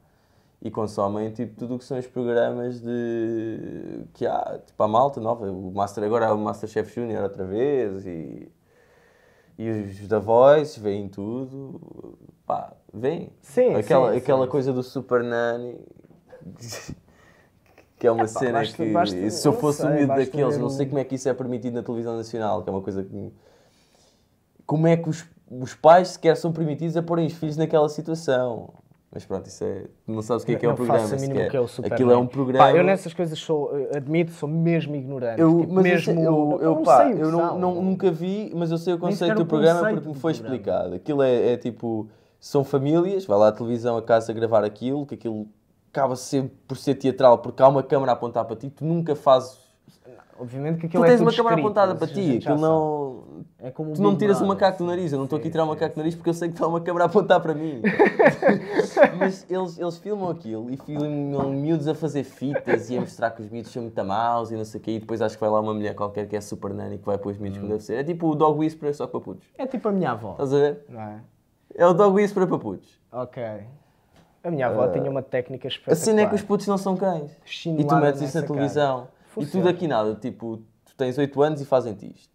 E 0.61 0.71
consomem 0.71 1.31
tipo 1.31 1.55
tudo 1.57 1.75
o 1.75 1.79
que 1.79 1.85
são 1.85 1.99
os 1.99 2.07
programas 2.07 2.81
de 2.81 4.05
que 4.13 4.25
há, 4.27 4.59
tipo 4.65 4.81
a 4.83 4.87
malta 4.87 5.21
nova. 5.21 5.51
O 5.51 5.71
Master 5.73 6.03
agora 6.05 6.27
é 6.27 6.31
o 6.33 6.37
Masterchef 6.39 6.93
Junior 6.95 7.23
outra 7.23 7.45
vez 7.45 8.05
e, 8.07 8.49
e 9.57 9.69
os 9.69 10.07
da 10.07 10.19
Voice 10.19 10.79
veem 10.79 11.07
tudo. 11.09 12.17
Pá, 12.45 12.73
veem. 12.93 13.29
Sim, 13.41 13.75
aquela, 13.75 14.11
sim, 14.11 14.17
aquela 14.17 14.45
sim. 14.45 14.51
coisa 14.51 14.73
do 14.73 14.83
Super 14.83 15.23
Nanny. 15.23 15.77
Que 17.97 18.07
é 18.07 18.11
uma 18.11 18.23
Epá, 18.23 18.39
cena 18.39 18.59
basta- 18.59 18.75
que, 18.83 18.91
basta- 18.91 19.29
se 19.29 19.47
eu 19.47 19.53
fosse 19.53 19.81
sei, 19.81 19.89
um 19.89 19.93
miúdo 19.93 20.07
daqueles, 20.15 20.57
não 20.57 20.69
sei 20.69 20.85
como 20.85 20.99
é 20.99 21.03
que 21.05 21.15
isso 21.15 21.29
é 21.29 21.33
permitido 21.33 21.75
na 21.75 21.83
televisão 21.83 22.17
nacional, 22.17 22.61
que 22.61 22.69
é 22.69 22.71
uma 22.73 22.81
coisa 22.81 23.03
que. 23.03 23.33
Como 24.65 24.87
é 24.87 24.97
que 24.97 25.09
os, 25.09 25.25
os 25.49 25.73
pais 25.73 26.09
sequer 26.09 26.35
são 26.35 26.51
permitidos 26.51 26.97
a 26.97 27.01
porem 27.03 27.27
os 27.27 27.33
filhos 27.33 27.55
naquela 27.55 27.87
situação? 27.87 28.73
Mas 29.09 29.25
pronto, 29.25 29.45
isso 29.47 29.63
é. 29.63 29.85
Não 30.07 30.21
sabes 30.21 30.43
o 30.43 30.45
que 30.45 30.53
é 30.53 30.55
que 30.57 30.65
é 30.65 30.69
o 30.69 30.73
programa. 30.75 30.99
faço 30.99 31.13
a 31.15 31.17
mínima 31.17 31.47
que 31.47 31.55
é 31.55 31.59
o 31.61 31.67
Super 31.67 31.93
Aquilo 31.93 32.11
é 32.11 32.17
um 32.17 32.25
programa. 32.27 32.65
Pá, 32.65 32.75
eu 32.75 32.83
nessas 32.83 33.13
coisas 33.13 33.37
sou, 33.39 33.77
eh, 33.77 33.97
admito, 33.97 34.31
sou 34.31 34.49
mesmo 34.49 34.95
ignorante. 34.95 35.39
Eu, 35.39 35.59
tipo, 35.61 35.73
mas 35.73 35.85
eu 35.85 35.91
mesmo, 35.93 36.19
eu, 36.19 36.59
eu, 36.61 36.75
não 36.75 36.83
pá, 36.83 37.07
eu 37.09 37.31
não, 37.31 37.59
não- 37.59 37.81
nunca 37.81 38.11
vi, 38.11 38.51
mas 38.55 38.71
eu 38.71 38.77
sei 38.77 38.95
o 38.95 38.97
conceito 38.99 39.35
do 39.35 39.45
programa 39.45 39.87
porque 39.87 40.07
me 40.09 40.15
foi 40.15 40.31
explicado. 40.31 40.95
Aquilo 40.95 41.21
é, 41.21 41.53
é 41.53 41.57
tipo, 41.57 42.09
são 42.43 42.61
famílias, 42.65 43.25
vai 43.25 43.37
lá 43.37 43.47
à 43.47 43.51
televisão, 43.53 43.95
a 43.95 44.01
casa 44.01 44.33
a 44.33 44.35
gravar 44.35 44.65
aquilo, 44.65 45.05
que 45.05 45.15
aquilo 45.15 45.47
acaba 45.89 46.13
sempre 46.17 46.53
por 46.67 46.75
ser 46.75 46.95
teatral, 46.95 47.37
porque 47.37 47.63
há 47.63 47.67
uma 47.69 47.81
câmara 47.81 48.11
a 48.11 48.15
apontar 48.15 48.43
para 48.43 48.57
ti, 48.57 48.69
tu 48.69 48.83
nunca 48.83 49.15
fazes. 49.15 49.57
Obviamente 50.37 50.75
que 50.75 50.81
Tu 50.81 50.87
aquilo 50.87 51.05
é 51.05 51.07
tens 51.07 51.19
tudo 51.19 51.27
uma 51.27 51.33
câmara 51.33 51.55
escrito, 51.55 51.65
apontada 51.67 51.95
para 51.95 52.05
a 52.05 52.13
ti, 52.13 52.37
aquilo 52.39 52.57
não. 52.57 53.23
É 53.59 53.71
como 53.71 53.93
Tu 53.93 54.01
não 54.01 54.09
Big 54.09 54.19
tiras 54.19 54.39
Brother. 54.39 54.55
macaco 54.55 54.77
do 54.79 54.83
nariz, 54.89 55.13
eu 55.13 55.17
não 55.19 55.23
estou 55.23 55.39
aqui 55.39 55.47
a 55.47 55.51
tirar 55.51 55.63
o 55.63 55.67
macaco 55.67 55.95
do 55.95 55.97
nariz 55.99 56.15
porque 56.15 56.29
eu 56.31 56.33
sei 56.33 56.49
que 56.49 56.55
está 56.55 56.67
uma 56.67 56.81
câmara 56.81 57.05
a 57.05 57.07
apontar 57.07 57.39
para 57.39 57.53
mim. 57.53 57.81
Mas 59.17 59.45
eles, 59.49 59.79
eles 59.79 59.97
filmam 59.99 60.29
aquilo 60.29 60.69
e 60.69 60.75
filmam 60.75 61.49
miúdos 61.49 61.87
a 61.87 61.95
fazer 61.95 62.25
fitas 62.25 62.89
e 62.89 62.97
a 62.97 62.99
mostrar 62.99 63.31
que 63.31 63.41
os 63.41 63.49
miúdos 63.49 63.71
são 63.71 63.83
muito 63.83 64.03
maus 64.03 64.51
e 64.51 64.57
não 64.57 64.65
sei 64.65 64.81
o 64.81 64.83
quê. 64.83 64.91
E 64.91 64.99
depois 64.99 65.21
acho 65.21 65.35
que 65.35 65.41
vai 65.41 65.49
lá 65.49 65.61
uma 65.61 65.73
mulher 65.73 65.95
qualquer 65.95 66.27
que 66.27 66.35
é 66.35 66.41
super 66.41 66.73
nanny 66.73 66.97
que 66.97 67.05
vai 67.05 67.17
pôr 67.17 67.31
os 67.31 67.37
miúdos 67.37 67.59
como 67.59 67.69
deve 67.71 67.83
ser. 67.83 67.93
É 67.93 68.03
tipo 68.03 68.27
o 68.27 68.35
Dog 68.35 68.59
Whisperer 68.59 68.93
só 68.93 69.07
para 69.07 69.21
putos. 69.21 69.47
É 69.57 69.65
tipo 69.65 69.87
a 69.87 69.91
minha 69.93 70.11
avó. 70.11 70.31
Estás 70.31 70.53
a 70.53 70.57
ver? 70.57 70.85
Não 70.89 70.99
é? 70.99 71.21
É 71.75 71.85
o 71.85 71.93
Dog 71.93 72.15
Whisperer 72.15 72.47
para 72.47 72.57
putos. 72.59 72.99
Ok. 73.11 73.43
A 74.43 74.51
minha 74.51 74.67
avó 74.67 74.83
Ah. 74.83 74.89
tinha 74.89 75.09
uma 75.09 75.21
técnica 75.21 75.67
A 75.67 75.69
espetacular. 75.69 75.95
cena 75.95 76.21
é 76.21 76.25
que 76.27 76.35
os 76.35 76.41
putos 76.41 76.67
não 76.67 76.77
são 76.77 76.95
cães. 76.97 77.31
E 77.65 77.83
tu 77.83 77.95
metes 77.95 78.21
isso 78.21 78.39
na 78.39 78.45
televisão. 78.45 79.07
E 79.37 79.45
tudo 79.45 79.67
aqui 79.69 79.87
nada. 79.87 80.13
Tipo, 80.15 80.57
tu 80.85 80.95
tens 80.97 81.17
8 81.17 81.41
anos 81.41 81.61
e 81.61 81.65
fazem-te 81.65 82.05
isto. 82.13 82.33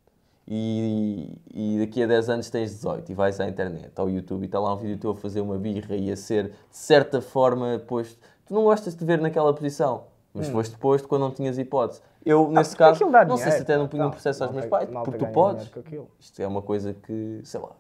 E, 0.51 1.31
e 1.53 1.79
daqui 1.79 2.03
a 2.03 2.07
10 2.07 2.31
anos 2.31 2.49
tens 2.51 2.71
18 2.71 3.13
e 3.13 3.15
vais 3.15 3.39
à 3.39 3.47
internet, 3.47 3.93
ao 3.97 4.09
YouTube 4.09 4.43
e 4.43 4.47
está 4.47 4.59
lá 4.59 4.73
um 4.73 4.77
vídeo 4.79 4.97
teu 4.97 5.11
a 5.11 5.15
fazer 5.15 5.43
uma 5.43 5.59
birra 5.59 5.95
e 5.95 6.11
a 6.11 6.17
ser, 6.17 6.45
de 6.49 6.53
certa 6.77 7.21
forma, 7.21 7.79
posto. 7.87 8.19
Tu 8.47 8.55
não 8.55 8.65
gostas 8.65 8.95
de 8.97 9.05
ver 9.05 9.21
naquela 9.21 9.53
posição, 9.53 10.05
mas 10.33 10.49
Hum. 10.49 10.53
foste 10.53 10.75
posto 10.79 11.07
quando 11.07 11.21
não 11.21 11.31
tinhas 11.31 11.59
hipótese. 11.59 12.01
Eu, 12.25 12.49
nesse 12.51 12.71
porque 12.71 12.79
caso, 12.83 13.05
não 13.05 13.37
sei 13.37 13.37
se 13.37 13.43
dinheiro, 13.59 13.63
até 13.63 13.77
não 13.77 13.85
pá, 13.85 13.91
punha 13.91 14.07
um 14.07 14.11
processo 14.11 14.43
aos 14.43 14.53
meus 14.55 14.65
pais, 14.67 14.89
porque 14.89 15.19
tu 15.19 15.27
podes. 15.27 15.71
dinheiro. 15.85 16.09
Isto 16.19 16.41
é 16.43 16.47
uma 16.47 16.63
coisa 16.63 16.95
que, 16.95 17.41
sei 17.45 17.61
lá. 17.61 17.71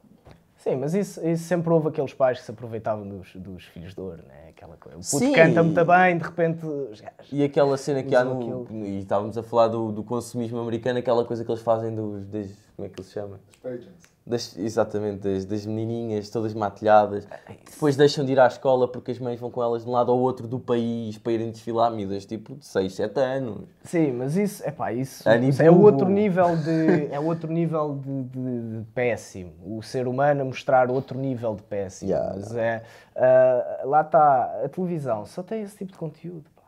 Sim, 0.59 0.75
mas 0.77 0.93
isso, 0.93 1.25
isso 1.27 1.45
sempre 1.45 1.71
houve 1.73 1.89
aqueles 1.89 2.13
pais 2.13 2.41
que 2.41 2.45
se 2.45 2.51
aproveitavam 2.51 3.09
dos, 3.09 3.33
dos 3.37 3.65
filhos 3.67 3.95
de 3.95 4.01
ouro, 4.01 4.23
né? 4.27 4.49
Aquela 4.51 4.77
coisa. 4.77 4.99
O 4.99 5.01
puto 5.01 5.19
Sim. 5.19 5.33
canta 5.33 5.63
muito 5.63 5.85
bem, 5.85 6.19
de 6.19 6.25
repente. 6.25 6.67
os 6.67 7.01
E 7.31 7.45
aquela 7.45 7.77
cena 7.77 8.03
que 8.03 8.15
há 8.15 8.25
no. 8.25 8.41
aquilo. 8.41 8.85
E 8.85 8.99
estávamos 8.99 9.39
a 9.39 9.43
falar 9.43 9.69
do, 9.69 9.93
do 9.93 10.03
consumismo 10.03 10.59
americano, 10.59 10.99
aquela 10.99 11.25
coisa 11.25 11.45
que 11.45 11.51
eles 11.51 11.63
fazem 11.63 11.95
dos. 11.95 12.27
das- 12.27 12.51
como 12.75 12.87
é 12.87 12.89
que 12.91 13.01
eles 13.01 13.11
chamam? 13.13 13.39
Pageants. 13.63 14.08
Das, 14.29 14.59
exatamente, 14.59 15.21
das, 15.21 15.47
das 15.47 15.65
menininhas 15.65 16.29
todas 16.29 16.53
matilhadas, 16.53 17.27
depois 17.65 17.97
deixam 17.97 18.27
de 18.27 18.33
ir 18.33 18.39
à 18.39 18.47
escola 18.47 18.87
porque 18.87 19.11
as 19.11 19.19
mães 19.19 19.41
vão 19.41 19.51
com 19.51 19.63
elas 19.63 19.85
de 19.85 19.89
um 19.89 19.93
lado 19.93 20.13
ao 20.13 20.19
outro 20.19 20.47
do 20.47 20.61
país 20.61 21.17
para 21.17 21.33
irem 21.33 21.51
desfilar 21.51 21.91
miúdas 21.91 22.27
tipo 22.27 22.55
de 22.57 22.67
6, 22.67 22.95
7 22.95 23.19
anos. 23.21 23.63
Sim, 23.85 24.13
mas 24.13 24.37
isso, 24.37 24.63
epá, 24.69 24.93
isso, 24.93 25.25
isso 25.49 25.63
é 25.63 25.71
outro 25.71 26.11
nível 26.11 26.57
de 26.59 27.07
é 27.11 27.19
outro 27.19 27.51
nível 27.51 27.99
de, 28.05 28.23
de- 28.25 28.79
de 28.81 28.85
péssimo. 28.95 29.53
O 29.65 29.83
ser 29.83 30.07
humano 30.07 30.43
a 30.43 30.45
mostrar 30.45 30.91
outro 30.91 31.19
nível 31.19 31.55
de 31.55 31.63
péssimo. 31.63 32.11
Yeah, 32.11 32.35
mas 32.37 32.55
é 32.55 32.83
ah, 33.17 33.81
lá 33.85 34.03
está 34.03 34.63
a 34.63 34.69
televisão 34.69 35.25
só 35.25 35.43
tem 35.43 35.63
esse 35.63 35.77
tipo 35.79 35.93
de 35.93 35.99
conteúdo. 35.99 36.45
pá. 36.55 36.63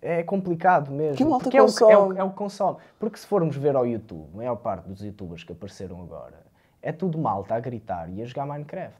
É 0.00 0.22
complicado 0.22 0.90
mesmo. 0.90 1.16
Que 1.16 1.24
malta 1.26 1.44
porque 1.44 1.58
é 1.58 1.62
o, 1.62 1.66
que- 1.66 1.84
é, 1.84 1.98
o, 1.98 2.12
é 2.14 2.24
o 2.24 2.30
que 2.30 2.36
consome. 2.36 2.78
Porque 2.98 3.18
se 3.18 3.26
formos 3.26 3.54
ver 3.54 3.76
ao 3.76 3.86
YouTube, 3.86 4.28
a 4.32 4.36
maior 4.38 4.56
parte 4.56 4.88
dos 4.88 5.02
youtubers 5.02 5.44
que 5.44 5.52
apareceram 5.52 6.00
agora 6.00 6.45
é 6.86 6.92
tudo 6.92 7.18
malta 7.18 7.54
a 7.54 7.60
gritar 7.60 8.08
e 8.10 8.22
a 8.22 8.24
jogar 8.24 8.46
Minecraft. 8.46 8.96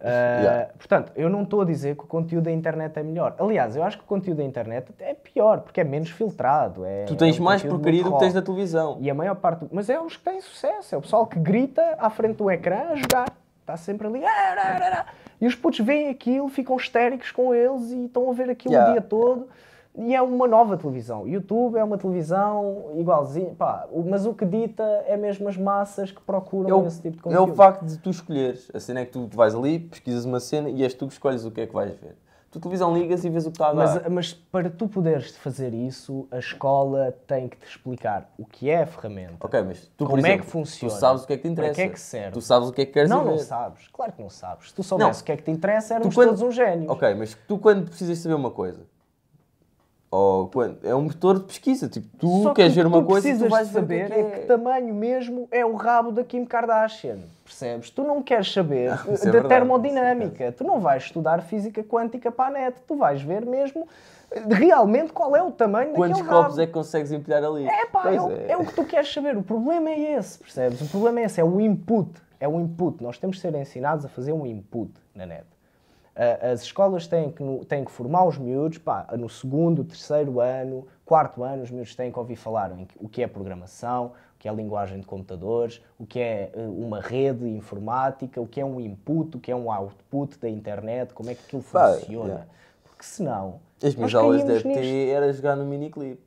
Ah, 0.00 0.40
Yeah. 0.42 0.72
Portanto, 0.78 1.12
eu 1.14 1.28
não 1.30 1.42
estou 1.44 1.60
a 1.60 1.64
dizer 1.64 1.94
que 1.96 2.02
o 2.02 2.06
conteúdo 2.08 2.44
da 2.44 2.50
internet 2.50 2.96
é 2.98 3.02
melhor. 3.04 3.36
Aliás, 3.38 3.76
eu 3.76 3.84
acho 3.84 3.98
que 3.98 4.02
o 4.02 4.06
conteúdo 4.06 4.38
da 4.38 4.44
internet 4.44 4.92
é 4.98 5.14
pior, 5.14 5.60
porque 5.60 5.80
é 5.80 5.84
menos 5.84 6.10
filtrado. 6.10 6.84
É, 6.84 7.04
Tu 7.04 7.14
tens 7.14 7.38
é 7.38 7.40
um 7.40 7.44
mais 7.44 7.62
porcaria 7.62 8.02
do 8.02 8.12
que 8.14 8.18
tens 8.18 8.34
na 8.34 8.42
televisão. 8.42 8.96
E 9.00 9.08
a 9.08 9.14
maior 9.14 9.36
parte. 9.36 9.64
Mas 9.70 9.88
é 9.88 10.00
os 10.00 10.16
que 10.16 10.24
têm 10.24 10.40
sucesso. 10.40 10.94
É 10.94 10.98
o 10.98 11.02
pessoal 11.02 11.24
que 11.26 11.38
grita 11.38 11.94
à 11.98 12.10
frente 12.10 12.36
do 12.38 12.50
ecrã 12.50 12.88
a 12.90 12.96
jogar. 12.96 13.28
Está 13.60 13.76
sempre 13.76 14.08
ali. 14.08 14.24
"Ah, 14.24 14.28
ah, 14.28 14.60
ah, 14.60 15.04
ah." 15.08 15.12
E 15.40 15.46
os 15.46 15.54
putos 15.54 15.78
veem 15.80 16.08
aquilo, 16.08 16.48
ficam 16.48 16.76
histéricos 16.76 17.30
com 17.30 17.54
eles 17.54 17.92
e 17.92 18.06
estão 18.06 18.28
a 18.28 18.34
ver 18.34 18.50
aquilo 18.50 18.74
Yeah. 18.74 18.90
o 18.90 18.94
dia 18.94 19.02
todo. 19.02 19.48
E 19.94 20.14
é 20.14 20.22
uma 20.22 20.48
nova 20.48 20.76
televisão. 20.76 21.28
YouTube 21.28 21.76
é 21.76 21.84
uma 21.84 21.98
televisão 21.98 22.92
igualzinha. 22.96 23.54
Pá, 23.54 23.86
mas 24.06 24.24
o 24.24 24.32
que 24.32 24.46
dita 24.46 24.82
é 25.06 25.16
mesmo 25.18 25.46
as 25.48 25.56
massas 25.58 26.10
que 26.10 26.20
procuram 26.22 26.70
É 26.70 26.74
o, 26.74 26.86
esse 26.86 27.02
tipo 27.02 27.16
de 27.16 27.18
é 27.20 27.22
conteúdo. 27.38 27.52
o 27.52 27.54
facto 27.54 27.84
de 27.84 27.98
tu 27.98 28.08
escolheres. 28.08 28.70
A 28.72 28.80
cena 28.80 29.00
é 29.00 29.04
que 29.04 29.12
tu 29.12 29.28
vais 29.34 29.54
ali, 29.54 29.78
pesquisas 29.78 30.24
uma 30.24 30.40
cena 30.40 30.70
e 30.70 30.82
és 30.82 30.94
tu 30.94 31.06
que 31.06 31.12
escolhes 31.12 31.44
o 31.44 31.50
que 31.50 31.60
é 31.60 31.66
que 31.66 31.74
vais 31.74 31.92
ver. 31.94 32.16
Tu 32.50 32.58
televisão 32.60 32.94
ligas 32.94 33.22
e 33.24 33.30
vês 33.30 33.46
o 33.46 33.50
que 33.50 33.54
está 33.56 33.68
a 33.68 33.72
dar. 33.74 33.84
Mas, 34.02 34.08
mas 34.12 34.32
para 34.34 34.68
tu 34.70 34.86
poderes 34.88 35.34
fazer 35.36 35.72
isso, 35.74 36.26
a 36.30 36.38
escola 36.38 37.14
tem 37.26 37.48
que 37.48 37.56
te 37.58 37.66
explicar 37.66 38.30
o 38.38 38.44
que 38.46 38.68
é 38.70 38.82
a 38.82 38.86
ferramenta. 38.86 39.36
Ok, 39.40 39.62
mas 39.62 39.90
tu, 39.96 40.04
como 40.06 40.18
é 40.18 40.20
exemplo, 40.20 40.44
que 40.46 40.50
funciona? 40.52 40.94
Tu 40.94 40.98
sabes 41.00 41.22
o 41.22 41.26
que 41.26 41.32
é 41.34 41.36
que 41.36 41.42
te 41.48 41.54
Para 41.54 41.64
interessa. 41.68 41.74
que 41.74 41.80
é 41.82 41.88
que 41.88 42.00
serve? 42.00 42.30
Tu 42.32 42.40
sabes 42.42 42.68
o 42.68 42.72
que 42.72 42.82
é 42.82 42.86
que 42.86 42.92
queres 42.92 43.10
não, 43.10 43.24
não 43.24 43.38
sabes. 43.38 43.88
Claro 43.88 44.12
que 44.12 44.22
não 44.22 44.28
sabes. 44.30 44.68
Se 44.68 44.74
tu 44.74 44.82
soubesse 44.82 45.18
Não. 45.18 45.22
o 45.22 45.24
que 45.24 45.32
é 45.32 45.36
que 45.36 45.42
te 45.44 45.50
interessa, 45.50 45.94
éramos 45.94 46.14
Tu 46.14 46.18
quando- 46.18 46.28
todos 46.28 46.42
um 46.42 46.50
gênio. 46.50 46.90
Ok, 46.90 47.14
mas 47.14 47.36
tu 47.48 47.58
quando 47.58 47.86
precisas 47.86 48.18
saber 48.18 48.34
uma 48.34 48.50
coisa, 48.50 48.80
ou 50.12 50.46
quando, 50.48 50.76
é 50.84 50.94
um 50.94 51.00
motor 51.04 51.38
de 51.38 51.46
pesquisa, 51.46 51.88
tipo, 51.88 52.06
tu 52.18 52.42
Só 52.42 52.50
que 52.50 52.56
queres 52.56 52.74
que 52.74 52.80
ver 52.80 52.86
uma 52.86 53.02
coisa 53.02 53.26
e 53.26 53.38
tu 53.38 53.48
vais 53.48 53.70
de 53.70 53.78
é 53.78 53.80
saber 53.80 54.06
que 54.08 54.12
é 54.12 54.24
que 54.24 54.38
tamanho 54.46 54.94
mesmo 54.94 55.48
é 55.50 55.64
o 55.64 55.74
rabo 55.74 56.12
da 56.12 56.22
Kim 56.22 56.44
Kardashian. 56.44 57.16
Percebes? 57.42 57.88
Tu 57.88 58.04
não 58.04 58.22
queres 58.22 58.52
saber 58.52 58.92
Isso 59.10 59.22
é 59.22 59.26
da 59.26 59.32
verdade, 59.32 59.48
termodinâmica. 59.48 60.52
Tu 60.52 60.64
não 60.64 60.80
vais 60.80 61.04
estudar 61.04 61.40
física 61.40 61.82
quântica 61.82 62.30
para 62.30 62.50
a 62.56 62.60
net. 62.60 62.76
Tu 62.86 62.94
vais 62.94 63.22
ver 63.22 63.46
mesmo 63.46 63.88
eh, 64.30 64.42
realmente 64.50 65.14
qual 65.14 65.34
é 65.34 65.42
o 65.42 65.50
tamanho 65.50 65.94
Quantos 65.94 66.18
daquele 66.18 66.30
rabo. 66.30 66.42
copos 66.44 66.58
é 66.58 66.66
que 66.66 66.72
consegues 66.72 67.10
empilhar 67.10 67.42
ali? 67.42 67.66
É 67.66 67.86
pá, 67.86 68.12
é, 68.12 68.20
o- 68.20 68.30
é 68.50 68.56
o 68.58 68.66
que 68.66 68.74
tu 68.74 68.84
queres 68.84 69.10
saber. 69.10 69.34
O 69.38 69.42
problema 69.42 69.88
é 69.88 70.12
esse, 70.18 70.38
percebes? 70.38 70.78
O 70.82 70.86
problema 70.88 71.20
é 71.20 71.24
esse, 71.24 71.40
é 71.40 71.44
o 71.44 71.58
input. 71.58 72.10
É 72.38 72.46
o 72.46 72.60
input. 72.60 73.02
Nós 73.02 73.16
temos 73.16 73.36
que 73.36 73.40
ser 73.42 73.54
ensinados 73.54 74.04
a 74.04 74.10
fazer 74.10 74.32
um 74.34 74.44
input 74.44 74.92
na 75.14 75.24
net. 75.24 75.44
As 76.14 76.62
escolas 76.62 77.06
têm 77.06 77.30
que, 77.30 77.42
têm 77.66 77.84
que 77.84 77.90
formar 77.90 78.26
os 78.26 78.36
miúdos, 78.36 78.78
pá, 78.78 79.06
no 79.18 79.30
segundo, 79.30 79.82
terceiro 79.82 80.40
ano, 80.40 80.86
quarto 81.06 81.42
ano, 81.42 81.62
os 81.62 81.70
miúdos 81.70 81.94
têm 81.94 82.12
que 82.12 82.18
ouvir 82.18 82.36
falar 82.36 82.70
o 83.00 83.08
que 83.08 83.22
é 83.22 83.26
programação, 83.26 84.12
o 84.36 84.38
que 84.38 84.46
é 84.46 84.52
linguagem 84.52 85.00
de 85.00 85.06
computadores, 85.06 85.82
o 85.98 86.04
que 86.04 86.20
é 86.20 86.50
eh, 86.54 86.66
uma 86.66 87.00
rede 87.00 87.48
informática, 87.48 88.40
o 88.40 88.46
que 88.46 88.60
é 88.60 88.64
um 88.64 88.78
input, 88.78 89.36
o 89.36 89.40
que 89.40 89.50
é 89.50 89.56
um 89.56 89.72
output 89.72 90.38
da 90.38 90.50
internet, 90.50 91.14
como 91.14 91.30
é 91.30 91.34
que 91.34 91.42
aquilo 91.46 91.62
funciona. 91.62 92.28
yeah. 92.28 92.46
Porque 92.84 93.04
senão. 93.04 93.60
As 93.84 93.94
minhas 93.94 94.14
aulas 94.14 94.44
de 94.44 94.52
nisto. 94.66 95.10
era 95.12 95.32
jogar 95.32 95.56
no 95.56 95.64
miniclip. 95.64 96.20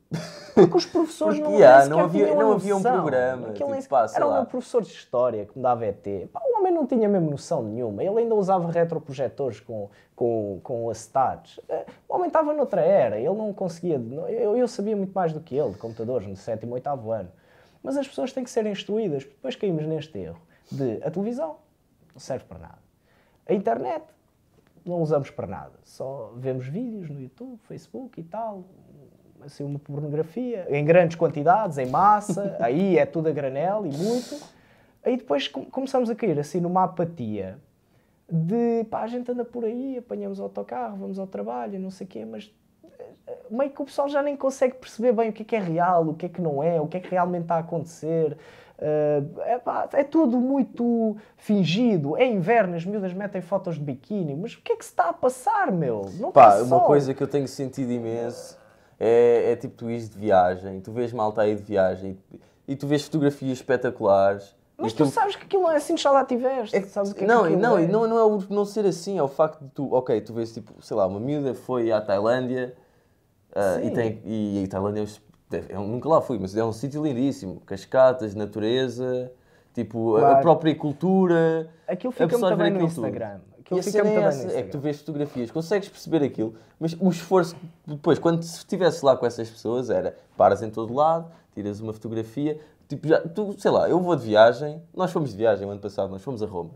Porque 0.54 0.76
os 0.76 0.86
professores 0.86 1.38
Porque, 1.40 1.52
não, 1.52 1.58
yeah, 1.58 1.86
não 1.86 2.00
havia- 2.00 2.34
não 2.34 2.52
havia 2.52 2.76
um 2.76 2.82
programa, 2.82 3.48
Aquilo 3.48 3.70
nem 3.70 3.80
tipo, 3.80 3.90
pá, 3.90 4.06
Era 4.14 4.24
lá. 4.26 4.34
meu 4.36 4.46
professor 4.46 4.82
de 4.82 4.88
História 4.88 5.44
que 5.46 5.56
me 5.56 5.62
dava 5.62 5.84
ET. 5.86 6.04
Pá, 6.32 6.40
o 6.44 6.58
homem 6.60 6.72
não 6.72 6.86
tinha 6.86 7.08
mesmo 7.08 7.30
noção 7.30 7.62
nenhuma. 7.62 8.02
Ele 8.02 8.18
ainda 8.20 8.34
usava 8.34 8.70
retroprojetores 8.70 9.60
com, 9.60 9.88
com, 10.14 10.60
com 10.62 10.90
acetatos. 10.90 11.60
Eh, 11.68 11.84
O 12.08 12.14
homem 12.14 12.28
estava 12.28 12.52
noutra 12.52 12.80
era. 12.80 13.16
Ele 13.18 13.34
não 13.34 13.52
conseguia... 13.52 14.00
Eu, 14.28 14.56
eu 14.56 14.68
sabia 14.68 14.96
muito 14.96 15.12
mais 15.12 15.32
do 15.32 15.40
que 15.40 15.54
ele 15.56 15.70
de 15.72 15.78
computadores 15.78 16.26
no 16.26 16.36
sétimo, 16.36 16.74
oitavo 16.74 17.10
ano. 17.12 17.30
Mas 17.82 17.96
as 17.96 18.06
pessoas 18.08 18.32
têm 18.32 18.42
que 18.44 18.50
ser 18.50 18.66
instruídas. 18.66 19.24
Depois 19.24 19.54
caímos 19.56 19.86
neste 19.86 20.18
erro 20.18 20.40
de 20.72 21.00
a 21.04 21.10
televisão 21.10 21.56
Não 22.12 22.20
serve 22.20 22.44
para 22.44 22.58
nada. 22.58 22.78
A 23.48 23.54
internet 23.54 24.02
não 24.86 25.00
usamos 25.02 25.30
para 25.30 25.46
nada. 25.46 25.72
Só 25.84 26.32
vemos 26.36 26.66
vídeos 26.66 27.10
no 27.10 27.20
YouTube, 27.20 27.58
Facebook 27.64 28.20
e 28.20 28.24
tal. 28.24 28.64
Assim, 29.42 29.64
uma 29.64 29.78
pornografia, 29.78 30.66
em 30.70 30.84
grandes 30.84 31.16
quantidades, 31.16 31.78
em 31.78 31.86
massa, 31.86 32.56
aí 32.60 32.96
é 32.98 33.04
tudo 33.04 33.28
a 33.28 33.32
granel 33.32 33.84
e 33.86 33.94
muito. 33.96 34.40
Aí 35.04 35.16
depois 35.16 35.46
com- 35.46 35.64
começamos 35.64 36.08
a 36.10 36.14
cair 36.14 36.38
assim 36.38 36.60
numa 36.60 36.84
apatia 36.84 37.58
de 38.28 38.84
pá, 38.90 39.02
a 39.02 39.06
gente 39.06 39.30
anda 39.30 39.44
por 39.44 39.64
aí, 39.64 39.98
apanhamos 39.98 40.40
o 40.40 40.42
autocarro, 40.42 40.96
vamos 40.96 41.18
ao 41.18 41.26
trabalho, 41.28 41.78
não 41.78 41.90
sei 41.90 42.06
o 42.06 42.10
quê, 42.10 42.24
mas 42.24 42.52
eh, 43.28 43.36
meio 43.48 43.70
que 43.70 43.80
o 43.80 43.84
pessoal 43.84 44.08
já 44.08 44.20
nem 44.20 44.36
consegue 44.36 44.74
perceber 44.74 45.12
bem 45.12 45.28
o 45.30 45.32
que 45.32 45.42
é 45.42 45.44
que 45.44 45.54
é 45.54 45.60
real, 45.60 46.08
o 46.08 46.14
que 46.14 46.26
é 46.26 46.28
que 46.28 46.40
não 46.40 46.60
é, 46.60 46.80
o 46.80 46.88
que 46.88 46.96
é 46.96 47.00
que 47.00 47.08
realmente 47.10 47.42
está 47.42 47.54
a 47.56 47.60
acontecer. 47.60 48.36
É, 48.78 49.22
é 49.92 50.04
tudo 50.04 50.38
muito 50.38 51.16
fingido. 51.36 52.16
É 52.16 52.26
inverno, 52.26 52.76
as 52.76 52.84
miúdas 52.84 53.12
metem 53.12 53.40
fotos 53.40 53.76
de 53.76 53.80
biquíni, 53.80 54.34
mas 54.34 54.54
o 54.54 54.60
que 54.60 54.72
é 54.72 54.76
que 54.76 54.84
se 54.84 54.90
está 54.90 55.08
a 55.08 55.12
passar, 55.12 55.72
meu? 55.72 56.10
Não 56.18 56.30
Pá, 56.30 56.56
uma 56.62 56.80
coisa 56.80 57.14
que 57.14 57.22
eu 57.22 57.28
tenho 57.28 57.48
sentido 57.48 57.90
imenso 57.90 58.58
é, 58.98 59.52
é 59.52 59.56
tipo 59.56 59.76
tu 59.76 59.90
ires 59.90 60.10
de 60.10 60.18
viagem, 60.18 60.80
tu 60.80 60.92
vês 60.92 61.12
malta 61.12 61.42
aí 61.42 61.54
de 61.54 61.62
viagem 61.62 62.18
e, 62.66 62.76
tu 62.76 62.86
vês 62.86 63.04
fotografias 63.04 63.58
espetaculares. 63.58 64.54
Mas 64.76 64.92
e 64.92 64.96
tu 64.96 65.04
aquilo- 65.04 65.10
sabes 65.10 65.36
que 65.36 65.44
aquilo 65.44 65.62
não 65.62 65.72
é 65.72 65.76
assim, 65.76 65.96
já 65.96 66.10
lá 66.10 66.24
tiveste. 66.24 66.78
sabes 66.88 67.12
o 67.12 67.14
que 67.14 67.24
é 67.24 67.26
não, 67.26 67.44
que 67.44 67.50
e 67.50 67.54
aquilo 67.54 67.62
não, 67.62 67.78
é. 67.78 67.84
e 67.84 67.88
não, 67.88 68.06
não 68.06 68.18
é 68.18 68.24
o 68.24 68.42
não 68.50 68.64
ser 68.66 68.84
assim, 68.84 69.16
é 69.16 69.22
o 69.22 69.28
facto 69.28 69.62
de 69.62 69.70
tu, 69.70 69.92
ok, 69.94 70.20
tu 70.20 70.34
vês 70.34 70.52
tipo, 70.52 70.74
sei 70.82 70.96
lá, 70.96 71.06
uma 71.06 71.18
miúda 71.18 71.54
foi 71.54 71.90
à 71.90 72.00
Tailândia 72.00 72.74
ah, 73.54 73.80
e, 73.82 73.90
tem, 73.90 74.20
e, 74.26 74.64
a 74.66 74.68
Tailândia 74.68 75.00
é 75.00 75.06
eu 75.68 75.80
nunca 75.82 76.08
lá 76.08 76.20
fui, 76.20 76.38
mas 76.38 76.56
é 76.56 76.64
um 76.64 76.72
sítio 76.72 77.02
lindíssimo, 77.04 77.60
cascatas, 77.66 78.34
natureza, 78.34 79.30
tipo, 79.74 80.16
a- 80.16 80.18
a 80.18 80.22
Claro. 80.22 80.40
própria 80.42 80.74
cultura. 80.74 81.68
Aquilo 81.86 82.12
fica 82.12 82.36
muito 82.38 82.56
bem 82.56 82.70
no. 82.72 82.80
Instagram. 82.82 83.40
Aquilo 83.60 83.82
fica 83.82 84.04
muito 84.04 84.16
é 84.16 84.20
bem 84.20 84.28
essa, 84.28 84.52
é 84.58 84.62
que 84.62 84.70
tu 84.70 84.78
vês 84.78 84.98
fotografias, 85.00 85.50
consegues 85.50 85.88
perceber 85.88 86.22
aquilo, 86.24 86.54
mas 86.78 86.96
o 87.00 87.08
esforço 87.08 87.56
depois, 87.84 88.16
quando 88.18 88.40
estivesse 88.42 89.04
lá 89.04 89.16
com 89.16 89.26
essas 89.26 89.50
pessoas, 89.50 89.90
era 89.90 90.16
paras 90.36 90.62
em 90.62 90.70
todo 90.70 90.94
lado, 90.94 91.28
tiras 91.52 91.80
uma 91.80 91.92
fotografia, 91.92 92.60
tipo, 92.88 93.08
já, 93.08 93.20
tu, 93.20 93.56
sei 93.58 93.72
lá, 93.72 93.88
eu 93.88 93.98
vou 93.98 94.14
de 94.14 94.24
viagem, 94.24 94.80
nós 94.94 95.10
fomos 95.10 95.30
de 95.32 95.36
viagem 95.36 95.66
o 95.66 95.70
ano 95.70 95.80
passado, 95.80 96.10
nós 96.10 96.22
fomos 96.22 96.44
a 96.44 96.46
Roma. 96.46 96.70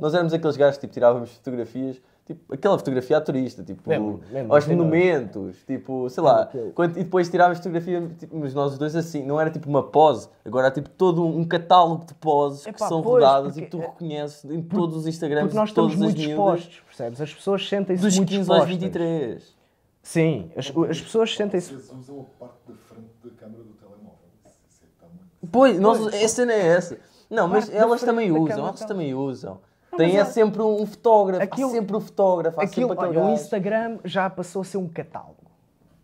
Nós 0.00 0.14
éramos 0.14 0.32
aqueles 0.32 0.56
gajos 0.56 0.76
que 0.76 0.82
tipo, 0.82 0.94
tirávamos 0.94 1.30
fotografias, 1.32 2.00
tipo, 2.26 2.52
aquela 2.52 2.76
fotografia 2.76 3.16
à 3.16 3.20
turista, 3.20 3.62
tipo, 3.62 3.88
Mesmo, 3.88 4.20
mesmo, 4.30 4.52
aos 4.52 4.64
tem 4.64 4.76
monumentos, 4.76 5.56
tipo, 5.64 6.10
sei 6.10 6.22
lá, 6.22 6.50
quando- 6.74 6.98
e 6.98 7.04
depois 7.04 7.28
tirávamos 7.30 7.58
fotografia, 7.58 8.10
tipo, 8.18 8.36
mas 8.36 8.52
nós 8.52 8.72
os 8.72 8.78
dois 8.78 8.94
assim, 8.96 9.24
não 9.24 9.40
era 9.40 9.48
tipo 9.48 9.68
uma 9.68 9.82
pose, 9.82 10.28
agora 10.44 10.66
era 10.66 10.74
tipo 10.74 10.90
todo 10.90 11.24
um 11.24 11.44
catálogo 11.44 12.04
de 12.04 12.14
poses 12.14 12.64
que 12.64 12.70
Epá, 12.70 12.88
são 12.88 13.00
pois, 13.00 13.24
rodadas 13.24 13.56
e 13.56 13.62
que 13.62 13.70
tu 13.70 13.78
reconheces 13.78 14.44
em 14.50 14.60
todos 14.60 14.96
os 14.96 15.06
Instagrams 15.06 15.44
Porque 15.44 15.56
nós 15.56 15.72
todas 15.72 15.92
estamos 15.92 16.10
as 16.12 16.16
muito 16.18 16.30
expostos, 16.30 16.80
percebes? 16.80 17.20
As 17.20 17.32
pessoas 17.32 17.68
sentem-se 17.68 18.02
Dos 18.02 18.16
muito 18.16 18.28
15 18.28 18.40
aos 18.50 18.58
expostas. 18.58 18.68
23. 18.68 19.56
Sim, 20.02 20.50
as, 20.56 20.66
as 20.90 21.00
pessoas 21.00 21.34
sentem-se... 21.34 21.74
Vocês 21.74 21.92
usam 21.92 22.20
a 22.20 22.38
parte 22.44 22.58
da 22.68 22.74
frente 22.74 23.10
da 23.24 23.30
câmara 23.30 23.62
do 23.62 23.70
telemóvel. 23.72 24.18
É. 24.44 25.46
Pois, 25.50 25.78
nós, 25.80 26.06
a 26.06 26.28
cena 26.28 26.52
é 26.52 26.66
essa. 26.66 26.98
Não, 27.30 27.48
mas 27.48 27.72
elas 27.72 28.02
também 28.02 28.30
usam, 28.30 28.66
elas 28.66 28.80
também 28.80 29.14
usam. 29.14 29.58
Tem 29.96 30.16
é 30.16 30.20
é- 30.20 30.24
sempre 30.24 30.62
um 30.62 30.84
fotógrafo, 30.86 31.42
Aquilo- 31.42 31.68
há 31.68 31.72
sempre 31.72 31.96
um 31.96 32.00
fotógrafo, 32.00 32.60
há 32.60 32.64
Aquilo, 32.64 32.88
sempre 32.90 33.04
aquele 33.04 33.18
olha, 33.20 33.30
o. 33.30 33.34
Instagram 33.34 33.98
já 34.04 34.28
passou 34.30 34.62
a 34.62 34.64
ser 34.64 34.76
um 34.78 34.88
catálogo. 34.88 35.36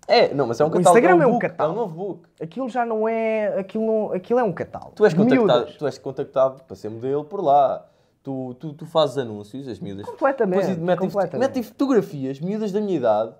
É, 0.08 0.34
não, 0.34 0.46
mas 0.46 0.60
é 0.60 0.64
um 0.64 0.68
O 0.68 0.70
catálogo. 0.70 0.98
Instagram 0.98 1.20
é 1.20 1.22
é 1.22 1.26
um, 1.26 1.28
um 1.28 1.32
book, 1.32 1.40
catálogo. 1.48 1.78
É 1.78 1.82
um 1.82 1.86
novo 1.88 1.94
book. 2.04 2.28
Aquilo 2.40 2.68
já 2.68 2.84
não 2.84 3.08
é... 3.08 3.58
Aquilo, 3.60 3.86
não, 3.86 4.12
aquilo 4.12 4.38
é 4.40 4.42
um 4.42 4.52
catálogo. 4.52 4.92
Tu 4.96 5.04
és, 5.04 5.14
contactado, 5.14 5.46
miúdas. 5.60 5.76
tu 5.76 5.86
és 5.86 5.98
contactado 5.98 6.62
para 6.64 6.76
ser 6.76 6.88
modelo 6.90 7.24
por 7.24 7.40
lá. 7.42 7.86
Tu, 8.22 8.54
tu, 8.54 8.72
tu 8.72 8.84
fazes 8.86 9.16
anúncios, 9.18 9.66
as 9.68 9.78
miúdas. 9.78 10.04
Completamente, 10.06 10.60
Depois 10.66 10.78
metem, 10.78 11.08
completamente. 11.08 11.48
metem 11.48 11.62
fotografias, 11.62 12.40
miúdas 12.40 12.72
da 12.72 12.80
minha 12.80 12.96
idade, 12.96 13.32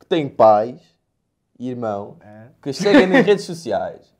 que 0.00 0.06
têm 0.06 0.28
pais 0.28 0.80
e 1.58 1.68
irmão, 1.70 2.16
É. 2.20 2.46
que 2.62 2.70
as 2.70 2.76
seguem 2.76 3.06
nas 3.06 3.24
redes 3.24 3.44
sociais, 3.44 4.12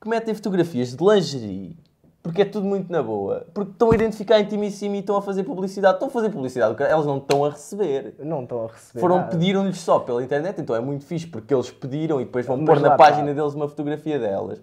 que 0.00 0.08
metem 0.08 0.34
fotografias 0.34 0.94
de 0.96 1.02
lingerie, 1.04 1.78
porque 2.26 2.42
é 2.42 2.44
tudo 2.44 2.66
muito 2.66 2.90
na 2.90 3.02
boa, 3.02 3.46
porque 3.54 3.70
estão 3.70 3.90
a 3.92 3.94
identificar 3.94 4.40
intimíssimo 4.40 4.94
e 4.96 4.98
estão 4.98 5.16
a 5.16 5.22
fazer 5.22 5.44
publicidade. 5.44 5.94
Estão 5.94 6.08
a 6.08 6.10
fazer 6.10 6.30
publicidade, 6.30 6.82
elas 6.82 7.06
não 7.06 7.18
estão 7.18 7.44
a 7.44 7.50
receber. 7.50 8.14
Não 8.18 8.42
estão 8.42 8.64
a 8.64 8.66
receber 8.66 9.00
Foram, 9.00 9.28
pediram-lhes 9.28 9.78
só 9.78 9.98
pela 10.00 10.22
internet, 10.22 10.60
então 10.60 10.74
é 10.74 10.80
muito 10.80 11.04
fixe, 11.04 11.26
porque 11.26 11.54
eles 11.54 11.70
pediram 11.70 12.20
e 12.20 12.24
depois 12.24 12.44
vão 12.44 12.56
Mas 12.56 12.66
pôr 12.66 12.80
na 12.80 12.88
está. 12.88 12.96
página 12.96 13.32
deles 13.32 13.54
uma 13.54 13.68
fotografia 13.68 14.18
delas. 14.18 14.60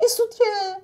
Isso 0.00 0.26
te 0.28 0.42
é! 0.42 0.76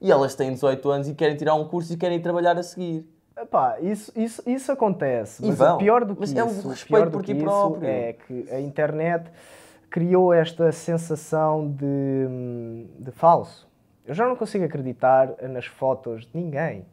E 0.00 0.10
elas 0.12 0.34
têm 0.34 0.52
18 0.52 0.90
anos 0.90 1.08
e 1.08 1.14
querem 1.14 1.36
tirar 1.36 1.54
um 1.54 1.66
curso 1.66 1.92
e 1.92 1.96
querem 1.96 2.20
trabalhar 2.20 2.56
a 2.58 2.62
seguir. 2.62 3.06
Epá, 3.36 3.78
isso, 3.80 4.12
isso, 4.14 4.42
isso 4.46 4.70
acontece, 4.70 5.42
E 5.44 5.48
mas 5.48 5.58
vão. 5.58 5.74
o 5.74 5.78
pior 5.78 6.04
do 6.04 6.14
que 6.14 6.20
Mas 6.20 6.30
isso, 6.30 6.38
é 6.38 6.44
um 6.44 6.68
respeito 6.68 7.10
por 7.10 7.22
ti 7.24 7.34
próprio. 7.34 7.84
é 7.88 8.12
que 8.12 8.46
a 8.50 8.60
internet 8.60 9.28
criou 9.90 10.32
esta 10.32 10.70
sensação 10.72 11.68
de, 11.68 12.86
de 12.98 13.10
falso. 13.10 13.66
Eu 14.06 14.14
já 14.14 14.28
não 14.28 14.36
consigo 14.36 14.64
acreditar 14.64 15.34
nas 15.42 15.66
fotos 15.66 16.26
de 16.26 16.30
ninguém. 16.34 16.84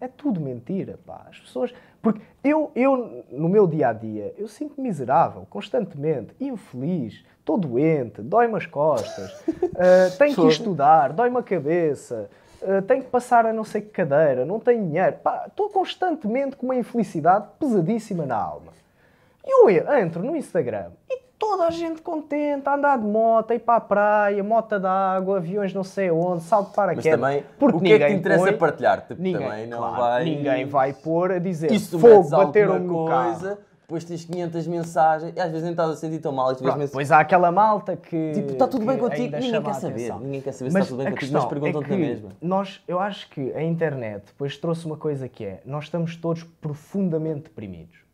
É 0.00 0.08
tudo 0.08 0.40
mentira, 0.40 0.98
pá. 1.06 1.26
As 1.28 1.38
pessoas... 1.38 1.74
Porque 2.02 2.20
eu, 2.44 2.70
eu 2.76 3.24
no 3.30 3.48
meu 3.48 3.66
dia-a-dia, 3.66 4.32
eu 4.38 4.46
sinto-me 4.46 4.88
miserável, 4.88 5.46
constantemente, 5.50 6.34
infeliz, 6.40 7.24
estou 7.40 7.58
doente, 7.58 8.22
dói-me 8.22 8.56
as 8.56 8.66
costas, 8.66 9.44
eh, 9.76 10.10
tenho 10.16 10.34
que 10.34 10.40
ir 10.42 10.48
estudar, 10.48 11.12
dói-me 11.12 11.38
a 11.38 11.42
cabeça, 11.42 12.30
eh, 12.62 12.80
tenho 12.82 13.02
que 13.02 13.10
passar 13.10 13.44
a 13.46 13.52
não 13.52 13.64
sei 13.64 13.80
que 13.80 13.88
cadeira, 13.88 14.44
não 14.44 14.60
tenho 14.60 14.84
dinheiro. 14.84 15.16
Pá, 15.16 15.46
estou 15.48 15.68
constantemente 15.68 16.56
com 16.56 16.66
uma 16.66 16.76
infelicidade 16.76 17.48
pesadíssima 17.58 18.24
na 18.24 18.36
alma. 18.36 18.72
E 19.44 19.62
eu 19.62 19.68
entro 19.98 20.22
no 20.22 20.36
Instagram 20.36 20.90
e 21.08 21.25
toda 21.46 21.66
a 21.66 21.70
gente 21.70 22.02
contente, 22.02 22.68
a 22.68 22.74
andar 22.74 22.98
de 22.98 23.06
moto, 23.06 23.52
a 23.52 23.54
ir 23.54 23.60
para 23.60 23.76
a 23.76 23.80
praia, 23.80 24.42
moto 24.42 24.78
d'água, 24.80 25.36
aviões 25.36 25.72
não 25.72 25.84
sei 25.84 26.10
onde, 26.10 26.42
salto 26.42 26.72
para 26.74 26.94
Mas 26.94 27.04
também, 27.04 27.44
Porque 27.58 27.76
o 27.76 27.80
que 27.80 27.92
é 27.92 27.98
que 27.98 28.06
te 28.06 28.12
interessa 28.14 28.44
põe- 28.44 28.52
partilhar? 28.54 29.00
Tipo, 29.06 29.22
Ninguém, 29.22 29.48
também 29.48 29.66
não 29.68 29.78
claro, 29.78 29.96
vai... 29.96 30.24
ninguém 30.24 30.66
vai 30.66 30.92
pôr 30.92 31.32
a 31.32 31.38
dizer 31.38 31.68
tu 31.88 31.98
fogo, 31.98 32.28
bateram-me 32.28 32.86
no 32.86 33.06
carro. 33.06 33.32
coisa, 33.32 33.58
depois 33.82 34.02
tens 34.02 34.24
500 34.24 34.66
mensagens, 34.66 35.32
e 35.36 35.40
às 35.40 35.46
vezes 35.46 35.62
nem 35.62 35.70
estás 35.70 35.90
a 35.90 35.96
sentir 35.96 36.18
tão 36.18 36.32
mal, 36.32 36.50
e 36.50 36.56
Pronto, 36.56 36.64
mensagens... 36.64 36.90
Depois 36.90 37.12
há 37.12 37.20
aquela 37.20 37.52
malta 37.52 37.96
que. 37.96 38.32
Tipo, 38.34 38.52
está 38.52 38.66
tudo 38.66 38.84
bem 38.84 38.98
contigo, 38.98 39.36
ninguém 39.36 39.62
quer 39.62 39.74
saber. 39.74 40.14
Ninguém 40.20 40.40
quer 40.40 40.52
saber 40.52 40.70
se 40.72 40.78
está 40.78 40.88
tudo 40.88 41.04
bem 41.04 41.12
contigo, 41.12 41.32
mas 41.32 41.44
perguntam-te 41.44 41.86
é 41.86 41.90
na 41.90 41.96
mesma. 41.96 42.30
Nós, 42.42 42.82
eu 42.88 42.98
acho 42.98 43.30
que 43.30 43.52
a 43.54 43.62
internet 43.62 44.24
depois 44.26 44.56
trouxe 44.56 44.84
uma 44.86 44.96
coisa 44.96 45.28
que 45.28 45.44
é: 45.44 45.60
nós 45.64 45.84
estamos 45.84 46.16
todos 46.16 46.42
profundamente 46.42 47.42
deprimidos. 47.44 48.05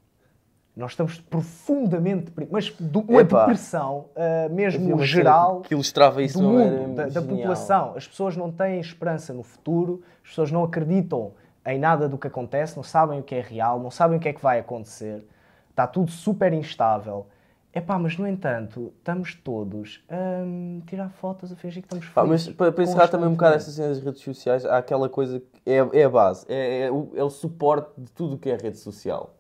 Nós 0.74 0.92
estamos 0.92 1.20
profundamente 1.20 2.26
deprimidos. 2.26 2.52
Mas 2.52 2.88
de 2.90 2.98
uma 2.98 3.22
depressão 3.22 4.06
Havia 4.16 4.48
mesmo 4.48 4.88
cena 4.88 5.04
geral 5.04 5.60
que 5.60 5.74
ilustrava 5.74 6.22
isso 6.22 6.38
do 6.38 6.48
mundo, 6.48 6.94
da, 6.94 7.06
da 7.08 7.22
população. 7.22 7.92
As 7.94 8.06
pessoas 8.08 8.36
não 8.36 8.50
têm 8.50 8.80
esperança 8.80 9.34
no 9.34 9.42
futuro, 9.42 10.02
as 10.22 10.30
pessoas 10.30 10.50
não 10.50 10.64
acreditam 10.64 11.32
em 11.66 11.78
nada 11.78 12.08
do 12.08 12.18
que 12.18 12.26
acontece, 12.26 12.76
não 12.76 12.82
sabem 12.82 13.20
o 13.20 13.22
que 13.22 13.34
é 13.34 13.40
real, 13.40 13.78
não 13.78 13.90
sabem 13.90 14.16
o 14.16 14.20
que 14.20 14.28
é 14.28 14.32
que 14.32 14.42
vai 14.42 14.58
acontecer. 14.58 15.24
Está 15.70 15.86
tudo 15.86 16.10
super 16.10 16.52
instável. 16.52 17.26
Epá, 17.74 17.98
mas 17.98 18.18
no 18.18 18.26
entanto, 18.26 18.92
estamos 18.98 19.34
todos 19.34 20.04
a 20.08 20.42
hum, 20.44 20.82
tirar 20.86 21.08
fotos, 21.08 21.50
a 21.50 21.56
fingir 21.56 21.82
que 21.82 21.86
estamos 21.86 22.06
Pá, 22.10 22.22
mas 22.22 22.42
felizes. 22.42 22.54
para, 22.54 22.70
para 22.70 22.84
encerrar 22.84 23.08
também 23.08 23.28
um 23.28 23.32
bocado 23.32 23.56
essas 23.56 23.74
cenas 23.74 23.96
das 23.96 24.04
redes 24.04 24.20
sociais, 24.20 24.66
há 24.66 24.76
aquela 24.76 25.08
coisa 25.08 25.40
que 25.40 25.70
é, 25.70 25.78
é 26.00 26.04
a 26.04 26.10
base, 26.10 26.44
é, 26.50 26.82
é 26.82 26.90
o, 26.90 27.10
é 27.14 27.24
o 27.24 27.30
suporte 27.30 27.90
de 27.96 28.12
tudo 28.12 28.34
o 28.34 28.38
que 28.38 28.50
é 28.50 28.56
rede 28.56 28.76
social. 28.76 29.34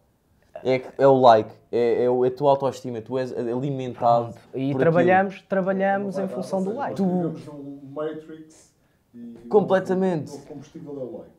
É, 0.64 0.80
é 0.98 1.06
o 1.06 1.18
like, 1.20 1.50
é, 1.70 2.04
é, 2.04 2.10
o- 2.10 2.24
é 2.24 2.28
a 2.28 2.30
tua 2.30 2.50
autoestima, 2.50 3.00
tu 3.00 3.18
és 3.18 3.32
alimentado. 3.36 4.32
Pronto. 4.32 4.38
E 4.54 4.72
por 4.72 4.78
trabalhamos, 4.80 5.42
trabalhamos 5.42 6.16
Não 6.16 6.24
em 6.24 6.28
função 6.28 6.62
do 6.62 6.74
like. 6.74 7.00
num 7.02 7.80
Matrix 7.94 8.72
e 9.14 9.34
Completamente. 9.48 10.32
O, 10.32 10.38
combustível 10.46 10.92
é 10.92 11.02
o 11.04 11.18
like. 11.18 11.30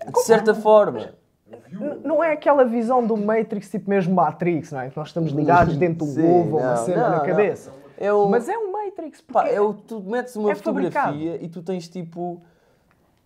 aquilo. 0.00 0.12
De 0.12 0.20
certa 0.22 0.54
forma. 0.54 1.14
N- 1.70 2.00
Não 2.04 2.22
é 2.24 2.32
aquela 2.32 2.64
visão 2.64 3.06
do 3.06 3.16
Matrix, 3.16 3.70
tipo 3.70 3.88
mesmo 3.88 4.14
Matrix, 4.14 4.72
não 4.72 4.80
é? 4.80 4.90
Que 4.90 4.96
nós 4.96 5.08
estamos 5.08 5.30
ligados 5.32 5.76
dentro 5.78 6.04
de 6.04 6.10
um 6.12 6.14
Sim, 6.14 6.22
ovo 6.40 6.56
ou 6.56 6.62
uma 6.62 6.76
cena 6.76 7.08
na 7.08 7.20
cabeça. 7.20 7.72
É 7.96 8.12
o- 8.12 8.28
Mas 8.28 8.48
é 8.48 8.58
um 8.58 8.72
Matrix, 8.72 9.20
porque 9.20 9.32
Pá, 9.32 9.48
é 9.48 9.60
o, 9.60 9.72
tu 9.72 10.00
metes 10.00 10.34
uma 10.36 10.50
é 10.50 10.54
fabricado. 10.56 11.12
fotografia 11.12 11.42
e 11.44 11.48
tu 11.48 11.62
tens 11.62 11.88
tipo 11.88 12.42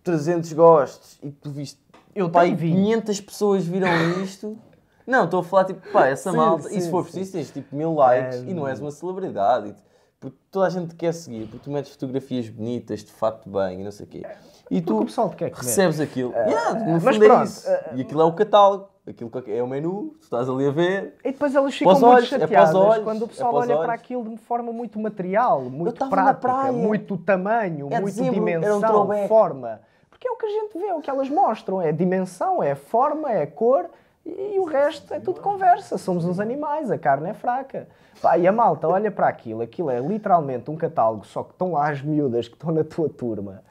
300 0.03 0.53
gostos 0.53 1.17
e 1.23 1.31
tu 1.31 1.49
viste. 1.49 1.79
Eu 2.15 2.29
pá, 2.29 2.41
tenho 2.41 2.53
e 2.53 2.55
20. 2.55 2.75
500 2.75 3.21
pessoas 3.21 3.65
viram 3.65 3.89
isto. 4.23 4.57
Não, 5.05 5.25
estou 5.25 5.39
a 5.41 5.43
falar 5.43 5.65
tipo, 5.65 5.81
pá, 5.91 6.07
essa 6.07 6.31
Sim, 6.31 6.37
malta. 6.37 6.69
sim, 6.69 6.77
e 6.77 6.81
se 6.81 6.89
for 6.91 7.03
sim. 7.03 7.11
preciso, 7.11 7.31
tens 7.33 7.51
tipo 7.51 7.75
mil 7.75 7.93
likes 7.93 8.37
É, 8.37 8.49
e 8.49 8.53
não 8.53 8.67
és 8.67 8.79
uma 8.79 8.91
celebridade. 8.91 9.69
e- 9.69 9.91
Porque 10.19 10.37
toda 10.51 10.67
a 10.67 10.69
gente 10.69 10.89
te 10.89 10.95
quer 10.95 11.13
seguir, 11.13 11.47
porque 11.47 11.63
tu 11.63 11.71
metes 11.71 11.91
fotografias 11.93 12.47
bonitas, 12.47 13.03
de 13.03 13.11
fato 13.11 13.49
bem 13.49 13.81
e 13.81 13.83
não 13.83 13.91
sei 13.91 14.05
o 14.05 14.09
quê. 14.09 14.21
E 14.69 14.79
Porque 14.79 14.81
tu 14.81 14.99
o 14.99 15.05
pessoal 15.05 15.29
te 15.31 15.35
quer 15.35 15.49
comer. 15.49 15.63
recebes 15.65 15.99
aquilo. 15.99 16.31
Yeah, 16.33 16.75
no 16.75 16.91
mas 17.01 17.03
fundo 17.03 17.23
é 17.23 17.27
pronto, 17.27 17.43
isso. 17.45 17.67
eh, 17.67 17.89
E 17.95 18.01
aquilo 18.01 18.21
é 18.21 18.25
o 18.25 18.33
catálogo. 18.33 18.91
Aquilo 19.07 19.31
é 19.47 19.63
o 19.63 19.67
menu, 19.67 20.13
tu 20.19 20.23
estás 20.25 20.47
ali 20.47 20.67
a 20.67 20.71
ver. 20.71 21.15
E 21.25 21.31
depois 21.31 21.55
elas 21.55 21.73
ficam 21.73 21.91
muito 21.93 22.05
olhos, 22.05 22.31
é 22.31 22.39
chateadas 22.39 22.75
olhos, 22.75 23.03
quando 23.03 23.21
o 23.23 23.25
é 23.25 23.27
pessoal 23.29 23.51
os 23.55 23.59
olha 23.61 23.73
olhos. 23.73 23.83
para 23.85 23.93
aquilo 23.93 24.29
de 24.29 24.37
forma 24.37 24.71
muito 24.71 24.99
material, 24.99 25.61
muito 25.63 26.07
prática, 26.07 26.71
muito 26.71 27.17
tamanho, 27.17 27.87
É 27.89 27.99
muito 27.99 28.13
dezembro, 28.13 28.39
um 28.41 28.45
dimensão, 28.45 28.79
throwback. 28.79 29.27
forma. 29.27 29.81
Porque 30.11 30.27
Porque 30.27 30.27
é 30.27 30.31
o 30.31 30.35
que 30.37 30.45
a 30.45 30.49
gente 30.49 30.77
vê, 30.77 30.85
é 30.85 30.93
o 30.93 31.01
que 31.01 31.09
elas 31.09 31.29
mostram. 31.31 31.81
É 31.81 31.89
a 31.89 31.91
dimensão, 31.91 32.61
é 32.61 32.73
a 32.73 32.75
forma, 32.75 33.31
é 33.31 33.41
a 33.41 33.47
cor 33.47 33.89
e, 34.25 34.55
e 34.55 34.59
o 34.59 34.65
resto 34.65 35.13
é 35.13 35.19
tudo 35.19 35.41
conversa. 35.41 35.97
Somos 35.97 36.25
uns 36.25 36.39
animais, 36.39 36.91
a 36.91 36.97
carne 36.97 37.29
é 37.29 37.33
fraca. 37.33 37.87
Pá, 38.21 38.37
e 38.37 38.47
a 38.47 38.51
malta 38.51 38.87
olha 38.87 39.11
para 39.11 39.27
aquilo, 39.27 39.61
aquilo 39.61 39.89
é 39.89 39.99
literalmente 39.99 40.69
um 40.69 40.75
catálogo, 40.75 41.25
só 41.25 41.43
que 41.43 41.51
estão 41.51 41.73
lá 41.73 41.89
as 41.89 42.01
miúdas 42.01 42.47
que 42.47 42.55
estão 42.55 42.71
na 42.71 42.83
tua 42.83 43.09
turma. 43.09 43.63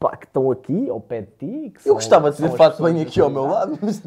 Pá, 0.00 0.16
que 0.16 0.26
estão 0.26 0.50
aqui 0.50 0.88
ao 0.88 1.00
pé 1.00 1.22
de 1.22 1.26
ti. 1.38 1.70
que 1.70 1.88
Eu 1.88 1.94
gostava 1.94 2.30
de 2.30 2.44
as 2.44 2.54
fato 2.54 2.82
bem 2.84 3.02
aqui 3.02 3.20
ao 3.20 3.28
meu 3.28 3.46
lado, 3.46 3.76
mas. 3.82 4.00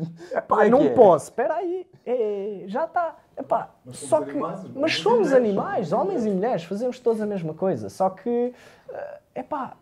Como 0.47 0.61
é 0.61 0.69
não 0.69 0.81
é? 0.83 0.89
posso, 0.89 1.25
espera 1.25 1.55
aí. 1.55 1.85
É, 2.05 2.63
já 2.67 2.85
está. 2.85 3.17
Epá, 3.37 3.69
Mas 3.85 3.97
somos 3.97 4.09
só 4.09 4.21
que, 4.21 4.31
animais, 4.31 4.59
mas 4.63 4.75
homens 4.75 4.93
e 4.93 5.01
somos 5.01 5.17
mulheres, 5.17 5.33
animais, 5.33 5.91
homens 5.91 6.25
e 6.25 6.29
mulheres, 6.29 6.63
fazemos 6.63 6.99
todos 6.99 7.21
a 7.21 7.25
mesma 7.25 7.53
coisa. 7.53 7.89
Só 7.89 8.09
que, 8.09 8.53
eh, 8.89 9.19
epá, 9.35 9.73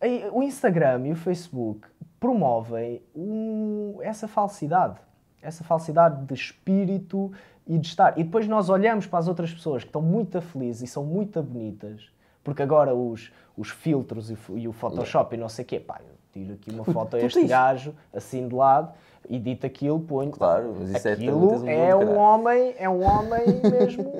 eh, 0.00 0.30
o 0.32 0.42
Instagram 0.42 1.06
e 1.06 1.12
o 1.12 1.16
Facebook 1.16 1.86
promovem 2.20 3.02
um- 3.16 3.96
essa 4.02 4.28
falsidade. 4.28 4.96
Essa 5.42 5.64
falsidade 5.64 6.22
de 6.26 6.34
espírito 6.34 7.32
e 7.66 7.78
de 7.78 7.86
estar. 7.88 8.18
E 8.18 8.22
depois 8.24 8.46
nós 8.46 8.68
olhamos 8.68 9.06
para 9.06 9.18
as 9.18 9.26
outras 9.26 9.52
pessoas 9.52 9.82
que 9.82 9.88
estão 9.88 10.02
muito 10.02 10.40
felizes 10.42 10.82
e 10.82 10.86
são 10.86 11.02
muito 11.02 11.42
bonitas, 11.42 12.10
porque 12.44 12.62
agora 12.62 12.94
os, 12.94 13.32
os 13.56 13.70
filtros 13.70 14.30
e, 14.30 14.36
e 14.56 14.68
o 14.68 14.72
Photoshop 14.72 15.34
e 15.34 15.38
não 15.38 15.48
sei 15.48 15.64
o 15.64 15.68
quê, 15.68 15.80
pá, 15.80 15.98
eu 16.06 16.14
tiro 16.32 16.52
aqui 16.54 16.70
uma 16.70 16.84
foto 16.84 17.16
a 17.16 17.20
este 17.20 17.44
gajo, 17.46 17.94
assim 18.12 18.46
de 18.48 18.54
lado, 18.54 18.92
edito 19.30 19.64
aquilo, 19.66 19.98
ponho. 20.00 20.30
Claro, 20.30 20.74
mas 20.78 20.90
isso 20.90 21.08
é 21.08 21.12
aquilo 21.12 21.30
é 21.66 21.94
mundo, 21.94 22.10
um 22.10 22.16
homem, 22.18 22.74
é 22.78 22.88
um 22.88 23.02
homem 23.02 23.42
mesmo. 23.64 24.12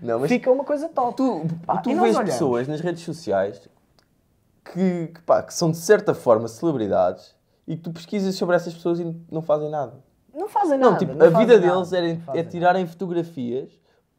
Não, 0.00 0.20
Fica 0.26 0.50
uma 0.50 0.64
coisa 0.64 0.88
top. 0.88 1.16
tu, 1.16 1.42
Pá, 1.66 1.78
tu 1.78 1.90
e 1.90 1.94
vês 1.94 2.14
olhamos. 2.14 2.32
pessoas 2.32 2.68
nas 2.68 2.80
redes 2.80 3.02
sociais 3.02 3.68
que, 4.64 5.08
que, 5.08 5.22
pá, 5.22 5.42
que 5.42 5.52
são 5.54 5.70
de 5.70 5.76
certa 5.78 6.14
forma 6.14 6.48
celebridades 6.48 7.34
e 7.66 7.76
que 7.76 7.82
tu 7.82 7.92
pesquisas 7.92 8.34
sobre 8.34 8.56
essas 8.56 8.74
pessoas 8.74 9.00
e 9.00 9.16
não 9.30 9.42
fazem 9.42 9.70
nada. 9.70 9.94
Não 10.34 10.48
fazem 10.48 10.78
nada. 10.78 10.92
Não, 10.92 10.98
tipo, 10.98 11.14
não 11.14 11.26
a 11.26 11.38
vida 11.38 11.58
deles 11.58 11.74
nada, 11.74 11.84
fazem 11.84 12.40
é 12.40 12.42
nada. 12.42 12.44
tirarem 12.44 12.86
fotografias 12.86 13.70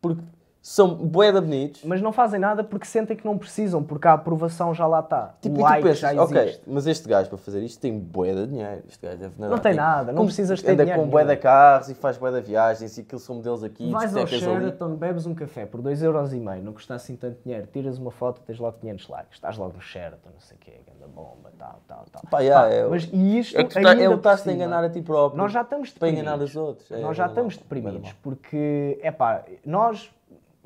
porque 0.02 0.22
são 0.65 0.95
boeda 0.95 1.41
bonitos. 1.41 1.84
Mas 1.84 2.02
não 2.02 2.14
fazem 2.14 2.40
nada 2.40 2.64
porque 2.64 2.85
sentem 2.85 3.18
que 3.18 3.26
não 3.26 3.38
precisam, 3.38 3.84
porque 3.84 4.07
a 4.07 4.14
aprovação 4.14 4.73
já 4.73 4.88
lá 4.88 5.02
está. 5.02 5.35
Tipo, 5.41 5.60
o 5.60 5.61
like 5.61 5.84
pensas, 5.84 5.99
já 5.99 6.23
ok, 6.23 6.61
mas 6.65 6.88
este 6.88 7.06
gajo 7.10 7.27
para 7.27 7.38
fazer 7.38 7.61
isto 7.64 7.81
tem 7.81 7.99
bué 7.99 8.34
de 8.34 8.48
dinheiro. 8.48 8.81
Este 8.88 9.06
gajo 9.06 9.18
deve 9.18 9.34
Não 9.38 9.57
tem 9.57 9.73
nada, 9.73 10.14
não 10.14 10.19
como- 10.19 10.27
precisas 10.27 10.61
ter 10.61 10.72
Anda 10.72 10.85
dinheiro 10.85 11.03
com 11.03 11.10
bué 11.10 11.26
nenhum. 11.26 11.35
de 11.35 11.41
carros 11.41 11.90
e 11.90 11.94
faz 11.94 12.18
de 12.18 12.41
viagens 12.41 12.98
e 12.98 13.02
aquilo 13.02 13.19
são 13.19 13.35
modelos 13.35 13.61
aqui, 13.61 13.91
Vais 13.91 14.15
ao 14.15 14.23
discotecas 14.23 14.48
ali. 14.56 14.65
Sheraton, 14.65 14.95
bebes 14.95 15.26
um 15.26 15.35
café 15.35 15.65
por 15.65 15.81
2,5€, 15.81 16.61
não 16.64 16.72
custa 16.72 16.95
assim 16.95 17.18
tanto 17.18 17.40
dinheiro, 17.44 17.68
tiras 17.68 17.98
uma 17.98 18.10
foto, 18.11 18.40
tens 18.40 18.57
logo 18.57 18.77
500 18.80 19.10
likes, 19.10 19.34
estás 19.34 19.57
logo 19.57 19.73
no 19.73 19.81
Sheraton, 19.81 20.30
não 20.34 20.40
sei 20.40 20.56
o 20.56 20.60
quê, 20.61 20.80
ganda 20.88 21.11
bomba, 21.14 21.52
tal, 21.60 21.81
tal, 21.85 22.06
tal. 22.10 22.22
Pá, 22.31 22.40
yeah, 22.40 22.69
Pá, 22.69 22.73
é 22.73 22.88
mas 22.88 23.03
isto 23.11 23.57
é 23.60 23.65
que 23.65 23.77
ainda 23.80 24.02
é 24.02 24.07
o 24.07 24.11
por 24.11 24.18
estás-te 24.19 24.49
a 24.49 24.53
enganar 24.53 24.81
a 24.85 24.90
ti 24.90 25.02
próprio 25.02 25.38
Nós 25.38 25.52
já 25.52 25.61
estamos 25.61 25.90
para 25.90 26.07
deprimidos. 26.07 26.22
enganar 26.31 26.41
os 26.45 26.56
outros. 26.56 26.90
É, 26.90 26.99
nós 27.02 27.18
já 27.18 27.26
estamos 27.26 27.57
deprimidos, 27.57 27.95
é 27.95 27.99
normal. 27.99 28.14
porque, 28.23 28.98
é 29.03 29.11
pá, 29.11 29.44
nós 29.65 30.10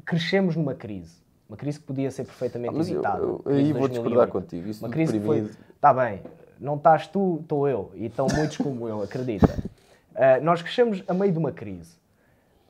crescemos 0.07 0.55
numa 0.55 0.73
crise. 0.73 1.17
Uma 1.47 1.55
crise 1.57 1.79
que 1.79 1.85
podia 1.85 2.09
ser 2.09 2.23
perfeitamente 2.25 2.73
Ah, 2.73 2.77
mas 2.77 2.89
evitada. 2.89 3.19
eu- 3.19 3.41
aí 3.45 3.71
vou 3.73 3.81
2008. 3.87 3.91
discordar 3.91 4.27
contigo, 4.29 4.67
isso 4.69 4.83
Uma 4.85 4.91
crise 4.91 5.13
que 5.19 5.25
foi... 5.25 5.41
deprimido. 5.41 5.63
Está 5.75 5.93
bem, 5.93 6.21
não 6.59 6.75
estás 6.75 7.07
tu, 7.07 7.39
estou 7.41 7.67
eu. 7.67 7.91
E 7.95 8.05
estão 8.07 8.27
muitos 8.33 8.57
como 8.57 8.87
eu, 8.87 9.01
acredita. 9.03 9.47
Ah, 10.19 10.39
nós 10.41 10.63
crescemos 10.63 11.03
a 11.07 11.13
meio 11.13 11.31
de 11.31 11.37
uma 11.37 11.51
crise. 11.51 11.95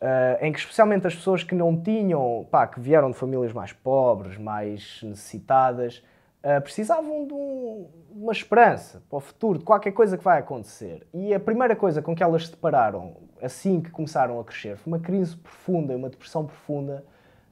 ah, 0.01 0.37
em 0.41 0.51
que 0.51 0.59
especialmente 0.59 1.07
as 1.07 1.15
pessoas 1.15 1.43
que 1.43 1.55
não 1.55 1.75
tinham, 1.79 2.45
pá, 2.51 2.67
que 2.67 2.77
vieram 2.79 3.09
de 3.09 3.15
famílias 3.17 3.53
mais 3.53 3.71
pobres, 3.71 4.37
mais 4.37 4.99
necessitadas, 5.01 6.03
ah, 6.43 6.59
precisavam 6.59 7.25
de 7.25 7.33
um- 7.33 7.87
uma 8.11 8.33
esperança 8.33 9.01
para 9.09 9.17
o 9.17 9.19
futuro, 9.21 9.59
de 9.59 9.63
qualquer 9.65 9.91
coisa 9.93 10.17
que 10.17 10.23
vai 10.25 10.39
acontecer. 10.39 11.07
E 11.13 11.33
a 11.33 11.39
primeira 11.39 11.73
coisa 11.75 12.01
com 12.01 12.13
que 12.13 12.21
elas 12.21 12.45
se 12.47 12.51
depararam, 12.51 13.15
assim 13.41 13.79
que 13.79 13.89
começaram 13.91 14.39
a 14.39 14.43
crescer, 14.43 14.75
foi 14.77 14.91
uma 14.93 14.99
crise 14.99 15.35
profunda, 15.37 15.95
uma 15.95 16.09
depressão 16.09 16.45
profunda 16.45 17.03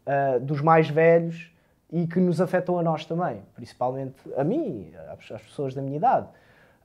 ah, 0.05 0.37
dos 0.39 0.61
mais 0.61 0.89
velhos 0.89 1.51
e 1.91 2.07
que 2.07 2.19
nos 2.19 2.41
afetou 2.41 2.79
a 2.79 2.83
nós 2.83 3.05
também, 3.05 3.41
principalmente 3.55 4.15
a 4.35 4.43
mim, 4.43 4.91
às 5.11 5.41
pessoas 5.41 5.73
da 5.73 5.81
minha 5.81 5.97
idade. 5.97 6.27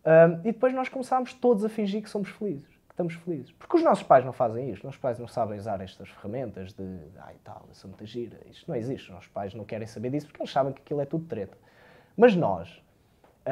Ah, 0.05 0.39
e 0.41 0.53
depois 0.53 0.75
nós 0.75 0.89
começámos 0.89 1.35
todos 1.35 1.65
a 1.65 1.69
fingir 1.69 2.03
que 2.03 2.11
somos 2.11 2.29
felizes, 2.31 2.67
que 2.67 2.93
estamos 2.93 3.15
felizes. 3.15 3.53
Porque 3.53 3.77
os 3.77 3.83
nossos 3.83 4.05
pais 4.05 4.25
não 4.25 4.33
fazem 4.33 4.71
isto, 4.71 4.79
os 4.79 4.85
nossos 4.85 5.01
pais 5.01 5.19
não 5.19 5.29
sabem 5.29 5.59
usar 5.59 5.81
estas 5.81 6.09
ferramentas 6.09 6.73
de 6.73 6.99
ai 7.19 7.37
tal, 7.45 7.65
eu 7.69 7.75
sou 7.75 7.89
muita 7.89 8.07
gira, 8.07 8.39
isto 8.51 8.69
não 8.69 8.77
existe. 8.77 9.09
Os 9.09 9.15
nossos 9.15 9.29
pais 9.29 9.55
não 9.55 9.65
querem 9.65 9.87
saber 9.87 10.11
disso 10.11 10.27
porque 10.27 10.43
eles 10.43 10.53
sabem 10.53 10.73
que 10.73 10.81
aquilo 10.81 11.01
é 11.01 11.07
tudo 11.07 11.25
treta. 11.27 11.57
Mas 12.17 12.35
nós, 12.35 12.83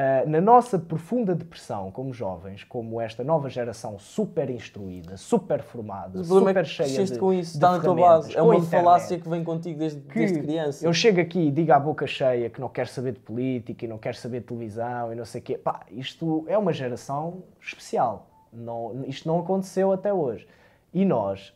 ah, 0.01 0.23
na 0.25 0.39
nossa 0.39 0.79
profunda 0.79 1.35
depressão 1.35 1.91
como 1.91 2.13
jovens, 2.13 2.63
como 2.63 3.01
esta 3.01 3.21
nova 3.21 3.49
geração 3.49 3.99
super 3.99 4.49
instruída, 4.49 5.17
super 5.17 5.61
formada, 5.61 6.23
problema 6.23 6.47
super 6.47 6.61
é 6.61 6.63
cheia 6.63 7.03
de, 7.03 7.19
com 7.19 7.33
isso, 7.33 7.51
de 7.51 7.57
está 7.57 7.73
na 7.73 7.79
tua 7.81 7.95
base. 7.95 8.33
É 8.33 8.41
uma 8.41 8.55
internet, 8.55 8.71
falácia 8.71 9.19
que 9.19 9.27
vem 9.27 9.43
contigo 9.43 9.77
desde, 9.77 9.99
que 9.99 10.19
desde 10.19 10.39
criança. 10.39 10.85
eu 10.85 10.93
chego 10.93 11.19
aqui 11.19 11.47
e 11.47 11.51
digo 11.51 11.73
à 11.73 11.79
boca 11.81 12.07
cheia 12.07 12.49
que 12.49 12.61
não 12.61 12.69
quero 12.69 12.87
saber 12.87 13.11
de 13.11 13.19
política 13.19 13.83
e 13.83 13.89
não 13.89 13.97
quero 13.97 14.15
saber 14.15 14.39
de 14.39 14.45
televisão 14.45 15.11
e 15.11 15.15
não 15.15 15.25
sei 15.25 15.41
o 15.41 15.43
quê. 15.43 15.57
Pá, 15.57 15.81
isto 15.91 16.45
é 16.47 16.57
uma 16.57 16.71
geração 16.71 17.43
especial. 17.59 18.25
Não, 18.53 19.03
isto 19.05 19.27
não 19.27 19.39
aconteceu 19.39 19.91
até 19.91 20.13
hoje. 20.13 20.47
E 20.93 21.03
nós 21.03 21.53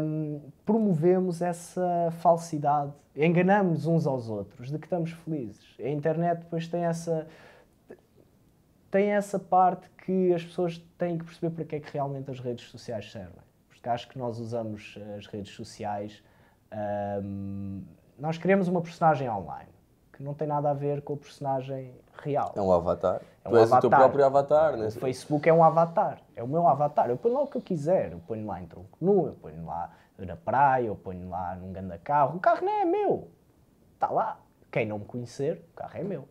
hum, 0.00 0.40
promovemos 0.64 1.42
essa 1.42 2.12
falsidade, 2.20 2.92
enganamos 3.16 3.84
uns 3.84 4.06
aos 4.06 4.30
outros 4.30 4.70
de 4.70 4.78
que 4.78 4.86
estamos 4.86 5.10
felizes. 5.10 5.74
A 5.80 5.88
internet 5.88 6.38
depois 6.38 6.68
tem 6.68 6.84
essa 6.84 7.26
tem 8.90 9.12
essa 9.12 9.38
parte 9.38 9.88
que 10.04 10.34
as 10.34 10.44
pessoas 10.44 10.78
têm 10.98 11.16
que 11.16 11.24
perceber 11.24 11.50
para 11.54 11.64
que 11.64 11.76
é 11.76 11.80
que 11.80 11.92
realmente 11.92 12.30
as 12.30 12.40
redes 12.40 12.68
sociais 12.68 13.10
servem. 13.10 13.42
Porque 13.68 13.88
acho 13.88 14.08
que 14.08 14.18
nós 14.18 14.38
usamos 14.38 14.98
as 15.16 15.26
redes 15.26 15.54
sociais, 15.54 16.22
hum, 17.22 17.82
nós 18.18 18.36
criamos 18.36 18.68
uma 18.68 18.82
personagem 18.82 19.28
online 19.30 19.70
que 20.12 20.22
não 20.22 20.34
tem 20.34 20.46
nada 20.46 20.70
a 20.70 20.74
ver 20.74 21.00
com 21.00 21.14
a 21.14 21.16
personagem 21.16 21.94
real. 22.22 22.52
É 22.54 22.60
um 22.60 22.70
avatar. 22.70 23.22
É 23.42 23.48
tu 23.48 23.54
um 23.54 23.58
és 23.58 23.72
o 23.72 23.80
teu 23.80 23.88
próprio 23.88 24.26
avatar, 24.26 24.76
né? 24.76 24.88
O 24.88 24.92
Facebook 24.92 25.48
é 25.48 25.52
um 25.52 25.64
avatar, 25.64 26.20
é 26.36 26.42
o 26.42 26.48
meu 26.48 26.66
avatar. 26.68 27.08
Eu 27.08 27.16
ponho 27.16 27.34
lá 27.34 27.42
o 27.42 27.46
que 27.46 27.56
eu 27.56 27.62
quiser, 27.62 28.12
eu 28.12 28.18
ponho 28.18 28.46
lá 28.46 28.60
em 28.60 28.66
tronco 28.66 28.98
nu, 29.00 29.26
eu 29.26 29.34
ponho 29.34 29.64
lá 29.64 29.90
na 30.18 30.36
praia, 30.36 30.86
eu 30.86 30.96
ponho 30.96 31.30
lá 31.30 31.54
num 31.54 31.72
grande 31.72 31.96
carro. 32.00 32.36
O 32.36 32.40
carro 32.40 32.66
nem 32.66 32.82
é 32.82 32.84
meu, 32.84 33.30
está 33.94 34.10
lá. 34.10 34.38
Quem 34.70 34.84
não 34.84 34.98
me 34.98 35.06
conhecer, 35.06 35.64
o 35.72 35.76
carro 35.76 35.96
é 35.96 36.02
meu. 36.02 36.28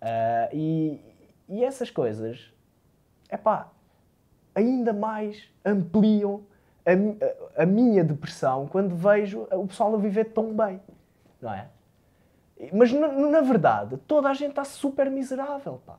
Ah, 0.00 0.48
e, 0.52 1.00
e 1.48 1.64
essas 1.64 1.90
coisas, 1.90 2.52
é 3.28 3.36
pá, 3.36 3.68
ainda 4.54 4.92
mais 4.92 5.48
ampliam 5.64 6.42
a, 6.84 7.60
a- 7.60 7.62
a 7.62 7.66
minha 7.66 8.02
depressão 8.04 8.66
quando 8.66 8.94
vejo 8.94 9.46
o 9.52 9.66
pessoal 9.66 9.94
a 9.94 9.98
viver 9.98 10.26
tão 10.26 10.54
bem, 10.54 10.80
não 11.40 11.52
é? 11.52 11.68
Mas 12.72 12.90
na, 12.92 13.08
na 13.08 13.40
verdade, 13.42 13.96
toda 14.06 14.28
a 14.30 14.34
gente 14.34 14.50
está 14.50 14.64
super 14.64 15.10
miserável, 15.10 15.80
pá. 15.84 15.98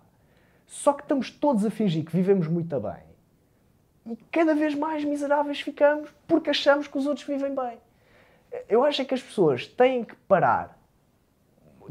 Só 0.65 0.91
que 0.91 1.03
estamos 1.03 1.29
todos 1.31 1.63
a 1.65 1.69
fingir 1.69 2.03
que 2.03 2.11
vivemos 2.15 2.47
muito 2.47 2.77
bem. 2.79 3.03
E 4.05 4.15
cada 4.31 4.55
vez 4.55 4.73
mais 4.73 5.03
miseráveis 5.03 5.61
ficamos 5.61 6.09
porque 6.27 6.49
achamos 6.49 6.87
que 6.87 6.97
os 6.97 7.05
outros 7.05 7.25
vivem 7.27 7.53
bem. 7.53 7.77
Eu 8.67 8.83
acho 8.83 9.01
é 9.01 9.05
que 9.05 9.13
as 9.13 9.21
pessoas 9.21 9.67
têm 9.67 10.03
que 10.03 10.15
parar, 10.15 10.77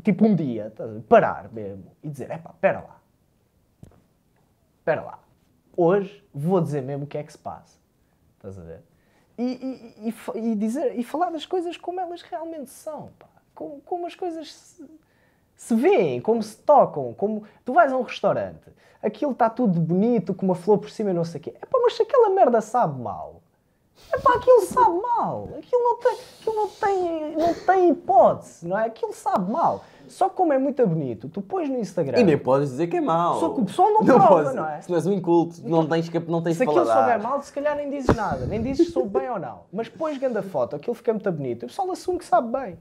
tipo 0.02 0.26
um 0.26 0.34
dia, 0.34 0.72
parar 1.08 1.50
mesmo 1.52 1.84
e 2.02 2.08
dizer: 2.08 2.30
epá, 2.30 2.50
espera 2.50 2.80
lá. 2.80 3.00
Espera 4.86 5.02
lá. 5.02 5.18
Hoje 5.76 6.24
vou 6.32 6.60
dizer 6.60 6.80
mesmo 6.80 7.06
o 7.06 7.06
que 7.08 7.18
é 7.18 7.22
que 7.24 7.32
se 7.32 7.38
passa. 7.38 7.76
Estás 8.36 8.56
a 8.56 8.62
ver? 8.62 8.84
E, 9.36 9.42
e- 9.42 10.12
e 10.36 10.52
e 10.52 10.54
dizer, 10.54 10.96
e 10.96 11.02
falar 11.02 11.30
das 11.30 11.44
coisas 11.44 11.76
como 11.76 11.98
elas 11.98 12.22
realmente 12.22 12.70
são. 12.70 13.10
Pá. 13.18 13.26
Como, 13.52 13.80
como 13.80 14.06
as 14.06 14.14
coisas 14.14 14.54
se, 14.54 14.88
se 15.56 15.74
veem, 15.74 16.20
como 16.20 16.40
se 16.40 16.56
tocam. 16.58 17.12
Como... 17.14 17.42
Tu 17.64 17.72
vais 17.72 17.92
a 17.92 17.96
um 17.96 18.02
restaurante, 18.02 18.70
aquilo 19.02 19.32
está 19.32 19.50
tudo 19.50 19.80
bonito, 19.80 20.32
com 20.32 20.46
uma 20.46 20.54
flor 20.54 20.78
por 20.78 20.88
cima 20.88 21.10
e 21.10 21.14
não 21.14 21.24
sei 21.24 21.40
o 21.40 21.42
quê. 21.42 21.50
Epá, 21.60 21.80
mas 21.82 21.94
se 21.96 22.02
aquela 22.02 22.30
merda 22.30 22.60
sabe 22.60 23.00
mal, 23.02 23.42
epá, 24.14 24.34
aquilo 24.36 24.60
sabe 24.62 25.00
mal. 25.00 25.48
Aquilo 25.58 25.82
não 25.82 25.96
tem, 25.98 26.12
aquilo 26.40 26.56
não 26.56 26.68
tem, 26.68 27.36
não 27.36 27.54
tem 27.54 27.90
hipótese, 27.90 28.66
não 28.68 28.78
é? 28.78 28.86
Aquilo 28.86 29.12
sabe 29.12 29.50
mal. 29.50 29.84
Só 30.08 30.28
que 30.28 30.36
como 30.36 30.52
é 30.52 30.58
muito 30.58 30.86
bonito, 30.86 31.28
tu 31.28 31.42
pões 31.42 31.68
no 31.68 31.78
Instagram... 31.78 32.20
E 32.20 32.22
nem 32.22 32.38
podes 32.38 32.70
dizer 32.70 32.86
que 32.86 32.96
é 32.96 33.00
mau. 33.00 33.40
Só 33.40 33.48
que 33.48 33.60
o 33.60 33.64
pessoal 33.64 33.90
não 33.92 34.04
prova, 34.04 34.28
podes- 34.28 34.54
não 34.54 34.68
é? 34.68 34.80
Se 34.80 34.88
não 34.88 34.96
és 34.96 35.04
um 35.06 35.12
inculto, 35.12 35.68
não 35.68 35.84
tens, 35.88 36.08
cap- 36.08 36.30
não 36.30 36.40
tens 36.40 36.56
Se 36.56 36.62
aquilo 36.62 36.84
paladar. 36.84 37.14
souber 37.18 37.28
mal, 37.28 37.42
se 37.42 37.52
calhar 37.52 37.74
nem 37.74 37.90
dizes 37.90 38.14
nada, 38.14 38.46
nem 38.46 38.62
dizes 38.62 38.86
se 38.86 38.92
soube 38.92 39.18
bem 39.18 39.28
ou 39.28 39.38
não. 39.40 39.62
Mas 39.72 39.88
pões 39.88 40.16
grande 40.16 40.40
foto, 40.42 40.76
aquilo 40.76 40.94
fica 40.94 41.12
muito 41.12 41.32
bonito, 41.32 41.62
e 41.62 41.66
o 41.66 41.68
pessoal 41.68 41.90
assume 41.90 42.18
que 42.20 42.24
sabe 42.24 42.52
bem. 42.56 42.78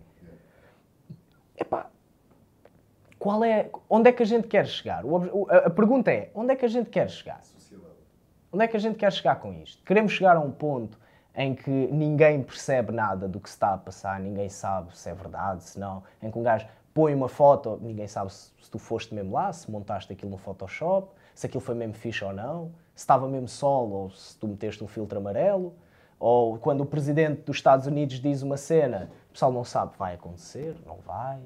Epá, 1.58 1.88
qual 3.18 3.44
é, 3.44 3.72
onde 3.90 4.10
é 4.10 4.14
que 4.14 4.22
a 4.22 4.26
gente 4.26 4.48
quer 4.48 4.68
chegar? 4.68 5.04
O- 5.04 5.48
a, 5.50 5.58
a 5.66 5.70
pergunta 5.72 6.12
é, 6.12 6.30
onde 6.36 6.52
é 6.54 6.56
que 6.56 6.66
a 6.66 6.70
gente 6.70 6.92
quer 6.92 7.10
chegar? 7.10 7.42
Onde 8.54 8.64
é 8.64 8.68
que 8.68 8.78
a 8.78 8.80
gente 8.80 8.98
quer 8.98 9.12
chegar 9.12 9.40
com 9.40 9.52
isto? 9.52 9.84
Queremos 9.84 10.12
chegar 10.12 10.38
a 10.38 10.40
um 10.40 10.52
ponto 10.52 10.98
em 11.36 11.54
que 11.54 11.70
ninguém 11.70 12.42
percebe 12.42 12.92
nada 12.92 13.28
do 13.28 13.40
que 13.40 13.50
se 13.50 13.56
está 13.56 13.74
a 13.74 13.78
passar, 13.78 14.20
ninguém 14.20 14.50
sabe 14.50 14.98
se 14.98 15.10
é 15.10 15.14
verdade, 15.14 15.64
se 15.64 15.80
não, 15.80 16.04
em 16.22 16.32
que 16.32 16.38
um 16.38 16.44
gajo 16.44 16.68
põe 16.94 17.14
uma 17.14 17.28
foto, 17.28 17.78
ninguém 17.82 18.08
sabe 18.08 18.32
se, 18.32 18.52
se 18.62 18.72
tu 18.72 18.80
foste 18.80 19.14
mesmo 19.14 19.34
lá, 19.34 19.52
se 19.52 19.70
montaste 19.70 20.12
aquilo 20.14 20.32
no 20.32 20.38
Photoshop, 20.38 21.10
se 21.34 21.46
aquilo 21.46 21.62
foi 21.62 21.76
mesmo 21.76 21.94
fixe 21.94 22.24
ou 22.24 22.32
não, 22.32 22.72
se 22.96 23.04
estava 23.04 23.28
mesmo 23.28 23.48
sol 23.48 23.90
ou 23.90 24.10
se 24.12 24.38
tu 24.38 24.48
meteste 24.48 24.84
um 24.84 24.88
filtro 24.88 25.18
amarelo. 25.18 25.76
Ou 26.18 26.58
quando 26.58 26.82
o 26.82 26.86
presidente 26.86 27.42
dos 27.42 27.58
Estados 27.58 27.86
Unidos 27.86 28.22
diz 28.22 28.42
uma 28.42 28.56
cena, 28.56 29.12
o 29.30 29.34
pessoal 29.34 29.52
não 29.52 29.66
sabe, 29.66 29.92
vai 29.98 30.16
acontecer, 30.16 30.78
não 30.86 30.96
vai, 31.06 31.42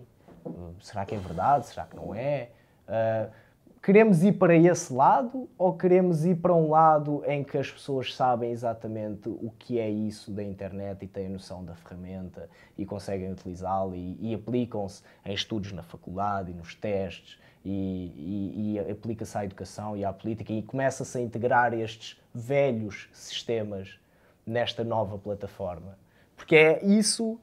Uh, 0.45 0.74
será 0.82 1.06
que 1.06 1.16
é 1.16 1.18
verdade, 1.18 1.68
será 1.68 1.86
que 1.86 1.95
não 1.95 2.14
é? 2.14 2.49
Uh, 2.88 3.32
queremos 3.81 4.23
ir 4.23 4.34
para 4.34 4.56
esse 4.56 4.93
lado 4.93 5.49
ou 5.57 5.73
queremos 5.73 6.26
ir 6.26 6.35
para 6.35 6.53
um 6.53 6.69
lado 6.69 7.23
em 7.26 7.43
que 7.43 7.57
as 7.57 7.72
pessoas 7.72 8.14
sabem 8.14 8.51
exatamente 8.51 9.30
o 9.30 9.51
que 9.57 9.80
é 9.80 9.89
isso 9.89 10.31
da 10.31 10.43
internet 10.43 11.03
e 11.03 11.07
têm 11.07 11.30
noção 11.30 11.64
da 11.64 11.76
ferramenta 11.76 12.49
e 12.77 12.85
conseguem 12.85 13.31
utilizá-la 13.31 13.95
e, 13.95 14.18
e 14.19 14.34
aplicam-se 14.34 15.01
em 15.26 15.34
estudos 15.34 15.72
na 15.72 15.81
faculdade 15.81 16.51
e 16.51 16.53
nos 16.53 16.76
testes 16.76 17.39
e, 17.64 17.69
e, 17.69 18.73
e 18.73 18.91
aplica-se 18.91 19.38
à 19.38 19.45
educação 19.45 19.95
e 19.95 20.03
à 20.03 20.11
política 20.11 20.51
e 20.51 20.61
começa-se 20.61 21.18
a 21.18 21.22
integrar 21.22 21.73
estes 21.73 22.19
velhos 22.34 23.10
sistemas 23.14 23.99
nesta 24.45 24.84
nova 24.84 25.18
plataforma. 25.18 25.97
Porque 26.35 26.56
é 26.56 26.85
isso 26.85 27.39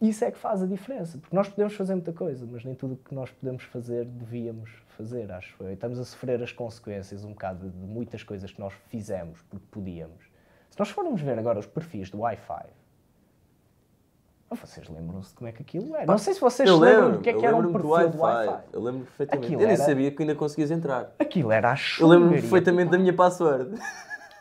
isso 0.00 0.24
é 0.24 0.30
que 0.30 0.38
faz 0.38 0.62
a 0.62 0.66
diferença, 0.66 1.18
porque 1.18 1.36
nós 1.36 1.46
podemos 1.46 1.74
fazer 1.74 1.94
muita 1.94 2.12
coisa, 2.12 2.48
mas 2.50 2.64
nem 2.64 2.74
tudo 2.74 2.94
o 2.94 2.96
que 2.96 3.14
nós 3.14 3.30
podemos 3.30 3.64
fazer 3.64 4.06
devíamos 4.06 4.79
fazer, 5.00 5.32
acho 5.32 5.54
eu. 5.62 5.72
Estamos 5.72 5.98
a 5.98 6.04
sofrer 6.04 6.42
as 6.42 6.52
consequências 6.52 7.24
um 7.24 7.30
bocado 7.30 7.70
de 7.70 7.86
muitas 7.86 8.22
coisas 8.22 8.52
que 8.52 8.60
nós 8.60 8.72
fizemos 8.88 9.40
porque 9.48 9.64
podíamos. 9.70 10.24
Se 10.68 10.78
nós 10.78 10.90
formos 10.90 11.20
ver 11.22 11.38
agora 11.38 11.58
os 11.58 11.66
perfis 11.66 12.10
do 12.10 12.18
Wi-Fi, 12.20 12.66
vocês 14.50 14.88
lembram-se 14.88 15.30
de 15.30 15.36
como 15.36 15.48
é 15.48 15.52
que 15.52 15.62
aquilo 15.62 15.94
era? 15.96 16.04
Não 16.06 16.18
sei 16.18 16.34
se 16.34 16.40
vocês 16.40 16.68
eu 16.68 16.76
lembram 16.76 17.02
lembro, 17.04 17.18
do 17.18 17.22
que 17.22 17.30
é 17.30 17.32
que 17.32 17.38
eu 17.38 17.48
era 17.48 17.56
um 17.56 17.72
perfil 17.72 18.08
do 18.10 18.18
Wi-Fi. 18.18 18.60
Eu 18.72 18.82
lembro 18.82 19.00
perfeitamente. 19.06 19.46
Aquilo 19.46 19.62
eu 19.62 19.66
nem 19.68 19.76
era- 19.76 19.84
sabia 19.84 20.10
que 20.10 20.22
ainda 20.22 20.34
conseguias 20.34 20.70
entrar. 20.70 21.12
Aquilo 21.18 21.52
era 21.52 21.72
a 21.72 21.76
Eu 21.98 22.06
lembro-me 22.08 22.36
chungaria. 22.36 22.40
perfeitamente 22.42 22.90
da 22.90 22.98
minha 22.98 23.12
password. 23.14 23.70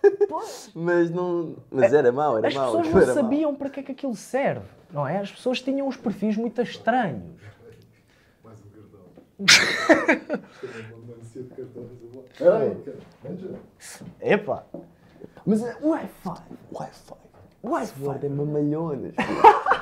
mas 0.75 1.09
não. 1.11 1.55
Mas 1.71 1.93
era 1.93 2.11
mau, 2.11 2.37
era 2.37 2.47
As 2.47 2.53
mau. 2.55 2.65
pessoas 2.65 2.87
aquilo 2.87 3.05
não 3.05 3.13
sabiam 3.13 3.55
para 3.55 3.69
que 3.69 3.79
é 3.79 3.83
que 3.83 3.91
aquilo 3.91 4.15
serve, 4.15 4.65
não 4.91 5.07
é? 5.07 5.19
As 5.19 5.31
pessoas 5.31 5.61
tinham 5.61 5.87
uns 5.87 5.95
perfis 5.95 6.35
muito 6.35 6.59
estranhos. 6.61 7.39
Mais 8.43 8.59
um 8.59 8.69
cartão. 8.69 8.69
Uma 8.69 8.69
mancia 8.69 8.69
de 8.71 8.77
cartões. 8.87 9.25
Peraí. 12.37 12.77
Epá! 14.21 14.63
Mas 15.45 15.63
é 15.63 15.77
Wi-Fi. 15.81 16.41
Wi-Fi. 16.71 17.13
Wi-Fi. 17.63 18.25
É 18.25 18.29
mamalhonas. 18.29 19.13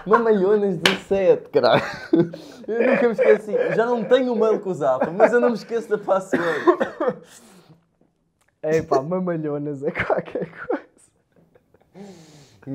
mamalhonas 0.05 0.77
17, 0.77 1.49
caralho. 1.49 1.81
Eu 2.67 2.87
nunca 2.87 3.07
me 3.07 3.13
esqueci. 3.13 3.51
Já 3.75 3.85
não 3.85 4.03
tenho 4.03 4.33
o 4.33 4.35
mail 4.35 4.59
que 4.59 4.69
usava, 4.69 5.09
mas 5.11 5.33
eu 5.33 5.39
não 5.39 5.49
me 5.49 5.55
esqueço 5.55 5.89
da 5.89 5.97
password. 5.97 6.45
Epá, 8.61 9.01
mamalhonas 9.01 9.83
é 9.83 9.91
qualquer 9.91 10.51
coisa. 10.51 10.85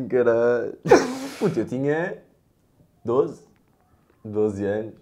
Caralho. 0.08 0.78
Puta, 1.38 1.60
eu 1.60 1.66
tinha 1.66 2.18
12. 3.04 3.46
12 4.24 4.64
anos. 4.64 5.01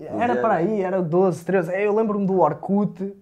Era 0.00 0.36
para 0.36 0.54
aí, 0.54 0.80
era 0.80 1.02
12, 1.02 1.44
13. 1.44 1.72
Eu 1.82 1.94
lembro-me 1.94 2.26
do 2.26 2.38
Orkut, 2.40 3.14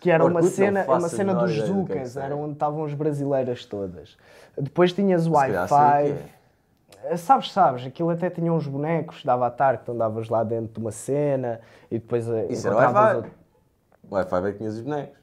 que 0.00 0.10
era 0.10 0.24
uma 0.24 0.34
Orkut 0.40 0.44
não 0.44 0.50
cena, 0.50 0.84
uma 0.84 1.08
cena 1.08 1.34
dos 1.34 1.52
que 1.52 1.60
é 1.60 1.64
Zucas, 1.66 2.08
seja. 2.10 2.24
era 2.26 2.36
onde 2.36 2.52
estavam 2.54 2.84
as 2.84 2.94
brasileiras 2.94 3.64
todas. 3.64 4.16
Depois 4.58 4.92
tinhas 4.92 5.26
o 5.26 5.30
o 5.30 5.34
Wi-Fi. 5.34 6.14
Eh, 7.04 7.16
Sabes, 7.16 7.52
sabes, 7.52 7.86
aquilo 7.86 8.10
até 8.10 8.30
tinha 8.30 8.52
uns 8.52 8.66
bonecos, 8.66 9.22
dava 9.24 9.46
a 9.46 9.50
tar 9.50 9.78
que 9.78 9.84
tu 9.84 9.92
andavas 9.92 10.28
lá 10.28 10.42
dentro 10.42 10.72
de 10.74 10.80
uma 10.80 10.90
cena 10.90 11.60
e 11.90 11.98
depois 11.98 12.26
eh, 12.28 12.46
Isso 12.50 12.66
era 12.66 12.76
encontravas 12.76 13.02
Wi-Fi. 13.02 13.16
outro- 13.16 13.30
O 14.10 14.14
Wi-Fi 14.14 14.36
é 14.48 14.52
que 14.52 14.58
tinhas 14.58 14.74
os 14.74 14.80
bonecos. 14.80 15.18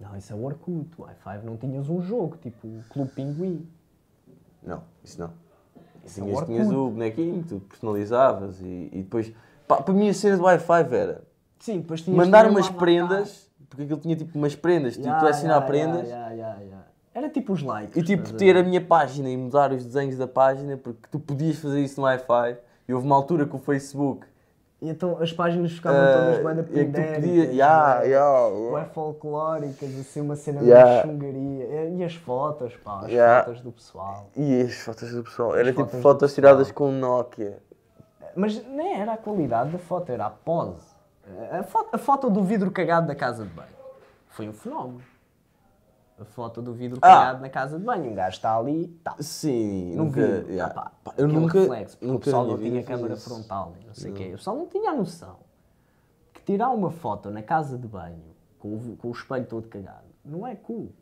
Não, 0.00 0.16
isso 0.16 0.32
é 0.32 0.36
o 0.36 0.44
Orkut. 0.44 0.88
O 0.98 1.02
Wi-Fi 1.02 1.40
não 1.44 1.56
tinhas 1.56 1.88
um 1.88 2.00
jogo, 2.02 2.36
tipo 2.36 2.66
o 2.66 2.84
Clube 2.88 3.10
Pinguim. 3.12 3.66
Não, 4.62 4.82
isso 5.02 5.20
não. 5.20 5.30
Isso 6.04 6.20
é 6.20 6.22
o 6.22 6.26
Tinhas, 6.26 6.44
tinhas 6.46 6.70
o 6.70 6.90
bonequinho, 6.90 7.42
tu 7.42 7.60
personalizavas 7.60 8.60
e, 8.60 8.88
e 8.92 9.02
depois. 9.02 9.32
Pá, 9.68 9.76
para 9.82 9.94
mim 9.94 10.08
a 10.08 10.14
cena 10.14 10.36
do 10.36 10.44
Wi-Fi 10.44 10.94
era 10.94 11.22
Sim, 11.60 11.80
depois 11.80 12.00
tinhas 12.02 12.16
mandar 12.16 12.48
umas 12.48 12.68
prendas, 12.70 13.50
porque 13.68 13.82
aquilo 13.82 14.00
tinha 14.00 14.16
tipo 14.16 14.38
umas 14.38 14.54
prendas, 14.56 14.96
tipo, 14.96 15.08
tu 15.18 15.26
assinar 15.26 15.64
prendas. 15.66 16.08
Era 17.14 17.28
tipo 17.28 17.52
os 17.52 17.62
likes. 17.62 17.96
E 17.96 18.02
tipo, 18.04 18.32
ter 18.34 18.56
a 18.56 18.62
minha 18.62 18.80
página 18.80 19.28
e 19.28 19.36
mudar 19.36 19.72
os 19.72 19.84
desenhos 19.84 20.16
da 20.16 20.26
página, 20.28 20.76
porque 20.76 21.08
tu 21.10 21.18
podias 21.18 21.58
fazer 21.58 21.80
isso 21.82 22.00
no 22.00 22.06
Wi-Fi. 22.06 22.56
E 22.88 22.94
houve 22.94 23.04
uma 23.06 23.16
altura 23.16 23.44
que 23.44 23.54
o 23.54 23.58
Facebook. 23.58 24.26
E 24.80 24.88
então 24.88 25.18
as 25.20 25.32
páginas 25.32 25.72
ficavam 25.72 26.00
eh, 26.00 26.12
todas 26.12 26.38
bem 26.38 26.50
é 26.52 26.54
que 26.54 26.62
tu 26.62 26.72
pindéricas, 26.72 27.16
podias. 27.16 27.54
Ya, 27.56 27.96
bué- 27.98 28.08
ya, 28.08 28.70
bué 28.70 28.84
folclóricas, 28.94 29.98
assim, 29.98 30.20
uma 30.20 30.36
cena 30.36 30.62
Yeah. 30.62 31.02
de 31.02 31.08
chungaria. 31.08 31.84
E 31.96 32.04
as 32.04 32.14
fotos, 32.14 32.76
pá, 32.76 33.00
as 33.00 33.08
Yeah. 33.10 33.44
fotos 33.44 33.60
do 33.62 33.72
pessoal. 33.72 34.30
E 34.36 34.60
as 34.62 34.74
fotos 34.74 35.12
do 35.12 35.24
pessoal? 35.24 35.56
Era 35.56 35.70
tipo 35.72 35.84
fotos 35.86 36.00
fotos 36.02 36.34
tiradas 36.34 36.70
com 36.70 36.92
Nokia. 36.92 37.58
Mas 38.36 38.64
nem 38.66 38.94
era 39.00 39.14
a 39.14 39.16
qualidade 39.16 39.70
da 39.70 39.78
foto, 39.78 40.10
era 40.10 40.26
a 40.26 40.30
pose. 40.30 40.86
A 41.52 41.62
foto, 41.62 41.88
a 41.94 41.98
foto 41.98 42.30
do 42.30 42.42
vidro 42.42 42.70
cagado 42.70 43.06
da 43.06 43.14
casa 43.14 43.44
de 43.44 43.50
banho. 43.50 43.68
Foi 44.28 44.48
um 44.48 44.52
fenómeno. 44.52 45.02
A 46.18 46.24
foto 46.24 46.60
do 46.62 46.72
vidro 46.72 46.98
Ah. 47.02 47.08
cagado 47.08 47.40
na 47.42 47.48
casa 47.50 47.78
de 47.78 47.84
banho. 47.84 48.10
Um 48.10 48.14
gajo 48.14 48.36
está 48.36 48.56
ali, 48.56 48.88
tá. 49.04 49.14
Sim, 49.20 49.94
No 49.94 50.04
nunca. 50.06 50.20
vidro. 50.26 50.66
Opá, 50.66 50.92
Pá, 51.04 51.12
eu 51.16 51.26
aquele 51.26 51.40
nunca. 51.40 51.60
reflexo, 51.60 51.96
porque 51.96 52.06
o 52.06 52.12
nunca 52.12 52.24
pessoal 52.24 52.44
não 52.46 52.58
tinha 52.58 52.82
câmara 52.82 53.14
isso. 53.14 53.28
frontal, 53.28 53.72
não 53.86 53.94
sei 53.94 54.10
o 54.10 54.14
quê. 54.14 54.28
O 54.28 54.36
pessoal 54.36 54.56
não 54.56 54.66
tinha 54.66 54.90
a 54.90 54.94
noção 54.94 55.36
que 56.34 56.42
tirar 56.42 56.70
uma 56.70 56.90
foto 56.90 57.30
na 57.30 57.42
casa 57.42 57.76
de 57.78 57.86
banho 57.86 58.34
com 58.58 58.74
o, 58.74 58.96
com 58.96 59.08
o 59.08 59.12
espelho 59.12 59.46
todo 59.46 59.68
cagado 59.68 60.08
não 60.24 60.46
é 60.46 60.54
cool. 60.56 60.92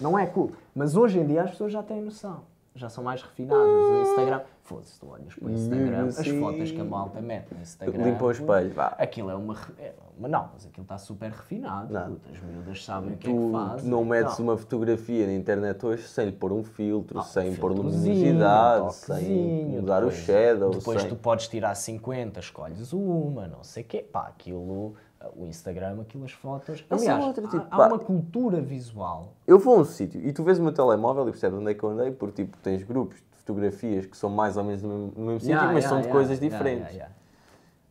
Não 0.00 0.18
é 0.18 0.26
cool. 0.26 0.52
Mas 0.74 0.96
hoje 0.96 1.18
em 1.18 1.26
dia 1.26 1.42
as 1.42 1.50
pessoas 1.50 1.72
já 1.72 1.82
têm 1.82 2.00
noção. 2.02 2.42
Já 2.76 2.88
são 2.88 3.04
mais 3.04 3.22
refinadas. 3.22 3.64
O 3.66 4.02
Instagram. 4.02 4.40
Foda-se, 4.62 4.98
tu 4.98 5.08
olhas 5.08 5.34
para 5.34 5.46
o 5.46 5.50
Instagram, 5.50 6.06
as 6.06 6.18
assim, 6.18 6.40
fotos 6.40 6.70
que 6.72 6.80
a 6.80 6.84
malta 6.84 7.20
mete 7.20 7.54
no 7.54 7.60
Instagram. 7.62 8.02
Limpa 8.04 8.24
o 8.24 8.30
espelho, 8.30 8.72
vá. 8.72 8.86
Aquilo 8.98 9.30
é 9.30 9.34
uma. 9.36 9.54
é 9.78 9.92
uma 10.18 10.26
não, 10.26 10.48
mas 10.54 10.66
aquilo 10.66 10.82
está 10.82 10.98
super 10.98 11.30
refinado. 11.30 11.92
Não. 11.92 12.16
As 12.32 12.40
miúdas 12.40 12.84
sabem 12.84 13.12
o 13.14 13.16
que 13.16 13.30
é 13.30 13.32
que 13.32 13.52
fazem. 13.52 13.90
não 13.90 14.04
metes 14.04 14.32
Então, 14.32 14.44
uma 14.46 14.56
fotografia 14.56 15.26
na 15.26 15.34
internet 15.34 15.84
hoje 15.86 16.08
sem 16.08 16.26
lhe 16.26 16.32
pôr 16.32 16.52
um 16.52 16.64
filtro, 16.64 17.22
sem 17.22 17.54
pôr 17.54 17.72
filtrozinho, 17.74 18.14
luminosidade, 18.14 18.84
um 18.86 18.90
sem 18.90 19.64
mudar 19.66 20.00
depois- 20.00 20.18
o 20.18 20.22
shadow. 20.22 20.70
Depois 20.70 21.00
sem... 21.02 21.10
tu 21.10 21.16
podes 21.16 21.46
tirar 21.46 21.74
50, 21.74 22.40
escolhes 22.40 22.92
uma, 22.92 23.46
não 23.46 23.62
sei 23.62 23.82
o 23.82 23.86
quê. 23.86 23.98
Pá, 24.02 24.22
aquilo, 24.28 24.94
o 25.36 25.46
Instagram, 25.46 26.00
aquilo, 26.00 26.24
as 26.24 26.32
fotos. 26.32 26.84
Aliás, 26.90 27.24
outra, 27.24 27.42
tipo, 27.46 27.66
há, 27.70 27.84
há 27.84 27.88
uma 27.88 27.98
cultura 27.98 28.60
visual. 28.60 29.32
Eu 29.46 29.58
vou 29.58 29.76
a 29.76 29.80
um 29.80 29.84
sítio 29.84 30.20
e 30.26 30.32
tu 30.32 30.42
vês 30.42 30.58
o 30.58 30.62
meu 30.62 30.72
telemóvel 30.72 31.28
e 31.28 31.30
percebes 31.30 31.58
onde 31.58 31.70
é 31.70 31.74
que 31.74 31.82
eu 31.82 31.90
andei, 31.90 32.10
porque 32.10 32.44
tipo, 32.44 32.56
tens 32.58 32.82
grupos 32.82 33.16
de 33.18 33.38
fotografias 33.38 34.06
que 34.06 34.16
são 34.16 34.30
mais 34.30 34.56
ou 34.56 34.64
menos 34.64 34.82
no 34.82 34.88
mesmo, 34.88 35.12
no 35.16 35.24
mesmo 35.26 35.40
sítio, 35.40 35.52
Yeah, 35.54 35.72
mas 35.72 35.84
yeah, 35.84 35.88
são 35.88 35.98
de 36.00 36.08
yeah, 36.08 36.12
coisas 36.12 36.38
yeah, 36.38 36.56
diferentes. 36.56 36.94
yeah, 36.94 37.04
yeah. 37.04 37.14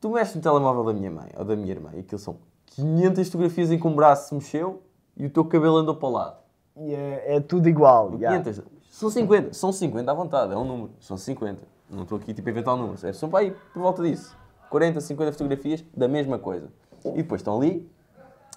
Tu 0.01 0.09
mexes 0.09 0.35
no 0.35 0.41
telemóvel 0.41 0.83
da 0.83 0.93
minha 0.93 1.11
mãe 1.11 1.29
ou 1.37 1.45
da 1.45 1.55
minha 1.55 1.71
irmã 1.71 1.89
e 1.93 1.99
aquilo 1.99 2.19
são 2.19 2.37
500 2.67 3.27
fotografias 3.27 3.71
em 3.71 3.79
que 3.79 3.87
um 3.87 3.95
braço 3.95 4.29
se 4.29 4.33
mexeu 4.35 4.81
e 5.15 5.25
o 5.25 5.29
teu 5.29 5.45
cabelo 5.45 5.77
andou 5.77 5.95
para 5.95 6.07
o 6.07 6.11
lado. 6.11 6.37
E 6.75 6.93
é, 6.93 7.35
é 7.35 7.39
tudo 7.39 7.69
igual. 7.69 8.15
yeah. 8.15 8.39
500. 8.41 8.63
São 8.89 9.09
50. 9.09 9.53
São 9.53 9.71
50 9.71 10.11
à 10.11 10.13
vontade, 10.13 10.53
é 10.53 10.57
um 10.57 10.65
número. 10.65 10.91
São 10.99 11.17
50. 11.17 11.61
Não 11.89 12.03
estou 12.03 12.17
aqui 12.17 12.33
tipo 12.33 12.47
a 12.47 12.51
inventar 12.51 12.75
um 12.75 12.77
número. 12.77 13.07
É, 13.07 13.13
São 13.13 13.29
para 13.29 13.39
aí 13.39 13.51
por 13.73 13.81
volta 13.81 14.03
disso. 14.03 14.35
40, 14.69 15.01
50 15.01 15.31
fotografias 15.33 15.83
da 15.95 16.07
mesma 16.07 16.39
coisa. 16.39 16.67
E 17.05 17.17
depois 17.17 17.41
estão 17.41 17.57
ali, 17.57 17.89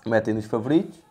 metem 0.04 0.34
nos 0.34 0.46
favoritos 0.46 1.02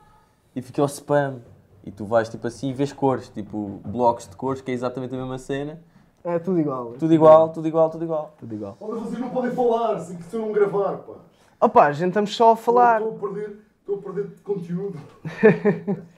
e 0.55 0.61
fica 0.61 0.81
o 0.81 0.85
spam. 0.85 1.39
E 1.83 1.91
tu 1.91 2.05
vais 2.05 2.27
tipo 2.29 2.47
assim 2.47 2.69
e 2.69 2.73
vês 2.73 2.91
cores, 2.91 3.29
tipo 3.29 3.79
blocos 3.85 4.27
de 4.27 4.35
cores, 4.35 4.61
que 4.61 4.71
é 4.71 4.73
exatamente 4.73 5.13
a 5.13 5.17
mesma 5.17 5.37
cena. 5.37 5.79
É 6.23 6.39
tudo 6.39 6.59
igual. 6.59 6.93
Tudo 6.93 7.13
igual, 7.13 7.49
tudo 7.49 7.67
igual, 7.67 7.89
tudo 7.89 8.03
igual. 8.03 8.33
Tudo 8.39 8.55
igual. 8.55 8.77
Oh, 8.79 8.87
mas 8.87 9.01
vocês 9.01 9.19
não 9.19 9.29
podem 9.29 9.51
falar 9.51 9.99
se, 9.99 10.17
se 10.23 10.35
eu 10.35 10.41
não 10.41 10.51
gravar, 10.51 10.97
pá. 10.97 11.13
Opa, 11.61 11.85
a 11.85 11.91
gente 11.91 12.09
estamos 12.09 12.35
só 12.35 12.53
a 12.53 12.55
falar. 12.55 13.01
Estou 13.01 13.15
a 13.15 13.19
perder, 13.19 13.59
estou 13.79 13.95
a 13.95 14.01
perder 14.01 14.41
conteúdo. 14.43 14.99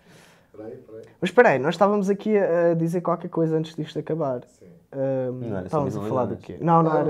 Peraí, 0.58 0.76
peraí. 0.76 1.04
Mas 1.22 1.30
espera 1.30 1.50
aí, 1.50 1.60
nós 1.60 1.76
estávamos 1.76 2.10
aqui 2.10 2.36
a 2.36 2.72
a 2.72 2.74
dizer 2.74 3.02
qualquer 3.02 3.30
coisa 3.30 3.56
antes 3.56 3.76
disto 3.76 4.00
acabar. 4.00 4.44
Sim. 4.46 4.67
Era 4.92 5.66
estávamos 5.66 5.98
a 5.98 6.02
falar 6.02 6.26
do 6.26 6.38
quê? 6.38 6.58
Não, 6.62 6.82
não 6.82 6.92
Ah, 6.92 7.00
era. 7.00 7.10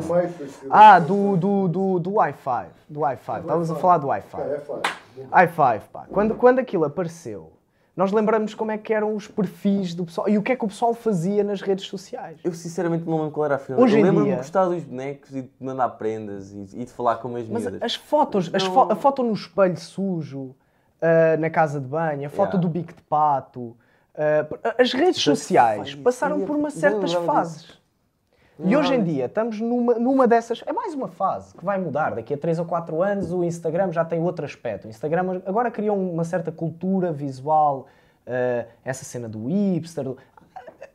Ah, 0.70 1.00
do, 1.00 1.38
do, 1.38 1.68
do, 1.68 2.00
do 2.00 2.14
Wi-Fi. 2.16 2.66
Do 2.90 3.02
Wi-Fi. 3.02 3.40
Estávamos 3.42 3.72
a 3.72 3.76
falar 3.76 3.98
do 4.00 4.08
Wi-Fi. 4.08 4.42
É, 4.42 4.62
é 5.44 5.48
i5, 5.48 5.82
pá. 5.94 6.06
Quando, 6.12 6.36
quando 6.36 6.60
aquilo 6.60 6.86
apareceu, 6.86 7.52
nós 7.96 8.12
lembramos 8.12 8.54
como 8.56 8.72
é 8.72 8.78
que 8.78 8.94
eram 8.94 9.16
os 9.16 9.28
perfis 9.28 9.94
do 9.94 10.06
pessoal 10.06 10.28
e 10.30 10.38
o 10.38 10.44
que 10.44 10.52
é 10.52 10.56
que 10.56 10.66
o 10.66 10.68
pessoal 10.68 10.94
fazia 10.94 11.44
nas 11.44 11.62
redes 11.62 11.86
sociais. 11.86 12.40
Eu 12.44 12.54
sinceramente 12.54 13.06
não 13.06 13.18
lembro 13.18 13.32
qual 13.32 13.46
era 13.46 13.56
a 13.56 13.60
final. 13.60 13.82
Hoje 13.82 13.96
eu 13.96 14.00
em 14.00 14.04
lembro-me 14.04 14.26
dia- 14.26 14.36
de 14.36 14.42
gostar 14.42 14.66
dos 14.66 14.84
bonecos 14.84 15.36
e 15.36 15.42
de 15.44 15.50
mandar 15.60 15.90
prendas 15.90 16.52
e, 16.52 16.60
e 16.82 16.86
de 16.86 16.92
falar 16.92 17.18
com 17.18 17.36
as 17.36 17.48
Mas 17.48 17.64
miúdas. 17.64 17.82
as 17.82 17.96
fotos, 17.96 18.50
as 18.54 18.64
fo- 18.64 18.92
a 18.92 18.96
foto 18.96 19.24
no 19.24 19.34
espelho 19.34 19.78
sujo, 19.78 20.56
ah, 21.02 21.38
na 21.38 21.50
casa 21.50 21.80
de 21.80 21.88
banho, 21.88 22.26
a 22.28 22.30
foto 22.30 22.54
Yeah. 22.56 22.58
do 22.60 22.70
bico 22.70 22.94
de 22.94 23.02
pato, 23.04 23.76
as 24.78 24.94
redes 24.94 25.22
sociais 25.22 25.94
passaram 25.96 26.42
por 26.46 26.56
umas 26.56 26.74
Já 26.74 26.80
certas 26.90 27.14
fases. 27.14 27.78
E 28.60 28.76
hoje 28.76 28.96
em 28.96 29.04
dia 29.04 29.26
estamos 29.26 29.62
numa, 29.62 29.94
numa 30.00 30.28
dessas. 30.28 30.64
É 30.66 30.74
mais 30.74 30.94
uma 30.96 31.08
fase 31.08 31.54
que 31.54 31.64
vai 31.64 31.78
mudar. 31.80 32.16
Daqui 32.16 32.34
a 32.34 32.38
3 32.38 32.58
ou 32.58 32.66
4 32.66 33.04
anos 33.04 33.32
o 33.32 33.44
Instagram 33.44 33.92
já 33.92 34.04
tem 34.04 34.20
outro 34.20 34.44
aspecto. 34.46 34.86
O 34.86 34.90
Instagram 34.90 35.42
agora 35.46 35.70
criou 35.70 35.96
uma 35.96 36.24
certa 36.24 36.52
cultura 36.52 37.12
visual, 37.12 37.86
eh, 38.26 38.66
essa 38.84 39.06
cena 39.06 39.30
do 39.30 39.46
hipster. 39.46 40.04
do- 40.06 40.18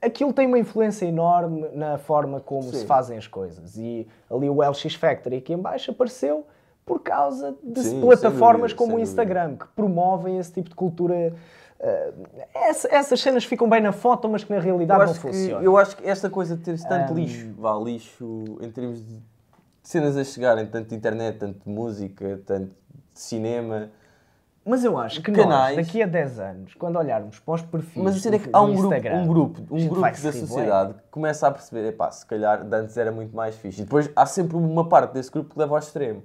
Aquilo 0.01 0.33
tem 0.33 0.49
uma 0.49 0.59
influência 0.59 1.07
enorme 1.07 1.69
na 1.75 1.97
forma 1.99 2.41
como 2.41 2.65
se 2.65 2.81
Sim. 2.81 2.87
fazem 2.87 3.17
as 3.17 3.29
coisas. 3.29 3.77
E 3.77 4.09
ali 4.29 4.51
o 4.51 4.61
LX 4.61 4.95
Factory 4.97 5.37
aqui 5.37 5.53
em 5.53 5.59
baixo 5.59 5.93
apareceu 5.93 6.45
por 6.85 6.99
causa 7.01 7.55
de 7.63 7.81
Sim, 7.81 8.01
plataformas 8.01 8.73
dúvida, 8.73 8.79
como 8.79 8.95
o 8.97 8.97
sem 8.97 9.05
dúvida. 9.05 9.23
Instagram, 9.23 9.57
que 9.57 9.67
promovem 9.69 10.37
esse 10.39 10.53
tipo 10.53 10.69
de 10.69 10.75
cultura. 10.75 11.33
Eh, 11.83 12.13
essa- 12.55 12.89
essas 12.95 13.21
cenas 13.21 13.45
ficam 13.45 13.69
bem 13.69 13.81
na 13.81 13.93
foto, 13.93 14.29
mas 14.29 14.45
que 14.45 14.53
na 14.53 14.61
realidade 14.61 15.05
não 15.05 15.13
que, 15.13 15.19
funcionam. 15.19 15.63
eu 15.63 15.77
acho 15.77 15.97
que 15.97 16.09
esta 16.09 16.31
coisa 16.31 16.57
de 16.57 16.63
ter 16.63 16.79
tanto 16.81 17.13
Ahm. 17.13 17.17
lixo, 17.17 17.53
vá, 17.59 17.75
lixo 17.75 18.57
em 18.61 18.71
termos 18.71 19.05
de 19.05 19.19
cenas 19.83 20.17
a 20.17 20.23
chegarem, 20.25 20.65
tanto 20.67 20.89
de 20.91 20.95
internet, 20.95 21.39
tanto 21.39 21.59
de 21.65 21.69
música, 21.69 22.41
tanto 22.47 22.69
de 23.13 23.21
cinema. 23.21 23.91
Mas 24.65 24.85
eu 24.85 24.97
acho 24.97 25.21
que 25.21 25.33
Canais. 25.33 25.77
nós, 25.77 25.87
daqui 25.87 26.01
a 26.01 26.07
10 26.07 26.39
anos, 26.39 26.73
quando 26.75 26.97
olharmos 26.97 27.41
para 27.41 27.55
os 27.55 27.63
perfis 27.63 28.01
Mas 28.01 28.25
a 28.25 28.29
é 28.29 28.31
do, 28.31 28.39
que 28.39 28.51
há 28.53 28.61
um 28.63 28.75
grupo, 28.77 28.95
um 29.09 29.27
grupo, 29.27 29.61
um 29.75 29.89
grupo 29.89 30.01
da 30.03 30.33
sociedade 30.33 30.95
que 30.95 31.01
começa 31.11 31.49
a 31.49 31.51
perceber, 31.51 31.89
epá, 31.89 32.09
se 32.13 32.25
calhar 32.25 32.63
de 32.65 32.77
antes 32.77 32.97
era 32.97 33.11
muito 33.11 33.35
mais 33.35 33.57
fixe. 33.57 33.81
E 33.81 33.85
depois 33.85 34.09
há 34.15 34.25
sempre 34.25 34.57
uma 34.57 34.89
parte 34.89 35.15
desse 35.15 35.33
grupo 35.33 35.53
que 35.53 35.59
leva 35.59 35.75
ao 35.75 35.79
extremo. 35.81 36.23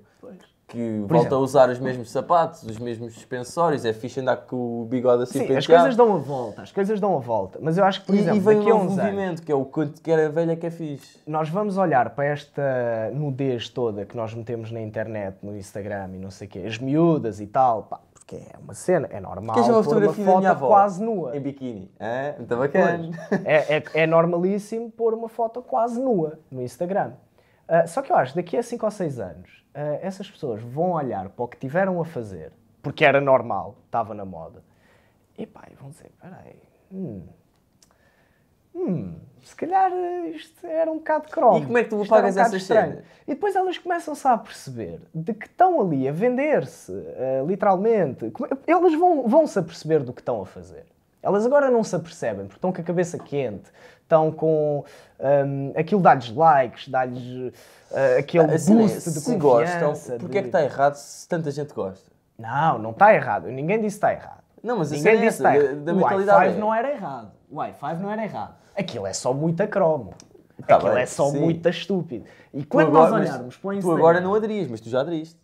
Que 0.69 0.99
Por 0.99 1.07
volta 1.07 1.17
exemplo. 1.27 1.37
a 1.37 1.39
usar 1.39 1.69
os 1.69 1.79
mesmos 1.79 2.11
sapatos, 2.11 2.61
os 2.63 2.77
mesmos 2.77 3.13
suspensórios, 3.13 3.85
é 3.85 3.93
fixe 3.93 4.19
andar 4.19 4.35
com 4.35 4.81
o 4.81 4.85
bigode 4.85 5.23
assim 5.23 5.39
Sim, 5.39 5.39
penteado. 5.47 5.59
as 5.59 5.65
coisas 5.67 5.95
dão 5.95 6.13
a 6.13 6.17
volta, 6.17 6.61
as 6.61 6.71
coisas 6.73 6.99
dão 6.99 7.15
a 7.15 7.19
volta. 7.19 7.57
Mas 7.61 7.77
eu 7.77 7.85
acho 7.85 8.01
que, 8.01 8.07
por 8.07 8.15
E- 8.15 8.19
exemplo, 8.19 8.35
e 8.37 8.39
vem 8.41 8.57
daqui 8.57 8.69
a 8.69 8.75
um 8.75 8.79
novo 8.79 8.89
uns 8.91 8.99
anos, 8.99 9.11
movimento, 9.13 9.41
que 9.43 9.51
é 9.51 9.55
o 9.55 9.63
quanto 9.63 10.01
que 10.01 10.11
era 10.11 10.29
velha 10.29 10.57
que 10.57 10.65
é 10.65 10.69
fixe. 10.69 11.19
nós 11.25 11.47
vamos 11.47 11.77
olhar 11.77 12.09
para 12.09 12.25
esta 12.25 13.11
nudez 13.13 13.69
toda 13.69 14.05
que 14.05 14.17
nós 14.17 14.33
metemos 14.33 14.69
na 14.69 14.81
internet, 14.81 15.37
no 15.41 15.55
Instagram 15.55 16.09
e 16.15 16.17
não 16.19 16.29
sei 16.29 16.47
o 16.47 16.49
quê, 16.51 16.59
as 16.67 16.77
miúdas 16.77 17.39
e 17.39 17.47
tal, 17.47 17.83
pá, 17.83 18.01
porque 18.13 18.35
é 18.35 18.57
uma 18.61 18.73
cena, 18.73 19.07
é 19.09 19.21
normal 19.21 19.53
Queres 19.53 19.69
uma 19.69 19.75
pôr 19.77 19.83
fotografia 19.85 20.23
uma 20.25 20.33
da 20.33 20.39
minha 20.39 20.49
foto 20.53 20.63
avó? 20.65 20.67
quase 20.67 21.01
nua. 21.01 21.37
Em 21.37 21.39
biquíni. 21.39 21.89
É, 21.97 22.33
muito 22.37 22.57
bacana. 22.57 23.09
É, 23.45 23.77
é, 23.77 23.83
é 23.93 24.05
normalíssimo 24.05 24.91
pôr 24.91 25.13
uma 25.13 25.29
foto 25.29 25.61
quase 25.61 25.97
nua 26.01 26.39
no 26.51 26.61
Instagram. 26.61 27.13
Ah, 27.69 27.87
só 27.87 28.01
que 28.01 28.11
eu 28.11 28.17
acho 28.17 28.33
que 28.33 28.39
daqui 28.41 28.57
a 28.57 28.63
5 28.63 28.85
ou 28.85 28.91
6 28.91 29.17
anos, 29.19 29.65
essas 30.01 30.29
pessoas 30.29 30.61
vão 30.61 30.91
olhar 30.91 31.29
para 31.29 31.45
o 31.45 31.47
que 31.47 31.57
tiveram 31.57 31.99
a 32.01 32.05
fazer, 32.05 32.51
porque 32.81 33.05
era 33.05 33.19
normal, 33.21 33.75
estava 33.85 34.13
na 34.13 34.25
moda, 34.25 34.63
e 35.37 35.45
pá, 35.45 35.63
vão 35.79 35.89
dizer: 35.89 36.11
peraí, 36.21 36.55
hum, 36.91 37.21
hum, 38.75 39.15
se 39.43 39.55
calhar 39.55 39.91
eh, 39.91 40.29
isto 40.29 40.65
era 40.65 40.91
um 40.91 40.97
bocado 40.97 41.29
cromo. 41.29 41.57
E 41.59 41.65
como 41.65 41.77
é 41.77 41.83
que 41.83 41.89
tu 41.89 42.01
apagas 42.01 42.35
bocado 42.35 42.49
essas 42.49 42.61
estranho." 42.61 42.91
cenas? 42.91 43.05
E 43.27 43.33
depois 43.33 43.55
elas 43.55 43.77
começam-se 43.77 44.27
a 44.27 44.37
perceber 44.37 45.01
de 45.13 45.33
que 45.33 45.45
estão 45.47 45.79
ali 45.81 46.07
a 46.07 46.11
vender-se, 46.11 46.91
eh, 46.93 47.43
literalmente. 47.45 48.29
Como- 48.31 48.47
Elas 48.65 48.93
vão, 48.95 49.27
vão 49.27 49.47
se 49.47 49.59
aperceber 49.59 50.03
do 50.03 50.13
que 50.13 50.21
estão 50.21 50.41
a 50.41 50.45
fazer. 50.45 50.85
Elas 51.21 51.45
agora 51.45 51.69
não 51.69 51.83
se 51.83 51.95
apercebem, 51.95 52.45
porque 52.45 52.57
estão 52.57 52.71
com 52.71 52.81
a 52.81 52.83
cabeça 52.83 53.17
quente, 53.17 53.69
estão 54.01 54.31
com 54.31 54.83
hum, 55.19 55.73
aquilo 55.75 56.01
dá-lhes 56.01 56.31
likes, 56.33 56.87
dá-lhes 56.89 57.53
eh, 57.91 58.17
aquele 58.19 58.53
A 58.53 58.57
cena 58.59 58.81
é, 58.81 58.83
boost 58.83 58.95
de 59.11 59.19
se 59.19 59.37
confiança. 59.37 59.79
gostam, 59.85 60.17
porque 60.19 60.37
é 60.37 60.41
que 60.41 60.49
de- 60.49 60.55
está 60.57 60.63
errado 60.63 60.95
se 60.95 61.27
tanta 61.27 61.51
gente 61.51 61.73
gosta? 61.73 62.09
Não, 62.37 62.77
não 62.77 62.91
está 62.91 63.13
errado. 63.13 63.47
Ninguém 63.47 63.81
disse 63.81 63.99
que 63.99 64.05
está 64.05 64.13
errado. 64.13 64.43
Não, 64.63 64.77
mas 64.77 64.91
Ninguém 64.91 65.13
é 65.13 65.17
disse 65.17 65.37
está 65.37 65.49
da- 65.51 65.55
errado. 65.57 65.75
da 65.83 65.93
o 65.93 65.95
mentalidade 65.95 66.45
i5 66.45 66.55
é- 66.55 66.59
não 66.59 66.73
era 66.73 66.91
errado. 66.91 67.31
O 67.49 67.55
i5 67.57 67.99
não 67.99 68.11
era 68.11 68.23
errado. 68.23 68.55
Aquilo 68.75 69.07
é 69.07 69.13
só 69.13 69.33
muita 69.33 69.67
cromo. 69.67 70.13
Tá 70.67 70.75
Aquilo 70.77 70.93
bem, 70.93 71.03
é 71.03 71.05
só 71.05 71.29
sim. 71.29 71.39
muito 71.39 71.67
estúpido. 71.69 72.25
E 72.53 72.61
Tu 72.63 72.67
quando 72.67 72.87
agora- 72.89 73.09
nós 73.09 73.19
mas 73.19 73.29
olharmos 73.29 73.57
para 73.57 73.67
o 73.67 73.71
Tu 73.71 73.77
Instagram... 73.77 73.97
agora 73.97 74.21
não 74.21 74.33
aderias, 74.35 74.67
mas 74.67 74.79
tu 74.81 74.89
já 74.89 75.01
aderiste. 75.01 75.39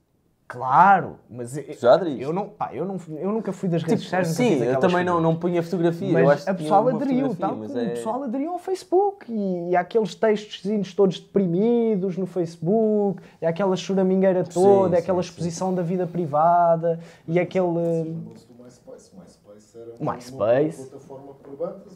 Claro, 0.48 1.16
mas 1.30 1.58
eu, 1.58 1.64
Já 1.74 1.94
aderiste. 1.96 2.22
eu, 2.22 2.32
não, 2.32 2.48
pá, 2.50 2.70
eu, 2.74 2.86
não, 2.86 2.98
eu 3.18 3.32
nunca 3.32 3.52
fui 3.52 3.68
das 3.70 3.82
redes 3.82 4.04
Tipo, 4.04 4.04
sociais. 4.04 4.28
nunca 4.38 4.44
sim, 4.44 4.64
eu 4.64 4.80
também 4.80 5.04
não, 5.04 5.20
não 5.20 5.36
punha 5.36 5.64
fotografia. 5.64 6.12
Mas 6.12 6.24
eu 6.24 6.30
acho 6.30 6.42
a 6.44 6.46
tinha 6.54 6.56
pessoa 6.56 6.82
uma 6.82 6.92
aderiu, 6.92 7.30
fotografia, 7.30 7.48
tal 7.48 7.56
mas 7.58 7.68
como 7.72 7.80
é- 7.80 7.86
o 7.86 7.90
pessoal 7.90 8.24
aderiu 8.24 8.52
ao 8.52 8.60
Facebook 8.60 9.26
e, 9.32 9.70
e 9.72 9.76
há 9.76 9.80
aqueles 9.80 10.14
textozinhos 10.14 10.94
todos 10.94 11.20
deprimidos 11.20 12.18
no 12.18 12.26
Facebook, 12.28 13.24
e 13.42 13.46
há 13.46 13.50
aquela 13.50 13.76
choramingueira 13.76 14.44
toda, 14.44 14.90
sim, 14.90 14.96
e 14.96 14.98
aquela 15.00 15.24
sim. 15.24 15.30
exposição 15.30 15.74
da 15.74 15.82
vida 15.82 16.06
privada 16.06 17.00
e 17.28 17.40
aquele. 17.40 17.64
Do 17.66 18.64
MySpace. 18.64 19.12
O 19.16 19.20
MySpace 19.20 19.78
era 19.78 19.92
O 19.98 20.04
uma, 20.04 20.14
MySpace. 20.14 20.82
uma 20.82 20.88
plataforma 20.90 21.34
por 21.42 21.56
bandas, 21.56 21.94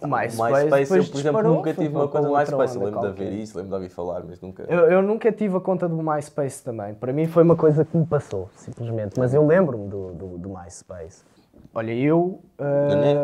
O 0.00 0.06
MySpace, 0.06 0.64
MySpace, 0.64 0.96
eu, 0.96 1.04
por 1.04 1.20
exemplo, 1.20 1.42
nunca 1.42 1.72
tive 1.72 1.96
uma 1.96 2.06
MySpace. 2.06 2.76
Eu 2.76 2.82
onda 2.82 2.90
lembro 2.90 3.00
de 3.00 3.06
haver 3.06 3.32
isso, 3.32 3.56
lembro 3.56 3.70
de 3.70 3.74
ouvir 3.76 3.88
falar, 3.88 4.22
mas 4.24 4.40
nunca. 4.40 4.64
Eu, 4.68 4.90
eu 4.90 5.02
nunca 5.02 5.32
tive 5.32 5.56
a 5.56 5.60
conta 5.60 5.88
do 5.88 5.96
MySpace 6.02 6.62
também. 6.62 6.94
Para 6.94 7.12
mim 7.12 7.26
foi 7.26 7.42
uma 7.42 7.56
coisa 7.56 7.84
que 7.84 7.96
me 7.96 8.04
passou, 8.04 8.50
simplesmente. 8.56 9.18
Mas 9.18 9.32
eu 9.32 9.46
lembro-me 9.46 9.88
do, 9.88 10.12
do, 10.12 10.38
do 10.38 10.48
MySpace. 10.50 11.24
Olha, 11.74 11.92
eu, 11.92 12.40
net? 12.58 13.18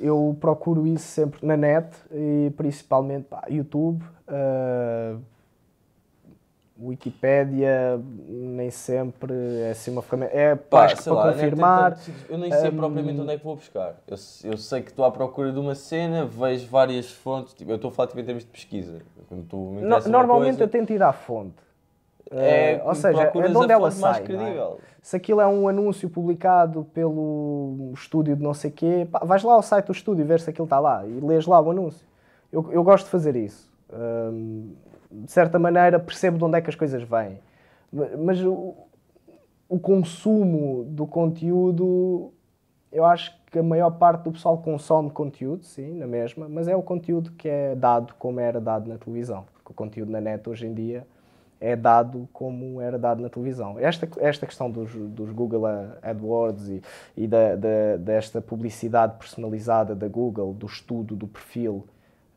eu 0.00 0.36
procuro 0.38 0.86
isso 0.86 1.08
sempre 1.08 1.46
na 1.46 1.56
net 1.56 1.88
e 2.12 2.52
principalmente 2.56 3.24
pá, 3.24 3.44
YouTube, 3.48 4.04
ah, 4.28 5.16
Wikipédia, 6.82 8.00
nem 8.28 8.70
sempre 8.70 9.32
é 9.62 9.70
assim 9.70 9.90
uma 9.90 10.02
ferramenta. 10.02 10.32
É 10.36 10.54
Pá, 10.54 10.88
sei 10.88 11.12
para 11.12 11.12
lá, 11.14 11.32
confirmar. 11.32 11.94
tanto- 11.94 12.10
eu 12.28 12.38
nem 12.38 12.50
sei 12.52 12.70
hum, 12.70 12.76
propriamente 12.76 13.20
onde 13.20 13.32
é 13.32 13.38
que 13.38 13.44
vou 13.44 13.56
buscar. 13.56 13.96
Eu, 14.06 14.16
eu 14.44 14.56
sei 14.56 14.82
que 14.82 14.90
estou 14.90 15.04
à 15.04 15.10
procura 15.10 15.52
de 15.52 15.58
uma 15.58 15.74
cena, 15.74 16.24
vejo 16.24 16.66
várias 16.68 17.10
fontes. 17.10 17.54
Tipo, 17.54 17.70
eu 17.72 17.76
estou 17.76 17.90
a 17.90 17.92
falar 17.92 18.08
tipo, 18.08 18.20
em 18.20 18.24
termos 18.24 18.44
de 18.44 18.50
pesquisa. 18.50 19.02
No- 19.30 20.08
normalmente 20.08 20.56
coisa, 20.58 20.62
eu 20.64 20.68
tento 20.68 20.92
ir 20.92 21.02
à 21.02 21.12
fonte. 21.12 21.54
É, 22.32 22.74
Eh, 22.74 22.82
ou 22.84 22.94
seja, 22.94 23.22
é 23.22 23.48
de 23.48 23.56
onde 23.56 23.72
ela 23.72 23.90
sai. 23.90 24.22
é? 24.22 24.76
Se 25.02 25.16
aquilo 25.16 25.40
é 25.40 25.46
um 25.48 25.66
anúncio 25.66 26.08
publicado 26.08 26.84
pelo 26.94 27.90
estúdio 27.94 28.36
de 28.36 28.42
não 28.42 28.54
sei 28.54 28.70
quê, 28.70 29.06
pá, 29.10 29.20
vais 29.24 29.42
lá 29.42 29.54
ao 29.54 29.62
site 29.62 29.86
do 29.86 29.92
estúdio 29.92 30.24
ver 30.24 30.40
se 30.40 30.48
aquilo 30.50 30.64
está 30.66 30.78
lá 30.78 31.04
e 31.06 31.20
lês 31.20 31.46
lá 31.46 31.60
o 31.60 31.70
anúncio. 31.70 32.06
Eu, 32.52 32.70
eu 32.70 32.84
gosto 32.84 33.06
de 33.06 33.10
fazer 33.10 33.34
isso. 33.34 33.68
Hum, 33.92 34.72
de 35.10 35.30
certa 35.32 35.58
maneira 35.58 35.98
percebo 35.98 36.38
de 36.38 36.44
onde 36.44 36.58
é 36.58 36.60
que 36.60 36.70
as 36.70 36.76
coisas 36.76 37.02
vêm. 37.02 37.38
Ma- 37.92 38.08
Mas 38.18 38.42
o, 38.44 38.74
o 39.68 39.78
consumo 39.78 40.84
do 40.84 41.06
conteúdo, 41.06 42.32
eu 42.92 43.04
acho 43.04 43.34
que 43.50 43.58
a 43.58 43.62
maior 43.62 43.90
parte 43.92 44.24
do 44.24 44.32
pessoal 44.32 44.58
consome 44.58 45.10
conteúdo, 45.10 45.64
sim, 45.64 45.94
na 45.94 46.06
mesma, 46.06 46.48
mas 46.48 46.68
é 46.68 46.76
o 46.76 46.82
conteúdo 46.82 47.32
que 47.32 47.48
é 47.48 47.74
dado 47.74 48.14
como 48.18 48.40
era 48.40 48.60
dado 48.60 48.88
na 48.88 48.98
televisão. 48.98 49.46
Porque 49.54 49.72
o 49.72 49.74
conteúdo 49.74 50.10
na 50.12 50.20
net 50.20 50.48
hoje 50.48 50.66
em 50.66 50.74
dia 50.74 51.06
é 51.60 51.76
dado 51.76 52.28
como 52.32 52.80
era 52.80 52.98
dado 52.98 53.22
na 53.22 53.28
televisão. 53.28 53.78
Esta, 53.78 54.08
esta 54.18 54.46
questão 54.46 54.70
dos, 54.70 54.92
dos 54.94 55.30
Google 55.32 55.64
AdWords 56.02 56.68
e, 56.68 56.82
e 57.16 57.26
da, 57.26 57.54
da- 57.56 57.96
desta 57.98 58.40
publicidade 58.40 59.16
personalizada 59.18 59.94
da 59.94 60.08
Google, 60.08 60.54
do 60.54 60.66
estudo 60.66 61.14
do 61.14 61.26
perfil 61.28 61.84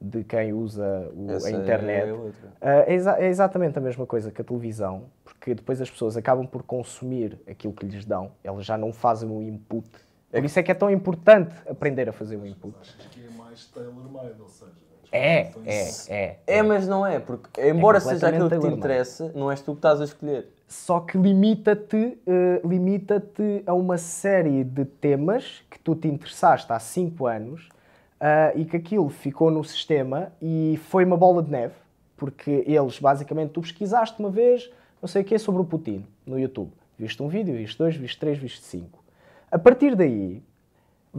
de 0.04 0.22
quem 0.26 0.52
usa 0.52 1.10
o- 1.16 1.28
a 1.46 1.50
é 1.50 1.54
internet, 1.54 2.12
outra. 2.12 2.50
ah, 2.62 2.70
é, 2.88 2.94
exa- 2.94 3.18
é 3.20 3.28
exatamente 3.28 3.78
a 3.78 3.82
mesma 3.82 4.06
coisa 4.06 4.30
que 4.32 4.42
a 4.42 4.44
televisão, 4.44 5.06
porque 5.24 5.56
depois 5.56 5.82
as 5.82 5.90
pessoas 5.90 6.18
acabam 6.18 6.46
por 6.46 6.62
consumir 6.64 7.40
aquilo 7.50 7.72
que 7.74 7.86
lhes 7.86 8.04
dão, 8.04 8.32
elas 8.44 8.66
já 8.66 8.78
não 8.78 8.92
fazem 8.92 9.30
o 9.30 9.42
input. 9.42 9.88
Por 10.30 10.44
isso 10.44 10.60
é 10.60 10.64
que 10.64 10.72
é 10.72 10.74
tão 10.74 10.90
importante 10.90 11.56
aprender 11.70 12.10
a 12.10 12.12
fazer 12.12 12.36
o 12.36 12.46
input. 12.46 12.76
achas 12.82 13.06
que 13.06 13.26
é 13.26 13.30
mais 13.38 13.66
tailor-made, 13.68 14.42
ou 14.42 14.50
seja... 14.50 14.72
É, 15.12 15.52
é, 15.64 15.90
é. 16.10 16.38
É, 16.48 16.64
mas 16.64 16.88
não 16.88 17.06
é, 17.06 17.20
porque 17.20 17.62
embora 17.70 18.00
seja 18.00 18.28
aquilo 18.30 18.50
que 18.50 18.60
te 18.60 18.66
interessa, 18.68 19.32
não 19.36 19.52
és 19.52 19.62
tu 19.62 19.74
que 19.74 19.78
estás 19.78 20.02
a 20.02 20.06
escolher. 20.06 20.48
Só 20.68 21.02
que 21.02 21.20
limita-te 21.20 22.18
eh, 22.26 22.62
limita-te 22.66 23.62
a 23.68 23.76
uma 23.76 23.96
série 24.00 24.64
de 24.64 24.86
temas 24.86 25.64
que 25.70 25.78
tu 25.78 25.94
te 25.96 26.08
interessaste 26.08 26.74
há 26.74 26.80
5 26.80 27.28
anos 27.28 27.70
ah, 28.26 28.54
e 28.56 28.64
que 28.64 28.78
aquilo 28.78 29.10
ficou 29.10 29.52
no 29.52 29.62
sistema 29.66 30.32
e 30.42 30.80
foi 30.86 31.04
uma 31.04 31.18
bola 31.18 31.44
de 31.44 31.52
neve, 31.52 31.74
porque 32.16 32.64
eles, 32.66 32.98
basicamente, 32.98 33.50
tu 33.50 33.60
pesquisaste 33.60 34.18
uma 34.18 34.30
vez, 34.30 34.72
não 35.02 35.10
sei 35.10 35.24
o 35.24 35.26
quê, 35.26 35.38
sobre 35.38 35.62
o 35.62 35.66
Putin 35.66 36.06
no 36.26 36.40
YouTube. 36.40 36.72
Viste 36.98 37.22
um 37.22 37.28
vídeo, 37.28 37.54
viste 37.54 37.78
dois, 37.78 37.98
viste 37.98 38.18
três, 38.18 38.38
viste 38.38 38.62
cinco. 38.62 39.04
A 39.52 39.60
partir 39.60 39.94
daí, 39.94 40.42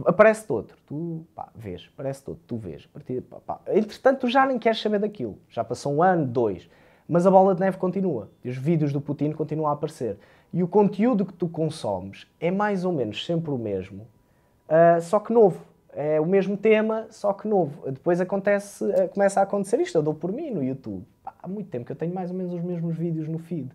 aparece-te 0.03 0.51
outro. 0.51 0.75
Tu 0.87 1.23
pá, 1.35 1.49
vês, 1.53 1.87
aparece-te 1.93 2.31
outro, 2.31 2.43
tu 2.47 2.57
vês. 2.57 2.87
Partir, 2.87 3.21
pá, 3.21 3.37
pá. 3.45 3.59
Entretanto, 3.67 4.21
tu 4.21 4.27
já 4.27 4.43
nem 4.47 4.57
queres 4.57 4.81
saber 4.81 4.97
daquilo. 4.97 5.37
Já 5.47 5.63
passou 5.63 5.93
um 5.93 6.01
ano, 6.01 6.25
dois. 6.25 6.67
Mas 7.07 7.27
a 7.27 7.29
bola 7.29 7.53
de 7.53 7.61
neve 7.61 7.77
continua. 7.77 8.31
E 8.43 8.49
os 8.49 8.57
vídeos 8.57 8.91
do 8.91 8.99
Putin 8.99 9.31
continuam 9.31 9.69
a 9.69 9.73
aparecer. 9.73 10.17
E 10.51 10.63
o 10.63 10.67
conteúdo 10.67 11.23
que 11.23 11.33
tu 11.33 11.47
consomes 11.47 12.25
é 12.39 12.49
mais 12.49 12.83
ou 12.83 12.91
menos 12.91 13.23
sempre 13.23 13.51
o 13.51 13.59
mesmo, 13.59 14.07
ah, 14.67 14.99
só 15.01 15.19
que 15.19 15.31
novo. 15.31 15.74
É 15.95 16.19
o 16.19 16.25
mesmo 16.25 16.57
tema, 16.57 17.07
só 17.09 17.31
que 17.31 17.47
novo. 17.47 17.89
Depois 17.89 18.19
acontece, 18.19 18.83
ah, 18.91 19.07
começa 19.07 19.39
a 19.39 19.43
acontecer 19.43 19.79
isto. 19.79 19.97
Eu 19.97 20.03
dou 20.03 20.13
por 20.13 20.31
mim 20.31 20.51
no 20.51 20.61
YouTube. 20.61 21.05
Há 21.25 21.47
muito 21.47 21.69
tempo 21.69 21.85
que 21.85 21.91
eu 21.93 21.95
tenho 21.95 22.13
mais 22.13 22.29
ou 22.29 22.37
menos 22.37 22.53
os 22.53 22.61
mesmos 22.61 22.97
vídeos 22.97 23.29
no 23.29 23.39
feed. 23.39 23.69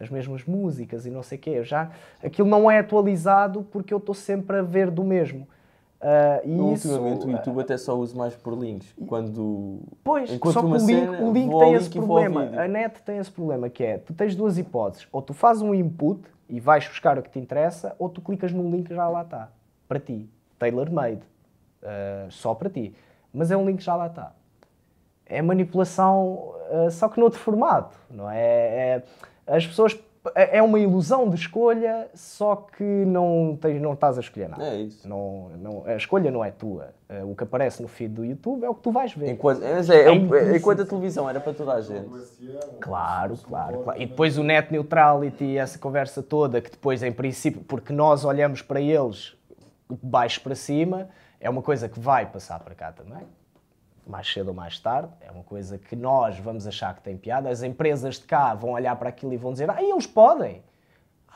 As 0.00 0.08
mesmas 0.08 0.44
músicas 0.44 1.04
e 1.04 1.10
não 1.10 1.22
sei 1.22 1.36
o 1.36 1.40
quê. 1.40 1.50
Eu 1.50 1.64
já, 1.64 1.90
aquilo 2.24 2.48
não 2.48 2.70
é 2.70 2.78
atualizado 2.78 3.62
porque 3.70 3.92
eu 3.92 3.98
estou 3.98 4.14
sempre 4.14 4.56
a 4.56 4.62
ver 4.62 4.90
do 4.90 5.04
mesmo. 5.04 5.46
Ah, 6.00 6.40
e 6.44 6.56
Eu, 6.56 6.72
isso, 6.72 6.88
ultimamente 6.88 7.26
o 7.26 7.30
YouTube 7.30 7.60
até 7.60 7.76
só 7.76 7.94
uso 7.94 8.16
mais 8.16 8.34
por 8.34 8.58
links. 8.58 8.94
Quando 9.06 9.80
Pois, 10.02 10.30
só 10.30 10.60
que 10.60 10.66
o 10.66 10.76
link, 10.76 10.86
cena, 10.86 11.22
o 11.22 11.32
link 11.32 11.58
tem 11.58 11.74
esse 11.74 11.88
e 11.88 11.92
problema. 11.92 12.42
A 12.56 12.68
net 12.68 13.02
tem 13.02 13.18
esse 13.18 13.30
problema 13.30 13.68
que 13.68 13.84
é, 13.84 13.98
tu 13.98 14.14
tens 14.14 14.34
duas 14.34 14.56
hipóteses. 14.56 15.06
Ou 15.12 15.20
tu 15.20 15.34
fazes 15.34 15.62
um 15.62 15.74
input 15.74 16.22
e 16.48 16.58
vais 16.58 16.86
buscar 16.88 17.18
o 17.18 17.22
que 17.22 17.30
te 17.30 17.38
interessa, 17.38 17.94
ou 17.98 18.08
tu 18.08 18.20
clicas 18.20 18.52
no 18.52 18.70
link 18.70 18.86
que 18.86 18.94
já 18.94 19.08
lá 19.08 19.22
está. 19.22 19.50
Para 19.88 19.98
ti. 20.00 20.28
Tailor-made. 20.58 21.20
Ah, 21.82 22.26
só 22.30 22.54
para 22.54 22.70
ti. 22.70 22.94
Mas 23.32 23.50
é 23.50 23.56
um 23.56 23.66
link 23.66 23.78
que 23.78 23.84
já 23.84 23.94
lá 23.94 24.06
está. 24.06 24.32
É 25.24 25.42
manipulação, 25.42 26.54
ah, 26.70 26.90
só 26.90 27.08
que 27.08 27.18
noutro 27.20 27.38
formato. 27.38 27.96
Não 28.10 28.30
é? 28.30 28.38
É- 28.38 29.02
as 29.46 29.66
pessoas... 29.66 29.98
É 30.34 30.60
uma 30.60 30.80
ilusão 30.80 31.30
de 31.30 31.36
escolha, 31.36 32.08
só 32.12 32.56
que 32.56 32.82
não, 32.82 33.56
tens, 33.60 33.80
não 33.80 33.92
estás 33.92 34.18
a 34.18 34.20
escolher 34.20 34.48
nada. 34.48 34.64
É 34.64 34.74
isso. 34.74 35.08
Não, 35.08 35.50
não, 35.56 35.84
a 35.86 35.94
escolha 35.94 36.32
não 36.32 36.44
é 36.44 36.50
tua. 36.50 36.88
Ah, 37.08 37.24
o 37.24 37.36
que 37.36 37.44
aparece 37.44 37.80
no 37.80 37.86
feed 37.86 38.12
do 38.12 38.24
YouTube 38.24 38.64
é 38.64 38.68
o 38.68 38.74
que 38.74 38.82
tu 38.82 38.90
vais 38.90 39.12
ver. 39.12 39.30
Enquanto, 39.30 39.60
mas 39.60 39.88
é, 39.88 40.08
é, 40.08 40.12
implícito. 40.12 40.56
enquanto 40.56 40.82
a 40.82 40.84
televisão 40.84 41.30
era 41.30 41.38
para 41.38 41.54
toda 41.54 41.74
a 41.74 41.80
gente. 41.80 42.08
Claro, 42.80 43.36
claro, 43.36 43.78
claro. 43.84 44.02
E 44.02 44.06
depois 44.06 44.36
o 44.36 44.42
net 44.42 44.72
neutrality, 44.72 45.58
essa 45.58 45.78
conversa 45.78 46.20
toda, 46.24 46.60
que 46.60 46.72
depois, 46.72 47.04
em 47.04 47.12
princípio, 47.12 47.60
porque 47.62 47.92
nós 47.92 48.24
olhamos 48.24 48.60
para 48.60 48.80
eles 48.80 49.36
baixo 50.02 50.40
para 50.40 50.56
cima, 50.56 51.08
é 51.40 51.48
uma 51.50 51.62
coisa 51.62 51.88
que 51.88 51.98
vai 51.98 52.26
passar 52.26 52.60
para 52.60 52.74
cá 52.74 52.92
também. 52.92 53.26
Mais 54.06 54.30
cedo 54.32 54.48
ou 54.48 54.54
mais 54.54 54.78
tarde. 54.78 55.12
É 55.20 55.30
uma 55.30 55.42
coisa 55.42 55.78
que 55.78 55.96
nós 55.96 56.38
vamos 56.38 56.66
achar 56.66 56.94
que 56.94 57.02
tem 57.02 57.16
piada. 57.16 57.48
As 57.48 57.62
empresas 57.62 58.16
de 58.16 58.24
cá 58.24 58.54
vão 58.54 58.70
olhar 58.70 58.94
para 58.96 59.08
aquilo 59.08 59.32
e 59.32 59.36
vão 59.36 59.52
dizer: 59.52 59.70
Ah, 59.70 59.82
eles 59.82 60.06
podem. 60.06 60.62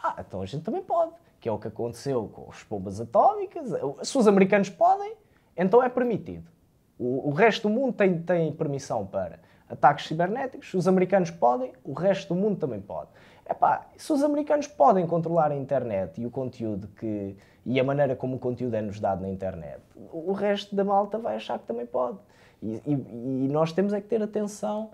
Ah, 0.02 0.16
então 0.26 0.40
a 0.40 0.46
gente 0.46 0.62
também 0.62 0.82
pode. 0.82 1.12
Que 1.40 1.48
é 1.48 1.52
o 1.52 1.58
que 1.58 1.68
aconteceu 1.68 2.28
com 2.28 2.50
as 2.50 2.62
bombas 2.62 3.00
atómicas. 3.00 3.70
Se 4.02 4.16
os 4.16 4.28
americanos 4.28 4.70
podem, 4.70 5.14
então 5.56 5.82
é 5.82 5.88
permitido. 5.88 6.48
O, 6.98 7.28
o 7.28 7.32
resto 7.32 7.68
do 7.68 7.74
mundo 7.74 7.94
tem, 7.94 8.20
tem 8.22 8.52
permissão 8.52 9.06
para 9.06 9.40
ataques 9.68 10.06
cibernéticos. 10.06 10.70
Se 10.70 10.76
os 10.76 10.86
americanos 10.86 11.30
podem, 11.30 11.72
o 11.82 11.92
resto 11.92 12.34
do 12.34 12.40
mundo 12.40 12.58
também 12.58 12.80
pode. 12.80 13.08
Epá, 13.50 13.86
se 13.96 14.12
os 14.12 14.22
americanos 14.22 14.68
podem 14.68 15.06
controlar 15.06 15.50
a 15.50 15.56
internet 15.56 16.20
e 16.20 16.26
o 16.26 16.30
conteúdo 16.30 16.86
que, 16.88 17.36
e 17.66 17.80
a 17.80 17.84
maneira 17.84 18.14
como 18.14 18.36
o 18.36 18.38
conteúdo 18.38 18.74
é-nos 18.74 19.00
dado 19.00 19.22
na 19.22 19.28
internet, 19.28 19.80
o 20.12 20.32
resto 20.32 20.76
da 20.76 20.84
malta 20.84 21.18
vai 21.18 21.34
achar 21.34 21.58
que 21.58 21.66
também 21.66 21.84
pode. 21.84 22.18
E, 22.62 22.80
e- 22.86 23.44
e 23.44 23.48
nós 23.48 23.72
temos 23.72 23.92
é 23.92 24.00
que 24.00 24.06
ter 24.06 24.22
atenção 24.22 24.90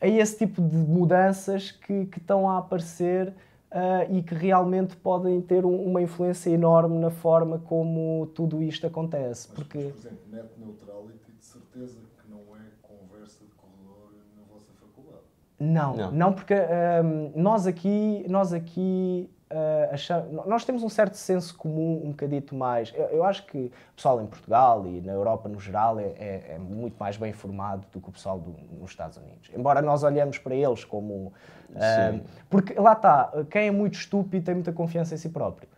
a 0.00 0.06
esse 0.08 0.36
tipo 0.38 0.60
de 0.60 0.76
mudanças 0.76 1.70
que, 1.70 2.06
que 2.06 2.18
estão 2.18 2.50
a 2.50 2.58
aparecer 2.58 3.32
ah, 3.70 4.04
e 4.10 4.20
que 4.22 4.34
realmente 4.34 4.96
podem 4.96 5.40
ter 5.40 5.64
um- 5.64 5.84
uma 5.84 6.02
influência 6.02 6.50
enorme 6.50 6.98
na 6.98 7.10
forma 7.10 7.58
como 7.60 8.26
tudo 8.34 8.62
isto 8.62 8.86
acontece. 8.86 9.46
Porque... 9.48 9.78
Por 9.78 9.96
exemplo, 9.98 10.18
net 10.30 10.48
neutrality, 10.58 11.32
de 11.38 11.44
certeza 11.44 12.00
que 12.20 12.28
não 12.30 12.40
é 12.56 12.62
conversa 12.82 13.44
de 13.44 13.50
corredor 13.52 14.12
na 14.36 14.42
vossa 14.52 14.72
faculdade. 14.80 15.22
Não, 15.58 15.96
não, 15.96 16.10
Não. 16.12 16.32
porque 16.32 16.54
hum, 16.54 17.32
nós 17.34 17.66
aqui, 17.66 18.24
nós 18.28 18.52
aqui 18.52 19.30
ah, 19.48 19.88
acham- 19.92 20.26
nós 20.46 20.64
temos 20.64 20.82
um 20.82 20.88
certo 20.88 21.14
senso 21.14 21.56
comum 21.56 22.02
um 22.04 22.10
bocadito 22.10 22.54
mais. 22.54 22.92
Eu, 22.94 23.06
eu 23.06 23.24
acho 23.24 23.46
que 23.46 23.58
o 23.92 23.94
pessoal 23.94 24.20
em 24.20 24.26
Portugal 24.26 24.84
e 24.86 25.00
na 25.00 25.12
Europa 25.12 25.48
no 25.48 25.58
geral 25.58 25.98
é, 25.98 26.04
é- 26.18 26.44
é 26.56 26.58
muito 26.58 26.96
mais 26.98 27.16
bem 27.16 27.32
formado 27.32 27.86
do 27.92 28.00
que 28.00 28.08
o 28.08 28.12
pessoal 28.12 28.38
do- 28.38 28.54
nos 28.78 28.90
Estados 28.90 29.16
Unidos. 29.16 29.50
Embora 29.56 29.80
nós 29.80 30.02
olhemos 30.02 30.36
para 30.36 30.54
eles 30.54 30.84
como. 30.84 31.32
Sim. 31.70 32.22
porque 32.50 32.74
lá 32.78 32.92
está, 32.92 33.32
quem 33.50 33.68
é 33.68 33.70
muito 33.70 33.94
estúpido 33.94 34.44
tem 34.44 34.54
muita 34.54 34.72
confiança 34.72 35.14
em 35.14 35.16
si 35.18 35.28
próprio. 35.30 35.68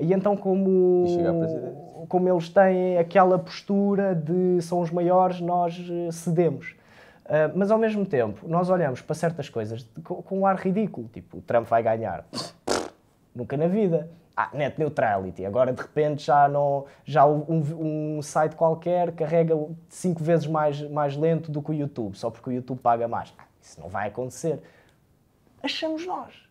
E 0.00 0.12
então, 0.12 0.36
como, 0.36 1.04
como 2.08 2.28
eles 2.28 2.48
têm 2.48 2.98
aquela 2.98 3.38
postura 3.38 4.14
de 4.14 4.60
são 4.62 4.80
os 4.80 4.90
maiores, 4.90 5.40
nós 5.40 5.76
eh, 5.90 6.12
cedemos. 6.12 6.76
Uh, 7.28 7.52
mas 7.54 7.70
ao 7.70 7.78
mesmo 7.78 8.06
tempo, 8.06 8.48
nós 8.48 8.70
olhamos 8.70 9.02
para 9.02 9.14
certas 9.14 9.50
coisas 9.50 9.86
com, 10.02 10.22
com 10.22 10.40
um 10.40 10.46
ar 10.46 10.56
ridículo, 10.56 11.08
tipo, 11.08 11.36
o 11.36 11.42
Trump 11.42 11.66
vai 11.68 11.82
ganhar. 11.82 12.24
Nunca 13.34 13.54
na 13.54 13.68
vida. 13.68 14.10
Ah, 14.34 14.50
net 14.54 14.78
neutrality. 14.78 15.44
Agora 15.44 15.72
de 15.72 15.82
repente 15.82 16.24
já, 16.24 16.48
não, 16.48 16.86
já 17.04 17.26
um, 17.26 18.16
um 18.18 18.22
site 18.22 18.56
qualquer 18.56 19.12
carrega 19.12 19.54
cinco 19.88 20.22
vezes 20.22 20.46
mais, 20.46 20.80
mais 20.90 21.16
lento 21.16 21.50
do 21.50 21.60
que 21.60 21.72
o 21.72 21.74
YouTube, 21.74 22.16
só 22.16 22.30
porque 22.30 22.48
o 22.48 22.52
YouTube 22.52 22.78
paga 22.78 23.06
mais. 23.06 23.34
Ah, 23.36 23.44
isso 23.60 23.80
não 23.80 23.88
vai 23.88 24.08
acontecer. 24.08 24.62
Achamos 25.62 26.06
nós. 26.06 26.48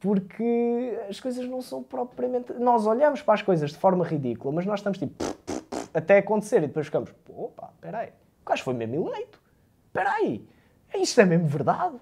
Porque 0.00 0.98
as 1.08 1.20
coisas 1.20 1.46
não 1.46 1.60
são 1.60 1.82
propriamente. 1.82 2.52
Nós 2.54 2.86
olhamos 2.86 3.20
para 3.22 3.34
as 3.34 3.42
coisas 3.42 3.70
de 3.70 3.76
forma 3.76 4.04
ridícula, 4.04 4.52
mas 4.54 4.66
nós 4.66 4.80
estamos 4.80 4.98
tipo. 4.98 5.22
até 5.92 6.18
acontecer 6.18 6.58
e 6.58 6.66
depois 6.68 6.86
ficamos. 6.86 7.14
Opa, 7.28 7.70
peraí. 7.80 8.08
O 8.44 8.48
gajo 8.48 8.64
foi 8.64 8.74
mesmo 8.74 9.08
eleito. 9.08 9.47
Espera 9.98 10.16
aí, 10.16 10.46
isto 10.94 11.20
é 11.20 11.24
mesmo 11.24 11.46
verdade? 11.46 11.96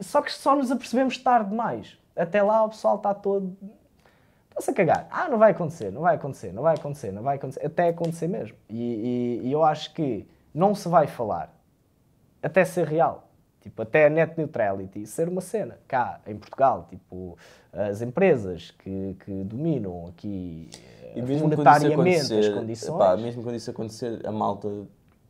Só 0.00 0.20
que 0.22 0.32
só 0.32 0.54
nos 0.56 0.70
apercebemos 0.70 1.16
tarde 1.18 1.50
demais. 1.50 1.96
Até 2.16 2.42
lá 2.42 2.64
o 2.64 2.68
pessoal 2.68 2.96
está 2.96 3.14
todo... 3.14 3.56
Está-se 4.50 4.70
a 4.70 4.74
cagar. 4.74 5.08
Ah, 5.10 5.28
não 5.28 5.38
vai 5.38 5.50
acontecer, 5.50 5.90
não 5.90 6.02
vai 6.02 6.14
acontecer, 6.14 6.52
não 6.52 6.62
vai 6.62 6.76
acontecer, 6.76 7.10
não 7.12 7.22
vai 7.22 7.36
acontecer. 7.36 7.66
Até 7.66 7.88
acontecer 7.88 8.28
mesmo. 8.28 8.56
E, 8.68 9.40
e- 9.42 9.48
e 9.48 9.52
eu 9.52 9.64
acho 9.64 9.92
que 9.94 10.28
não 10.52 10.74
se 10.74 10.88
vai 10.88 11.06
falar 11.08 11.52
até 12.42 12.64
ser 12.64 12.86
real. 12.86 13.28
Tipo, 13.60 13.82
até 13.82 14.06
a 14.06 14.10
net 14.10 14.34
neutrality 14.36 15.06
ser 15.06 15.28
uma 15.28 15.40
cena. 15.40 15.78
Cá, 15.88 16.20
em 16.26 16.36
Portugal, 16.36 16.86
tipo, 16.88 17.36
as 17.72 18.02
empresas 18.02 18.70
que, 18.72 19.16
que 19.24 19.32
dominam 19.44 20.06
aqui 20.06 20.68
E 21.16 21.22
mesmo 21.22 21.48
quando 21.48 21.52
isso 21.54 21.56
monetariamente 21.64 22.10
as 22.16 22.30
acontecer, 22.30 22.54
condições... 22.54 22.94
epá, 22.94 23.16
mesmo 23.16 23.42
quando 23.42 23.56
isso 23.56 23.70
acontecer, 23.70 24.26
a 24.26 24.30
malta, 24.30 24.68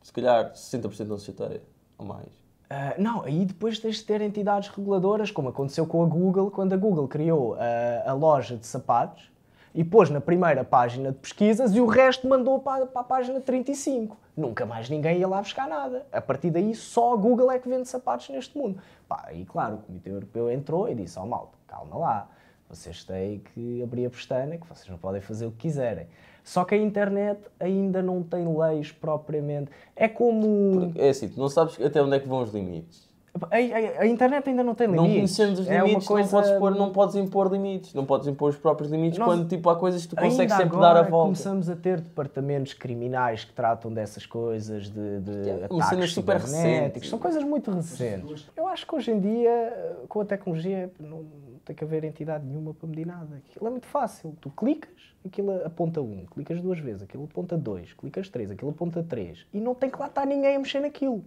se 0.03 0.11
calhar 0.13 0.51
60% 0.51 1.05
não 1.07 1.17
se 1.17 1.25
chateia, 1.27 1.61
ou 1.97 2.05
mais. 2.05 2.27
Ah, 2.69 2.95
não, 2.97 3.23
aí 3.23 3.45
depois 3.45 3.79
tens 3.79 3.97
de 3.97 4.03
ter 4.03 4.21
entidades 4.21 4.69
reguladoras, 4.69 5.31
como 5.31 5.49
aconteceu 5.49 5.85
com 5.85 6.03
a 6.03 6.05
Google, 6.07 6.49
quando 6.49 6.73
a 6.73 6.77
Google 6.77 7.07
criou 7.07 7.55
ah, 7.55 8.09
a 8.09 8.13
loja 8.13 8.57
de 8.57 8.65
sapatos 8.65 9.31
e 9.73 9.83
pôs 9.83 10.09
na 10.09 10.21
primeira 10.21 10.63
página 10.63 11.11
de 11.11 11.17
pesquisas 11.17 11.75
e 11.75 11.81
o 11.81 11.85
resto 11.85 12.27
mandou 12.27 12.59
para, 12.59 12.85
para 12.85 13.01
a 13.01 13.03
página 13.03 13.41
35. 13.41 14.17
Nunca 14.35 14.65
mais 14.65 14.89
ninguém 14.89 15.19
ia 15.19 15.27
lá 15.27 15.41
buscar 15.41 15.67
nada. 15.67 16.05
A 16.11 16.21
partir 16.21 16.49
daí, 16.49 16.73
só 16.73 17.13
a 17.13 17.17
Google 17.17 17.51
é 17.51 17.59
que 17.59 17.69
vende 17.69 17.87
sapatos 17.87 18.29
neste 18.29 18.57
mundo. 18.57 18.81
Pá, 19.07 19.29
e 19.33 19.45
claro, 19.45 19.75
o 19.75 19.77
Comitê 19.79 20.09
Europeu 20.09 20.49
entrou 20.49 20.89
e 20.89 20.95
disse: 20.95 21.19
Ó 21.19 21.25
malta, 21.25 21.57
calma 21.67 21.97
lá, 21.97 22.29
vocês 22.69 23.03
têm 23.03 23.39
que 23.39 23.83
abrir 23.83 24.05
a 24.05 24.09
pestana, 24.09 24.57
que 24.57 24.65
vocês 24.67 24.87
não 24.89 24.97
podem 24.97 25.21
fazer 25.21 25.45
o 25.45 25.51
que 25.51 25.57
quiserem. 25.57 26.07
Só 26.45 26.63
que 26.63 26.75
a 26.75 26.77
internet 26.77 27.39
ainda 27.59 28.01
não 28.03 28.21
tem 28.21 28.47
leis 28.57 28.91
propriamente. 28.91 29.71
É 29.95 30.07
como. 30.07 30.91
É 30.95 31.09
assim, 31.09 31.27
tu 31.27 31.39
não 31.39 31.49
sabes 31.49 31.81
até 31.81 31.99
onde 32.01 32.15
é 32.15 32.19
que 32.19 32.27
vão 32.27 32.43
os 32.43 32.53
limites. 32.53 33.03
A, 33.51 33.57
a- 33.57 34.01
a 34.03 34.07
internet 34.07 34.47
ainda 34.47 34.63
não 34.63 34.73
tem 34.73 34.87
Não 34.87 35.03
limites. 35.07 35.35
conhecendo 35.35 35.59
os 35.59 35.67
É 35.67 35.79
limites, 35.81 36.07
coisa- 36.07 36.31
não, 36.31 36.41
podes 36.43 36.57
pôr, 36.59 36.71
não 36.75 36.89
podes 36.91 37.15
impor 37.15 37.51
limites. 37.51 37.93
Não 37.93 38.05
podes 38.05 38.27
impor 38.27 38.51
os 38.51 38.55
próprios 38.57 38.89
limites 38.91 39.17
Nós- 39.19 39.27
quando 39.27 39.49
tipo, 39.49 39.69
há 39.69 39.75
coisas 39.75 40.03
que 40.05 40.15
tu 40.15 40.21
consegues 40.21 40.55
sempre 40.55 40.77
dar 40.79 40.95
a 40.95 41.01
volta. 41.01 41.25
começamos 41.25 41.67
a 41.69 41.75
ter 41.75 41.99
departamentos 41.99 42.73
criminais 42.73 43.43
que 43.43 43.51
tratam 43.51 43.91
dessas 43.91 44.25
coisas 44.25 44.83
de, 44.89 45.19
de 45.19 45.43
cena 45.43 45.65
ataques 45.65 46.13
super 46.13 46.39
cibernéticos. 46.39 46.93
recente. 46.93 47.09
São 47.09 47.19
coisas 47.19 47.43
muito 47.43 47.71
recentes. 47.71 48.47
Eu 48.55 48.67
acho 48.67 48.87
que 48.87 48.95
hoje 48.95 49.11
em 49.11 49.19
dia, 49.19 49.97
com 50.07 50.21
a 50.21 50.25
tecnologia, 50.25 50.89
não 50.97 51.25
tem 51.65 51.75
que 51.75 51.83
haver 51.83 52.03
entidade 52.03 52.45
nenhuma 52.45 52.73
para 52.73 52.87
medir 52.87 53.05
nada. 53.07 53.41
Aquilo 53.49 53.67
é 53.67 53.69
muito 53.71 53.87
fácil. 53.87 54.35
Tu 54.39 54.49
clicas, 54.51 55.15
aquilo 55.25 55.51
aponta 55.65 55.99
um. 56.01 56.25
Clicas 56.27 56.61
duas 56.61 56.79
vezes, 56.79 57.01
aquilo 57.01 57.23
aponta 57.25 57.57
dois. 57.57 57.91
Clicas 57.93 58.29
três, 58.29 58.51
aquilo 58.51 58.69
aponta 58.71 59.03
três. 59.03 59.45
E 59.51 59.59
não 59.59 59.73
tem 59.73 59.89
que 59.89 59.99
lá 59.99 60.05
estar 60.07 60.25
ninguém 60.25 60.55
a 60.55 60.59
mexer 60.59 60.79
naquilo. 60.79 61.25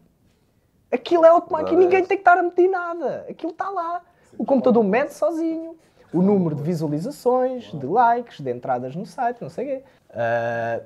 Aquilo 0.90 1.24
é 1.24 1.28
automático 1.28 1.72
e 1.72 1.76
é 1.76 1.78
ninguém 1.80 1.98
essa. 1.98 2.08
tem 2.08 2.16
que 2.16 2.22
estar 2.22 2.38
a 2.38 2.42
medir 2.42 2.68
nada. 2.68 3.26
Aquilo 3.28 3.52
está 3.52 3.68
lá. 3.68 4.02
O 4.38 4.44
computador 4.44 4.82
mede 4.84 5.12
sozinho. 5.12 5.76
O 6.12 6.22
número 6.22 6.54
de 6.54 6.62
visualizações, 6.62 7.64
de 7.72 7.84
likes, 7.84 8.40
de 8.40 8.50
entradas 8.50 8.96
no 8.96 9.04
site, 9.04 9.42
não 9.42 9.50
sei 9.50 9.64
o 9.64 9.68
quê. 9.68 9.84
Ah, 10.10 10.80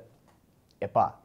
epá, 0.81 1.17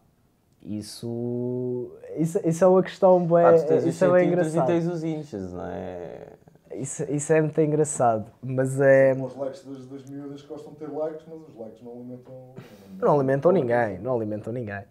isso, 0.62 1.90
isso, 2.16 2.38
isso 2.46 2.62
é 2.64 2.66
uma 2.66 2.82
questão 2.82 3.26
bem, 3.26 3.44
Ah, 3.44 3.54
isso 3.56 3.64
é 3.64 3.80
bem 3.80 3.90
centímetros 3.92 4.20
e 4.20 4.50
engraçado. 4.58 4.66
tens 4.66 4.86
os 4.86 5.02
inches, 5.02 5.52
não 5.52 5.66
é? 5.66 6.28
Isso, 6.74 7.02
isso 7.10 7.32
é 7.32 7.40
muito 7.40 7.60
engraçado, 7.60 8.30
mas 8.42 8.80
é... 8.80 9.12
Os 9.12 9.34
likes 9.36 9.64
das, 9.64 9.86
das 9.86 10.04
miúdas 10.04 10.42
gostam 10.42 10.72
de 10.72 10.78
ter 10.78 10.90
likes, 10.90 11.26
mas 11.26 11.40
os 11.48 11.56
likes 11.56 11.82
não 11.82 11.92
alimentam. 11.92 12.34
Não 12.98 13.14
alimentam 13.14 13.52
ninguém, 13.52 13.98
não 13.98 14.14
alimentam 14.14 14.52
ninguém. 14.52 14.84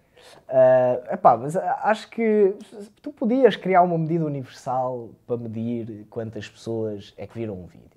Ah, 0.48 1.00
epá, 1.12 1.38
mas 1.38 1.56
acho 1.56 2.10
que 2.10 2.56
tu 3.02 3.12
podias 3.12 3.56
criar 3.56 3.84
uma 3.84 3.98
medida 3.98 4.26
universal 4.26 5.10
para 5.26 5.38
medir 5.38 6.06
quantas 6.10 6.50
pessoas 6.50 7.14
é 7.18 7.28
que 7.28 7.38
viram 7.38 7.54
um 7.54 7.66
vídeo. 7.66 7.88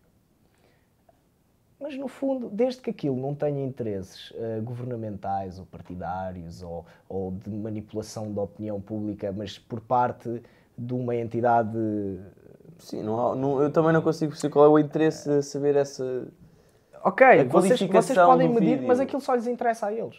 Mas 1.81 1.97
no 1.97 2.09
fundo, 2.09 2.51
desde 2.51 2.83
que 2.83 2.91
aquilo 2.91 3.17
não 3.17 3.35
tenha 3.35 3.65
interesses 3.65 4.33
ah, 4.37 4.61
governamentais 4.61 5.59
ou 5.59 5.65
partidários 5.67 6.63
ou, 6.63 6.85
ou 7.09 7.33
de 7.33 7.51
manipulação 7.51 8.33
da 8.33 8.43
opinião 8.43 8.81
pública, 8.81 9.33
mas 9.33 9.59
por 9.59 9.81
parte 9.81 10.43
de 10.77 10.95
uma 10.95 11.15
entidade. 11.17 11.79
Sim, 12.81 13.03
não 13.03 13.33
há- 13.33 13.35
não- 13.37 13.63
eu 13.63 13.71
também 13.71 13.93
não 13.93 14.03
consigo 14.03 14.33
perceber 14.33 14.53
qual 14.53 14.65
é 14.65 14.69
o 14.69 14.79
interesse 14.79 15.29
de 15.29 15.43
saber 15.43 15.77
essa. 15.77 16.27
Ok, 17.05 17.27
A 17.27 17.45
vocês, 17.45 17.51
vocês 17.79 17.91
qualificação 17.91 18.27
podem 18.31 18.49
medir, 18.49 18.71
vídeo. 18.75 18.89
mas 18.89 19.01
aquilo 19.01 19.21
só 19.23 19.35
lhes 19.35 19.47
interessa 19.47 19.87
a 19.87 19.93
eles. 19.93 20.17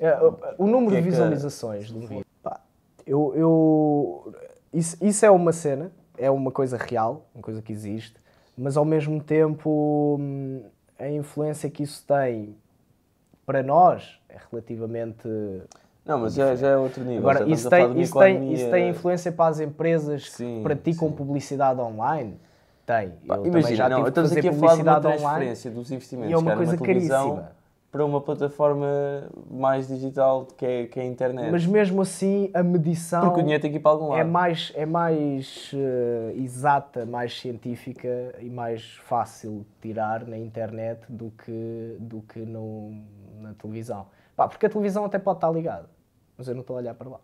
Eh, 0.00 0.18
o 0.58 0.66
número 0.66 0.90
Que 0.92 0.96
é 0.96 1.00
de 1.00 1.04
que- 1.04 1.10
visualizações 1.10 1.86
de 1.88 1.96
um 1.96 2.00
vídeo. 2.06 2.26
Pá, 2.42 2.60
eu, 3.06 3.32
eu- 3.34 4.34
isso, 4.72 4.96
isso 5.00 5.24
é 5.24 5.30
uma 5.30 5.52
cena, 5.52 5.92
é 6.18 6.30
uma 6.30 6.50
coisa 6.50 6.76
real, 6.76 7.26
uma 7.34 7.42
coisa 7.42 7.62
que 7.62 7.72
existe, 7.72 8.16
mas 8.56 8.76
ao 8.76 8.84
mesmo 8.84 9.22
tempo 9.22 10.16
hum, 10.20 10.62
a 10.98 11.08
influência 11.08 11.70
que 11.70 11.82
isso 11.82 12.04
tem 12.06 12.56
para 13.44 13.62
nós 13.62 14.18
é 14.28 14.36
relativamente. 14.50 15.28
Não, 16.06 16.20
mas 16.20 16.34
já, 16.34 16.54
já 16.54 16.68
é 16.68 16.76
outro 16.76 17.02
nível. 17.02 17.28
Agora, 17.28 17.48
isso 17.48 17.68
tem, 17.68 18.00
isso, 18.00 18.16
tem, 18.16 18.52
isso 18.52 18.70
tem 18.70 18.88
influência 18.90 19.32
para 19.32 19.50
as 19.50 19.58
empresas 19.58 20.30
Sim, 20.30 20.58
que 20.58 20.62
praticam 20.62 21.10
publicidade 21.10 21.80
online? 21.80 22.38
Tem. 22.86 23.10
Pá, 23.26 23.38
Imagina, 23.38 23.74
já 23.74 23.88
não, 23.88 24.06
estamos 24.06 24.30
aqui 24.30 24.48
a 24.48 24.52
falar 24.52 24.76
de 24.76 24.82
uma 24.82 24.94
publicidade 24.94 25.06
online 25.06 25.20
transferência 25.20 25.70
dos 25.72 25.90
investimentos 25.90 26.30
e 26.30 26.34
é 26.34 26.38
uma 26.38 26.56
coisa 26.56 26.76
uma 26.76 26.86
caríssima. 26.86 27.50
para 27.90 28.04
uma 28.04 28.20
plataforma 28.20 28.86
mais 29.50 29.88
digital 29.88 30.46
que 30.56 30.64
é, 30.64 30.86
que 30.86 31.00
é 31.00 31.02
a 31.02 31.06
internet. 31.06 31.50
Mas 31.50 31.66
mesmo 31.66 32.00
assim, 32.00 32.48
a 32.54 32.62
medição 32.62 33.22
Porque 33.22 33.40
o 33.40 33.42
dinheiro 33.42 33.60
tem 33.60 33.72
que 33.72 33.78
ir 33.78 33.80
para 33.80 33.90
algum 33.90 34.10
lado. 34.10 34.20
é 34.20 34.24
mais, 34.24 34.72
é 34.76 34.86
mais 34.86 35.72
eh, 35.74 36.34
exata, 36.36 37.04
mais 37.04 37.36
científica 37.36 38.32
e 38.40 38.48
mais 38.48 38.94
fácil 39.02 39.66
de 39.82 39.88
tirar 39.88 40.24
na 40.24 40.38
internet 40.38 41.00
do 41.08 41.32
que, 41.32 41.96
do 41.98 42.20
que 42.20 42.38
no, 42.38 42.92
na 43.40 43.52
televisão. 43.54 44.06
Pá, 44.36 44.46
porque 44.46 44.66
a 44.66 44.68
televisão 44.68 45.04
até 45.04 45.18
pode 45.18 45.38
estar 45.38 45.50
ligada, 45.50 45.88
mas 46.36 46.48
eu 46.48 46.54
não 46.54 46.60
estou 46.62 46.76
a 46.76 46.80
olhar 46.80 46.94
para 46.94 47.08
lá. 47.08 47.20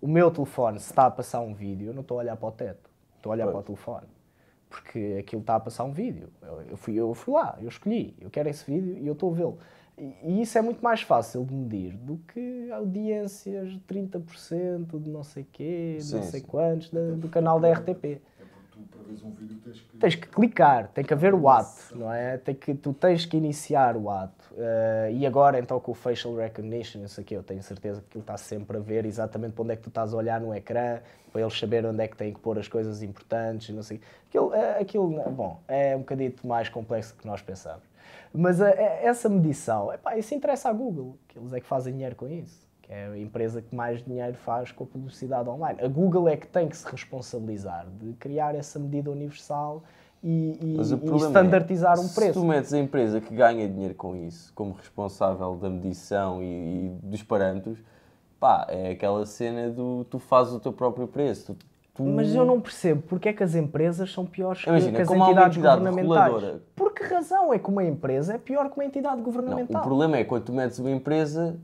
O 0.00 0.06
meu 0.08 0.30
telefone, 0.30 0.78
se 0.78 0.90
está 0.90 1.06
a 1.06 1.10
passar 1.10 1.40
um 1.40 1.54
vídeo, 1.54 1.88
eu 1.88 1.94
não 1.94 2.02
estou 2.02 2.18
a 2.18 2.22
olhar 2.22 2.36
para 2.36 2.48
o 2.48 2.52
teto, 2.52 2.90
estou 3.16 3.32
a 3.32 3.34
olhar 3.34 3.46
para 3.46 3.58
o 3.58 3.62
telefone. 3.62 4.06
Porque 4.68 5.16
aquilo 5.20 5.40
está 5.40 5.54
a 5.56 5.60
passar 5.60 5.84
um 5.84 5.92
vídeo. 5.92 6.28
Eu, 6.42 6.62
eu 6.70 6.76
fui, 6.76 6.94
eu 6.94 7.14
fui 7.14 7.32
lá, 7.34 7.56
eu 7.60 7.68
escolhi, 7.68 8.14
eu 8.20 8.28
quero 8.28 8.48
esse 8.48 8.68
vídeo 8.70 8.98
e 8.98 9.06
eu 9.06 9.12
estou 9.12 9.30
a 9.32 9.34
vê-lo. 9.34 9.58
E, 9.96 10.12
e 10.24 10.42
isso 10.42 10.58
é 10.58 10.62
muito 10.62 10.82
mais 10.82 11.00
fácil 11.02 11.44
de 11.44 11.54
medir 11.54 11.96
do 11.96 12.16
que 12.26 12.68
audiências 12.72 13.70
de 13.72 13.78
30% 13.80 14.98
de 15.00 15.08
não 15.08 15.22
sei 15.22 15.46
quê, 15.52 15.94
de 15.98 16.04
Sim, 16.04 16.16
não 16.16 16.22
sei 16.24 16.40
sim. 16.40 16.46
quantos, 16.46 16.90
da- 16.90 17.12
do 17.12 17.28
canal 17.28 17.60
da 17.60 17.68
RTP. 17.70 18.04
É 18.04 18.44
porque 18.44 18.68
tu, 18.72 18.80
para 18.90 19.02
veres 19.04 19.22
um 19.22 19.30
vídeo, 19.30 19.56
tens 19.62 19.80
que. 19.80 19.96
Tens 19.96 20.14
que 20.16 20.26
clicar, 20.28 20.88
tem 20.88 21.04
que 21.04 21.14
haver 21.14 21.32
o 21.34 21.48
ato, 21.48 21.96
não 21.96 22.12
é? 22.12 22.36
Tem 22.38 22.54
que, 22.54 22.74
tu 22.74 22.92
tens 22.92 23.24
que 23.24 23.36
iniciar 23.36 23.96
o 23.96 24.10
ato. 24.10 24.43
Eh, 24.56 25.10
e 25.14 25.26
agora, 25.26 25.58
então, 25.58 25.80
com 25.80 25.92
o 25.92 25.94
facial 25.94 26.34
recognition, 26.36 27.04
isso 27.04 27.20
aqui, 27.20 27.34
eu 27.34 27.42
tenho 27.42 27.62
certeza 27.62 28.02
que 28.08 28.16
ele 28.16 28.22
está 28.22 28.36
sempre 28.36 28.76
a 28.76 28.80
ver 28.80 29.04
exatamente 29.04 29.52
para 29.52 29.62
onde 29.62 29.72
é 29.72 29.76
que 29.76 29.82
tu 29.82 29.88
estás 29.88 30.14
a 30.14 30.16
olhar 30.16 30.40
no 30.40 30.54
ecrã, 30.54 31.00
para 31.32 31.40
eles 31.40 31.58
saberem 31.58 31.90
onde 31.90 32.02
é 32.02 32.08
que 32.08 32.16
têm 32.16 32.32
que 32.32 32.40
pôr 32.40 32.58
as 32.58 32.68
coisas 32.68 33.02
importantes 33.02 33.68
e 33.68 33.72
não 33.72 33.82
sei. 33.82 34.00
Aquilo, 34.28 34.54
eh, 34.54 34.78
aquilo, 34.80 35.08
bom, 35.30 35.60
é 35.66 35.96
um 35.96 36.00
bocadito 36.00 36.46
mais 36.46 36.68
complexo 36.68 37.14
que 37.16 37.26
nós 37.26 37.42
pensamos. 37.42 37.82
Mas 38.32 38.60
eh, 38.60 39.00
essa 39.02 39.28
medição, 39.28 39.92
epá, 39.92 40.16
isso 40.16 40.34
interessa 40.34 40.68
à 40.68 40.72
Google, 40.72 41.18
que 41.26 41.38
eles 41.38 41.52
é 41.52 41.60
que 41.60 41.66
fazem 41.66 41.92
dinheiro 41.92 42.14
com 42.14 42.28
isso. 42.28 42.64
Que 42.82 42.92
é 42.92 43.06
a 43.06 43.18
empresa 43.18 43.62
que 43.62 43.74
mais 43.74 44.04
dinheiro 44.04 44.34
faz 44.34 44.70
com 44.70 44.84
a 44.84 44.86
publicidade 44.86 45.48
online. 45.48 45.80
A 45.80 45.88
Google 45.88 46.28
é 46.28 46.36
que 46.36 46.46
tem 46.46 46.68
que 46.68 46.76
se 46.76 46.86
responsabilizar 46.86 47.86
de 47.98 48.12
criar 48.14 48.54
essa 48.54 48.78
medida 48.78 49.10
universal 49.10 49.82
e, 50.24 50.58
e- 50.60 50.74
Mas 50.78 50.90
e 50.90 50.96
problema 50.96 51.26
standardizar 51.26 51.96
é, 51.96 52.00
um 52.00 52.04
Se 52.04 52.14
preço. 52.14 52.40
tu 52.40 52.46
metes 52.46 52.72
a 52.72 52.78
empresa 52.78 53.20
que 53.20 53.34
ganha 53.34 53.68
dinheiro 53.68 53.94
com 53.94 54.16
isso, 54.16 54.50
como 54.54 54.72
responsável 54.72 55.54
da 55.56 55.68
medição 55.68 56.42
e, 56.42 56.46
e 56.46 56.88
dos 57.02 57.22
parâmetros, 57.22 57.78
pá, 58.40 58.66
é 58.70 58.92
aquela 58.92 59.26
cena 59.26 59.68
do 59.68 60.04
tu 60.08 60.18
fazes 60.18 60.54
o 60.54 60.58
teu 60.60 60.72
próprio 60.72 61.06
preço. 61.06 61.54
Tu, 61.54 61.66
tu- 61.94 62.02
Mas 62.04 62.34
eu 62.34 62.44
não 62.46 62.58
percebo 62.60 63.02
porque 63.02 63.28
é 63.28 63.32
que 63.34 63.42
as 63.42 63.54
empresas 63.54 64.10
são 64.12 64.24
piores 64.24 64.64
que- 64.64 64.70
Imagina, 64.70 64.92
que 64.96 65.02
as 65.02 65.08
como 65.08 65.24
entidades 65.24 65.56
entidade 65.58 65.76
governamentais. 65.80 66.32
reguladora. 66.32 66.62
Por 66.74 66.92
que 66.94 67.04
razão 67.04 67.52
é 67.52 67.58
que 67.58 67.68
uma 67.68 67.84
empresa 67.84 68.34
é 68.34 68.38
pior 68.38 68.70
que 68.70 68.76
uma 68.78 68.84
entidade 68.86 69.16
Não, 69.16 69.22
governamental? 69.24 69.82
o 69.82 69.84
problema 69.84 70.16
é 70.16 70.24
quando 70.24 70.44
tu 70.44 70.52
metes 70.54 70.78
uma 70.78 70.90
empresa, 70.90 71.56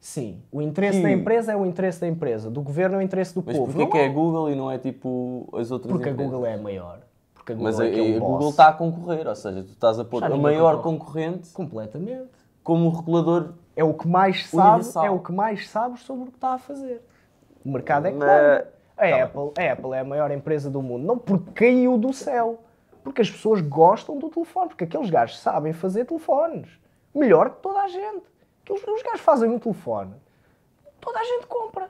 Sim, 0.00 0.40
o 0.52 0.62
interesse 0.62 0.98
Que- 0.98 1.02
da 1.02 1.10
empresa 1.10 1.50
é 1.52 1.56
o 1.56 1.66
interesse 1.66 2.00
da 2.00 2.06
empresa, 2.06 2.48
do 2.48 2.62
governo 2.62 2.94
é 2.94 2.98
o 2.98 3.02
interesse 3.02 3.34
do 3.34 3.42
mas 3.44 3.56
povo. 3.56 3.66
porquê 3.72 3.82
Não 3.84 3.90
que 3.90 3.98
é 3.98 4.06
a 4.06 4.12
Google 4.12 4.48
e 4.48 4.54
não 4.54 4.70
é 4.70 4.78
tipo 4.78 5.48
as 5.52 5.72
outras 5.72 5.90
Porque 5.90 6.08
a 6.08 6.12
empresas? 6.12 6.32
Google 6.32 6.46
é 6.46 6.54
a 6.54 6.58
maior. 6.58 7.00
Porque 7.48 7.52
a 7.52 7.54
Google 7.56 7.64
Mas 7.64 7.80
é 7.80 7.86
a, 7.86 7.90
que 7.90 7.98
é 7.98 8.02
o 8.02 8.16
a 8.16 8.20
boss. 8.20 8.30
Google 8.32 8.50
está 8.50 8.68
a 8.68 8.72
concorrer, 8.72 9.26
ou 9.26 9.34
seja, 9.34 9.62
tu 9.62 9.70
estás 9.70 9.98
a 9.98 10.04
pôr 10.04 10.20
Já 10.20 10.26
a 10.26 10.36
maior 10.36 10.76
concorre. 10.82 10.98
concorrente 10.98 11.52
Completamente. 11.52 12.28
como 12.62 12.90
regulador. 12.90 13.54
É 13.74 13.84
o 13.84 13.94
que 13.94 14.06
mais 14.08 14.46
sabe, 14.48 14.66
Universal. 14.74 15.04
é 15.06 15.10
o 15.10 15.18
que 15.20 15.32
mais 15.32 15.68
sabe 15.70 15.98
sobre 16.00 16.24
o 16.24 16.26
que 16.26 16.34
está 16.36 16.54
a 16.54 16.58
fazer. 16.58 17.02
O 17.64 17.70
mercado 17.70 18.06
é 18.06 18.10
manda. 18.12 18.68
A, 18.70 18.78
Tá 18.98 19.22
Apple, 19.22 19.52
a 19.56 19.72
Apple 19.72 19.92
é 19.92 20.00
a 20.00 20.04
maior 20.04 20.28
empresa 20.32 20.68
do 20.68 20.82
mundo, 20.82 21.06
não 21.06 21.16
porque 21.16 21.52
caiu 21.52 21.96
do 21.96 22.12
céu, 22.12 22.58
porque 23.04 23.22
as 23.22 23.30
pessoas 23.30 23.60
gostam 23.60 24.18
do 24.18 24.28
telefone, 24.28 24.68
porque 24.70 24.82
aqueles 24.82 25.08
gajos 25.08 25.38
sabem 25.38 25.72
fazer 25.72 26.04
telefones 26.04 26.68
melhor 27.14 27.50
que 27.50 27.62
toda 27.62 27.78
a 27.80 27.86
gente. 27.86 28.24
Aqueles, 28.64 28.82
os 28.82 29.02
gajos 29.04 29.20
fazem 29.20 29.48
um 29.48 29.58
telefone, 29.60 30.14
toda 31.00 31.16
a 31.20 31.22
gente 31.22 31.46
compra. 31.46 31.88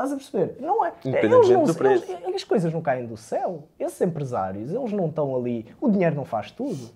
Estás 0.00 0.12
a 0.12 0.16
perceber? 0.16 0.56
Não 0.60 0.82
é. 0.84 0.92
Eles 1.04 1.48
não, 1.50 1.64
do 1.64 1.74
preço. 1.74 2.10
eles- 2.10 2.34
as 2.36 2.44
coisas 2.44 2.72
não 2.72 2.80
caem 2.80 3.04
do 3.06 3.18
céu. 3.18 3.64
Esses 3.78 4.00
empresários, 4.00 4.72
eles 4.72 4.92
não 4.92 5.08
estão 5.08 5.36
ali. 5.36 5.66
O 5.78 5.90
dinheiro 5.90 6.16
não 6.16 6.24
faz 6.24 6.50
tudo. 6.50 6.88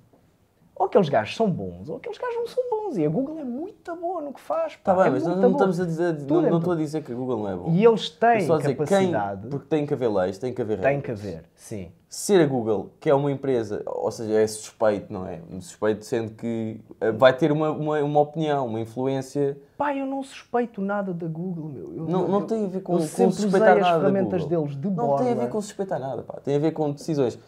Ou 0.76 0.86
aqueles 0.86 1.08
gajos 1.08 1.36
são 1.36 1.48
bons, 1.48 1.88
ou 1.88 1.96
aqueles 1.98 2.18
gajos 2.18 2.34
não 2.36 2.46
são 2.48 2.64
bons. 2.68 2.96
E 2.98 3.06
a 3.06 3.08
Google 3.08 3.38
é 3.38 3.44
muito 3.44 3.94
boa 3.96 4.20
no 4.20 4.32
que 4.32 4.40
faz. 4.40 4.72
Está 4.72 4.92
bem, 4.94 5.06
é 5.06 5.10
mas 5.10 5.22
não, 5.22 5.30
muito 5.30 5.42
não 5.42 5.50
boa. 5.52 5.70
estamos 5.70 5.80
a 5.80 5.84
dizer, 5.84 6.16
Tudo 6.26 6.40
não, 6.40 6.46
é 6.48 6.50
não 6.50 6.58
estou 6.58 6.72
a 6.72 6.76
dizer 6.76 7.02
que 7.04 7.12
a 7.12 7.14
Google 7.14 7.38
não 7.38 7.48
é 7.48 7.54
bom. 7.56 7.70
E 7.72 7.84
eles 7.84 8.08
têm 8.10 8.38
Estou 8.38 8.58
capacidade. 8.60 9.40
Quem, 9.42 9.50
porque 9.50 9.66
tem 9.68 9.86
que 9.86 9.94
haver 9.94 10.08
leis, 10.10 10.36
tem 10.38 10.52
que 10.52 10.60
haver 10.60 10.80
Tem 10.80 10.96
regras. 10.96 11.20
que 11.20 11.26
haver, 11.28 11.44
sim. 11.54 11.92
Ser 12.08 12.40
a 12.40 12.46
Google, 12.46 12.90
que 13.00 13.08
é 13.10 13.14
uma 13.14 13.30
empresa, 13.30 13.82
ou 13.86 14.10
seja, 14.10 14.32
é 14.34 14.46
suspeito, 14.46 15.12
não 15.12 15.26
é? 15.26 15.40
Suspeito 15.60 16.04
sendo 16.04 16.32
que 16.32 16.80
eh, 17.00 17.10
vai 17.12 17.32
ter 17.36 17.50
uma, 17.52 17.70
uma, 17.70 18.00
uma 18.02 18.20
opinião, 18.20 18.66
uma 18.66 18.78
influência. 18.80 19.56
Pá, 19.76 19.94
eu 19.96 20.06
não 20.06 20.22
suspeito 20.22 20.80
nada 20.80 21.12
da 21.14 21.26
Google, 21.26 21.68
meu. 21.70 21.92
Eu- 21.96 22.04
Não, 22.08 22.28
não 22.28 22.42
tem 22.46 22.64
a 22.64 22.68
ver 22.68 22.82
com, 22.82 22.94
eu 22.94 22.98
com 22.98 23.30
suspeitar 23.30 23.76
as 23.76 23.80
nada. 23.82 23.94
da 23.94 24.00
ferramentas 24.00 24.42
Google. 24.42 24.58
deles 24.66 24.80
de 24.80 24.90
Não 24.90 25.16
tem 25.16 25.32
a 25.32 25.34
ver 25.34 25.48
com 25.48 25.60
suspeitar 25.60 25.98
nada, 26.00 26.22
pá. 26.22 26.38
Tem 26.42 26.54
a 26.56 26.58
ver 26.60 26.72
com 26.72 26.90
decisões. 26.92 27.38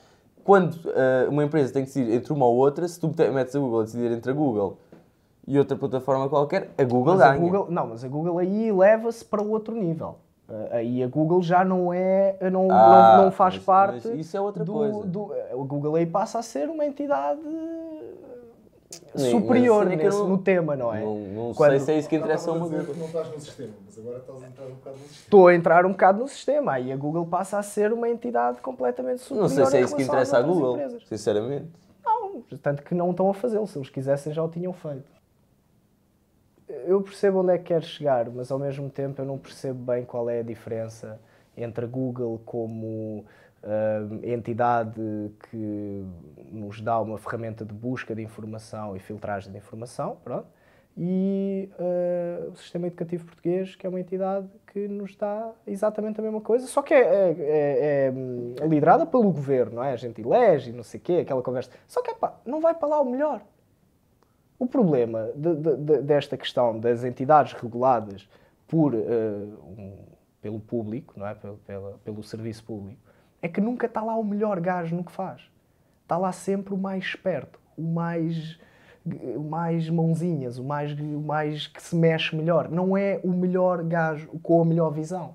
Quando 0.47 0.78
eh, 0.94 1.27
uma 1.28 1.43
empresa 1.44 1.73
tem 1.73 1.82
que 1.82 1.89
decidir 1.89 2.12
entre 2.14 2.32
uma 2.32 2.47
ou 2.47 2.55
outra, 2.56 2.86
se 2.86 2.98
tu 3.01 3.09
te- 3.09 3.28
metes 3.31 3.55
a 3.56 3.59
Google 3.59 3.81
a 3.81 3.82
decidir 3.82 4.12
entre 4.12 4.31
a 4.31 4.35
Google 4.35 4.78
e 5.47 5.59
outra 5.59 5.77
plataforma 5.77 6.28
qualquer, 6.28 6.70
a 6.78 6.85
Google 6.85 7.14
Mas 7.14 7.20
a 7.23 7.28
ganha. 7.31 7.40
Google, 7.40 7.66
não, 7.68 7.86
mas 7.89 8.05
a 8.05 8.09
Google 8.09 8.39
aí 8.39 8.70
leva-se 8.73 9.24
para 9.24 9.43
outro 9.43 9.74
nível. 9.74 10.14
Ah, 10.48 10.77
Aí 10.77 11.02
a 11.02 11.09
Google 11.09 11.43
já 11.43 11.64
não 11.64 11.93
é, 11.93 12.36
não, 12.52 12.68
Ah, 12.70 13.16
não, 13.16 13.24
não 13.24 13.31
faz 13.32 13.56
mas- 13.56 13.64
parte. 13.64 14.06
mas 14.09 14.18
isso 14.20 14.36
é 14.36 14.40
outra 14.40 14.64
do, 14.64 14.73
coisa. 14.73 15.02
do- 15.05 15.32
o 15.55 15.64
Google 15.64 15.97
aí 15.97 16.06
passa 16.06 16.39
a 16.39 16.43
ser 16.43 16.68
uma 16.68 16.86
entidade 16.86 17.40
superior 19.14 19.86
a 19.86 19.90
cena 19.90 20.02
é 20.02 20.05
nesse- 20.05 20.18
não- 20.18 20.28
no 20.28 20.39
tema, 20.39 20.77
não 20.77 20.94
é? 20.94 21.01
Não, 21.01 21.16
não 21.18 21.55
Quando- 21.55 21.70
sei 21.73 21.81
se 21.81 21.93
é 21.93 21.98
isso 21.98 22.09
que 22.09 22.16
interessa 22.16 22.51
a 22.51 22.55
a 22.55 22.56
uma 22.56 22.66
Google. 22.68 22.85
que 22.86 22.98
não 22.98 23.06
estás 23.06 23.28
no 23.31 23.40
sistema, 23.40 23.73
mas 23.85 23.98
agora 23.98 24.18
estás 24.18 24.43
a 24.43 24.47
entrar 24.47 24.64
um 24.66 24.70
bocado 24.74 24.97
no 24.97 25.02
sistema. 25.02 25.23
Estou 25.24 25.48
a 25.48 25.55
entrar 25.55 25.86
um 25.86 25.90
bocado 25.93 26.18
no 26.20 26.28
sistema. 26.28 26.73
Aí 26.73 26.93
a 26.93 26.97
Google 26.97 27.27
passa 27.27 27.59
a 27.59 27.62
ser 27.62 27.93
uma 27.93 28.09
entidade 28.09 28.60
completamente 28.60 29.20
superior. 29.23 29.43
Não 29.43 29.48
sei 29.48 29.66
se 29.66 29.77
é 29.77 29.81
isso 29.81 29.97
que 29.97 30.02
interessa 30.02 30.39
outras 30.39 30.55
Google, 30.55 30.74
empresas. 30.74 31.02
sinceramente. 31.09 31.66
Não, 32.05 32.43
tanto 32.62 32.82
que 32.82 32.94
não 32.94 33.10
estão 33.10 33.28
a 33.31 33.35
fazê-lo. 33.35 33.66
Se 33.66 33.78
eles 33.78 33.89
quisessem, 33.90 34.32
já 34.32 34.43
o 34.43 34.48
tinham 34.48 34.73
feito. 34.73 35.16
Eu 36.86 37.01
percebo 37.01 37.40
onde 37.40 37.52
é 37.52 37.59
que 37.59 37.64
quer 37.64 37.82
chegar, 37.82 38.28
mas 38.28 38.51
ao 38.51 38.59
mesmo 38.59 38.90
tempo 38.90 39.20
eu 39.23 39.24
não 39.27 39.39
percebo 39.39 39.78
bem 39.93 40.05
qual 40.05 40.28
é 40.28 40.40
a 40.40 40.43
diferença 40.43 41.18
entre 41.56 41.85
a 41.85 41.89
Google 41.89 42.40
como 42.44 43.24
ah, 43.66 44.26
entidade 44.26 45.01
que 45.51 46.05
nos 46.52 46.80
dá 46.80 47.01
uma 47.01 47.18
ferramenta 47.18 47.64
de 47.64 47.74
busca 47.74 48.14
de 48.14 48.22
informação 48.22 48.97
e 48.97 49.01
filtragem 49.01 49.51
de 49.52 49.59
informação, 49.59 50.16
pronto, 50.24 50.47
e 50.97 51.68
ah, 51.78 52.48
o 52.52 52.56
sistema 52.56 52.86
educativo 52.86 53.26
português, 53.26 53.74
que 53.76 53.86
é 53.86 53.90
uma 53.90 54.01
entidade 54.01 54.47
que 54.72 54.86
nos 54.88 55.14
dá 55.16 55.52
exatamente 55.66 56.20
a 56.20 56.22
mesma 56.22 56.40
coisa, 56.40 56.66
só 56.66 56.80
que 56.82 56.94
é, 56.94 57.01
é- 57.01 57.36
é- 57.38 58.06
é, 58.06 58.12
hum, 58.14 58.55
liderada 58.68 59.05
pelo 59.05 59.24
governo, 59.32 59.76
não 59.76 59.84
é? 59.84 59.93
A 59.93 59.97
gente 59.97 60.20
elege 60.20 60.72
não 60.72 60.82
sei 60.82 61.01
o 61.01 61.02
quê, 61.02 61.12
aquela 61.22 61.43
conversa. 61.43 61.70
Só 61.86 62.02
que, 62.02 62.10
epá, 62.12 62.34
não 62.47 62.60
vai 62.60 62.74
para 62.74 62.88
lá 62.88 63.01
o 63.01 63.10
melhor. 63.10 63.40
O 64.59 64.66
problema 64.66 65.30
de- 65.34 65.55
de- 65.55 65.76
de- 65.76 66.02
desta 66.02 66.36
questão 66.36 66.78
das 66.78 67.05
entidades 67.05 67.52
reguladas 67.52 68.26
por, 68.66 68.94
eh, 68.94 68.98
um- 69.78 69.97
pelo 70.40 70.59
público, 70.60 71.12
não 71.16 71.26
é? 71.26 71.34
pelo, 71.34 71.56
pela- 71.59 71.98
pelo 72.05 72.22
serviço 72.22 72.64
público, 72.64 73.01
é 73.47 73.48
que 73.48 73.60
nunca 73.60 73.86
está 73.86 74.02
lá 74.02 74.16
o 74.16 74.24
melhor 74.24 74.60
gajo 74.60 74.94
no 74.97 75.05
que 75.05 75.12
faz. 75.12 75.40
Está 76.02 76.16
lá 76.16 76.32
sempre 76.32 76.74
o 76.74 76.77
mais 76.77 77.05
esperto, 77.05 77.59
o 77.77 77.82
mais, 77.82 78.59
o 79.05 79.40
mais 79.40 79.89
mãozinhas, 79.89 80.59
o 80.59 80.64
mais, 80.64 80.93
o 80.93 81.20
mais 81.20 81.66
que 81.68 81.81
se 81.82 81.94
mexe 81.97 82.35
melhor. 82.36 82.68
Não 82.68 82.97
é 82.97 83.20
o 83.23 83.28
melhor 83.31 83.82
gajo 83.85 84.28
com 84.43 84.60
a 84.60 84.64
melhor 84.64 84.90
visão. 84.90 85.35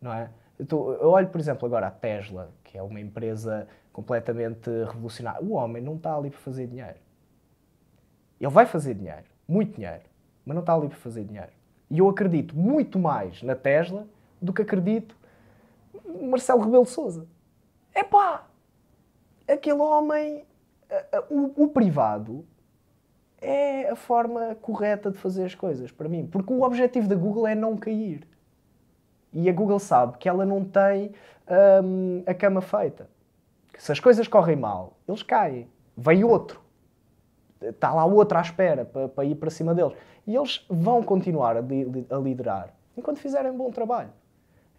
Não 0.00 0.12
é? 0.12 0.30
Eu, 0.58 0.66
tô- 0.66 0.92
eu 0.92 1.08
olho, 1.08 1.28
por 1.28 1.40
exemplo, 1.40 1.66
agora 1.66 1.86
a 1.86 1.90
Tesla, 1.90 2.50
que 2.62 2.76
é 2.76 2.82
uma 2.82 3.00
empresa 3.00 3.66
completamente 3.92 4.68
revolucionária. 4.84 5.40
O 5.42 5.52
homem 5.52 5.82
não 5.82 5.96
está 5.96 6.14
ali 6.14 6.30
para 6.30 6.38
fazer 6.40 6.66
dinheiro. 6.66 6.96
Ele 8.40 8.50
vai 8.50 8.66
fazer 8.66 8.94
dinheiro, 8.94 9.24
muito 9.48 9.76
dinheiro, 9.76 10.02
mas 10.44 10.54
não 10.54 10.60
está 10.62 10.74
ali 10.74 10.88
para 10.88 10.96
fazer 10.98 11.24
dinheiro. 11.24 11.50
E 11.90 11.98
eu 11.98 12.08
acredito 12.08 12.56
muito 12.56 12.98
mais 12.98 13.42
na 13.42 13.54
Tesla 13.54 14.06
do 14.40 14.52
que 14.52 14.62
acredito 14.62 15.14
Marcelo 16.20 16.62
Rebelo 16.62 16.84
de 16.84 16.90
Souza. 16.90 17.26
Epá! 17.94 18.46
Aquele 19.48 19.80
homem, 19.80 20.44
o, 21.28 21.64
o 21.64 21.68
privado, 21.68 22.44
é 23.40 23.88
a 23.90 23.96
forma 23.96 24.54
correta 24.60 25.10
de 25.10 25.18
fazer 25.18 25.44
as 25.44 25.54
coisas, 25.54 25.90
para 25.90 26.08
mim. 26.08 26.26
Porque 26.26 26.52
o 26.52 26.62
objetivo 26.62 27.08
da 27.08 27.16
Google 27.16 27.46
é 27.46 27.54
não 27.54 27.76
cair. 27.76 28.28
E 29.32 29.48
a 29.48 29.52
Google 29.52 29.78
sabe 29.78 30.18
que 30.18 30.28
ela 30.28 30.44
não 30.44 30.64
tem 30.64 31.12
hum, 31.82 32.22
a 32.26 32.34
cama 32.34 32.60
feita. 32.60 33.08
Que 33.72 33.82
se 33.82 33.90
as 33.90 33.98
coisas 34.00 34.28
correm 34.28 34.56
mal, 34.56 34.94
eles 35.08 35.22
caem. 35.22 35.68
Vem 35.96 36.22
outro. 36.24 36.60
Está 37.60 37.92
lá 37.92 38.04
outro 38.04 38.38
à 38.38 38.40
espera 38.40 38.84
para, 38.84 39.08
para 39.08 39.24
ir 39.24 39.34
para 39.34 39.50
cima 39.50 39.74
deles. 39.74 39.96
E 40.26 40.34
eles 40.36 40.64
vão 40.68 41.02
continuar 41.02 41.56
a, 41.56 41.60
li- 41.60 42.06
a 42.10 42.16
liderar 42.16 42.74
enquanto 42.96 43.18
fizerem 43.18 43.50
um 43.50 43.56
bom 43.56 43.70
trabalho. 43.70 44.10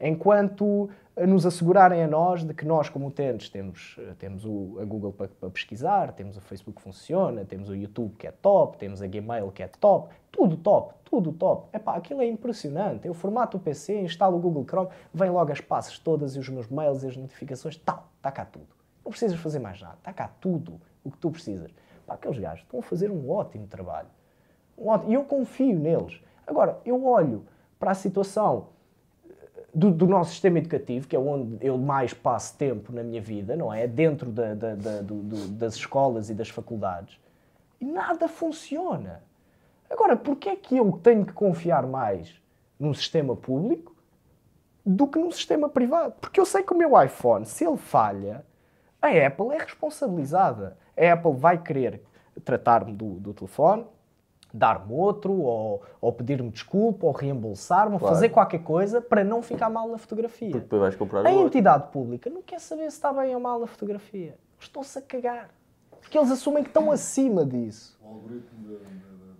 Enquanto 0.02 0.90
nos 1.28 1.46
assegurarem 1.46 2.04
a 2.04 2.08
nós 2.08 2.44
de 2.44 2.54
que 2.54 2.66
nós, 2.66 2.90
como 2.90 3.08
utentes, 3.08 3.50
temos, 3.50 3.96
eh, 4.00 4.14
temos 4.18 4.44
o, 4.46 4.80
a 4.82 4.86
Google 4.86 5.12
para, 5.14 5.28
para 5.28 5.50
pesquisar, 5.52 6.12
temos 6.14 6.38
o 6.38 6.42
Facebook 6.42 6.78
que 6.78 6.82
funciona, 6.82 7.46
temos 7.46 7.70
o 7.70 7.76
YouTube 7.76 8.16
que 8.18 8.26
é 8.26 8.32
top, 8.32 8.78
temos 8.78 9.02
a 9.02 9.08
Gmail 9.08 9.52
que 9.52 9.62
é 9.62 9.68
top, 9.68 10.12
tudo 10.32 10.58
top, 10.58 10.96
tudo 11.06 11.32
top. 11.32 11.68
Epá, 11.72 11.96
aquilo 11.96 12.22
é 12.22 12.26
impressionante. 12.28 13.06
Eu 13.08 13.14
formato 13.14 13.58
o 13.58 13.60
PC, 13.60 14.02
instalo 14.02 14.38
o 14.38 14.40
Google 14.40 14.66
Chrome, 14.68 14.90
vem 15.14 15.30
logo 15.30 15.52
as 15.52 15.62
passes 15.62 16.00
todas 16.00 16.36
e 16.36 16.40
os 16.40 16.50
meus 16.50 16.68
mails 16.68 17.04
e 17.04 17.08
as 17.08 17.16
notificações, 17.18 17.78
tal, 17.78 18.08
está 18.18 18.32
cá 18.32 18.46
tudo. 18.46 18.68
Não 19.06 19.12
precisas 19.12 19.38
fazer 19.40 19.60
mais 19.60 19.80
nada, 19.80 19.96
está 20.00 20.12
cá 20.12 20.32
tudo 20.40 20.82
o 21.04 21.12
que 21.12 21.18
tu 21.18 21.30
precisas. 21.30 21.72
Pá, 22.08 22.16
aqueles 22.16 22.40
gajos 22.40 22.64
estão 22.64 22.80
a 22.80 22.84
fazer 22.84 23.12
um 23.12 23.30
ótimo 23.30 23.68
trabalho. 23.68 24.08
Um 24.78 24.88
ótimo- 24.88 25.12
E 25.12 25.14
eu 25.14 25.24
confio 25.26 25.78
neles. 25.78 26.20
Agora, 26.48 26.80
eu 26.86 27.06
olho 27.06 27.46
para 27.78 27.92
a 27.92 27.96
situação 27.96 28.68
do, 29.74 29.90
do 29.92 30.06
nosso 30.08 30.32
sistema 30.32 30.58
educativo, 30.60 31.08
que 31.08 31.16
é 31.16 31.20
onde 31.20 31.66
eu 31.66 31.78
mais 31.78 32.14
passo 32.14 32.58
tempo 32.58 32.92
na 32.92 33.04
minha 33.04 33.22
vida, 33.22 33.56
não 33.56 33.74
é? 33.74 33.88
Dentro 33.88 34.30
da- 34.30 34.54
da- 34.54 34.76
da- 34.76 35.02
do- 35.02 35.48
das 35.50 35.76
escolas 35.76 36.30
e 36.30 36.34
das 36.34 36.50
faculdades. 36.50 37.18
E 37.80 37.86
nada 37.86 38.28
funciona. 38.28 39.24
Agora, 39.90 40.16
porquê 40.16 40.50
é 40.50 40.56
que 40.56 40.78
eu 40.78 40.92
tenho 41.04 41.26
que 41.26 41.34
confiar 41.34 41.86
mais 41.88 42.34
num 42.80 42.94
sistema 42.94 43.36
público 43.36 43.96
do 44.86 45.08
que 45.08 45.18
num 45.20 45.32
sistema 45.32 45.68
privado? 45.70 46.14
Porque 46.20 46.40
eu 46.40 46.46
sei 46.46 46.64
que 46.64 46.74
o 46.74 46.78
meu 46.78 47.02
iPhone, 47.02 47.46
se 47.46 47.66
ele 47.66 47.78
falha, 47.78 48.46
a 49.02 49.08
Apple 49.08 49.50
é 49.54 49.58
responsabilizada. 49.58 50.78
A 50.98 51.14
Apple 51.14 51.34
vai 51.34 51.58
querer 51.58 52.04
tratar-me 52.44 52.94
do, 52.94 53.16
do 53.16 53.34
telefone, 53.34 53.86
dar-me 54.54 54.92
outro, 54.94 55.32
ou, 55.34 55.82
ou 56.00 56.12
pedir-me 56.12 56.50
desculpa, 56.50 57.06
ou 57.06 57.12
reembolsar-me, 57.12 57.94
ou 57.94 58.00
Claro. 58.00 58.16
fazer 58.16 58.30
qualquer 58.30 58.64
coisa 58.64 59.00
para 59.02 59.24
não 59.24 59.42
ficar 59.42 59.70
mal 59.70 59.88
na 59.88 59.98
fotografia. 59.98 60.52
Porque 60.52 60.64
depois 60.64 60.82
vais 60.82 60.96
comprar 60.96 61.26
A 61.26 61.30
outro. 61.30 61.48
entidade 61.48 61.92
pública 61.92 62.30
não 62.30 62.42
quer 62.42 62.60
saber 62.60 62.90
se 62.92 62.98
está 62.98 63.14
bem 63.14 63.34
ou 63.34 63.40
mal 63.42 63.60
na 63.60 63.68
fotografia. 63.68 64.36
Estão-se 64.60 64.98
a 65.00 65.02
cagar. 65.02 65.50
Porque 66.02 66.18
eles 66.18 66.32
assumem 66.32 66.64
que 66.64 66.70
estão 66.70 66.92
acima 66.92 67.46
disso. 67.46 67.98
O 68.04 68.08
algoritmo 68.08 68.78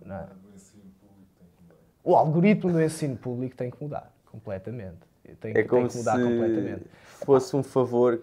Não 0.04 0.14
é? 0.16 0.20
do 0.26 0.54
ensino 0.54 0.82
público 1.00 1.30
tem 1.38 1.46
que 1.48 1.62
mudar. 1.62 1.76
O 2.04 2.16
algoritmo 2.16 2.72
do 2.72 2.82
ensino 2.82 3.16
público 3.16 3.56
tem 3.56 3.70
que 3.70 3.82
mudar 3.82 4.12
completamente. 4.30 4.98
Tem, 5.40 5.50
É 5.50 5.54
tem 5.54 5.66
como 5.66 5.88
que 5.88 5.96
mudar 5.96 6.16
se 6.16 6.22
completamente. 6.22 6.84
fosse 7.24 7.56
um 7.56 7.62
favor 7.62 8.20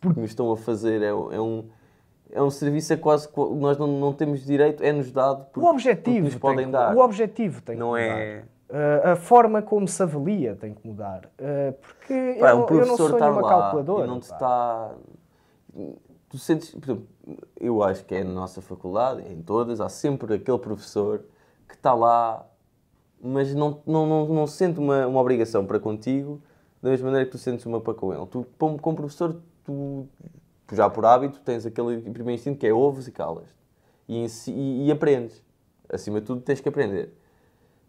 que 0.00 0.08
nos 0.08 0.30
estão 0.30 0.50
a 0.52 0.56
fazer. 0.56 1.02
É, 1.02 1.08
é 1.08 1.12
um, 1.40 1.64
é 2.30 2.42
um 2.42 2.50
serviço 2.50 2.92
a 2.92 2.96
quase 2.96 3.28
que 3.28 3.38
nós 3.40 3.76
não, 3.78 3.86
não 3.86 4.12
temos 4.12 4.44
direito, 4.44 4.82
é-nos 4.82 5.10
dado 5.12 5.44
porque, 5.52 5.60
O 5.66 5.70
objetivo, 5.70 6.04
porque 6.16 6.20
nos 6.22 6.34
podem 6.36 6.66
que- 6.66 6.72
dar. 6.72 6.94
o 6.96 7.00
objetivo 7.00 7.62
tem 7.62 7.76
Não 7.76 7.94
que 7.94 8.00
mudar. 8.02 8.18
é- 8.20 8.44
Uh, 8.70 9.12
a 9.12 9.16
forma 9.16 9.62
como 9.62 9.88
se 9.88 10.02
avalia 10.02 10.54
tem 10.54 10.74
que 10.74 10.86
mudar. 10.86 11.24
Uh, 11.40 11.72
porque 11.80 12.36
Pá, 12.38 12.50
eu, 12.50 12.56
um 12.56 12.60
não- 12.60 12.68
eu 12.68 12.86
não 12.86 12.96
sou 12.98 13.08
nenhuma 13.18 13.40
lá 13.40 13.48
calculadora. 13.48 14.04
e 14.04 14.08
não 14.10 14.20
te 14.20 14.24
está... 14.24 14.90
Tu 16.28 16.36
sentes... 16.38 16.72
Por 16.72 16.84
exemplo, 16.84 17.06
eu 17.58 17.82
acho 17.82 18.04
que 18.04 18.14
é 18.14 18.22
na 18.22 18.30
nossa 18.32 18.60
faculdade, 18.60 19.22
em 19.32 19.40
todas, 19.40 19.80
há 19.80 19.88
sempre 19.88 20.34
aquele 20.34 20.58
professor 20.58 21.24
que 21.66 21.74
está 21.76 21.94
lá, 21.94 22.44
mas 23.22 23.54
não, 23.54 23.80
não, 23.86 24.06
não, 24.06 24.26
não 24.26 24.46
sente 24.46 24.78
uma, 24.78 25.06
uma 25.06 25.20
obrigação 25.20 25.64
para 25.64 25.80
contigo 25.80 26.38
da 26.82 26.90
mesma 26.90 27.06
maneira 27.06 27.24
que 27.24 27.32
tu 27.32 27.38
sentes 27.38 27.64
uma 27.64 27.80
para 27.80 27.94
com 27.94 28.12
ele. 28.12 28.26
Tu, 28.26 28.46
como, 28.58 28.78
como 28.78 28.96
professor, 28.98 29.34
tu 29.64 30.06
já 30.74 30.88
por 30.88 31.04
hábito 31.04 31.40
tens 31.40 31.64
aquele 31.64 32.00
primeiro 32.00 32.32
instinto 32.32 32.58
que 32.58 32.66
é 32.66 32.72
ouves 32.72 33.06
e 33.06 33.12
calas. 33.12 33.48
E, 34.08 34.26
e, 34.48 34.86
e 34.86 34.90
aprendes. 34.90 35.42
Acima 35.90 36.20
de 36.20 36.26
tudo 36.26 36.40
tens 36.40 36.60
que 36.60 36.68
aprender. 36.68 37.12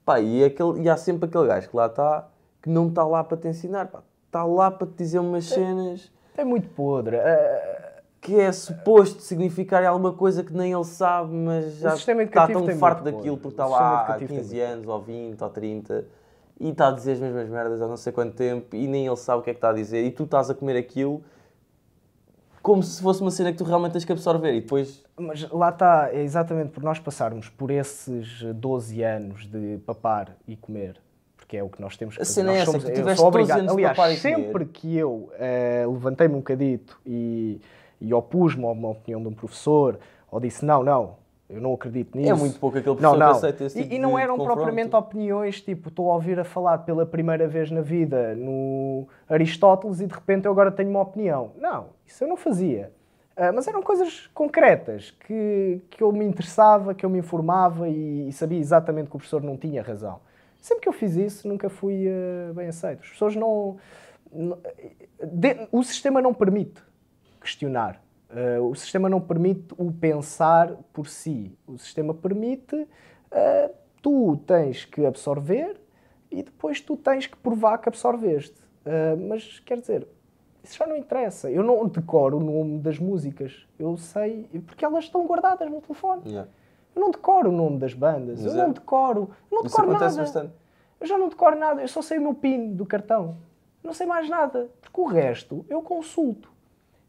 Pá, 0.05 0.19
e, 0.19 0.43
aquele, 0.43 0.81
e 0.81 0.89
há 0.89 0.97
sempre 0.97 1.27
aquele 1.27 1.47
gajo 1.47 1.69
que 1.69 1.75
lá 1.75 1.87
está 1.87 2.27
que 2.61 2.69
não 2.69 2.89
está 2.89 3.05
lá 3.05 3.23
para 3.23 3.37
te 3.37 3.47
ensinar, 3.47 3.87
pá. 3.87 4.03
está 4.25 4.43
lá 4.43 4.69
para 4.69 4.85
te 4.85 4.95
dizer 4.97 5.19
umas 5.19 5.45
cenas 5.45 6.11
É 6.35 6.43
muito 6.43 6.67
podre. 6.69 7.15
Uh, 7.15 8.01
que 8.19 8.37
é 8.37 8.51
suposto 8.51 9.21
significar 9.21 9.83
alguma 9.85 10.11
coisa 10.11 10.43
que 10.43 10.51
nem 10.51 10.73
ele 10.73 10.83
sabe, 10.83 11.33
mas 11.33 11.75
já 11.75 11.95
está 11.95 12.47
tão 12.47 12.67
farto 12.77 13.03
daquilo 13.03 13.37
podre. 13.37 13.41
porque 13.41 13.53
está 13.53 13.65
lá 13.65 13.79
há 13.79 14.03
educativo 14.03 14.27
tem 14.27 14.37
15 14.39 14.55
muito 14.55 14.67
anos, 14.67 14.87
ou 14.87 15.01
20, 15.01 15.41
ou 15.41 15.49
30 15.49 16.05
e 16.59 16.69
está 16.69 16.89
a 16.89 16.91
dizer 16.91 17.13
as 17.13 17.19
mesmas 17.19 17.47
merdas 17.47 17.81
há 17.81 17.87
não 17.87 17.95
sei 17.95 18.11
quanto 18.11 18.35
tempo 18.35 18.75
e 18.75 18.85
nem 18.87 19.07
ele 19.07 19.15
sabe 19.15 19.39
o 19.39 19.41
que 19.41 19.49
é 19.49 19.53
que 19.53 19.57
está 19.57 19.69
a 19.69 19.73
dizer 19.73 20.03
e 20.03 20.11
tu 20.11 20.23
estás 20.23 20.49
a 20.49 20.53
comer 20.53 20.77
aquilo 20.77 21.23
como 22.69 22.83
se 22.83 23.01
fosse 23.01 23.19
uma 23.21 23.31
cena 23.31 23.51
que 23.51 23.57
tu 23.57 23.63
realmente 23.63 23.93
tens 23.93 24.05
que 24.05 24.11
absorver 24.11 24.53
e 24.53 24.61
depois 24.61 25.03
Mas 25.17 25.49
lá 25.49 25.69
está, 25.69 26.09
é 26.13 26.21
exatamente 26.21 26.69
por 26.69 26.83
nós 26.83 26.99
passarmos 26.99 27.49
por 27.49 27.71
esses 27.71 28.43
12 28.55 29.01
anos 29.01 29.47
de 29.47 29.79
papar 29.87 30.35
e 30.47 30.55
comer, 30.55 30.97
porque 31.35 31.57
é 31.57 31.63
o 31.63 31.69
que 31.69 31.81
nós 31.81 31.97
temos 31.97 32.15
que 32.15 32.21
A 32.21 32.25
fazer. 32.25 32.33
cena 32.41 32.51
é 32.51 32.57
essa, 32.57 32.65
somos- 32.65 32.83
que 32.83 32.91
tu 32.91 32.95
tiveste 32.95 33.19
sou 33.19 33.31
12 33.31 33.37
obrigado- 33.43 33.59
anos 33.61 33.71
de 33.71 33.77
Aliás, 33.79 33.97
papar 33.97 34.11
e 34.13 34.17
sempre 34.17 34.51
comer. 34.51 34.65
que 34.67 34.95
eu 34.95 35.31
eh, 35.39 35.83
levantei-me 35.89 36.35
um 36.35 36.39
bocadito 36.39 36.99
e, 37.05 37.59
e 37.99 38.13
opus-me 38.13 38.63
a 38.65 38.67
uma 38.69 38.89
opinião 38.89 39.19
de 39.21 39.27
um 39.29 39.33
professor, 39.33 39.97
ou 40.31 40.39
disse 40.39 40.63
não, 40.63 40.83
não, 40.83 41.15
eu 41.49 41.59
não 41.59 41.73
acredito 41.73 42.15
nisso. 42.17 42.29
É 42.29 42.33
muito 42.35 42.59
pouco 42.59 42.77
aquele 42.77 42.95
não, 42.95 42.95
professor 42.95 43.13
que 43.17 43.19
não. 43.23 43.31
aceita 43.31 43.63
esse 43.65 43.79
E- 43.79 43.83
tipo 43.83 43.95
e, 43.95 43.99
não 43.99 44.15
de 44.15 44.21
eram 44.21 44.37
confronto. 44.37 44.57
propriamente 44.61 44.95
opiniões, 44.95 45.59
tipo, 45.61 45.89
estou 45.89 46.11
a 46.11 46.13
ouvir 46.13 46.39
a 46.39 46.43
falar 46.43 46.79
pela 46.79 47.05
primeira 47.05 47.47
vez 47.47 47.71
na 47.71 47.81
vida 47.81 48.35
no 48.35 49.07
Aristóteles 49.27 49.99
e 49.99 50.05
de 50.05 50.13
repente 50.13 50.45
eu 50.45 50.51
agora 50.51 50.71
tenho 50.71 50.89
uma 50.89 51.01
opinião. 51.01 51.51
Não, 51.57 51.87
isso 52.05 52.23
eu 52.23 52.27
não 52.27 52.37
fazia. 52.37 52.91
Ah, 53.35 53.51
mas 53.51 53.67
eram 53.67 53.81
coisas 53.81 54.27
concretas 54.33 55.11
que, 55.11 55.81
que 55.89 56.03
eu 56.03 56.11
me 56.11 56.25
interessava, 56.25 56.93
que 56.93 57.05
eu 57.05 57.09
me 57.09 57.19
informava 57.19 57.87
e, 57.89 58.27
e 58.27 58.33
sabia 58.33 58.59
exatamente 58.59 59.09
que 59.09 59.15
o 59.15 59.19
professor 59.19 59.41
não 59.41 59.57
tinha 59.57 59.81
razão. 59.81 60.19
Sempre 60.59 60.83
que 60.83 60.89
eu 60.89 60.93
fiz 60.93 61.15
isso, 61.15 61.47
nunca 61.47 61.69
fui 61.69 62.05
ah, 62.07 62.53
bem 62.53 62.67
aceito. 62.67 63.01
As 63.01 63.09
pessoas 63.09 63.35
não. 63.35 63.77
não- 64.31 64.57
de- 65.23 65.67
o 65.71 65.81
sistema 65.83 66.21
não 66.21 66.33
permite 66.33 66.83
questionar. 67.41 68.01
Ah, 68.29 68.61
o 68.61 68.75
sistema 68.75 69.09
não 69.09 69.19
permite 69.19 69.73
o 69.77 69.91
pensar 69.91 70.75
por 70.93 71.07
si. 71.07 71.57
O 71.67 71.77
sistema 71.77 72.13
permite 72.13 72.87
ah, 73.31 73.69
tu 74.01 74.37
tens 74.45 74.85
que 74.85 75.05
absorver 75.05 75.79
e 76.31 76.43
depois 76.43 76.79
tu 76.79 76.95
tens 76.95 77.25
que 77.27 77.37
provar 77.37 77.79
que 77.79 77.89
absorveste. 77.89 78.55
Ah, 78.85 79.15
mas 79.17 79.59
quer 79.59 79.79
dizer, 79.79 80.07
isso 80.63 80.77
já 80.77 80.85
não 80.85 80.95
interessa. 80.95 81.49
Eu 81.49 81.63
não 81.63 81.87
decoro 81.87 82.37
o 82.37 82.39
nome 82.39 82.79
das 82.79 82.99
músicas. 82.99 83.65
Eu 83.77 83.97
sei, 83.97 84.47
porque 84.65 84.85
elas 84.85 85.05
estão 85.05 85.25
guardadas 85.25 85.69
no 85.69 85.81
telefone. 85.81 86.21
Yeah. 86.25 86.49
Eu 86.95 87.01
não 87.01 87.11
decoro 87.11 87.49
o 87.49 87.51
nome 87.51 87.79
das 87.79 87.93
bandas. 87.93 88.41
Mas 88.41 88.53
eu 88.53 88.61
é. 88.61 88.65
não 88.65 88.73
decoro. 88.73 89.29
Eu 89.49 89.57
não 89.57 89.63
decoro 89.63 89.91
nada. 89.91 90.15
bastante. 90.15 90.53
Eu 90.99 91.07
já 91.07 91.17
não 91.17 91.29
decoro 91.29 91.57
nada. 91.57 91.81
Eu 91.81 91.87
só 91.87 92.01
sei 92.01 92.17
o 92.17 92.21
meu 92.21 92.33
PIN 92.33 92.73
do 92.73 92.85
cartão. 92.85 93.37
Não 93.81 93.93
sei 93.93 94.05
mais 94.05 94.29
nada. 94.29 94.69
Porque 94.81 94.99
o 94.99 95.05
resto 95.05 95.65
eu 95.69 95.81
consulto. 95.81 96.51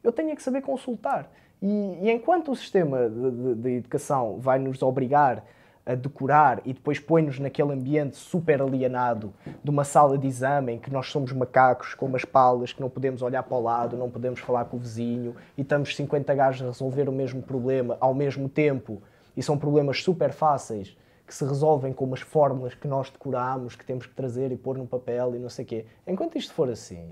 Eu 0.03 0.13
tenho 0.13 0.31
é 0.31 0.37
que 0.37 0.43
saber 0.43 0.63
consultar. 0.63 1.31
E, 1.63 1.99
e 2.03 2.11
enquanto 2.11 2.51
o 2.53 2.57
sistema 2.57 3.09
de, 3.09 3.31
de- 3.31 3.55
de 3.55 3.71
educação 3.77 4.39
vai 4.39 4.59
nos 4.59 4.83
obrigar 4.83 5.45
a 5.85 5.95
decorar 5.95 6.61
e 6.65 6.73
depois 6.73 6.99
põe-nos 7.01 7.39
naquele 7.39 7.73
ambiente 7.73 8.17
super 8.17 8.61
alienado 8.63 9.33
de 9.65 9.71
uma 9.71 9.83
sala 9.83 10.17
de 10.17 10.27
exame 10.27 10.75
em 10.75 10.79
que 10.79 10.91
nós 10.91 11.07
somos 11.09 11.33
macacos 11.33 11.95
com 11.95 12.07
umas 12.07 12.25
palas 12.25 12.73
que 12.73 12.81
não 12.81 12.89
podemos 12.91 13.23
olhar 13.23 13.43
para 13.43 13.57
o 13.57 13.63
lado, 13.63 13.97
não 13.97 14.11
podemos 14.11 14.41
falar 14.41 14.67
com 14.67 14.77
o 14.77 14.81
vizinho 14.81 15.35
e 15.57 15.63
estamos 15.63 15.97
50 15.97 16.35
gajos 16.35 16.63
a 16.63 16.67
resolver 16.67 17.09
o 17.09 17.13
mesmo 17.13 17.43
problema 17.43 17.97
ao 17.99 18.15
mesmo 18.15 18.49
tempo 18.49 19.03
e 19.37 19.43
são 19.43 19.57
problemas 19.59 20.03
super 20.03 20.33
fáceis 20.33 20.97
que 21.27 21.35
se 21.35 21.45
resolvem 21.45 21.93
com 21.93 22.05
umas 22.05 22.21
fórmulas 22.21 22.75
que 22.75 22.87
nós 22.89 23.09
decoramos, 23.11 23.75
que 23.75 23.85
temos 23.85 24.05
que 24.07 24.15
trazer 24.15 24.53
e 24.53 24.57
pôr 24.57 24.77
no 24.77 24.87
papel 24.87 25.35
e 25.35 25.39
não 25.39 25.49
sei 25.49 25.65
o 25.65 25.69
quê. 25.69 25.87
Enquanto 26.07 26.37
isto 26.37 26.53
for 26.53 26.69
assim, 26.69 27.09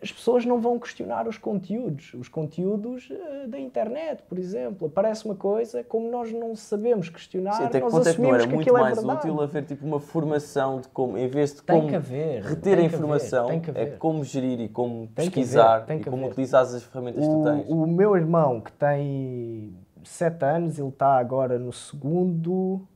as 0.00 0.12
pessoas 0.12 0.44
não 0.46 0.60
vão 0.60 0.78
questionar 0.78 1.26
os 1.26 1.36
conteúdos. 1.38 2.14
Os 2.14 2.28
conteúdos 2.28 3.08
eh, 3.10 3.46
da 3.48 3.58
internet, 3.58 4.22
por 4.28 4.38
exemplo. 4.38 4.86
Aparece 4.86 5.24
uma 5.24 5.34
coisa, 5.34 5.82
como 5.82 6.10
nós 6.10 6.32
não 6.32 6.54
sabemos 6.54 7.08
questionar, 7.08 7.54
Sim, 7.54 7.64
até 7.64 7.78
que 7.80 7.84
nós 7.84 7.92
ponto 7.92 8.08
é 8.08 8.14
que 8.14 8.20
não 8.20 8.30
assumimos 8.30 8.38
era 8.38 8.46
que 8.48 8.54
muito 8.54 8.62
aquilo 8.62 8.78
é 8.78 8.80
mais 8.80 8.96
verdade. 8.96 9.18
útil 9.18 9.42
haver 9.42 9.64
tipo 9.64 9.86
uma 9.86 9.98
formação 10.00 10.80
de 10.80 10.88
como, 10.88 11.18
em 11.18 11.26
vez 11.28 11.54
de 11.54 11.62
Tem 11.62 11.76
como 11.76 11.88
que 11.88 11.96
haver, 11.96 12.42
reter 12.42 12.74
a 12.74 12.76
que 12.76 12.86
informação, 12.86 13.48
haver, 13.48 13.60
que 13.60 13.70
é 13.70 13.82
haver. 13.82 13.98
como 13.98 14.22
gerir 14.24 14.60
e 14.60 14.68
como 14.68 15.08
Tem 15.08 15.28
que 15.28 15.34
pesquisar 15.34 15.76
haver, 15.76 15.96
e 15.96 16.00
que 16.04 16.10
como 16.10 16.26
utilizar 16.28 16.62
as 16.62 16.82
ferramentas 16.82 17.24
que 17.24 17.30
tu 17.30 17.42
tens. 17.42 17.68
O, 17.68 17.82
o 17.82 17.86
meu 17.86 18.16
irmão, 18.16 18.60
que 18.60 18.72
tem 18.72 19.74
7 20.04 20.44
anos, 20.44 20.78
ele 20.78 20.88
está 20.88 21.18
agora 21.18 21.58
no 21.58 21.72
segundo 21.72 22.86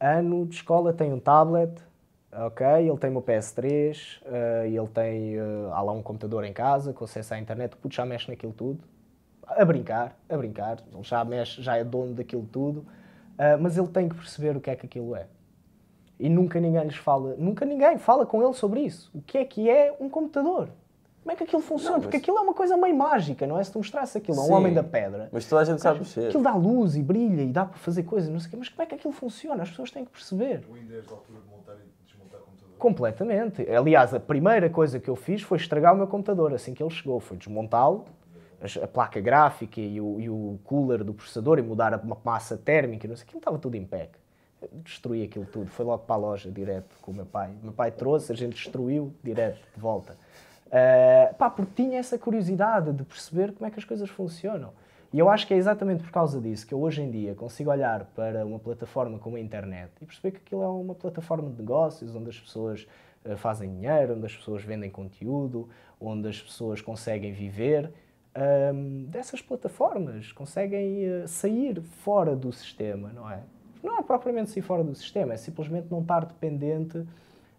ano 0.00 0.46
de 0.46 0.56
escola, 0.56 0.92
tem 0.92 1.12
um 1.12 1.20
tablet, 1.20 1.72
ok? 2.32 2.66
Ele 2.88 2.96
tem 2.98 3.10
uma 3.10 3.22
PS3, 3.22 4.20
eh, 4.24 4.68
e 4.70 4.76
ele 4.76 4.88
tem, 4.88 5.36
eh, 5.36 5.40
há 5.72 5.80
lá 5.82 5.92
um 5.92 6.02
computador 6.02 6.44
em 6.44 6.52
casa 6.52 6.92
com 6.92 7.04
acesso 7.04 7.34
à 7.34 7.38
internet, 7.38 7.74
o 7.74 7.76
puto 7.76 7.94
já 7.94 8.04
mexe 8.06 8.28
naquilo 8.30 8.52
tudo, 8.52 8.80
a 9.46 9.64
brincar, 9.64 10.16
a 10.28 10.36
brincar, 10.36 10.78
ele 10.92 11.02
já 11.02 11.24
mexe, 11.24 11.60
já 11.62 11.76
é 11.76 11.82
dono 11.84 12.14
daquilo 12.14 12.46
tudo. 12.50 12.86
Ah, 13.36 13.56
mas 13.58 13.76
ele 13.78 13.88
tem 13.88 14.08
que 14.08 14.14
perceber 14.14 14.56
o 14.56 14.60
que 14.60 14.70
é 14.70 14.76
que 14.76 14.86
aquilo 14.86 15.16
é. 15.16 15.26
E 16.18 16.28
nunca 16.28 16.60
ninguém 16.60 16.84
lhes 16.84 16.96
fala, 16.96 17.34
nunca 17.38 17.64
ninguém 17.64 17.96
fala 17.98 18.26
com 18.26 18.42
ele 18.44 18.52
sobre 18.52 18.80
isso. 18.82 19.10
O 19.14 19.22
que 19.22 19.38
é 19.38 19.44
que 19.44 19.68
é 19.70 19.96
um 19.98 20.08
computador? 20.10 20.68
Como 21.22 21.32
é 21.32 21.36
que 21.36 21.44
aquilo 21.44 21.60
funciona? 21.62 21.96
Não, 21.96 22.00
Porque 22.02 22.16
mas- 22.18 22.22
aquilo 22.22 22.36
é 22.38 22.40
uma 22.42 22.54
coisa 22.54 22.76
meio 22.76 22.94
mágica, 22.94 23.46
não 23.46 23.58
é? 23.58 23.64
Se 23.64 23.72
tu 23.72 23.78
mostrasse 23.78 24.18
aquilo 24.18 24.38
a 24.40 24.44
um 24.44 24.52
homem 24.52 24.72
da 24.74 24.82
pedra, 24.84 25.28
Mas 25.32 25.46
toda 25.46 25.62
a 25.62 25.64
gente 25.64 25.80
sabe 25.80 26.00
mexer. 26.00 26.28
aquilo 26.28 26.42
dá 26.42 26.54
luz 26.54 26.94
e 26.96 27.02
brilha 27.02 27.42
e 27.42 27.50
dá 27.52 27.64
para 27.64 27.78
fazer 27.78 28.02
coisas, 28.04 28.28
não 28.30 28.38
sei 28.38 28.48
o 28.48 28.50
quê. 28.50 28.56
Mas 28.58 28.68
como 28.68 28.82
é 28.82 28.86
que 28.86 28.94
aquilo 28.94 29.12
funciona? 29.12 29.62
As 29.62 29.70
pessoas 29.70 29.90
têm 29.90 30.04
que 30.04 30.10
perceber. 30.10 30.64
O 30.70 30.74
Windows 30.74 31.06
da 31.06 31.12
altura 31.12 31.40
de 31.40 31.48
montar 31.48 31.74
e 31.74 32.06
desmontar 32.06 32.40
computador. 32.40 32.69
Completamente. 32.80 33.70
Aliás, 33.70 34.14
a 34.14 34.18
primeira 34.18 34.70
coisa 34.70 34.98
que 34.98 35.08
eu 35.08 35.14
fiz 35.14 35.42
foi 35.42 35.58
estragar 35.58 35.94
o 35.94 35.96
meu 35.98 36.06
computador 36.06 36.54
assim 36.54 36.72
que 36.72 36.82
ele 36.82 36.90
chegou. 36.90 37.20
Foi 37.20 37.36
desmontá-lo, 37.36 38.06
a 38.82 38.88
placa 38.88 39.20
gráfica 39.20 39.80
e 39.80 40.00
o, 40.00 40.18
e 40.18 40.30
o 40.30 40.58
cooler 40.64 41.04
do 41.04 41.12
processador 41.12 41.58
e 41.58 41.62
mudar 41.62 41.92
a 41.92 41.98
ma- 41.98 42.16
massa 42.24 42.56
térmica, 42.56 43.06
não 43.06 43.14
sei, 43.14 43.24
aquilo 43.24 43.38
estava 43.38 43.58
tudo 43.58 43.74
em. 43.76 43.86
Eu 44.62 44.68
Destruí 44.82 45.22
aquilo 45.22 45.44
tudo. 45.44 45.66
Foi 45.70 45.84
logo 45.84 46.04
para 46.04 46.14
a 46.16 46.18
loja, 46.18 46.50
direto, 46.50 46.96
com 47.02 47.12
o 47.12 47.14
meu 47.14 47.26
pai. 47.26 47.50
O 47.62 47.64
meu 47.66 47.72
pai 47.72 47.90
trouxe, 47.90 48.32
a 48.32 48.34
gente 48.34 48.54
destruiu, 48.54 49.12
direto, 49.22 49.60
de 49.74 49.80
volta. 49.80 50.16
Ah, 50.72 51.34
pá, 51.34 51.50
porque 51.50 51.82
tinha 51.82 51.98
essa 51.98 52.18
curiosidade 52.18 52.92
de 52.92 53.04
perceber 53.04 53.52
como 53.52 53.66
é 53.66 53.70
que 53.70 53.78
as 53.78 53.84
coisas 53.84 54.08
funcionam. 54.08 54.72
E 55.12 55.18
eu 55.18 55.28
acho 55.28 55.46
que 55.46 55.52
é 55.54 55.56
exatamente 55.56 56.02
por 56.04 56.12
causa 56.12 56.40
disso 56.40 56.66
que 56.66 56.72
eu 56.72 56.80
hoje 56.80 57.02
em 57.02 57.10
dia 57.10 57.34
consigo 57.34 57.70
olhar 57.70 58.04
para 58.14 58.46
uma 58.46 58.58
plataforma 58.58 59.18
como 59.18 59.36
a 59.36 59.40
internet 59.40 59.90
e 60.00 60.06
perceber 60.06 60.32
que 60.32 60.38
aquilo 60.38 60.62
é 60.62 60.68
uma 60.68 60.94
plataforma 60.94 61.50
de 61.50 61.56
negócios 61.56 62.14
onde 62.14 62.30
as 62.30 62.38
pessoas 62.38 62.86
eh, 63.24 63.36
fazem 63.36 63.68
dinheiro, 63.74 64.14
onde 64.14 64.26
as 64.26 64.36
pessoas 64.36 64.62
vendem 64.62 64.88
conteúdo, 64.88 65.68
onde 66.00 66.28
as 66.28 66.40
pessoas 66.40 66.80
conseguem 66.80 67.32
viver 67.32 67.92
ahm, 68.34 69.04
dessas 69.06 69.42
plataformas, 69.42 70.32
conseguem 70.32 71.04
eh, 71.04 71.26
sair 71.26 71.82
fora 71.82 72.36
do 72.36 72.52
sistema, 72.52 73.12
não 73.12 73.28
é? 73.28 73.42
Não 73.82 73.98
é 73.98 74.02
propriamente 74.02 74.50
sair 74.50 74.62
fora 74.62 74.84
do 74.84 74.94
sistema, 74.94 75.34
é 75.34 75.36
simplesmente 75.36 75.88
não 75.90 76.02
estar 76.02 76.24
dependente 76.24 77.04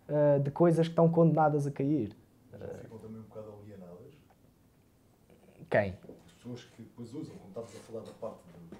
eh, 0.07 0.39
de 0.39 0.51
coisas 0.51 0.87
que 0.87 0.91
estão 0.91 1.09
condenadas 1.09 1.67
a 1.67 1.71
cair. 1.71 2.15
Já 2.51 2.67
ficam 2.67 2.97
também 2.97 3.19
um 3.19 3.23
bocado 3.23 3.53
alienadas. 3.61 4.13
Quem? 5.69 5.93
As 6.25 6.31
pessoas 6.33 6.63
que 6.65 6.81
depois 6.81 7.13
usam, 7.13 7.35
estavas 7.51 7.69
a 7.75 7.79
falar 7.91 8.03
da 8.03 8.11
parte 8.19 8.37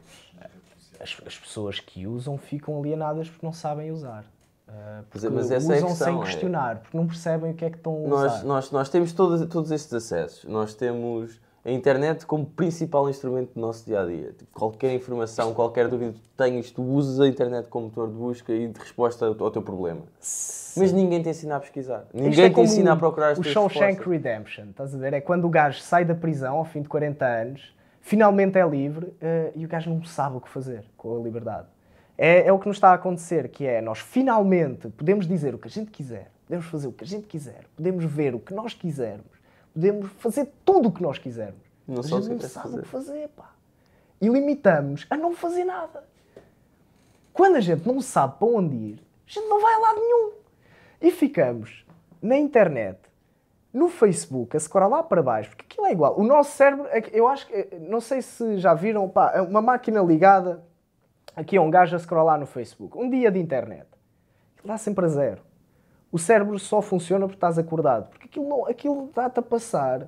sociais. 0.08 0.52
As, 1.00 1.28
as 1.28 1.40
pessoas 1.40 1.80
que 1.80 2.08
usam 2.08 2.38
ficam 2.38 2.80
alienadas 2.80 3.30
porque 3.30 3.46
não 3.46 3.54
sabem 3.54 3.92
usar. 3.92 4.24
Ah, 4.68 5.00
é, 5.00 5.04
porque 5.10 5.30
mas 5.30 5.52
essa 5.52 5.74
é 5.74 5.78
usam 5.78 5.90
questão, 5.90 6.08
sem 6.08 6.16
é- 6.18 6.24
questionar, 6.24 6.80
porque 6.80 6.98
não 6.98 7.08
percebem 7.08 7.52
o 7.52 7.54
que 7.54 7.66
é 7.66 7.70
que 7.70 7.78
estão 7.78 8.06
a 8.06 8.08
Nós, 8.08 8.34
usar. 8.34 8.44
nós, 8.46 8.72
nós 8.72 8.90
temos 8.90 9.12
todos, 9.12 9.46
todos 9.50 9.72
estes 9.72 9.94
acessos. 9.94 10.46
Nós 10.46 10.74
temos 10.74 11.40
a 11.64 11.70
internet 11.72 12.26
como 12.26 12.46
principal 12.46 13.08
instrumento 13.10 13.54
do 13.54 13.60
nosso 13.60 13.86
dia 13.86 14.02
a 14.02 14.06
dia. 14.06 14.32
Tipo, 14.32 14.52
qualquer 14.58 14.94
informação, 14.96 15.54
qualquer 15.54 15.88
dúvida 15.88 16.14
que 16.14 16.20
tu 16.20 16.30
tenhas, 16.36 16.72
tu 16.72 16.82
usas 16.82 17.20
a 17.20 17.28
internet 17.28 17.68
como 17.68 17.88
motor 17.88 18.08
de 18.08 18.16
busca 18.16 18.54
e 18.54 18.68
de 18.68 18.80
resposta 18.80 19.26
ao, 19.26 19.52
teu 19.52 19.62
problema. 19.62 20.02
Mas 20.20 20.92
ninguém 20.92 21.22
te 21.22 21.30
ensina 21.30 21.58
a 21.58 21.60
pesquisar. 21.60 22.06
Isto 22.14 22.18
Ninguém 22.18 22.46
é 22.46 22.50
te 22.50 22.62
ensina 22.62 22.94
a 22.94 22.96
procurar 22.96 23.32
as 23.32 23.40
O 23.40 23.44
Shawshank 23.44 23.98
respostas. 23.98 24.08
Redemption, 24.08 24.70
estás 24.70 24.96
a 24.96 24.98
ver? 24.98 25.14
É 25.14 25.22
quando 25.22 25.46
o 25.46 25.50
gajo 25.50 25.80
sai 25.82 26.06
da 26.06 26.16
prisão 26.16 26.58
ao 26.58 26.66
fim 26.66 26.82
de 26.82 26.90
40 26.90 27.26
anos, 27.26 27.76
finalmente 28.02 28.58
é 28.58 28.68
livre 28.68 29.14
eh, 29.22 29.52
e 29.56 29.66
o 29.66 29.68
gajo 29.68 29.90
não 29.90 30.04
sabe 30.04 30.38
o 30.38 30.42
que 30.42 30.50
fazer 30.50 30.84
com 30.98 31.16
a 31.16 31.24
liberdade. 31.24 31.68
É, 32.18 32.48
é 32.48 32.52
o 32.52 32.60
que 32.60 32.68
nos 32.68 32.78
está 32.78 32.92
a 32.92 32.94
acontecer, 32.96 33.50
que 33.50 33.66
é 33.66 33.82
nós 33.82 34.00
finalmente 34.00 34.90
podemos 34.90 35.28
dizer 35.28 35.56
o 35.56 35.58
que 35.58 35.68
a 35.68 35.72
gente 35.72 35.90
quiser, 35.90 36.32
podemos 36.46 36.66
fazer 36.66 36.88
o 36.88 36.92
que 36.92 37.04
a 37.04 37.08
gente 37.08 37.26
quiser, 37.28 37.66
podemos 37.76 38.04
ver 38.06 38.36
o 38.36 38.40
que 38.40 38.54
nós 38.54 38.74
quisermos, 38.74 39.32
podemos 39.74 40.12
fazer 40.20 40.52
tudo 40.66 40.90
o 40.90 40.92
que 40.92 41.02
nós 41.02 41.18
quisermos. 41.18 41.62
Não 41.88 42.00
a 42.00 42.22
gente 42.22 42.30
não 42.30 42.40
sabe 42.42 42.68
fazer. 42.68 42.80
o 42.80 42.82
que 42.84 42.88
fazer, 42.88 43.28
pá. 43.30 43.52
E 44.20 44.28
limitamos 44.28 45.08
a 45.10 45.18
não 45.18 45.34
fazer 45.34 45.64
nada. 45.64 46.04
Quando 47.34 47.56
a 47.56 47.62
gente 47.62 47.88
não 47.88 48.02
sabe 48.02 48.38
para 48.38 48.48
onde 48.48 48.76
ir, 48.76 49.04
a 49.28 49.32
gente 49.32 49.48
não 49.48 49.62
vai 49.62 49.74
a 49.74 49.80
lado 49.80 50.00
nenhum. 50.00 50.32
E 51.02 51.12
ficamos 51.12 51.86
na 52.22 52.38
internet, 52.38 53.00
no 53.74 53.88
Facebook, 53.88 54.56
a 54.56 54.60
scrollar 54.60 54.90
lá 55.00 55.04
para 55.04 55.24
baixo, 55.24 55.50
porque 55.52 55.66
aquilo 55.70 55.86
é 55.88 55.92
igual. 55.92 56.20
O 56.20 56.24
nosso 56.24 56.52
cérebro, 56.58 56.86
é 56.90 57.02
eu 57.14 57.28
acho 57.28 57.48
que, 57.48 57.68
não 57.80 58.02
sei 58.02 58.22
se 58.22 58.58
já 58.58 58.74
viram, 58.74 59.08
pá, 59.08 59.32
é 59.34 59.42
uma 59.42 59.62
máquina 59.62 60.02
ligada, 60.02 60.64
aqui 61.36 61.56
é 61.56 61.62
um 61.62 61.70
gajo 61.70 61.96
a 61.96 62.00
scrollar 62.00 62.38
no 62.40 62.46
Facebook. 62.46 62.98
Um 62.98 63.10
dia 63.10 63.32
de 63.32 63.40
internet. 63.40 63.88
Dá 64.64 64.78
sempre 64.78 65.06
a 65.06 65.08
zero. 65.08 65.42
O 66.12 66.20
cérebro 66.20 66.60
só 66.60 66.82
funciona 66.82 67.26
porque 67.26 67.38
estás 67.38 67.58
acordado. 67.58 68.10
Porque 68.10 68.26
aquilo, 68.28 68.48
não- 68.50 68.66
aquilo 68.68 69.10
dá-te 69.16 69.40
a 69.40 69.42
passar. 69.42 70.08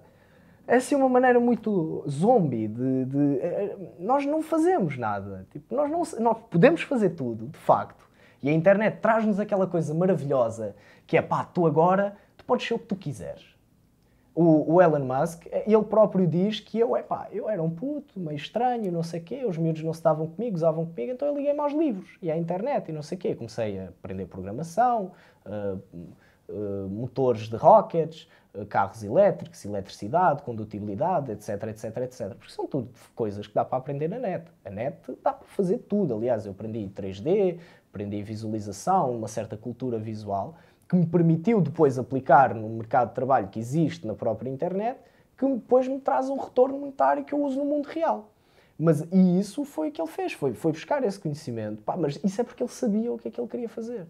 É 0.68 0.76
assim 0.76 0.96
uma 0.96 1.08
maneira 1.10 1.40
muito 1.40 2.04
zombie 2.10 2.68
de, 2.68 3.06
de- 3.06 3.38
eh, 3.40 3.78
nós 4.00 4.26
não 4.26 4.42
fazemos 4.42 4.98
nada. 4.98 5.48
Tipo, 5.52 5.74
nós, 5.74 5.90
não, 5.90 6.04
nós 6.24 6.38
podemos 6.50 6.82
fazer 6.82 7.12
tudo, 7.12 7.48
de 7.48 7.58
facto. 7.58 8.06
E 8.42 8.50
a 8.50 8.54
internet 8.54 9.00
traz-nos 9.00 9.40
aquela 9.40 9.66
coisa 9.66 9.94
maravilhosa 9.94 10.76
que 11.08 11.16
é 11.18 11.22
pá, 11.22 11.46
tu 11.46 11.66
agora 11.66 12.16
tu 12.38 12.44
podes 12.46 12.68
ser 12.68 12.74
o 12.74 12.80
que 12.80 12.86
tu 12.86 12.96
quiseres. 12.98 13.53
O, 14.36 14.74
o 14.74 14.82
Elon 14.82 15.06
Musk, 15.06 15.46
ele 15.46 15.84
próprio 15.84 16.26
diz 16.26 16.60
que 16.60 16.80
eu, 16.80 16.98
epá, 16.98 17.28
eu 17.32 17.48
era 17.48 17.62
um 17.62 17.70
puto, 17.70 18.20
meio 18.20 18.36
estranho, 18.36 18.92
não 18.92 19.04
sei 19.04 19.20
o 19.20 19.24
quê, 19.24 19.46
os 19.46 19.58
miúdos 19.60 19.84
não 19.84 19.94
se 19.94 20.02
davam 20.02 20.26
comigo, 20.26 20.56
usavam 20.56 20.88
comigo, 20.88 21.12
então 21.12 21.28
eu 21.28 21.36
liguei-me 21.36 21.60
aos 21.60 21.72
livros 21.72 22.18
e 22.20 22.32
à 22.32 22.38
internet 22.38 22.90
e 22.90 22.92
não 22.92 23.04
sei 23.04 23.16
o 23.16 23.22
quê. 23.22 23.36
Comecei 23.36 23.80
a 23.80 23.90
aprender 23.90 24.26
programação, 24.26 25.12
ah, 25.46 25.78
ah, 26.50 26.88
motores 26.90 27.48
de 27.48 27.56
rockets, 27.56 28.28
ah, 28.54 28.66
carros 28.66 29.04
elétricos, 29.04 29.64
eletricidade, 29.66 30.44
condutibilidade, 30.44 31.32
etc, 31.32 31.64
etc, 31.68 31.98
etc. 31.98 32.30
Porque 32.36 32.52
são 32.52 32.68
tudo 32.68 32.90
coisas 33.16 33.48
que 33.48 33.54
dá 33.54 33.64
para 33.64 33.78
aprender 33.78 34.08
na 34.08 34.20
net. 34.20 34.46
A 34.66 34.70
net 34.70 34.98
dá 35.24 35.34
para 35.34 35.48
fazer 35.48 35.80
tudo. 35.80 36.14
Aliás, 36.14 36.46
eu 36.46 36.52
aprendi 36.52 36.90
3D, 36.90 37.60
aprendi 37.90 38.22
visualização, 38.22 39.16
uma 39.16 39.28
certa 39.28 39.56
cultura 39.56 39.98
visual, 39.98 40.56
que 40.94 40.98
me 40.98 41.06
permitiu 41.08 41.60
depois 41.60 41.98
aplicar 41.98 42.54
no 42.54 42.70
mercado 42.70 43.10
de 43.10 43.16
trabalho 43.16 43.48
que 43.48 43.58
existe 43.58 44.06
na 44.06 44.14
própria 44.14 44.48
internet, 44.48 45.00
que 45.36 45.48
depois 45.48 45.88
me 45.88 46.00
traz 46.00 46.30
um 46.30 46.38
retorno 46.38 46.78
monetário 46.78 47.26
que 47.26 47.34
eu 47.34 47.42
uso 47.42 47.58
no 47.58 47.66
mundo 47.66 47.88
real. 47.88 48.30
Mas 48.78 49.02
e 49.12 49.40
isso 49.40 49.66
foi 49.66 49.90
o 49.90 49.92
que 49.92 50.00
ele 50.00 50.10
fez, 50.10 50.34
foi, 50.34 50.54
foi 50.54 50.72
buscar 50.72 51.04
esse 51.04 51.20
conhecimento. 51.20 51.82
Pá, 51.82 51.98
mas 51.98 52.20
isso 52.24 52.40
é 52.40 52.44
porque 52.44 52.62
ele 52.62 52.70
sabia 52.70 53.12
o 53.12 53.18
que 53.18 53.28
é 53.28 53.32
que 53.32 53.42
ele 53.42 53.48
queria 53.48 53.68
fazer. 53.68 54.06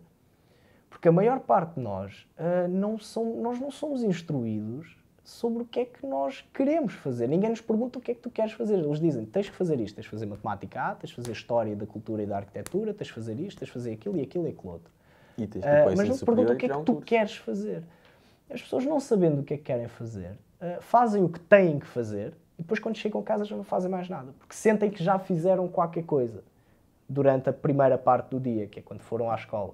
Porque 0.89 1.07
a 1.07 1.11
maior 1.11 1.39
parte 1.39 1.75
de 1.75 1.79
nós, 1.79 2.27
ah, 2.37 2.67
não 2.67 2.97
nós 3.41 3.59
não 3.61 3.71
somos 3.71 4.03
instruídos 4.03 4.97
sobre 5.23 5.63
o 5.63 5.65
que 5.65 5.79
é 5.79 5.85
que 5.85 6.05
nós 6.05 6.45
queremos 6.53 6.93
fazer. 6.95 7.27
Ninguém 7.27 7.49
nos 7.49 7.61
pergunta 7.61 7.97
o 7.97 8.01
que 8.01 8.11
é 8.11 8.13
que 8.13 8.21
tu 8.21 8.29
queres 8.29 8.51
fazer. 8.51 8.77
Eles 8.77 8.99
dizem, 8.99 9.25
tens 9.25 9.49
que 9.49 9.55
fazer 9.55 9.79
isto, 9.79 9.95
tens 9.95 10.03
de 10.03 10.09
fazer 10.09 10.25
matemática 10.25 10.81
A, 10.81 10.95
tens 10.95 11.11
de 11.11 11.15
fazer 11.15 11.31
história 11.31 11.77
da 11.77 11.85
cultura 11.85 12.23
e 12.23 12.25
da 12.25 12.37
arquitetura, 12.37 12.93
tens 12.93 13.07
de 13.07 13.13
fazer 13.13 13.39
isto, 13.39 13.59
tens 13.59 13.67
de 13.67 13.73
fazer 13.73 13.93
aquilo 13.93 14.17
e 14.17 14.21
aquilo 14.21 14.47
e 14.47 14.49
aquilo 14.49 14.73
outro. 14.73 14.91
E 15.37 15.47
tens 15.47 15.63
o 15.63 15.67
mas 15.97 16.09
não 16.09 16.17
te 16.17 16.25
perguntam 16.25 16.55
o 16.55 16.57
que 16.57 16.65
é 16.65 16.69
que 16.69 16.81
tu 16.83 16.95
queres 17.01 17.35
fazer. 17.35 17.83
As 18.49 18.61
pessoas 18.61 18.85
não 18.85 18.99
sabendo 18.99 19.41
o 19.41 19.43
que 19.43 19.53
é 19.53 19.57
que 19.57 19.63
querem 19.63 19.87
fazer, 19.87 20.37
ah, 20.61 20.77
fazem 20.79 21.23
o 21.23 21.29
que 21.29 21.39
têm 21.39 21.79
que 21.79 21.87
fazer 21.87 22.33
e 22.57 22.61
depois 22.61 22.79
quando 22.79 22.95
chegam 22.95 23.19
a 23.19 23.23
casa 23.23 23.45
já 23.45 23.55
não 23.55 23.63
fazem 23.63 23.89
mais 23.89 24.07
nada. 24.07 24.33
Porque 24.39 24.53
sentem 24.53 24.89
que 24.89 25.03
já 25.03 25.17
fizeram 25.17 25.67
qualquer 25.67 26.03
coisa 26.03 26.43
durante 27.09 27.49
a 27.49 27.53
primeira 27.53 27.97
parte 27.97 28.29
do 28.29 28.39
dia, 28.39 28.67
que 28.67 28.79
é 28.79 28.81
quando 28.81 29.01
foram 29.01 29.29
à 29.29 29.35
escola. 29.35 29.73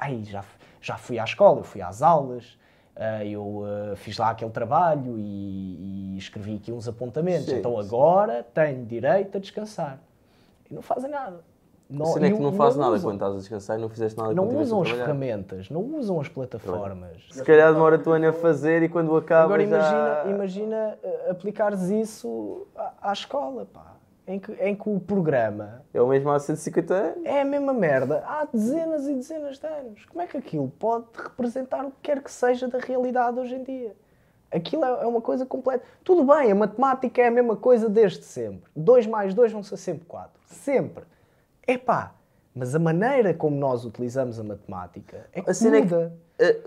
Ai, 0.00 0.24
já, 0.24 0.44
já 0.80 0.96
fui 0.96 1.18
à 1.18 1.24
escola, 1.24 1.60
eu 1.60 1.64
fui 1.64 1.80
às 1.80 2.02
aulas, 2.02 2.58
ah, 2.96 3.24
eu 3.24 3.64
ah, 3.64 3.96
fiz 3.96 4.16
lá 4.16 4.30
aquele 4.30 4.50
trabalho 4.50 5.18
e, 5.18 6.14
e 6.14 6.18
escrevi 6.18 6.56
aqui 6.56 6.72
uns 6.72 6.88
apontamentos. 6.88 7.46
Sim, 7.46 7.58
então 7.58 7.72
sim. 7.72 7.86
agora 7.86 8.42
tenho 8.42 8.84
direito 8.84 9.36
a 9.36 9.40
descansar. 9.40 10.00
E 10.70 10.74
não 10.74 10.82
fazem 10.82 11.10
nada. 11.10 11.44
A 11.88 12.04
cena 12.06 12.26
é 12.26 12.30
que 12.32 12.40
não 12.40 12.52
fazes 12.52 12.76
nada 12.78 12.94
usam. 12.96 13.10
quando 13.10 13.14
estás 13.16 13.34
a 13.34 13.38
descansar 13.38 13.78
e 13.78 13.80
não 13.82 13.88
fizeste 13.88 14.18
nada 14.18 14.34
Não 14.34 14.48
usam 14.48 14.82
as 14.82 14.90
ferramentas, 14.90 15.70
não 15.70 15.82
usam 15.96 16.20
as 16.20 16.28
plataformas. 16.28 17.22
Se 17.30 17.44
calhar 17.44 17.72
demora 17.72 17.96
tu 17.98 18.10
ano 18.10 18.28
a 18.28 18.32
fazer 18.32 18.82
e 18.82 18.88
quando 18.88 19.16
acaba 19.16 19.44
Agora 19.44 19.62
imagina, 19.62 19.90
já... 20.24 20.30
imagina 20.30 20.98
eh, 21.02 21.30
aplicares 21.30 21.82
isso 21.90 22.66
à, 22.76 23.10
à 23.10 23.12
escola, 23.12 23.66
pá. 23.72 23.94
Em 24.28 24.40
que, 24.40 24.50
em 24.54 24.74
que 24.74 24.88
o 24.88 24.98
programa 24.98 25.82
É 25.94 26.02
o 26.02 26.08
mesmo 26.08 26.28
há 26.30 26.40
150 26.40 26.92
anos. 26.92 27.24
é 27.24 27.42
a 27.42 27.44
mesma 27.44 27.72
merda 27.72 28.24
há 28.26 28.44
dezenas 28.52 29.06
e 29.06 29.14
dezenas 29.14 29.56
de 29.56 29.66
anos. 29.68 30.04
Como 30.06 30.20
é 30.20 30.26
que 30.26 30.36
aquilo 30.36 30.68
pode 30.80 31.04
representar 31.16 31.84
o 31.84 31.92
que 31.92 31.98
quer 32.02 32.20
que 32.20 32.32
seja 32.32 32.66
da 32.66 32.78
realidade 32.78 33.38
hoje 33.38 33.54
em 33.54 33.62
dia? 33.62 33.94
Aquilo 34.50 34.84
é 34.84 35.04
é 35.04 35.06
uma 35.06 35.20
coisa 35.20 35.46
completa. 35.46 35.84
Tudo 36.02 36.24
bem, 36.24 36.50
a 36.50 36.54
matemática 36.56 37.22
é 37.22 37.28
a 37.28 37.30
mesma 37.30 37.54
coisa 37.54 37.88
desde 37.88 38.24
sempre. 38.24 38.68
2 38.74 39.06
mais 39.06 39.32
2 39.32 39.52
vão 39.52 39.62
ser 39.62 39.76
sempre 39.76 40.04
4. 40.06 40.30
Sempre. 40.46 41.04
Epá, 41.66 42.14
mas 42.54 42.74
a 42.74 42.78
maneira 42.78 43.34
como 43.34 43.56
nós 43.56 43.84
utilizamos 43.84 44.38
a 44.38 44.44
matemática 44.44 45.26
é 45.32 45.42
que 45.42 45.50
A 45.50 45.54
cena 45.54 45.76
é 45.78 45.82
que 45.82 45.94
muda. 45.94 46.12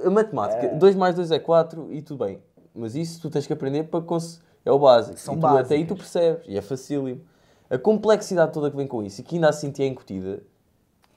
a, 0.03 0.07
a 0.07 0.09
matemática, 0.11 0.67
2 0.75 0.95
mais 0.95 1.15
2 1.15 1.31
é 1.31 1.39
4 1.39 1.93
e 1.93 2.01
tudo 2.01 2.25
bem. 2.25 2.39
Mas 2.75 2.95
isso 2.95 3.19
tu 3.21 3.29
tens 3.29 3.47
que 3.47 3.53
aprender 3.53 3.85
para 3.85 4.01
cons... 4.01 4.41
é 4.65 4.71
o 4.71 4.77
básico. 4.77 5.17
São 5.19 5.35
e 5.35 5.39
tu, 5.39 5.47
até 5.47 5.75
aí 5.75 5.85
tu 5.85 5.95
percebes 5.95 6.43
e 6.47 6.57
é 6.57 6.61
facílimo. 6.61 7.21
A 7.69 7.77
complexidade 7.77 8.51
toda 8.51 8.69
que 8.69 8.77
vem 8.77 8.87
com 8.87 9.01
isso 9.03 9.21
e 9.21 9.23
que 9.23 9.35
ainda 9.35 9.49
assim 9.49 9.71
te 9.71 9.81
é 9.83 9.87
incutida, 9.87 10.41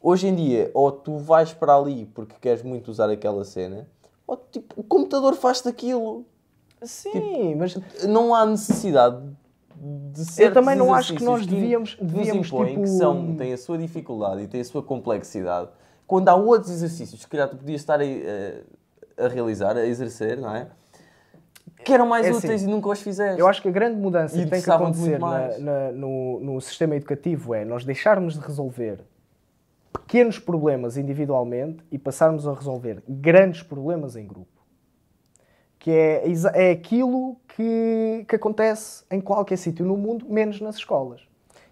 hoje 0.01 0.27
em 0.27 0.35
dia, 0.35 0.71
ou 0.75 0.91
tu 0.93 1.19
vais 1.19 1.53
para 1.53 1.75
ali 1.75 2.07
porque 2.07 2.35
queres 2.41 2.63
muito 2.63 2.91
usar 2.91 3.09
aquela 3.11 3.45
cena, 3.45 3.89
ou 4.27 4.37
tipo, 4.51 4.75
o 4.81 4.83
computador 4.83 5.35
faz-te 5.35 5.69
aquilo. 5.69 6.25
Sim, 6.83 7.55
mas 7.55 7.77
Não 8.09 8.35
há 8.35 8.45
necessidade 8.45 9.23
de 9.85 10.25
certos 10.25 10.55
também 10.55 10.77
não 10.77 10.95
acho 10.95 11.15
que 11.15 11.25
nós 11.25 11.45
devíamos- 11.45 11.97
nos 12.01 12.13
devíamos, 12.13 12.47
impõem, 12.47 12.69
tipo, 12.69 12.83
que 12.83 12.89
são, 12.89 13.35
têm 13.37 13.53
a 13.53 13.57
sua 13.59 13.77
dificuldade 13.77 14.43
e 14.43 14.47
têm 14.47 14.61
a 14.61 14.65
sua 14.65 14.83
complexidade, 14.83 15.69
quando 16.07 16.29
há 16.29 16.35
outros 16.37 16.71
exercícios 16.71 17.25
que 17.25 17.31
calhar 17.31 17.49
tu 17.49 17.57
podias 17.57 17.81
estar 17.81 18.01
a, 18.01 18.05
a- 18.05 19.25
a 19.25 19.29
realizar, 19.29 19.77
a 19.77 19.85
exercer, 19.87 20.39
não 20.39 20.55
é? 20.55 20.69
Que 21.85 21.93
eram 21.93 22.07
mais 22.07 22.25
É 22.27 22.31
assim, 22.31 22.47
úteis 22.47 22.63
e 22.63 22.67
nunca 22.69 22.89
os 22.91 23.03
fizeste. 23.03 23.41
Eu 23.41 23.49
acho 23.49 23.61
que 23.61 23.67
a 23.69 23.73
grande 23.73 23.97
mudança 23.99 24.37
E 24.37 24.45
que 24.45 24.51
tem 24.51 24.63
que 24.63 24.71
acontecer 24.71 25.19
na- 25.19 25.59
na- 25.59 25.91
no, 25.93 26.39
no 26.39 26.61
sistema 26.61 26.95
educativo 26.95 27.53
é 27.53 27.65
nós 27.65 27.85
deixarmos 27.85 28.35
de 28.35 28.41
resolver 28.47 29.01
pequenos 29.93 30.39
problemas 30.39 30.97
individualmente 30.97 31.85
e 31.91 31.99
passarmos 31.99 32.47
a 32.47 32.55
resolver 32.55 33.03
grandes 33.09 33.63
problemas 33.65 34.15
em 34.15 34.25
grupo. 34.27 34.47
Que 35.79 35.91
é, 35.91 36.25
é 36.55 36.71
aquilo 36.71 37.37
que, 37.57 38.24
que 38.29 38.37
acontece 38.37 39.05
em 39.11 39.20
qualquer 39.20 39.57
sítio 39.57 39.85
no 39.85 39.97
mundo, 39.97 40.27
menos 40.29 40.61
nas 40.61 40.77
escolas. 40.77 41.23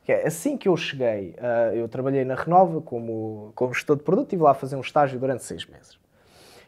Que 0.04 0.12
é, 0.12 0.26
assim 0.26 0.56
que 0.56 0.68
eu 0.68 0.76
cheguei, 0.76 1.34
ah, 1.38 1.74
eu 1.74 1.88
trabalhei 1.88 2.24
na 2.24 2.34
Renova 2.34 2.80
como, 2.80 3.52
como 3.54 3.72
gestor 3.72 3.96
de 3.96 4.02
produto, 4.02 4.26
estive 4.26 4.42
lá 4.42 4.52
a 4.52 4.54
fazer 4.54 4.76
um 4.76 4.80
estágio 4.80 5.18
durante 5.18 5.44
seis 5.44 5.66
meses. 5.66 5.98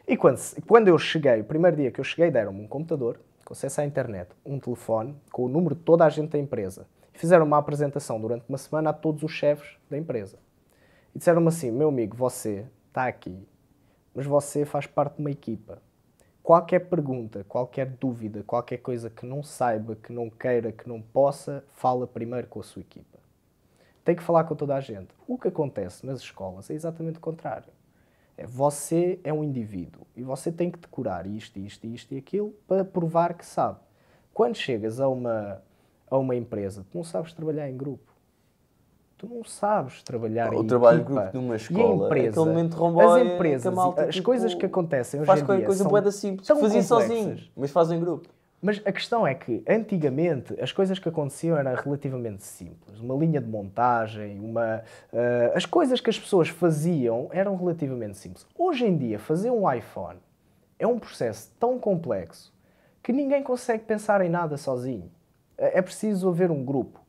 E 0.07 0.17
quando, 0.17 0.39
quando 0.67 0.87
eu 0.87 0.97
cheguei, 0.97 1.41
o 1.41 1.43
primeiro 1.43 1.77
dia 1.77 1.91
que 1.91 1.99
eu 1.99 2.03
cheguei, 2.03 2.29
deram-me 2.29 2.61
um 2.61 2.67
computador, 2.67 3.19
com 3.45 3.53
acesso 3.53 3.81
à 3.81 3.85
internet, 3.85 4.29
um 4.45 4.59
telefone, 4.59 5.15
com 5.31 5.45
o 5.45 5.49
número 5.49 5.75
de 5.75 5.81
toda 5.81 6.05
a 6.05 6.09
gente 6.09 6.31
da 6.31 6.39
empresa. 6.39 6.87
Fizeram 7.13 7.45
uma 7.45 7.57
apresentação 7.57 8.19
durante 8.19 8.45
uma 8.49 8.57
semana 8.57 8.89
a 8.89 8.93
todos 8.93 9.23
os 9.23 9.31
chefes 9.31 9.77
da 9.89 9.97
empresa. 9.97 10.37
E 11.13 11.19
disseram-me 11.19 11.47
assim: 11.47 11.71
meu 11.71 11.89
amigo, 11.89 12.17
você 12.17 12.65
está 12.87 13.05
aqui, 13.05 13.47
mas 14.13 14.25
você 14.25 14.65
faz 14.65 14.87
parte 14.87 15.15
de 15.15 15.21
uma 15.21 15.31
equipa. 15.31 15.81
Qualquer 16.43 16.79
pergunta, 16.89 17.45
qualquer 17.45 17.85
dúvida, 17.85 18.43
qualquer 18.43 18.79
coisa 18.79 19.09
que 19.09 19.25
não 19.25 19.41
saiba, 19.41 19.95
que 19.95 20.11
não 20.11 20.29
queira, 20.29 20.73
que 20.73 20.89
não 20.89 21.01
possa, 21.01 21.63
fala 21.71 22.05
primeiro 22.05 22.47
com 22.47 22.59
a 22.59 22.63
sua 22.63 22.81
equipa. 22.81 23.17
Tem 24.03 24.13
que 24.13 24.21
falar 24.21 24.43
com 24.43 24.53
toda 24.53 24.75
a 24.75 24.81
gente. 24.81 25.07
O 25.25 25.37
que 25.37 25.47
acontece 25.47 26.05
nas 26.05 26.19
escolas 26.19 26.69
é 26.69 26.73
exatamente 26.73 27.17
o 27.17 27.21
contrário. 27.21 27.71
É, 28.35 28.45
você 28.45 29.21
é 29.23 29.31
um 29.31 29.41
indivíduo 29.41 30.05
e 30.17 30.21
você 30.21 30.51
tem 30.51 30.69
que 30.69 30.77
decorar 30.77 31.25
isto, 31.25 31.57
isto, 31.59 31.87
isto 31.87 32.13
e 32.13 32.17
aquilo 32.17 32.51
para 32.67 32.83
provar 32.83 33.35
que 33.35 33.45
sabe. 33.45 33.79
Quando 34.33 34.55
chegas 34.55 34.99
a 34.99 35.07
uma, 35.07 35.63
a 36.09 36.17
uma 36.17 36.35
empresa, 36.35 36.85
tu 36.91 36.97
não 36.97 37.05
sabes 37.05 37.31
trabalhar 37.31 37.69
em 37.69 37.77
grupo. 37.77 38.12
Tu 39.23 39.33
não 39.33 39.43
sabes 39.45 40.03
trabalhar 40.03 40.53
O 40.53 40.61
em 40.61 40.67
trabalho 40.67 40.99
equipa. 40.99 41.13
grupo 41.21 41.37
numa 41.37 41.53
E 41.53 41.53
a 41.53 41.55
escola, 41.55 42.05
empresa, 42.07 42.41
as 42.41 43.25
empresas, 43.25 43.73
malta, 43.73 44.03
as 44.03 44.15
tipo, 44.15 44.25
coisas 44.25 44.53
que 44.53 44.65
acontecem 44.65 45.21
hoje 45.21 45.27
Faz 45.27 45.41
em 45.41 45.45
dia 45.45 45.65
coisa 45.65 45.81
são 45.83 45.89
boeda 45.89 46.11
simples. 46.11 46.45
tão 46.45 46.59
Fazia 46.59 46.83
sozinho, 46.83 47.37
mas 47.55 47.71
faz 47.71 47.89
em 47.89 48.01
grupo. 48.01 48.27
Mas 48.61 48.81
a 48.85 48.91
questão 48.91 49.25
é 49.25 49.33
que, 49.33 49.63
antigamente, 49.67 50.61
as 50.61 50.73
coisas 50.73 50.99
que 50.99 51.07
aconteciam 51.07 51.57
eram 51.57 51.73
relativamente 51.73 52.43
simples. 52.43 52.99
Uma 52.99 53.15
linha 53.15 53.39
de 53.39 53.47
montagem, 53.47 54.37
uma, 54.41 54.83
eh, 55.13 55.53
as 55.55 55.65
coisas 55.65 56.01
que 56.01 56.09
as 56.09 56.19
pessoas 56.19 56.49
faziam 56.49 57.29
eram 57.31 57.55
relativamente 57.55 58.17
simples. 58.17 58.45
Hoje 58.57 58.85
em 58.85 58.97
dia, 58.97 59.19
fazer 59.19 59.51
um 59.51 59.71
iPhone 59.71 60.19
é 60.77 60.85
um 60.85 60.99
processo 60.99 61.49
tão 61.57 61.79
complexo 61.79 62.53
que 63.01 63.13
ninguém 63.13 63.41
consegue 63.41 63.85
pensar 63.85 64.19
em 64.19 64.29
nada 64.29 64.57
sozinho. 64.57 65.09
É 65.57 65.79
é 65.79 65.81
preciso 65.81 66.27
haver 66.27 66.51
um 66.51 66.63
grupo 66.63 66.99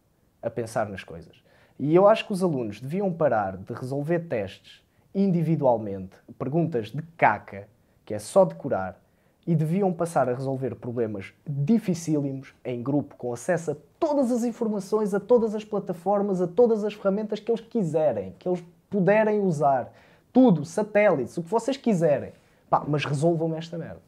a 0.40 0.48
pensar 0.50 0.88
nas 0.88 1.02
coisas. 1.02 1.43
E 1.78 1.94
eu 1.94 2.06
acho 2.06 2.26
que 2.26 2.32
os 2.32 2.42
alunos 2.42 2.80
deviam 2.80 3.12
parar 3.12 3.56
de 3.56 3.72
resolver 3.72 4.20
testes 4.20 4.82
individualmente, 5.14 6.16
perguntas 6.38 6.88
de 6.88 7.02
caca, 7.16 7.68
que 8.04 8.12
é 8.12 8.18
só 8.18 8.44
decorar, 8.44 9.00
e 9.46 9.54
deviam 9.54 9.92
passar 9.92 10.28
a 10.28 10.34
resolver 10.34 10.74
problemas 10.74 11.32
dificílimos 11.46 12.54
em 12.64 12.82
grupo, 12.82 13.14
com 13.16 13.32
acesso 13.32 13.72
a 13.72 13.76
todas 13.98 14.32
as 14.32 14.42
informações, 14.42 15.12
a 15.12 15.20
todas 15.20 15.54
as 15.54 15.64
plataformas, 15.64 16.40
a 16.40 16.46
todas 16.46 16.82
as 16.82 16.94
ferramentas 16.94 17.40
que 17.40 17.50
eles 17.50 17.60
quiserem, 17.60 18.34
que 18.38 18.48
eles 18.48 18.64
puderem 18.88 19.40
usar. 19.40 19.92
Tudo, 20.32 20.64
satélites, 20.64 21.36
o 21.36 21.42
que 21.42 21.50
vocês 21.50 21.76
quiserem. 21.76 22.32
Pá, 22.70 22.84
mas 22.88 23.04
resolvam 23.04 23.54
esta 23.54 23.76
merda. 23.76 24.00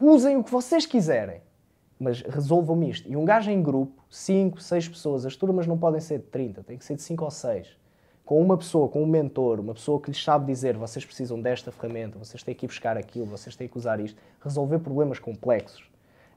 Usem 0.00 0.36
o 0.36 0.44
que 0.44 0.50
vocês 0.50 0.86
quiserem, 0.86 1.40
mas 1.98 2.22
resolvam-me 2.22 2.88
isto. 2.90 3.08
E 3.08 3.16
um 3.16 3.24
gajo 3.24 3.50
em 3.50 3.62
grupo, 3.62 4.04
5, 4.08 4.60
6 4.60 4.88
pessoas, 4.88 5.26
as 5.26 5.36
turmas 5.36 5.66
não 5.66 5.76
podem 5.76 6.00
ser 6.00 6.18
de 6.18 6.26
30, 6.26 6.62
tem 6.62 6.78
que 6.78 6.84
ser 6.84 6.96
de 6.96 7.02
5 7.02 7.24
ou 7.24 7.30
6. 7.30 7.76
Com 8.24 8.42
uma 8.42 8.56
pessoa, 8.58 8.88
com 8.88 9.02
um 9.02 9.06
mentor, 9.06 9.58
uma 9.58 9.72
pessoa 9.74 10.00
que 10.00 10.10
lhes 10.10 10.22
sabe 10.22 10.46
dizer 10.46 10.76
vocês 10.76 11.04
precisam 11.04 11.40
desta 11.40 11.72
ferramenta, 11.72 12.18
vocês 12.18 12.42
têm 12.42 12.54
que 12.54 12.66
ir 12.66 12.68
buscar 12.68 12.96
aquilo, 12.96 13.26
vocês 13.26 13.56
têm 13.56 13.66
que 13.66 13.78
usar 13.78 14.00
isto, 14.00 14.20
resolver 14.40 14.78
problemas 14.80 15.18
complexos. 15.18 15.88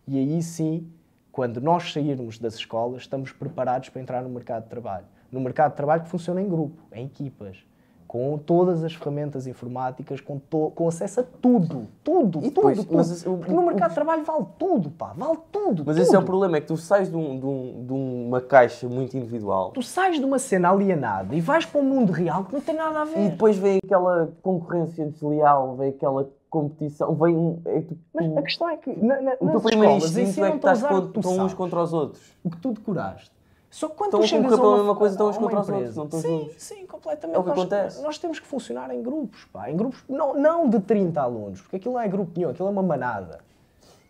E 0.08 0.18
aí 0.18 0.42
sim, 0.42 0.90
quando 1.32 1.60
nós 1.62 1.92
sairmos 1.92 2.40
das 2.40 2.56
escolas, 2.56 3.02
estamos 3.02 3.32
preparados 3.32 3.90
para 3.90 4.02
entrar 4.02 4.24
no 4.24 4.30
mercado 4.30 4.64
de 4.64 4.70
trabalho. 4.70 5.06
No 5.32 5.40
mercado 5.40 5.72
de 5.72 5.78
trabalho 5.78 6.04
que 6.04 6.10
funciona 6.10 6.42
em 6.42 6.48
grupo, 6.48 6.82
em 6.92 7.06
equipas, 7.06 7.64
com 8.12 8.38
todas 8.38 8.84
as 8.84 8.94
ferramentas 8.94 9.48
informáticas, 9.48 10.20
com, 10.20 10.38
to- 10.38 10.74
com 10.76 10.86
acesso 10.86 11.22
a 11.22 11.24
tudo, 11.42 11.88
tudo, 12.04 12.40
depois, 12.42 12.78
tudo, 12.78 12.88
tudo. 12.88 12.98
mas 12.98 13.26
o- 13.26 13.38
Porque 13.38 13.54
no 13.54 13.66
mercado 13.66 13.88
de 13.92 13.96
trabalho 13.96 14.26
vale 14.26 14.46
tudo, 14.60 14.90
pá, 14.90 15.14
vale 15.16 15.38
tudo. 15.50 15.84
Mas 15.86 15.96
tudo. 15.96 16.02
esse 16.04 16.14
é 16.14 16.20
o 16.20 16.24
problema, 16.24 16.58
é 16.58 16.60
que 16.60 16.68
tu 16.68 16.76
sais 16.76 17.10
de, 17.10 17.16
um- 17.16 17.40
de 17.40 17.46
um- 17.46 17.86
de 17.88 17.94
uma 17.94 18.42
caixa 18.42 18.90
muito 18.90 19.16
individual 19.16 19.72
Tu 19.72 19.82
sais 19.82 20.20
de 20.20 20.26
uma 20.26 20.40
cena 20.40 20.72
alienada 20.72 21.34
e 21.34 21.40
vais 21.40 21.66
para 21.66 21.80
um 21.80 21.86
mundo 21.86 22.12
real 22.12 22.44
que 22.44 22.52
não 22.54 22.60
tem 22.60 22.76
nada 22.76 23.00
a 23.00 23.06
ver. 23.06 23.28
e 23.28 23.30
depois 23.30 23.56
vem 23.58 23.80
aquela 23.82 24.30
concorrência 24.44 25.06
desleal, 25.06 25.78
vem 25.78 25.88
aquela 25.92 26.30
competição, 26.50 27.16
vem 27.16 27.34
um... 27.34 27.62
É, 27.64 27.80
tu, 27.80 27.98
Mas 28.14 28.36
a 28.38 28.42
questão 28.42 28.70
é 28.70 28.76
que 28.76 28.94
na, 29.02 29.22
na, 29.22 29.32
o 29.40 29.46
nas 29.46 29.64
escolas 29.66 30.04
instinto 30.04 30.20
é 30.20 30.24
que 30.24 30.30
ensinam-te 30.58 30.68
a 30.68 30.72
usar 30.74 30.94
o 30.96 31.06
estão 31.16 31.46
uns 31.46 31.54
contra 31.54 31.82
os 31.82 31.94
outros. 31.94 32.22
o 32.44 32.50
que 32.50 32.58
tu 32.58 32.74
decoraste. 32.74 33.32
Só 33.72 33.88
que 33.88 33.96
quando 33.96 34.08
Estão 34.08 34.20
tu 34.20 34.24
a 34.24 34.28
chegas 34.28 34.52
a 34.52 34.62
uma, 34.62 34.78
mesma 34.78 34.96
coisa, 34.98 35.14
estão 35.14 35.30
uns 35.30 35.38
a 35.38 35.40
uma 35.40 35.62
empresa, 35.62 35.96
não 35.96 36.04
estão 36.04 36.20
sim, 36.20 36.28
juntos. 36.28 36.56
Sim, 36.58 36.86
completamente. 36.86 37.38
É 37.38 37.40
o 37.40 37.44
que 37.44 37.50
nós, 37.50 37.58
acontece. 37.58 38.04
Nós 38.04 38.18
temos 38.18 38.38
que 38.38 38.46
funcionar 38.46 38.94
em 38.94 39.02
grupos, 39.02 39.46
pá. 39.46 39.72
Em 39.72 39.78
grupos, 39.78 40.04
não, 40.10 40.34
não 40.38 40.70
de 40.70 40.82
30 40.82 41.22
alunos, 41.22 41.62
porque 41.62 41.78
aquilo 41.78 41.94
não 41.94 42.02
é 42.02 42.08
grupo 42.10 42.34
nenhum, 42.36 42.50
aquilo 42.50 42.68
é 42.68 42.72
uma 42.72 42.84
manada. 42.84 43.40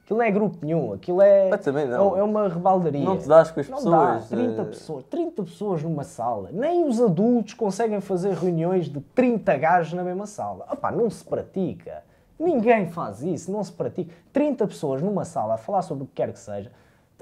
Aquilo 0.03 0.17
não 0.17 0.25
é 0.25 0.31
grupo 0.31 0.57
nenhum, 0.65 0.93
aquilo 0.93 1.21
é, 1.21 1.49
Mas 1.49 1.61
também 1.61 1.87
não. 1.87 2.17
é, 2.17 2.19
é 2.19 2.23
uma 2.23 2.49
rebaldaria. 2.49 3.05
Não 3.05 3.19
te 3.19 3.27
dás 3.27 3.51
com 3.51 3.59
as 3.59 3.69
não 3.69 3.77
pessoas, 3.77 4.29
Dá, 4.29 4.35
30 4.35 4.61
eh. 4.61 4.65
pessoas, 4.65 5.05
30 5.05 5.43
pessoas 5.43 5.83
numa 5.83 6.03
sala. 6.03 6.49
Nem 6.51 6.83
os 6.87 6.99
adultos 6.99 7.53
conseguem 7.53 8.01
fazer 8.01 8.33
reuniões 8.33 8.89
de 8.89 8.99
30 8.99 9.55
gajos 9.57 9.93
na 9.93 10.03
mesma 10.03 10.25
sala. 10.25 10.65
Opá, 10.71 10.91
não 10.91 11.07
se 11.07 11.23
pratica. 11.23 12.03
Ninguém 12.39 12.87
faz 12.87 13.21
isso, 13.21 13.51
não 13.51 13.63
se 13.63 13.71
pratica. 13.71 14.11
30 14.33 14.65
pessoas 14.65 15.03
numa 15.03 15.23
sala 15.23 15.53
a 15.53 15.57
falar 15.57 15.83
sobre 15.83 16.05
o 16.05 16.07
que 16.07 16.13
quer 16.15 16.33
que 16.33 16.39
seja. 16.39 16.71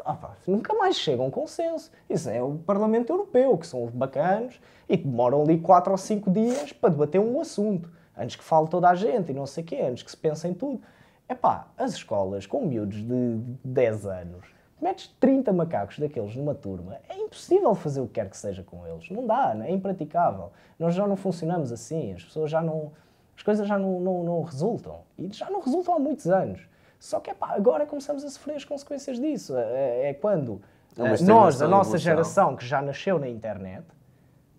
Opá, 0.06 0.36
nunca 0.48 0.74
mais 0.74 0.96
chegam 0.96 1.26
a 1.26 1.28
um 1.28 1.32
consenso. 1.32 1.92
Isso 2.10 2.30
é 2.30 2.42
o 2.42 2.56
Parlamento 2.56 3.12
Europeu, 3.12 3.58
que 3.58 3.68
são 3.68 3.84
os 3.84 3.92
bacanos 3.92 4.60
e 4.88 4.98
demoram 4.98 5.42
ali 5.42 5.60
4 5.60 5.92
ou 5.92 5.98
5 5.98 6.32
dias 6.32 6.74
para 6.74 6.90
debater 6.90 7.20
um 7.22 7.40
assunto. 7.40 7.92
Antes 8.18 8.36
que 8.36 8.44
fale 8.44 8.68
toda 8.68 8.90
a 8.90 8.96
gente 8.96 9.32
e 9.32 9.34
não 9.34 9.46
sei 9.46 9.64
o 9.64 9.68
quê, 9.68 9.82
antes 9.82 10.04
que 10.04 10.12
se 10.12 10.18
pense 10.18 10.48
em 10.48 10.54
tudo. 10.54 10.82
Epá, 11.30 11.68
as 11.78 11.94
escolas 11.94 12.46
com 12.46 12.66
miúdos 12.66 13.04
de 13.04 13.38
10 13.64 14.08
anos, 14.08 14.48
metes 14.82 15.16
30 15.20 15.54
macacos 15.54 16.00
daqueles 16.00 16.36
numa 16.36 16.56
turma, 16.56 16.98
é 17.08 17.16
impossível 17.18 17.76
fazer 17.76 18.02
o 18.02 18.08
que 18.08 18.14
quer 18.14 18.30
que 18.30 18.38
seja 18.38 18.64
com 18.64 18.86
eles. 18.88 19.10
Não 19.10 19.28
dá, 19.28 19.56
é 19.64 19.72
impraticável. 19.72 20.52
Nós 20.78 20.96
já 20.96 21.08
não 21.08 21.16
funcionamos 21.16 21.72
assim, 21.72 22.14
as 22.14 22.24
pessoas 22.24 22.50
já 22.50 22.62
não. 22.62 22.92
As 23.38 23.44
coisas 23.44 23.68
já 23.68 23.78
não, 23.78 24.02
não, 24.02 24.24
não 24.24 24.42
resultam. 24.42 25.00
E 25.18 25.32
já 25.32 25.50
não 25.50 25.62
resultam 25.62 25.94
há 25.94 26.00
muitos 26.00 26.28
anos. 26.28 26.68
Só 27.00 27.20
que 27.20 27.32
epá, 27.32 27.50
agora 27.56 27.86
começamos 27.86 28.24
a 28.24 28.30
sofrer 28.30 28.56
as 28.58 28.66
consequências 28.66 29.18
disso. 29.20 29.56
É, 29.58 30.10
é 30.10 30.14
quando 30.14 30.62
É 30.98 31.02
eh, 31.02 31.24
nós, 31.24 31.62
a 31.62 31.68
nossa 31.68 31.98
geração 31.98 32.56
que 32.56 32.66
já 32.66 32.82
nasceu 32.82 33.18
na 33.18 33.28
internet, 33.30 33.86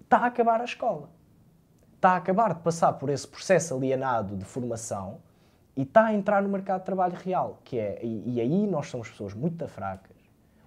está 0.03 0.19
a 0.19 0.27
acabar 0.27 0.61
a 0.61 0.65
escola 0.65 1.09
está 2.01 2.13
a 2.13 2.17
acabar 2.17 2.55
de 2.55 2.61
passar 2.61 2.95
por 2.95 3.11
esse 3.11 3.29
processo 3.29 3.75
alienado 3.75 4.35
de 4.35 4.43
formação 4.47 5.19
e 5.77 5.83
está 5.83 6.07
a 6.07 6.15
entrar 6.15 6.43
no 6.43 6.49
mercado 6.49 6.81
de 6.81 6.87
trabalho 6.87 7.15
real, 7.15 7.59
que 7.63 7.79
é, 7.79 8.01
e, 8.03 8.37
e 8.37 8.41
aí 8.41 8.67
nós 8.67 8.89
somos 8.89 9.11
pessoas 9.11 9.35
muito 9.35 9.69
fracas, 9.69 10.17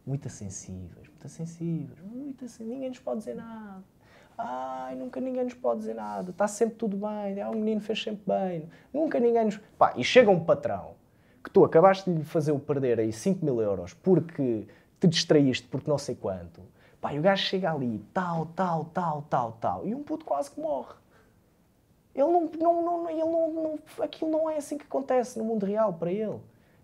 muito 0.06 0.30
sensíveis, 0.30 1.08
muito 1.08 1.28
sensíveis, 1.28 2.00
muito 2.04 2.48
sen- 2.48 2.68
ninguém 2.68 2.90
nos 2.90 3.00
pode 3.00 3.18
dizer 3.18 3.34
nada. 3.36 3.84
Ai, 4.38 4.94
nunca 4.96 5.20
ninguém 5.20 5.44
nos 5.46 5.56
pode 5.56 5.80
dizer 5.80 5.96
nada, 5.96 6.30
está 6.30 6.48
sempre 6.48 6.76
tudo 6.76 6.98
bem, 6.98 7.42
ah, 7.42 7.50
o 7.50 7.56
menino 7.56 7.82
fez 7.82 8.04
sempre 8.04 8.24
bem, 8.28 8.70
nunca 8.94 9.20
ninguém 9.20 9.46
nos... 9.46 9.58
Pá, 9.76 9.92
e 9.96 10.04
chega 10.04 10.30
um 10.30 10.40
patrão 10.40 10.92
que 11.44 11.50
tu 11.50 11.64
acabaste 11.66 12.10
de 12.10 12.18
lhe 12.20 12.24
fazer 12.24 12.52
o 12.52 12.60
perder 12.60 13.00
aí 13.00 13.12
5 13.12 13.44
mil 13.44 13.62
euros 13.62 13.94
porque 13.94 14.66
te 15.00 15.08
distraíste 15.08 15.68
porque 15.68 15.90
não 15.90 15.98
sei 15.98 16.16
quanto, 16.16 16.62
pá, 17.02 17.14
e 17.14 17.20
o 17.20 17.22
gajo 17.22 17.44
chega 17.44 17.72
ali, 17.72 18.02
tal, 18.14 18.46
tal, 18.56 18.86
tal, 18.86 19.24
tal, 19.30 19.52
tal, 19.60 19.86
e 19.86 19.94
um 19.94 20.02
puto 20.04 20.24
quase 20.26 20.50
que 20.52 20.60
morre. 20.62 20.94
Ele 22.16 22.28
não, 22.28 22.50
não, 22.60 22.82
não, 22.84 23.10
ele 23.10 23.20
não, 23.26 23.52
não- 23.54 23.80
aquilo 24.04 24.30
não 24.32 24.50
é 24.50 24.58
assim 24.58 24.78
que 24.78 24.86
acontece 24.86 25.38
no 25.40 25.44
mundo 25.46 25.66
real 25.66 25.94
para 25.94 26.12
ele. 26.12 26.38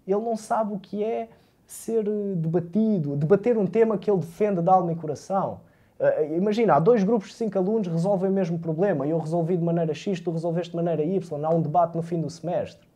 Ele 0.07 0.21
não 0.21 0.35
sabe 0.35 0.73
o 0.73 0.79
que 0.79 1.03
é 1.03 1.29
ser 1.67 2.07
eh, 2.07 2.33
debatido, 2.35 3.15
debater 3.15 3.55
um 3.55 3.67
tema 3.67 3.95
que 3.95 4.09
ele 4.09 4.19
defende 4.21 4.59
de 4.59 4.67
alma 4.69 4.91
e 4.91 4.95
coração. 4.95 5.61
Eh, 5.99 6.35
imagina, 6.35 6.73
há 6.73 6.79
dois 6.79 7.03
grupos 7.03 7.27
de 7.29 7.35
cinco 7.35 7.59
alunos 7.59 7.87
resolvem 7.87 8.31
o 8.31 8.33
mesmo 8.33 8.57
problema. 8.57 9.05
Eu 9.05 9.19
resolvi 9.19 9.55
de 9.55 9.63
maneira 9.63 9.93
X, 9.93 10.19
tu 10.19 10.31
resolveste 10.31 10.71
de 10.71 10.77
maneira 10.77 11.03
Y. 11.03 11.45
Há 11.45 11.49
um 11.51 11.61
debate 11.61 11.95
no 11.95 12.01
fim 12.01 12.19
do 12.19 12.29
semestre. 12.29 12.88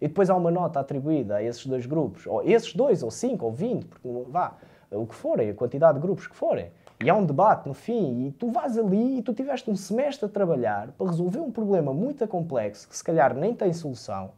E 0.00 0.06
depois 0.06 0.30
há 0.30 0.36
uma 0.36 0.50
nota 0.50 0.80
atribuída 0.80 1.36
a 1.36 1.42
esses 1.42 1.66
dois 1.66 1.86
grupos. 1.86 2.26
Ou 2.26 2.42
esses 2.42 2.72
dois, 2.72 3.02
ou 3.02 3.10
cinco, 3.10 3.46
ou 3.46 3.52
vinte, 3.52 3.86
porque 3.86 4.08
vá. 4.28 4.54
o 4.90 5.06
que 5.06 5.14
forem, 5.14 5.50
a 5.50 5.54
quantidade 5.54 5.94
de 5.94 6.00
grupos 6.00 6.26
que 6.26 6.36
forem. 6.36 6.70
E 7.02 7.08
há 7.08 7.14
um 7.14 7.24
debate 7.24 7.68
no 7.68 7.74
fim, 7.74 8.26
e 8.26 8.32
tu 8.32 8.50
vais 8.50 8.76
ali 8.76 9.18
e 9.18 9.22
tu 9.22 9.32
tiveste 9.32 9.70
um 9.70 9.76
semestre 9.76 10.26
a 10.26 10.28
trabalhar 10.28 10.88
para 10.92 11.06
resolver 11.06 11.38
um 11.38 11.50
problema 11.50 11.92
muito 11.92 12.26
complexo 12.26 12.88
que 12.88 12.96
se 12.96 13.04
calhar 13.04 13.34
nem 13.34 13.54
tem 13.54 13.72
solução. 13.72 14.32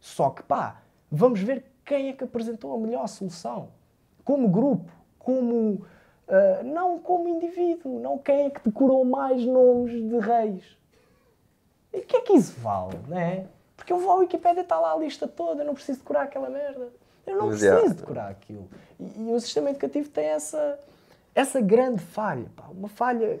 Só 0.00 0.30
que 0.30 0.42
pá, 0.42 0.80
vamos 1.10 1.40
ver 1.40 1.64
quem 1.84 2.08
é 2.08 2.12
que 2.12 2.24
apresentou 2.24 2.74
a 2.74 2.78
melhor 2.78 3.06
solução. 3.06 3.68
Como 4.24 4.48
grupo, 4.48 4.90
como. 5.18 5.82
Uh, 6.26 6.64
não 6.64 6.98
como 6.98 7.28
indivíduo, 7.28 8.00
não 8.00 8.18
quem 8.18 8.46
é 8.46 8.50
que 8.50 8.60
decorou 8.64 9.04
mais 9.04 9.46
nomes 9.46 9.92
de 9.92 10.18
reis. 10.18 10.76
E 11.92 11.98
o 11.98 12.02
que 12.02 12.16
é 12.16 12.20
que 12.20 12.32
isso 12.32 12.58
vale, 12.60 12.98
não 13.06 13.16
é? 13.16 13.46
Porque 13.76 13.92
eu 13.92 13.98
vou 13.98 14.10
à 14.12 14.14
Wikipédia 14.16 14.60
e 14.60 14.62
está 14.62 14.78
lá 14.80 14.92
a 14.92 14.96
lista 14.96 15.28
toda, 15.28 15.62
eu 15.62 15.66
não 15.66 15.74
preciso 15.74 15.98
decorar 15.98 16.22
aquela 16.22 16.48
merda. 16.48 16.88
Eu 17.26 17.36
não 17.36 17.46
Mas 17.48 17.60
preciso 17.60 17.92
é. 17.92 17.94
decorar 17.94 18.28
aquilo. 18.28 18.68
E, 18.98 19.04
e 19.28 19.32
o 19.32 19.40
sistema 19.40 19.70
educativo 19.70 20.08
tem 20.08 20.26
essa, 20.26 20.78
essa 21.34 21.60
grande 21.60 22.00
falha, 22.00 22.46
pá, 22.56 22.64
uma 22.70 22.88
falha 22.88 23.40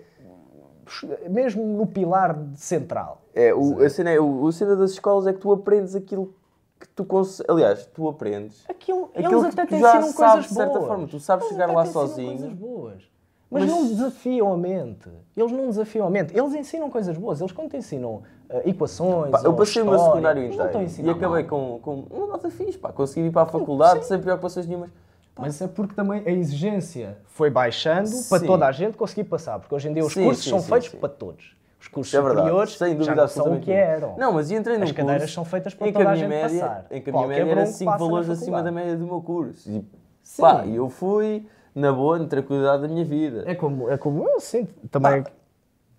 mesmo 1.28 1.64
no 1.64 1.86
pilar 1.86 2.36
central. 2.54 3.22
É, 3.34 3.52
o, 3.54 3.82
a 3.82 3.88
cena 3.90 4.10
é, 4.10 4.20
o, 4.20 4.42
o 4.42 4.52
cena 4.52 4.76
das 4.76 4.92
escolas 4.92 5.26
é 5.26 5.32
que 5.32 5.40
tu 5.40 5.52
aprendes 5.52 5.94
aquilo 5.94 6.34
que 6.78 6.88
tu 6.88 7.04
consegues. 7.04 7.50
Aliás, 7.50 7.86
tu 7.86 8.08
aprendes. 8.08 8.64
Aquilo, 8.68 9.10
aquilo 9.14 9.40
eles 9.42 9.54
que 9.54 9.60
até 9.60 9.66
te 9.66 9.74
ensinam 9.74 10.12
coisas 10.12 10.44
de 10.46 10.54
certa 10.54 10.74
boas. 10.74 10.86
forma. 10.86 11.06
Tu 11.08 11.20
sabes 11.20 11.44
Eles 11.46 11.54
chegar 11.56 11.72
lá 11.72 11.82
te 11.82 11.88
ensinam 11.88 12.06
sozinho. 12.08 12.38
coisas 12.38 12.52
boas. 12.52 13.02
Mas, 13.50 13.62
Mas- 13.64 13.70
não 13.70 13.86
desafiam 13.88 14.52
a 14.52 14.56
mente. 14.56 15.08
Eles 15.36 15.52
não 15.52 15.66
desafiam 15.66 16.06
a 16.06 16.10
mente. 16.10 16.36
Eles 16.36 16.54
ensinam 16.54 16.90
coisas 16.90 17.16
boas. 17.16 17.40
Eles 17.40 17.52
quando 17.52 17.70
te 17.70 17.76
ensinam 17.76 18.22
equações. 18.64 19.30
Pá, 19.30 19.40
eu 19.44 19.54
passei 19.54 19.82
o 19.82 19.86
meu 19.86 19.98
secundário 19.98 20.44
inteiro 20.44 20.88
e 21.04 21.10
acabei 21.10 21.44
com, 21.44 21.78
com 21.82 22.04
uma 22.10 22.26
nota 22.26 22.50
fixe, 22.50 22.78
pá. 22.78 22.92
Consegui 22.92 23.28
ir 23.28 23.30
para 23.30 23.42
a 23.42 23.46
faculdade 23.46 24.06
sem 24.06 24.18
preocupações 24.18 24.66
nenhumas. 24.66 24.90
Mas 25.38 25.60
é 25.60 25.68
porque 25.68 25.94
também 25.94 26.22
a 26.24 26.30
exigência 26.30 27.18
foi 27.26 27.50
baixando 27.50 28.10
para 28.28 28.38
Sim. 28.38 28.46
toda 28.46 28.66
a 28.66 28.72
gente 28.72 28.96
conseguir 28.96 29.24
passar. 29.24 29.58
Porque 29.58 29.74
hoje 29.74 29.88
em 29.88 29.92
dia 29.92 30.04
os 30.04 30.12
Sim, 30.12 30.24
cursos 30.24 30.44
sim, 30.44 30.50
são 30.50 30.60
sim, 30.60 30.68
feitos 30.70 30.88
sim. 30.88 30.96
para 30.96 31.08
todos. 31.10 31.56
Os 31.78 31.88
cursos 31.88 32.14
é 32.14 32.16
verdade, 32.16 32.38
superiores 32.38 32.78
sem 32.78 32.88
já 32.88 32.94
dúvida 32.94 33.20
não 33.20 33.28
são 33.28 33.52
o 33.54 33.60
que 33.60 33.70
eram. 33.70 34.16
Não, 34.16 34.32
mas 34.32 34.50
entrei 34.50 34.78
num 34.78 34.84
As 34.84 34.92
cadeiras 34.92 35.22
curso 35.22 35.34
são 35.34 35.44
feitas 35.44 35.74
para 35.74 35.92
toda 35.92 36.10
a, 36.10 36.16
gente 36.16 36.28
média, 36.28 36.60
passar. 36.60 36.86
Em 36.90 37.02
que 37.02 37.10
a 37.10 37.12
minha 37.12 37.26
média 37.26 37.42
era 37.42 37.54
bronco 37.54 37.72
5 37.72 37.84
passa 37.90 38.04
na 38.04 38.10
valores 38.10 38.30
acima 38.30 38.62
da 38.62 38.72
média 38.72 38.96
do 38.96 39.04
meu 39.04 39.20
curso. 39.20 39.70
E, 39.70 39.84
Sim. 40.22 40.42
pá, 40.42 40.66
eu 40.66 40.88
fui 40.88 41.46
na 41.74 41.92
boa, 41.92 42.18
na 42.18 42.26
tranquilidade 42.26 42.82
da 42.82 42.88
minha 42.88 43.04
vida. 43.04 43.44
É 43.46 43.54
como, 43.54 43.90
é 43.90 43.98
como 43.98 44.26
eu 44.26 44.40
sinto. 44.40 44.72
Também 44.88 45.22
Pá, 45.22 45.30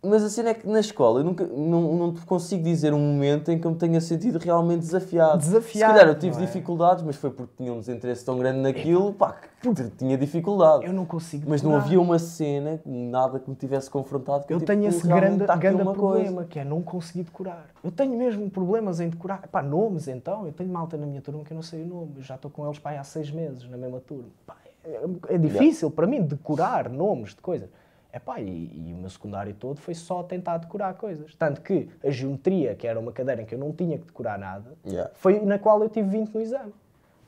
Mas 0.08 0.24
a 0.24 0.30
cena 0.30 0.50
é 0.50 0.54
que 0.54 0.68
na 0.68 0.80
escola 0.80 1.20
eu 1.20 1.24
nunca, 1.24 1.46
não, 1.46 1.94
não 1.96 2.14
te 2.14 2.22
consigo 2.26 2.64
dizer 2.64 2.94
um 2.94 3.00
momento 3.00 3.52
em 3.52 3.60
que 3.60 3.68
eu 3.68 3.72
me 3.72 3.78
tenha 3.78 4.00
sentido 4.00 4.38
realmente 4.40 4.80
desafiado. 4.80 5.38
Desafiado, 5.38 5.94
Se 5.94 6.00
calhar 6.00 6.08
eu 6.14 6.18
tive 6.20 6.38
é? 6.38 6.46
dificuldades, 6.46 7.04
mas 7.04 7.16
foi 7.16 7.30
porque 7.30 7.54
tinha 7.58 7.74
um 7.74 7.80
desinteresse 7.80 8.24
tão 8.24 8.38
grande 8.38 8.60
naquilo, 8.60 9.14
pá, 9.14 9.36
que 9.62 9.74
tinha 9.98 10.18
dificuldade. 10.18 10.86
eu 10.86 10.94
não 10.94 11.06
consigo 11.06 11.46
Mas 11.50 11.62
não 11.62 11.72
decorar. 11.72 11.86
havia 11.86 12.02
uma 12.02 12.20
cena, 12.20 12.80
nada 12.86 13.40
que 13.40 13.50
me 13.50 13.56
tivesse 13.56 13.90
confrontado. 13.90 14.46
Que 14.46 14.54
Eu 14.54 14.60
tipo, 14.60 14.72
tenho 14.72 14.88
esse 14.88 15.06
grande, 15.08 15.44
aqui 15.44 15.60
grande 15.60 15.84
problema, 15.84 15.96
coisa. 15.96 16.46
que 16.46 16.60
é 16.60 16.64
não 16.64 16.82
conseguir 16.82 17.24
decorar. 17.24 17.66
Eu 17.84 17.92
tenho 17.92 18.18
mesmo 18.18 18.50
problemas 18.50 19.00
em 19.00 19.10
decorar. 19.10 19.48
Pá, 19.52 19.62
nomes 19.62 20.08
então, 20.08 20.46
eu 20.46 20.52
tenho 20.54 20.70
malta 20.72 20.96
na 20.98 21.06
minha 21.06 21.22
turma 21.22 21.44
que 21.44 21.52
eu 21.52 21.56
não 21.56 21.62
sei 21.64 21.84
o 21.84 21.86
nome. 21.86 22.14
Eu 22.18 22.24
já 22.24 22.36
estou 22.36 22.50
com 22.50 22.66
eles 22.66 22.80
pá, 22.80 22.92
há 22.92 23.04
seis 23.04 23.30
meses 23.32 23.70
na 23.70 23.78
mesma 23.78 24.00
turma. 24.00 24.30
Pá, 24.46 24.56
é, 24.86 25.36
é 25.36 25.38
difícil 25.38 25.92
para 25.92 26.08
mim 26.08 26.22
decorar 26.22 26.90
nomes 26.90 27.32
de 27.32 27.42
coisas. 27.42 27.70
É 28.18 28.20
pá, 28.20 28.42
e, 28.42 28.72
e 28.90 28.94
o 28.96 28.98
meu 28.98 29.10
secundário 29.12 29.54
todo 29.54 29.80
foi 29.80 29.94
só 29.94 30.24
tentar 30.24 30.58
decorar 30.58 30.96
coisas. 30.96 31.36
Tanto 31.36 31.62
que 31.62 31.88
a 32.04 32.10
geometria, 32.10 32.74
que 32.74 32.88
era 32.88 33.00
uma 33.00 33.12
cadeira 33.12 33.44
em 33.44 33.46
que 33.46 33.54
eu 33.54 33.60
não 33.60 33.72
tinha 33.72 33.96
que 34.00 34.06
decorar 34.08 34.40
nada, 34.40 34.76
Yeah. 34.84 35.12
foi 35.14 35.40
na 35.40 35.60
qual 35.60 35.84
eu 35.84 35.88
tive 35.90 36.10
20 36.10 36.34
no 36.34 36.42
exame. 36.42 36.74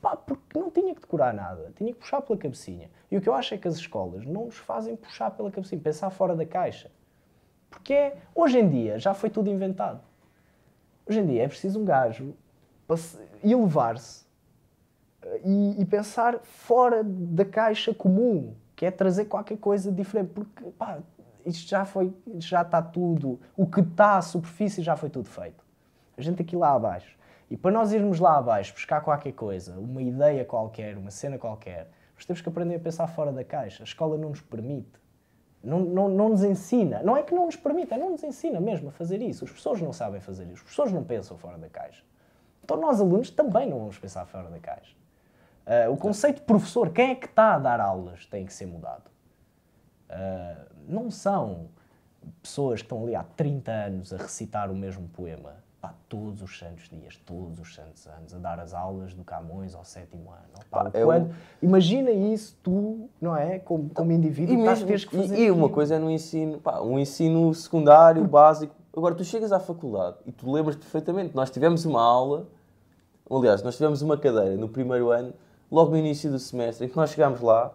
Pá, 0.02 0.16
porque 0.16 0.58
não 0.58 0.68
tinha 0.68 0.92
que 0.92 1.00
decorar 1.00 1.32
nada, 1.32 1.70
tinha 1.76 1.92
que 1.92 1.98
puxar 2.00 2.20
pela 2.22 2.36
cabecinha. 2.36 2.90
E 3.08 3.16
o 3.16 3.20
que 3.20 3.28
eu 3.28 3.34
acho 3.34 3.54
é 3.54 3.58
que 3.58 3.68
as 3.68 3.76
escolas 3.76 4.26
não 4.26 4.46
nos 4.46 4.56
fazem 4.56 4.96
puxar 4.96 5.30
pela 5.30 5.48
cabecinha, 5.48 5.80
pensar 5.80 6.10
fora 6.10 6.34
da 6.34 6.44
caixa. 6.44 6.90
Porque 7.70 7.92
é- 7.94 8.16
hoje 8.34 8.58
em 8.58 8.68
dia 8.68 8.98
já 8.98 9.14
foi 9.14 9.30
tudo 9.30 9.48
inventado. 9.48 10.00
Hoje 11.08 11.20
em 11.20 11.26
dia 11.26 11.44
é 11.44 11.48
preciso 11.48 11.78
um 11.80 11.84
gajo 11.84 12.34
elevar-se 13.44 14.24
eh, 15.22 15.40
e, 15.44 15.82
e 15.82 15.84
pensar 15.84 16.40
fora 16.40 17.04
da 17.04 17.44
caixa 17.44 17.94
comum, 17.94 18.54
que 18.80 18.86
é 18.86 18.90
trazer 18.90 19.26
qualquer 19.26 19.58
coisa 19.58 19.92
diferente. 19.92 20.30
Porque, 20.30 20.64
pá, 20.70 21.00
isto 21.44 21.68
já 21.68 21.84
foi, 21.84 22.14
já 22.38 22.62
está 22.62 22.80
tudo, 22.80 23.38
o 23.54 23.66
que 23.66 23.80
está 23.80 24.16
à 24.16 24.22
superfície 24.22 24.82
já 24.82 24.96
foi 24.96 25.10
tudo 25.10 25.28
feito. 25.28 25.62
A 26.16 26.22
gente 26.22 26.40
aqui 26.40 26.56
lá 26.56 26.72
abaixo. 26.72 27.14
E 27.50 27.58
para 27.58 27.70
nós 27.70 27.92
irmos 27.92 28.18
lá 28.18 28.38
abaixo 28.38 28.72
buscar 28.72 29.02
qualquer 29.02 29.32
coisa, 29.32 29.78
uma 29.78 30.00
ideia 30.00 30.46
qualquer, 30.46 30.96
uma 30.96 31.10
cena 31.10 31.36
qualquer, 31.36 31.90
nós 32.14 32.24
temos 32.24 32.40
que 32.40 32.48
aprender 32.48 32.76
a 32.76 32.78
pensar 32.78 33.06
fora 33.06 33.30
da 33.30 33.44
caixa. 33.44 33.82
A 33.82 33.84
escola 33.84 34.16
não 34.16 34.30
nos 34.30 34.40
permite. 34.40 34.98
Não, 35.62 35.80
não, 35.80 36.08
não 36.08 36.30
nos 36.30 36.42
ensina. 36.42 37.02
Não 37.02 37.14
é 37.14 37.22
que 37.22 37.34
não 37.34 37.44
nos 37.44 37.56
permite, 37.56 37.92
é 37.92 37.98
não 37.98 38.08
nos 38.08 38.24
ensina 38.24 38.60
mesmo 38.60 38.88
a 38.88 38.92
fazer 38.92 39.20
isso. 39.20 39.44
Os 39.44 39.50
professores 39.50 39.82
não 39.82 39.92
sabem 39.92 40.22
fazer 40.22 40.44
isso. 40.44 40.54
Os 40.54 40.62
professores 40.62 40.90
não 40.90 41.04
pensam 41.04 41.36
fora 41.36 41.58
da 41.58 41.68
caixa. 41.68 42.02
Então 42.64 42.78
nós, 42.78 42.98
alunos, 42.98 43.28
também 43.30 43.68
não 43.68 43.78
vamos 43.78 43.98
pensar 43.98 44.24
fora 44.24 44.48
da 44.48 44.58
caixa. 44.58 44.96
Ah, 45.72 45.88
o 45.88 45.96
conceito 45.96 46.36
de 46.40 46.42
professor, 46.42 46.90
quem 46.90 47.10
é 47.10 47.14
que 47.14 47.26
está 47.26 47.54
a 47.54 47.58
dar 47.60 47.78
aulas, 47.80 48.26
tem 48.26 48.44
que 48.44 48.52
ser 48.52 48.66
mudado. 48.66 49.04
Ah, 50.08 50.56
não 50.88 51.10
são 51.12 51.68
pessoas 52.42 52.80
que 52.80 52.86
estão 52.86 53.04
ali 53.04 53.14
há 53.14 53.22
30 53.22 53.70
anos 53.70 54.12
a 54.12 54.16
recitar 54.16 54.68
o 54.70 54.74
mesmo 54.74 55.06
poema, 55.08 55.54
pá, 55.80 55.94
todos 56.08 56.42
os 56.42 56.58
santos 56.58 56.88
dias, 56.88 57.16
todos 57.24 57.58
os 57.60 57.72
santos 57.74 58.04
anos, 58.08 58.34
a 58.34 58.38
dar 58.38 58.58
as 58.58 58.74
aulas 58.74 59.14
do 59.14 59.22
Camões 59.22 59.74
ao 59.74 59.84
sétimo 59.84 60.30
ano. 60.30 60.64
Pá, 60.70 60.84
Pá, 60.84 60.90
é 60.92 61.04
quando- 61.04 61.32
Imagina 61.62 62.10
isso, 62.10 62.56
tu, 62.62 63.08
não 63.20 63.36
é? 63.36 63.60
Como, 63.60 63.88
como 63.90 64.10
indivíduo, 64.10 64.54
E, 64.54 64.58
mesmo, 64.58 64.86
teres 64.86 65.04
que 65.04 65.16
fazer 65.16 65.38
e, 65.38 65.44
e 65.44 65.50
uma 65.52 65.68
coisa 65.68 65.94
é 65.94 65.98
no 66.00 66.10
ensino, 66.10 66.58
pá, 66.60 66.80
um 66.80 66.98
ensino 66.98 67.54
secundário, 67.54 68.24
básico. 68.26 68.74
Agora, 68.94 69.14
tu 69.14 69.22
chegas 69.24 69.52
à 69.52 69.60
faculdade 69.60 70.16
e 70.26 70.32
tu 70.32 70.50
lembras 70.50 70.74
perfeitamente, 70.74 71.34
nós 71.34 71.48
tivemos 71.48 71.84
uma 71.86 72.02
aula, 72.02 72.48
aliás, 73.30 73.62
nós 73.62 73.76
tivemos 73.76 74.02
uma 74.02 74.16
cadeira 74.18 74.56
no 74.56 74.68
primeiro 74.68 75.10
ano, 75.10 75.32
logo 75.70 75.90
no 75.92 75.96
início 75.98 76.30
do 76.30 76.38
semestre, 76.38 76.86
em 76.86 76.88
que 76.88 76.96
nós 76.96 77.10
chegámos 77.10 77.40
lá 77.40 77.72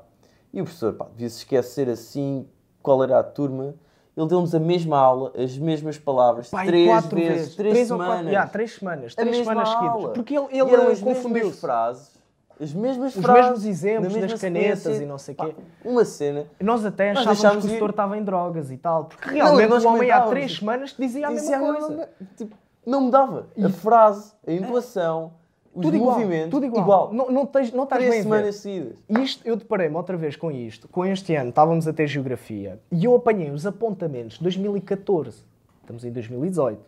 e 0.53 0.61
o 0.61 0.63
professor, 0.63 0.93
pá, 0.93 1.05
devia-se 1.11 1.37
esquecer 1.39 1.89
assim 1.89 2.47
qual 2.81 3.03
era 3.03 3.19
a 3.19 3.23
turma, 3.23 3.75
ele 4.15 4.27
deu-nos 4.27 4.55
a 4.55 4.59
mesma 4.59 4.97
aula, 4.97 5.33
as 5.37 5.57
mesmas 5.57 5.97
palavras, 5.97 6.47
e 6.53 6.65
três 6.65 6.87
vezes, 7.05 7.09
vezes, 7.11 7.55
três, 7.55 7.73
três 7.73 7.91
ou 7.91 7.97
semanas. 7.97 8.15
quatro- 8.17 8.31
já, 8.31 8.47
três 8.47 8.75
semanas, 8.75 9.13
A 9.13 9.21
três 9.21 9.37
mesma 9.37 9.51
semanas 9.51 9.69
seguidas. 9.69 9.91
aula. 9.95 10.09
Porque 10.13 10.37
ele- 10.37 10.47
ele, 10.51 10.71
eram 10.71 10.83
eh, 10.89 10.91
as 10.91 11.01
mesmas 11.01 11.59
frases, 11.59 12.15
as 12.61 12.73
mesmas 12.73 13.13
Os 13.15 13.21
frases, 13.21 13.43
mesmos 13.43 13.65
exemplos 13.65 14.15
das 14.15 14.39
canetas 14.41 14.79
sequência. 14.79 15.03
e 15.03 15.05
não 15.05 15.17
sei 15.17 15.35
o 15.35 15.37
quê. 15.37 15.55
Uma 15.83 16.05
cena. 16.05 16.45
Nós 16.61 16.85
até 16.85 17.11
Nós 17.13 17.27
achávamos 17.27 17.65
que 17.65 17.71
o 17.71 17.73
setor 17.73 17.89
estava 17.89 18.17
em 18.17 18.23
drogas 18.23 18.71
e 18.71 18.77
tal, 18.77 19.05
porque 19.05 19.27
Não, 19.27 19.33
realmente 19.35 19.69
nós 19.69 19.83
o 19.83 19.89
homem 19.89 20.09
há 20.11 20.21
três 20.21 20.55
semanas 20.55 20.93
te 20.93 21.01
dizia 21.01 21.27
a 21.27 21.33
Dizia 21.33 21.57
mesma 21.59 21.69
a 21.69 21.73
coisa. 21.73 21.89
mesma- 21.89 22.09
tipo, 22.37 22.55
não 22.85 23.01
mudava. 23.01 23.47
A 23.61 23.69
frase, 23.69 24.31
a 24.47 24.51
intuação, 24.53 25.33
os 25.75 25.81
Tudo 25.83 25.95
igual, 25.97 26.15
movimentos. 26.17 26.49
tudo 26.51 26.65
igual. 26.65 27.13
Não, 27.13 27.29
não, 27.29 27.45
tens, 27.45 27.71
não 27.73 27.83
estás 27.83 27.99
Três 28.01 28.13
bem 28.15 28.23
semanas 28.23 28.55
seguidas. 28.55 28.97
E 29.09 29.19
isto, 29.21 29.45
eu 29.45 29.55
deparei-me 29.57 29.95
outra 29.95 30.15
vez 30.15 30.35
com 30.37 30.49
isto. 30.49 30.87
Com 30.87 31.05
este 31.05 31.35
ano 31.35 31.49
estávamos 31.49 31.87
a 31.87 31.93
ter 31.93 32.07
geografia 32.07 32.79
e 32.91 33.03
eu 33.03 33.13
apanhei 33.15 33.51
os 33.51 33.65
apontamentos 33.65 34.37
de 34.37 34.43
2014. 34.43 35.43
Estamos 35.81 36.05
em 36.05 36.11
2018. 36.11 36.79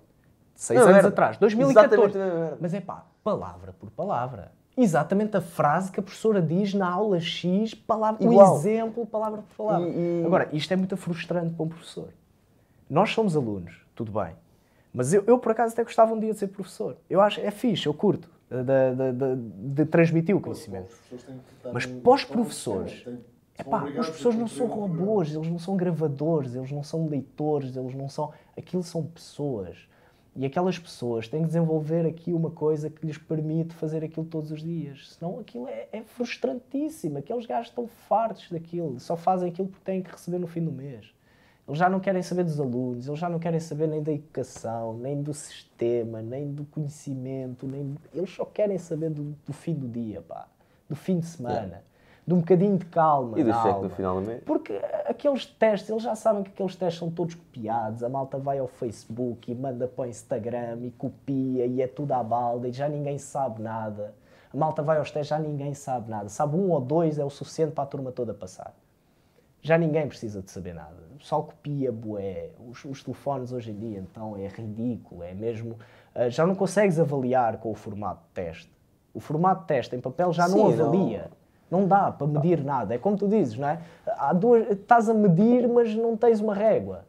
Seis 0.55 0.80
Não, 0.80 0.88
anos 0.88 0.97
era 0.99 1.07
atrás. 1.09 1.38
2014. 1.38 1.93
exatamente 1.93 2.18
a 2.18 2.23
mesma 2.26 2.39
merda. 2.39 2.57
Mas 2.61 2.73
é 2.73 2.81
pá, 2.81 3.05
palavra 3.23 3.73
por 3.80 3.91
palavra. 3.91 4.51
Exatamente 4.76 5.35
a 5.35 5.41
frase 5.41 5.91
que 5.91 5.99
a 5.99 6.03
professora 6.03 6.41
diz 6.41 6.73
na 6.73 6.89
aula 6.89 7.19
X, 7.19 7.73
palavra, 7.73 8.23
o 8.26 8.31
Igual. 8.31 8.55
exemplo, 8.55 9.05
palavra 9.05 9.41
por 9.41 9.65
palavra. 9.65 9.88
E- 9.89 10.22
e- 10.22 10.26
Agora, 10.26 10.47
isto 10.53 10.72
é 10.72 10.76
muito 10.77 10.95
frustrante 10.95 11.53
para 11.55 11.65
um 11.65 11.68
professor. 11.68 12.09
Nós 12.89 13.09
somos 13.11 13.35
alunos, 13.35 13.81
tudo 13.95 14.11
bem. 14.11 14.34
Mas 14.93 15.14
eu, 15.14 15.23
eu, 15.27 15.38
por 15.38 15.51
acaso, 15.51 15.73
até 15.73 15.84
gostava 15.84 16.14
um 16.14 16.19
dia 16.19 16.31
de 16.31 16.39
ser 16.39 16.47
professor. 16.47 16.95
Eu 17.09 17.19
acho, 17.22 17.39
é 17.41 17.51
fixe, 17.51 17.85
eu 17.88 17.93
curto 17.93 18.30
de, 18.49 18.64
de- 18.64 19.36
de- 19.36 19.74
de 19.76 19.86
transmitir 19.86 20.36
o 20.36 20.40
conhecimento. 20.41 20.95
Mas 21.74 21.86
para 21.86 22.14
os 22.14 22.24
no 22.24 22.30
professores, 22.30 23.06
epá, 23.57 23.84
os 23.84 24.07
professores 24.07 24.38
não 24.40 24.48
são 24.48 24.68
robôs, 24.68 25.34
eles 25.36 25.49
não 25.49 25.60
são 25.60 25.76
gravadores, 25.76 26.56
eles 26.56 26.72
não 26.72 26.84
são 26.84 27.07
leitores, 27.07 27.76
eles 27.76 27.94
não 27.95 28.07
são. 28.07 28.32
Aquilo 28.57 28.84
são 28.84 29.03
pessoas. 29.03 29.78
E 30.40 30.45
aquelas 30.45 30.78
pessoas 30.78 31.28
têm 31.28 31.41
que 31.41 31.48
desenvolver 31.48 32.06
aqui 32.06 32.32
uma 32.32 32.52
coisa 32.52 32.91
que 32.91 33.03
lhes 33.06 33.18
permite 33.18 33.74
fazer 33.74 34.03
aquilo 34.03 34.24
todos 34.26 34.52
os 34.52 34.61
dias. 34.61 35.15
Senão 35.15 35.40
aquilo 35.40 35.68
é, 35.68 35.88
é 35.91 36.03
frustrantíssimo. 36.03 37.18
Aqueles 37.18 37.48
gajos 37.48 37.69
estão 37.69 37.88
fartos 37.88 38.48
daquilo. 38.52 38.99
Só 38.99 39.18
fazem 39.18 39.49
aquilo 39.49 39.68
porque 39.68 39.84
têm 39.84 40.02
que 40.03 40.11
receber 40.11 40.38
no 40.38 40.45
fim 40.45 40.64
do 40.64 40.72
mês. 40.72 41.11
Eles 41.68 41.80
já 41.80 41.89
não 41.89 41.99
querem 41.99 42.22
saber 42.22 42.45
dos 42.45 42.60
alunos, 42.60 43.07
eles 43.07 43.19
já 43.19 43.27
não 43.27 43.39
querem 43.39 43.60
saber 43.60 43.88
nem 43.88 44.02
da 44.02 44.14
educação, 44.14 44.98
nem 44.98 45.22
do 45.22 45.34
sistema, 45.34 46.22
nem 46.22 46.49
do 46.49 46.64
conhecimento, 46.65 47.68
nem... 47.68 47.98
eles 48.14 48.30
só 48.30 48.45
querem 48.45 48.77
saber 48.77 49.10
do, 49.10 49.35
do 49.45 49.52
fim 49.52 49.73
do 49.73 49.85
dia, 49.85 50.22
pá. 50.22 50.48
do 50.88 50.95
fim 50.95 51.19
de 51.19 51.26
semana, 51.26 51.84
de 52.26 52.34
um 52.34 52.39
bocadinho 52.39 52.77
de 52.77 52.85
calma. 52.85 53.38
E 53.38 53.44
do 53.44 53.53
cheque 53.53 53.81
do 53.81 53.89
final 53.89 54.22
do 54.22 54.27
mês. 54.27 54.44
Porque 54.45 54.80
aqueles 55.06 55.45
testes, 55.45 55.89
eles 55.89 56.03
já 56.03 56.15
sabem 56.15 56.44
que 56.44 56.52
aqueles 56.52 56.76
testes 56.76 56.99
são 56.99 57.11
todos 57.11 57.35
copiados. 57.35 58.02
A 58.02 58.07
malta 58.07 58.38
vai 58.38 58.60
ao 58.60 58.68
Facebook 58.68 59.52
e 59.52 59.56
manda 59.56 59.88
para 59.88 60.06
o 60.06 60.07
Instagram 60.07 60.80
e 60.84 60.91
copia 60.91 61.65
e 61.65 61.81
é 61.81 61.88
tudo 61.88 62.14
à 62.14 62.23
balda 62.23 62.69
e 62.69 62.72
já 62.72 62.88
ninguém 62.88 63.18
sabe 63.18 63.61
nada. 63.61 64.14
A 64.53 64.57
malta 64.57 64.81
vai 64.81 64.98
aos 64.98 65.11
testes, 65.11 65.30
já 65.30 65.39
ninguém 65.39 65.73
sabe 65.73 66.10
nada. 66.10 66.30
Sabe 66.30 66.56
um 66.56 66.72
ou 66.72 66.80
dois 66.80 67.19
é 67.19 67.26
o 67.26 67.30
suficiente 67.30 67.73
para 67.73 67.84
a 67.84 67.88
turma 67.88 68.11
toda 68.11 68.34
passar. 68.34 68.73
Já 69.61 69.77
ninguém 69.77 70.07
precisa 70.07 70.41
de 70.41 70.49
saber 70.49 70.73
nada. 70.73 71.06
Pessoal 71.18 71.44
copia, 71.44 71.91
bué. 71.91 72.49
Os, 72.69 72.84
os 72.85 73.03
telefones 73.03 73.52
hoje 73.52 73.72
em 73.72 73.76
dia, 73.77 73.99
então, 73.99 74.35
é 74.38 74.48
ridículo. 74.48 75.23
É 75.23 75.34
mesmo... 75.34 75.77
Uh, 76.15 76.30
já 76.30 76.45
não 76.45 76.56
consegues 76.56 76.99
avaliar 76.99 77.57
com 77.57 77.72
o 77.72 77.76
formato 77.76 78.22
de 78.27 78.34
teste. 78.34 78.72
O 79.14 79.19
formato 79.19 79.61
de 79.61 79.68
teste 79.68 79.95
em 79.95 79.99
papel 79.99 80.31
já 80.34 80.48
Sim, 80.48 80.57
não 80.57 80.72
não- 80.72 80.85
avalia. 80.85 81.31
Não 81.69 81.85
dá 81.88 82.11
para 82.11 82.26
medir 82.27 82.64
nada. 82.64 82.95
É 82.95 82.98
como 82.98 83.18
tu 83.18 83.27
dizes, 83.27 83.57
não 83.57 83.68
é? 83.68 83.81
Há 84.06 84.31
duas, 84.31 84.69
estás 84.72 85.10
a 85.10 85.14
medir, 85.14 85.68
mas 85.68 85.94
não 85.94 86.15
tens 86.15 86.39
uma 86.39 86.53
régua. 86.53 87.03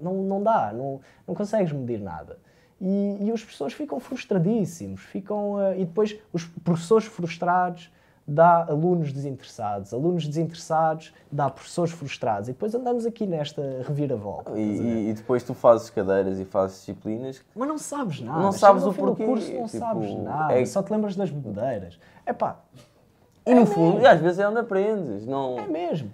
Não, 0.00 0.14
não 0.14 0.42
dá, 0.42 0.72
não, 0.72 1.00
não 1.26 1.34
consegues 1.34 1.72
medir 1.72 2.00
nada. 2.00 2.38
E, 2.80 3.18
e 3.20 3.30
os 3.32 3.42
professores 3.42 3.74
ficam 3.74 4.00
frustradíssimos. 4.00 5.02
Ficam, 5.02 5.60
eh, 5.60 5.80
e 5.80 5.84
depois 5.84 6.18
os 6.32 6.44
professores 6.44 7.06
frustrados 7.06 7.92
dá 8.26 8.64
alunos 8.68 9.12
desinteressados. 9.12 9.92
Alunos 9.92 10.26
desinteressados 10.26 11.12
dá 11.30 11.50
professores 11.50 11.92
frustrados. 11.92 12.48
E 12.48 12.52
depois 12.52 12.74
andamos 12.74 13.04
aqui 13.06 13.26
nesta 13.26 13.62
reviravolta. 13.86 14.52
E, 14.58 15.10
e- 15.10 15.14
depois 15.14 15.42
tu 15.42 15.54
fazes 15.54 15.90
cadeiras 15.90 16.38
e 16.38 16.44
fazes 16.44 16.78
disciplinas. 16.78 17.42
Mas 17.54 17.68
não 17.68 17.78
sabes 17.78 18.20
nada. 18.20 18.40
Não 18.40 18.52
sabes 18.52 18.84
o 18.84 18.92
porquê, 18.92 19.24
curso, 19.24 19.52
não 19.52 19.66
tipo, 19.66 19.78
sabes 19.78 20.14
nada. 20.14 20.58
é- 20.58 20.64
Só 20.64 20.82
te 20.82 20.92
lembras 20.92 21.16
das 21.16 21.30
bebedeiras. 21.30 21.98
É 22.24 22.32
pá, 22.32 22.56
E 23.44 23.54
no 23.54 23.66
fundo, 23.66 24.00
e 24.00 24.06
às 24.06 24.20
vezes 24.20 24.38
é 24.38 24.48
onde 24.48 24.60
aprendes. 24.60 25.26
Não... 25.26 25.58
é 25.58 25.66
mesmo. 25.66 26.10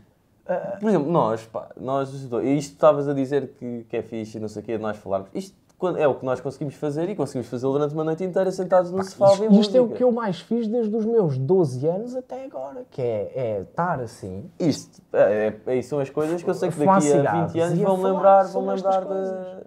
Por 0.80 0.88
exemplo, 0.88 1.12
nós, 1.12 1.44
pá, 1.44 1.68
nós 1.78 2.08
isto 2.10 2.32
estavas 2.72 3.06
a 3.06 3.12
dizer 3.12 3.48
que, 3.58 3.84
que 3.86 3.96
é 3.98 4.02
fixe 4.02 4.38
e 4.38 4.40
não 4.40 4.48
sei 4.48 4.62
o 4.62 4.64
quê, 4.64 4.78
nós 4.78 4.96
falarmos. 4.96 5.28
Isto 5.34 5.54
quando- 5.78 5.98
é 5.98 6.06
o 6.08 6.14
que 6.14 6.24
nós 6.24 6.40
conseguimos 6.40 6.74
fazer 6.74 7.08
e 7.08 7.14
conseguimos 7.14 7.46
fazê-lo 7.48 7.72
durante 7.72 7.94
uma 7.94 8.04
noite 8.04 8.24
inteira 8.24 8.50
sentados 8.50 8.90
no 8.90 9.02
sofá 9.04 9.26
a 9.26 9.30
ouvir 9.30 9.44
Isto, 9.50 9.60
isto 9.60 9.76
é 9.76 9.80
o 9.80 9.88
que 9.88 10.02
eu 10.02 10.10
mais 10.12 10.40
fiz 10.40 10.66
desde 10.66 10.94
os 10.96 11.04
meus 11.04 11.38
12 11.38 11.86
anos 11.86 12.14
até 12.16 12.44
agora, 12.44 12.84
que 12.90 13.00
é, 13.00 13.32
é 13.34 13.60
estar 13.62 14.00
assim. 14.00 14.50
Isto, 14.58 15.00
é, 15.12 15.54
é, 15.66 15.78
é- 15.78 15.82
são 15.82 16.00
as 16.00 16.10
coisas 16.10 16.42
que 16.42 16.50
eu 16.50 16.54
sei 16.54 16.68
que 16.70 16.76
daqui 16.78 16.90
a 16.90 17.00
cigarros 17.00 17.52
20 17.52 17.60
anos 17.62 17.78
vão 17.78 18.02
lembrar, 18.02 18.44
vão 18.46 18.66
lembrar 18.66 19.04
da, 19.04 19.60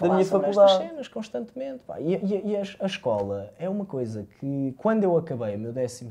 da 0.00 0.08
minha 0.10 0.24
faculdade. 0.24 0.60
estas 0.72 0.88
cenas 0.88 1.08
constantemente. 1.08 1.80
pá. 1.86 2.00
E, 2.00 2.14
e- 2.14 2.42
e 2.52 2.56
a, 2.56 2.62
a 2.80 2.86
escola 2.86 3.52
é 3.58 3.68
uma 3.68 3.84
coisa 3.84 4.26
que, 4.38 4.72
quando 4.78 5.02
eu 5.02 5.16
acabei 5.16 5.56
o 5.56 5.58
meu 5.58 5.72
12, 5.72 6.06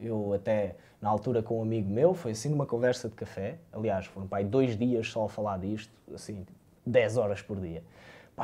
eu 0.00 0.32
até, 0.32 0.76
na 1.02 1.10
altura, 1.10 1.42
com 1.42 1.58
um 1.58 1.62
amigo 1.62 1.90
meu, 1.90 2.14
foi 2.14 2.30
assim 2.32 2.48
numa 2.48 2.64
conversa 2.64 3.08
de 3.10 3.14
café. 3.14 3.58
Aliás, 3.72 4.06
foram 4.06 4.26
pá, 4.26 4.38
aí 4.38 4.44
dois 4.44 4.76
dias 4.76 5.06
só 5.10 5.24
a 5.24 5.28
falar 5.28 5.58
disto, 5.58 5.92
assim, 6.14 6.46
10 6.86 7.18
horas 7.18 7.42
por 7.42 7.58
dia. 7.60 7.82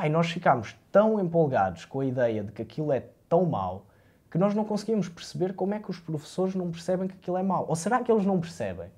E 0.03 0.09
nós 0.09 0.29
ficámos 0.29 0.75
tão 0.91 1.19
empolgados 1.19 1.85
com 1.85 2.01
a 2.01 2.05
ideia 2.05 2.43
de 2.43 2.51
que 2.51 2.61
aquilo 2.61 2.91
é 2.91 3.03
tão 3.27 3.45
mau 3.45 3.85
que 4.29 4.37
nós 4.37 4.53
não 4.53 4.63
conseguimos 4.63 5.09
perceber 5.09 5.53
como 5.53 5.73
é 5.73 5.79
que 5.79 5.89
os 5.89 5.99
professores 5.99 6.53
não 6.53 6.69
percebem 6.69 7.07
que 7.07 7.15
aquilo 7.15 7.37
é 7.37 7.43
mau. 7.43 7.65
Ou 7.67 7.75
será 7.75 8.01
que 8.03 8.11
eles 8.11 8.25
não 8.25 8.39
percebem? 8.39 8.89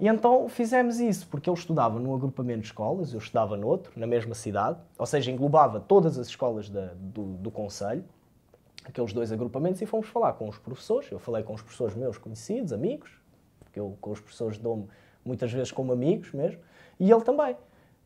E 0.00 0.08
então 0.08 0.48
fizemos 0.48 0.98
isso, 0.98 1.28
porque 1.28 1.48
ele 1.48 1.56
estudava 1.56 1.98
num 1.98 2.14
agrupamento 2.14 2.60
de 2.60 2.66
escolas, 2.66 3.12
eu 3.12 3.18
estudava 3.18 3.56
noutro, 3.56 3.92
na 3.96 4.06
mesma 4.06 4.34
cidade, 4.34 4.78
ou 4.98 5.06
seja, 5.06 5.30
englobava 5.30 5.78
todas 5.78 6.18
as 6.18 6.26
escolas 6.26 6.68
da- 6.68 6.92
do, 6.96 7.34
do 7.34 7.50
Conselho, 7.50 8.04
aqueles 8.84 9.12
dois 9.12 9.30
agrupamentos, 9.30 9.80
e 9.80 9.86
fomos 9.86 10.08
falar 10.08 10.32
com 10.34 10.48
os 10.48 10.58
professores. 10.58 11.10
Eu 11.10 11.18
falei 11.18 11.42
com 11.42 11.54
os 11.54 11.62
professores 11.62 11.94
meus 11.94 12.18
conhecidos, 12.18 12.72
amigos, 12.72 13.10
porque 13.60 13.78
eu 13.78 13.96
com 14.00 14.10
os 14.10 14.20
professores 14.20 14.58
dou-me 14.58 14.88
muitas 15.24 15.52
vezes 15.52 15.70
como 15.70 15.92
amigos 15.92 16.32
mesmo, 16.32 16.60
e 16.98 17.10
ele 17.10 17.22
também. 17.22 17.56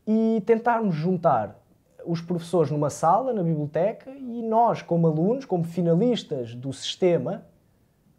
E 0.05 0.41
tentarmos 0.45 0.95
juntar 0.95 1.59
os 2.05 2.21
professores 2.21 2.71
numa 2.71 2.89
sala, 2.89 3.33
na 3.33 3.43
biblioteca, 3.43 4.11
e 4.11 4.41
nós, 4.41 4.81
como 4.81 5.07
alunos, 5.07 5.45
como 5.45 5.63
finalistas 5.63 6.55
do 6.55 6.71
sistema, 6.71 7.45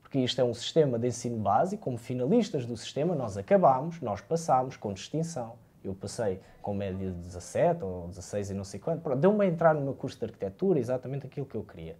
porque 0.02 0.18
isto 0.18 0.40
é 0.40 0.44
um 0.44 0.54
sistema 0.54 0.98
de 0.98 1.06
ensino 1.08 1.38
básico, 1.38 1.82
como 1.82 1.96
finalistas 1.96 2.66
do 2.66 2.76
sistema, 2.76 3.14
nós 3.14 3.36
acabámos, 3.36 4.00
nós 4.00 4.20
passámos 4.20 4.76
com 4.76 4.92
distinção. 4.92 5.54
Eu 5.82 5.94
passei 5.94 6.40
com 6.60 6.74
média 6.74 7.10
de 7.10 7.16
17 7.16 7.82
ou 7.84 8.08
16 8.08 8.50
e 8.50 8.54
não 8.54 8.64
sei 8.64 8.80
quanto. 8.80 9.14
Deu-me 9.16 9.44
a 9.44 9.48
entrar 9.48 9.74
no 9.74 9.80
meu 9.80 9.94
curso 9.94 10.18
de 10.18 10.24
arquitetura 10.24 10.78
exatamente 10.78 11.26
aquilo 11.26 11.46
que 11.46 11.54
eu 11.54 11.62
queria. 11.62 11.96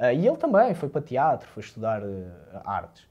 Ah, 0.00 0.12
e 0.12 0.26
ele 0.26 0.36
também 0.38 0.74
foi 0.74 0.88
para 0.88 1.02
teatro, 1.02 1.46
foi 1.48 1.62
estudar 1.62 2.02
eh, 2.02 2.60
artes. 2.64 3.06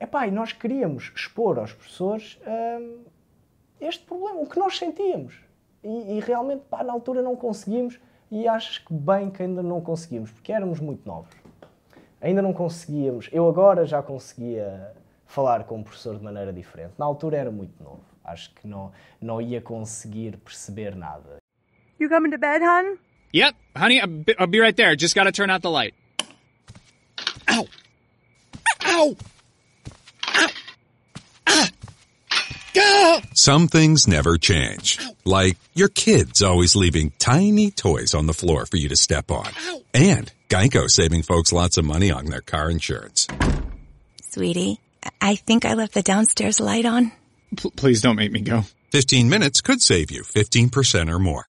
Epá, 0.00 0.26
e 0.26 0.30
nós 0.30 0.52
queríamos 0.52 1.12
expor 1.14 1.58
aos 1.58 1.72
professores 1.72 2.40
hum, 2.46 3.04
este 3.78 4.04
problema, 4.06 4.40
o 4.40 4.46
que 4.46 4.58
nós 4.58 4.78
sentíamos. 4.78 5.47
E, 5.88 6.18
e 6.18 6.20
realmente, 6.20 6.64
pá, 6.68 6.84
na 6.84 6.92
altura 6.92 7.22
não 7.22 7.34
conseguimos 7.34 7.98
e 8.30 8.46
acho 8.46 8.84
que 8.84 8.92
bem 8.92 9.30
que 9.30 9.42
ainda 9.42 9.62
não 9.62 9.80
conseguimos, 9.80 10.30
porque 10.30 10.52
éramos 10.52 10.80
muito 10.80 11.08
novos. 11.08 11.34
Ainda 12.20 12.42
não 12.42 12.52
conseguíamos. 12.52 13.30
Eu 13.32 13.48
agora 13.48 13.86
já 13.86 14.02
conseguia 14.02 14.92
falar 15.24 15.64
com 15.64 15.80
o 15.80 15.82
professor 15.84 16.18
de 16.18 16.22
maneira 16.22 16.52
diferente. 16.52 16.92
Na 16.98 17.06
altura 17.06 17.38
era 17.38 17.50
muito 17.50 17.82
novo. 17.82 18.02
Acho 18.22 18.52
que 18.54 18.68
não, 18.68 18.92
não 19.18 19.40
ia 19.40 19.62
conseguir 19.62 20.36
perceber 20.36 20.94
nada. 20.94 21.38
You 21.98 22.10
coming 22.10 22.30
to 22.32 22.38
bed, 22.38 22.62
hon? 22.62 22.98
Yep, 23.34 23.56
honey, 23.74 23.98
I'll 23.98 24.46
be, 24.46 24.60
right 24.60 24.76
there. 24.76 24.94
Just 24.94 25.14
gotta 25.14 25.32
turn 25.32 25.50
out 25.50 25.62
the 25.62 25.70
light. 25.70 25.94
Ow! 27.50 27.66
Ow! 28.84 29.16
Gah! 32.78 33.20
Some 33.34 33.68
things 33.68 34.06
never 34.06 34.38
change. 34.38 34.98
Like 35.24 35.56
your 35.74 35.88
kids 35.88 36.42
always 36.42 36.76
leaving 36.76 37.12
tiny 37.18 37.70
toys 37.70 38.14
on 38.14 38.26
the 38.26 38.32
floor 38.32 38.66
for 38.66 38.76
you 38.76 38.88
to 38.88 38.96
step 38.96 39.30
on. 39.30 39.48
And 39.92 40.32
Geico 40.48 40.88
saving 40.88 41.22
folks 41.22 41.52
lots 41.52 41.76
of 41.76 41.84
money 41.84 42.10
on 42.10 42.26
their 42.26 42.40
car 42.40 42.70
insurance. 42.70 43.26
Sweetie, 44.22 44.78
I 45.20 45.34
think 45.34 45.64
I 45.64 45.74
left 45.74 45.94
the 45.94 46.02
downstairs 46.02 46.60
light 46.60 46.86
on. 46.86 47.12
P- 47.56 47.70
please 47.70 48.00
don't 48.00 48.16
make 48.16 48.30
me 48.30 48.40
go. 48.40 48.62
15 48.92 49.28
minutes 49.28 49.60
could 49.60 49.82
save 49.82 50.10
you 50.10 50.22
15% 50.22 51.10
or 51.12 51.18
more. 51.18 51.46